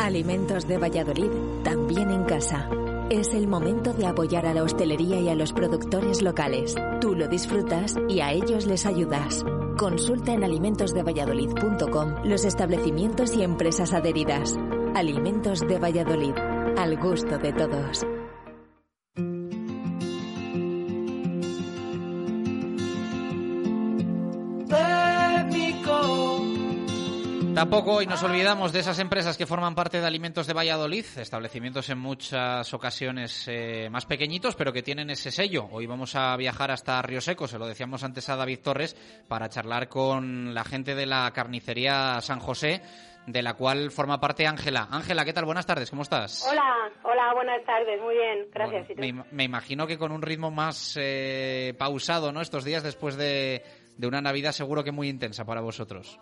Alimentos 0.00 0.66
de 0.66 0.78
Valladolid, 0.78 1.30
también 1.62 2.10
en 2.10 2.24
casa. 2.24 2.70
Es 3.10 3.32
el 3.32 3.48
momento 3.48 3.94
de 3.94 4.06
apoyar 4.06 4.44
a 4.44 4.52
la 4.52 4.62
hostelería 4.62 5.18
y 5.18 5.30
a 5.30 5.34
los 5.34 5.54
productores 5.54 6.20
locales. 6.20 6.74
Tú 7.00 7.14
lo 7.14 7.26
disfrutas 7.26 7.94
y 8.06 8.20
a 8.20 8.32
ellos 8.32 8.66
les 8.66 8.84
ayudas. 8.84 9.46
Consulta 9.78 10.34
en 10.34 10.44
alimentosdevalladolid.com 10.44 12.24
los 12.24 12.44
establecimientos 12.44 13.34
y 13.34 13.44
empresas 13.44 13.94
adheridas. 13.94 14.58
Alimentos 14.94 15.60
de 15.66 15.78
Valladolid, 15.78 16.34
al 16.76 16.98
gusto 16.98 17.38
de 17.38 17.54
todos. 17.54 18.06
Tampoco 27.58 27.94
hoy 27.94 28.06
nos 28.06 28.22
olvidamos 28.22 28.72
de 28.72 28.78
esas 28.78 29.00
empresas 29.00 29.36
que 29.36 29.44
forman 29.44 29.74
parte 29.74 30.00
de 30.00 30.06
Alimentos 30.06 30.46
de 30.46 30.52
Valladolid, 30.52 31.04
establecimientos 31.16 31.90
en 31.90 31.98
muchas 31.98 32.72
ocasiones 32.72 33.48
eh, 33.48 33.88
más 33.90 34.06
pequeñitos, 34.06 34.54
pero 34.54 34.72
que 34.72 34.84
tienen 34.84 35.10
ese 35.10 35.32
sello. 35.32 35.66
Hoy 35.72 35.84
vamos 35.86 36.14
a 36.14 36.36
viajar 36.36 36.70
hasta 36.70 37.02
Río 37.02 37.20
Seco, 37.20 37.48
se 37.48 37.58
lo 37.58 37.66
decíamos 37.66 38.04
antes 38.04 38.28
a 38.28 38.36
David 38.36 38.60
Torres, 38.62 38.94
para 39.26 39.48
charlar 39.48 39.88
con 39.88 40.54
la 40.54 40.62
gente 40.62 40.94
de 40.94 41.06
la 41.06 41.28
carnicería 41.32 42.20
San 42.20 42.38
José, 42.38 42.80
de 43.26 43.42
la 43.42 43.54
cual 43.54 43.90
forma 43.90 44.20
parte 44.20 44.46
Ángela. 44.46 44.86
Ángela, 44.92 45.24
¿qué 45.24 45.32
tal? 45.32 45.44
Buenas 45.44 45.66
tardes, 45.66 45.90
¿cómo 45.90 46.02
estás? 46.02 46.46
Hola, 46.48 46.62
hola, 47.02 47.34
buenas 47.34 47.64
tardes, 47.66 48.00
muy 48.00 48.14
bien, 48.14 48.46
gracias. 48.54 48.86
Me, 48.96 49.08
im- 49.08 49.24
me 49.32 49.42
imagino 49.42 49.84
que 49.88 49.98
con 49.98 50.12
un 50.12 50.22
ritmo 50.22 50.52
más 50.52 50.96
eh, 50.96 51.74
pausado, 51.76 52.30
¿no? 52.30 52.40
Estos 52.40 52.62
días 52.62 52.84
después 52.84 53.16
de, 53.16 53.64
de 53.96 54.06
una 54.06 54.20
Navidad 54.20 54.52
seguro 54.52 54.84
que 54.84 54.92
muy 54.92 55.08
intensa 55.08 55.44
para 55.44 55.60
vosotros. 55.60 56.20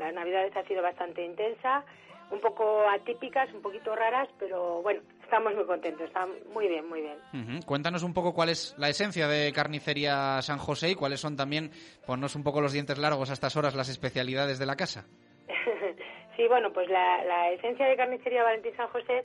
Las 0.00 0.14
navidades 0.14 0.56
ha 0.56 0.64
sido 0.64 0.82
bastante 0.82 1.22
intensa, 1.22 1.84
un 2.30 2.40
poco 2.40 2.88
atípicas, 2.88 3.52
un 3.52 3.60
poquito 3.60 3.94
raras, 3.94 4.28
pero 4.38 4.80
bueno, 4.80 5.02
estamos 5.22 5.54
muy 5.54 5.66
contentos, 5.66 6.06
está 6.06 6.26
muy 6.54 6.68
bien, 6.68 6.88
muy 6.88 7.02
bien. 7.02 7.18
Ujú. 7.34 7.66
Cuéntanos 7.66 8.02
un 8.02 8.14
poco 8.14 8.32
cuál 8.32 8.48
es 8.48 8.74
la 8.78 8.88
esencia 8.88 9.28
de 9.28 9.52
Carnicería 9.52 10.40
San 10.40 10.56
José 10.56 10.90
y 10.90 10.94
cuáles 10.94 11.20
son 11.20 11.36
también, 11.36 11.70
ponnos 12.06 12.34
un 12.34 12.42
poco 12.42 12.62
los 12.62 12.72
dientes 12.72 12.96
largos 12.96 13.28
a 13.28 13.34
estas 13.34 13.56
horas, 13.56 13.74
las 13.74 13.90
especialidades 13.90 14.58
de 14.58 14.64
la 14.64 14.76
casa. 14.76 15.04
sí, 16.36 16.48
bueno, 16.48 16.72
pues 16.72 16.88
la, 16.88 17.22
la 17.24 17.50
esencia 17.50 17.86
de 17.86 17.96
Carnicería 17.96 18.42
Valentín 18.42 18.74
San 18.76 18.88
José 18.88 19.22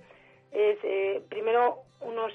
es 0.52 0.78
eh, 0.84 1.24
primero 1.30 1.84
unos 2.02 2.34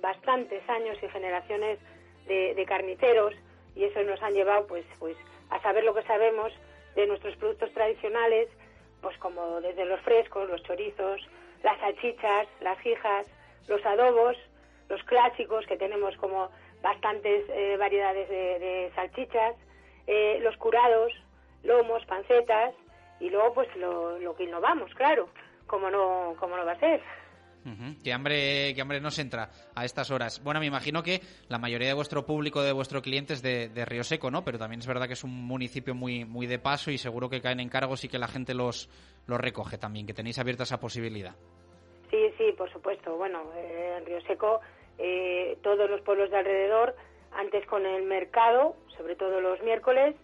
bastantes 0.00 0.66
años 0.70 0.96
y 1.02 1.08
generaciones 1.08 1.78
de, 2.26 2.54
de 2.54 2.64
carniceros 2.64 3.34
y 3.76 3.84
eso 3.84 4.02
nos 4.02 4.22
han 4.22 4.32
llevado 4.32 4.66
pues 4.66 4.84
pues 4.98 5.16
a 5.50 5.60
saber 5.60 5.84
lo 5.84 5.94
que 5.94 6.02
sabemos 6.04 6.52
de 6.94 7.06
nuestros 7.06 7.36
productos 7.36 7.72
tradicionales, 7.72 8.48
pues 9.00 9.16
como 9.18 9.60
desde 9.60 9.84
los 9.84 10.00
frescos, 10.00 10.48
los 10.48 10.62
chorizos, 10.62 11.20
las 11.62 11.78
salchichas, 11.80 12.46
las 12.60 12.78
jijas, 12.80 13.26
los 13.68 13.84
adobos, 13.84 14.36
los 14.88 15.02
clásicos 15.04 15.66
que 15.66 15.76
tenemos 15.76 16.16
como 16.16 16.50
bastantes 16.82 17.44
eh, 17.48 17.76
variedades 17.78 18.28
de, 18.28 18.58
de 18.58 18.92
salchichas, 18.94 19.54
eh, 20.06 20.38
los 20.42 20.56
curados, 20.56 21.12
lomos, 21.62 22.04
pancetas 22.06 22.74
y 23.20 23.30
luego 23.30 23.54
pues 23.54 23.74
lo, 23.76 24.18
lo 24.18 24.34
que 24.34 24.44
innovamos, 24.44 24.92
claro, 24.94 25.28
como 25.66 25.90
no, 25.90 26.34
como 26.38 26.56
no 26.56 26.64
va 26.64 26.72
a 26.72 26.80
ser. 26.80 27.00
Ujú. 27.64 28.02
¿Qué, 28.02 28.12
hambre, 28.12 28.74
¿Qué 28.74 28.80
hambre 28.80 29.00
nos 29.00 29.18
entra 29.18 29.50
a 29.74 29.84
estas 29.84 30.10
horas? 30.10 30.42
Bueno, 30.42 30.58
me 30.58 30.66
imagino 30.66 31.02
que 31.02 31.20
la 31.48 31.58
mayoría 31.58 31.88
de 31.88 31.94
vuestro 31.94 32.26
público, 32.26 32.62
de 32.62 32.72
vuestro 32.72 33.02
cliente 33.02 33.34
es 33.34 33.42
de, 33.42 33.68
de 33.68 33.84
Río 33.84 34.02
Seco, 34.02 34.30
¿no? 34.30 34.44
Pero 34.44 34.58
también 34.58 34.80
es 34.80 34.86
verdad 34.86 35.06
que 35.06 35.12
es 35.12 35.24
un 35.24 35.44
municipio 35.44 35.94
muy, 35.94 36.24
muy 36.24 36.46
de 36.46 36.58
paso 36.58 36.90
y 36.90 36.98
seguro 36.98 37.28
que 37.28 37.40
caen 37.40 37.60
encargos 37.60 38.04
y 38.04 38.08
que 38.08 38.18
la 38.18 38.28
gente 38.28 38.54
los, 38.54 38.88
los 39.26 39.40
recoge 39.40 39.78
también, 39.78 40.06
que 40.06 40.14
tenéis 40.14 40.38
abierta 40.38 40.64
esa 40.64 40.80
posibilidad. 40.80 41.34
Sí, 42.10 42.30
sí, 42.36 42.52
por 42.56 42.70
supuesto. 42.72 43.16
Bueno, 43.16 43.50
eh, 43.56 43.96
en 43.98 44.06
Río 44.06 44.20
Seco, 44.22 44.60
eh, 44.98 45.56
todos 45.62 45.88
los 45.88 46.00
pueblos 46.02 46.30
de 46.30 46.38
alrededor, 46.38 46.96
antes 47.32 47.64
con 47.66 47.86
el 47.86 48.02
mercado, 48.02 48.76
sobre 48.96 49.16
todo 49.16 49.40
los 49.40 49.62
miércoles, 49.62 50.14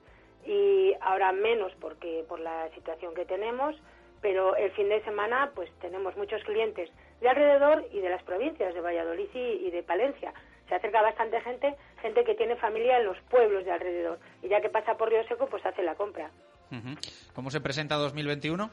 y 0.44 0.94
ahora 1.00 1.32
menos 1.32 1.72
porque 1.80 2.24
por 2.28 2.40
la 2.40 2.68
situación 2.74 3.14
que 3.14 3.24
tenemos, 3.24 3.76
pero 4.20 4.56
el 4.56 4.70
fin 4.72 4.88
de 4.88 5.02
semana 5.04 5.52
pues 5.54 5.70
tenemos 5.80 6.16
muchos 6.16 6.42
clientes 6.44 6.90
de 7.20 7.28
alrededor 7.28 7.84
y 7.92 8.00
de 8.00 8.10
las 8.10 8.22
provincias 8.22 8.74
de 8.74 8.80
Valladolid 8.80 9.28
y, 9.34 9.66
y 9.66 9.70
de 9.70 9.82
Palencia. 9.82 10.32
Se 10.68 10.74
acerca 10.74 11.00
bastante 11.02 11.40
gente, 11.40 11.74
gente 12.02 12.24
que 12.24 12.34
tiene 12.34 12.56
familia 12.56 12.98
en 12.98 13.06
los 13.06 13.18
pueblos 13.30 13.64
de 13.64 13.72
alrededor 13.72 14.18
y 14.42 14.48
ya 14.48 14.60
que 14.60 14.68
pasa 14.68 14.96
por 14.96 15.08
Río 15.08 15.24
Seco 15.26 15.46
pues 15.46 15.64
hace 15.64 15.82
la 15.82 15.94
compra. 15.94 16.30
¿Cómo 17.34 17.50
se 17.50 17.60
presenta 17.60 17.94
2021? 17.96 18.70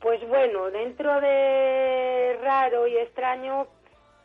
Pues 0.00 0.26
bueno, 0.28 0.70
dentro 0.70 1.20
de 1.20 2.38
raro 2.42 2.86
y 2.86 2.96
extraño, 2.96 3.66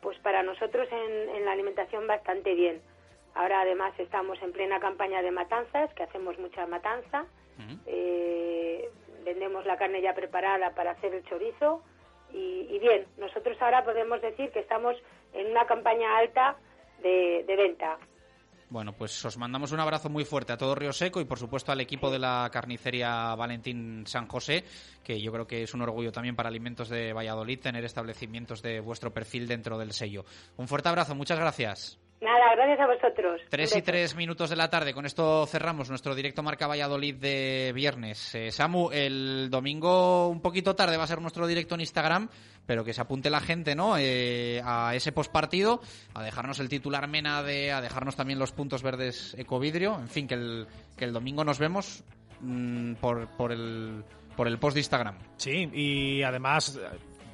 pues 0.00 0.18
para 0.18 0.42
nosotros 0.42 0.88
en, 0.90 1.36
en 1.36 1.44
la 1.44 1.52
alimentación 1.52 2.06
bastante 2.06 2.54
bien. 2.54 2.82
Ahora 3.34 3.62
además 3.62 3.94
estamos 3.98 4.40
en 4.42 4.52
plena 4.52 4.78
campaña 4.80 5.22
de 5.22 5.30
matanzas, 5.30 5.92
que 5.94 6.02
hacemos 6.02 6.38
mucha 6.38 6.66
matanza. 6.66 7.24
Eh, 7.86 8.90
vendemos 9.24 9.64
la 9.66 9.76
carne 9.76 10.02
ya 10.02 10.14
preparada 10.14 10.74
para 10.74 10.92
hacer 10.92 11.14
el 11.14 11.24
chorizo. 11.24 11.82
Y, 12.32 12.78
bien, 12.78 13.06
nosotros 13.18 13.56
ahora 13.60 13.84
podemos 13.84 14.20
decir 14.20 14.50
que 14.50 14.60
estamos 14.60 14.96
en 15.32 15.50
una 15.50 15.66
campaña 15.66 16.18
alta 16.18 16.56
de, 17.02 17.44
de 17.46 17.56
venta. 17.56 17.98
Bueno, 18.72 18.94
pues 18.94 19.22
os 19.26 19.36
mandamos 19.36 19.72
un 19.72 19.80
abrazo 19.80 20.08
muy 20.08 20.24
fuerte 20.24 20.54
a 20.54 20.56
todo 20.56 20.74
Río 20.74 20.94
Seco 20.94 21.20
y 21.20 21.26
por 21.26 21.38
supuesto 21.38 21.72
al 21.72 21.80
equipo 21.82 22.10
de 22.10 22.18
la 22.18 22.48
carnicería 22.50 23.34
Valentín 23.34 24.06
San 24.06 24.26
José, 24.26 24.64
que 25.04 25.20
yo 25.20 25.30
creo 25.30 25.46
que 25.46 25.62
es 25.62 25.74
un 25.74 25.82
orgullo 25.82 26.10
también 26.10 26.34
para 26.34 26.48
Alimentos 26.48 26.88
de 26.88 27.12
Valladolid 27.12 27.60
tener 27.60 27.84
establecimientos 27.84 28.62
de 28.62 28.80
vuestro 28.80 29.12
perfil 29.12 29.46
dentro 29.46 29.76
del 29.76 29.92
sello. 29.92 30.24
Un 30.56 30.68
fuerte 30.68 30.88
abrazo, 30.88 31.14
muchas 31.14 31.38
gracias. 31.38 32.01
Nada, 32.22 32.54
gracias 32.54 32.78
a 32.78 32.86
vosotros. 32.86 33.40
Tres 33.48 33.74
y 33.74 33.82
tres 33.82 34.14
minutos 34.14 34.48
de 34.48 34.54
la 34.54 34.70
tarde. 34.70 34.94
Con 34.94 35.06
esto 35.06 35.44
cerramos 35.44 35.90
nuestro 35.90 36.14
directo 36.14 36.44
Marca 36.44 36.68
Valladolid 36.68 37.16
de 37.16 37.72
viernes. 37.74 38.32
Eh, 38.36 38.52
Samu, 38.52 38.90
el 38.92 39.48
domingo 39.50 40.28
un 40.28 40.40
poquito 40.40 40.76
tarde 40.76 40.96
va 40.96 41.02
a 41.02 41.08
ser 41.08 41.20
nuestro 41.20 41.48
directo 41.48 41.74
en 41.74 41.80
Instagram, 41.80 42.28
pero 42.64 42.84
que 42.84 42.92
se 42.92 43.00
apunte 43.00 43.28
la 43.28 43.40
gente, 43.40 43.74
¿no? 43.74 43.96
Eh, 43.98 44.62
a 44.64 44.94
ese 44.94 45.10
postpartido, 45.10 45.80
a 46.14 46.22
dejarnos 46.22 46.60
el 46.60 46.68
titular 46.68 47.08
Mena, 47.08 47.42
de, 47.42 47.72
a 47.72 47.80
dejarnos 47.80 48.14
también 48.14 48.38
los 48.38 48.52
puntos 48.52 48.84
verdes 48.84 49.34
Ecovidrio. 49.36 49.98
En 49.98 50.08
fin, 50.08 50.28
que 50.28 50.34
el, 50.34 50.68
que 50.96 51.06
el 51.06 51.12
domingo 51.12 51.42
nos 51.42 51.58
vemos 51.58 52.04
mm, 52.38 52.94
por, 53.00 53.26
por, 53.36 53.50
el, 53.50 54.04
por 54.36 54.46
el 54.46 54.58
post 54.60 54.74
de 54.74 54.80
Instagram. 54.80 55.18
Sí, 55.38 55.68
y 55.72 56.22
además, 56.22 56.78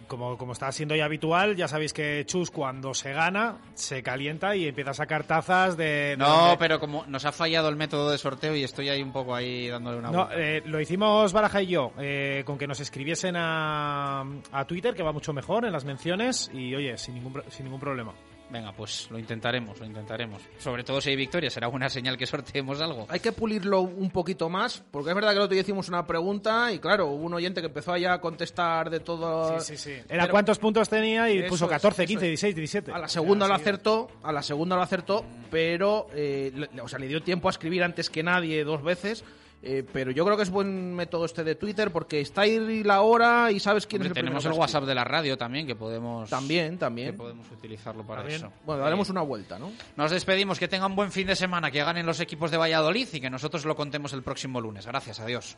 como, 0.09 0.37
como 0.37 0.53
está 0.53 0.73
siendo 0.73 0.97
ya 0.97 1.05
habitual, 1.05 1.55
ya 1.55 1.69
sabéis 1.69 1.93
que 1.93 2.25
Chus 2.27 2.51
cuando 2.51 2.95
se 2.95 3.13
gana, 3.13 3.59
se 3.75 4.03
calienta 4.03 4.57
y 4.57 4.67
empieza 4.67 4.91
a 4.91 4.95
sacar 4.95 5.25
tazas 5.25 5.77
de... 5.77 5.85
de 5.85 6.17
No, 6.17 6.57
pero 6.59 6.81
como 6.81 7.05
nos 7.07 7.25
ha 7.25 7.33
fallado 7.33 7.69
el 7.69 7.77
método 7.77 8.11
de 8.11 8.19
sorteo 8.19 8.57
y 8.57 8.65
estoy 8.65 8.89
ahí 8.89 9.03
un 9.03 9.13
poco 9.13 9.35
ahí 9.35 9.69
dándole 9.69 9.99
una 9.99 10.11
No, 10.11 10.29
eh, 10.33 10.63
lo 10.65 10.81
hicimos 10.81 11.33
Baraja 11.33 11.63
y 11.63 11.69
yo, 11.69 11.93
eh, 11.99 12.43
con 12.45 12.59
que 12.59 12.67
nos 12.67 12.81
escribiesen 12.81 13.37
a, 13.37 14.25
a 14.51 14.65
Twitter, 14.67 14.95
que 14.95 15.03
va 15.03 15.13
mucho 15.13 15.33
mejor 15.33 15.65
en 15.65 15.73
las 15.73 15.85
menciones, 15.85 16.51
y 16.53 16.75
oye, 16.75 16.97
sin 16.99 17.15
ningún, 17.15 17.43
sin 17.49 17.65
ningún 17.65 17.81
problema. 17.81 18.13
Venga, 18.51 18.73
pues 18.73 19.09
lo 19.11 19.19
intentaremos, 19.19 19.79
lo 19.79 19.85
intentaremos. 19.85 20.41
Sobre 20.59 20.83
todo 20.83 21.01
si 21.03 21.11
hay 21.11 21.17
victoria, 21.17 21.51
será 21.51 21.67
buena 21.69 21.91
señal 21.91 22.17
que 22.17 22.27
sorteemos 22.27 22.81
algo. 22.81 23.07
Hay 23.11 23.21
que 23.21 23.33
pulirlo 23.33 23.83
un 23.83 24.11
poquito 24.11 24.49
más, 24.49 24.83
porque 24.91 25.11
es 25.11 25.15
verdad 25.15 25.33
que 25.33 25.37
el 25.37 25.43
otro 25.43 25.53
día 25.53 25.61
hicimos 25.61 25.89
una 25.91 26.07
pregunta 26.07 26.73
y 26.73 26.79
claro, 26.79 27.09
hubo 27.09 27.27
un 27.27 27.35
oyente 27.35 27.61
que 27.61 27.67
empezó 27.67 27.93
allá 27.93 28.15
a 28.15 28.21
contestar 28.23 28.89
de 28.89 29.01
todo. 29.01 29.61
Sí, 29.61 29.77
sí, 29.77 29.93
sí. 29.95 30.03
Era 30.09 30.29
cuántos 30.31 30.59
puntos 30.59 30.89
tenía 30.89 31.29
y 31.31 31.41
Eso 31.41 31.49
puso 31.51 31.65
es, 31.67 31.71
14, 31.73 32.03
eso 32.05 32.09
15, 32.09 32.25
es. 32.25 32.31
16, 32.31 32.55
17. 32.57 32.93
A 32.93 32.99
la 32.99 33.09
segunda 33.09 33.47
lo 33.47 33.53
acertó, 33.55 34.09
a 34.23 34.33
la 34.33 34.43
segunda 34.43 34.77
lo 34.77 34.83
acertó, 34.83 35.27
pero 35.51 36.07
eh, 36.15 36.51
le- 36.55 36.81
o 36.81 36.89
sea, 36.89 36.99
le 36.99 37.07
dio 37.09 37.23
tiempo 37.23 37.49
a 37.49 37.51
escribir 37.51 37.83
antes 37.85 38.09
que 38.09 38.23
nadie 38.23 38.65
dos 38.65 38.83
veces. 38.83 39.25
Eh, 39.63 39.85
pero 39.93 40.11
yo 40.11 40.25
creo 40.25 40.37
que 40.37 40.45
es 40.45 40.51
buen 40.51 40.95
método 40.95 41.25
este 41.25 41.43
de 41.43 41.55
Twitter 41.55 41.91
porque 41.91 42.21
está 42.21 42.43
ahí 42.43 42.83
la 42.85 43.01
hora 43.01 43.51
y 43.51 43.59
sabes 43.59 43.87
quién 43.87 44.03
Hombre, 44.03 44.13
es 44.13 44.17
el 44.17 44.25
tenemos 44.25 44.45
el. 44.45 44.53
WhatsApp 44.53 44.85
de 44.85 44.95
la 44.95 45.05
radio 45.05 45.37
también, 45.37 45.67
que 45.67 45.75
podemos... 45.75 46.31
También, 46.31 46.79
también. 46.79 47.11
Que 47.11 47.17
podemos 47.17 47.51
utilizarlo 47.51 48.05
para 48.05 48.21
También. 48.21 48.41
eso. 48.41 48.53
Bueno, 48.65 48.83
daremos 48.83 49.11
una 49.11 49.23
vuelta, 49.23 49.59
¿no? 49.59 49.73
Nos 49.97 50.11
despedimos, 50.11 50.59
que 50.59 50.69
tengan 50.69 50.95
buen 50.95 51.11
fin 51.11 51.27
de 51.27 51.37
semana, 51.37 51.71
que 51.71 51.83
ganen 51.83 52.07
los 52.07 52.21
equipos 52.21 52.51
de 52.51 52.57
Valladolid 52.57 53.09
y 53.13 53.21
que 53.21 53.31
nosotros 53.31 53.65
lo 53.65 53.75
contemos 53.75 54.13
el 54.13 54.23
próximo 54.23 54.61
lunes. 54.61 54.87
Gracias, 54.87 55.21
adiós. 55.21 55.57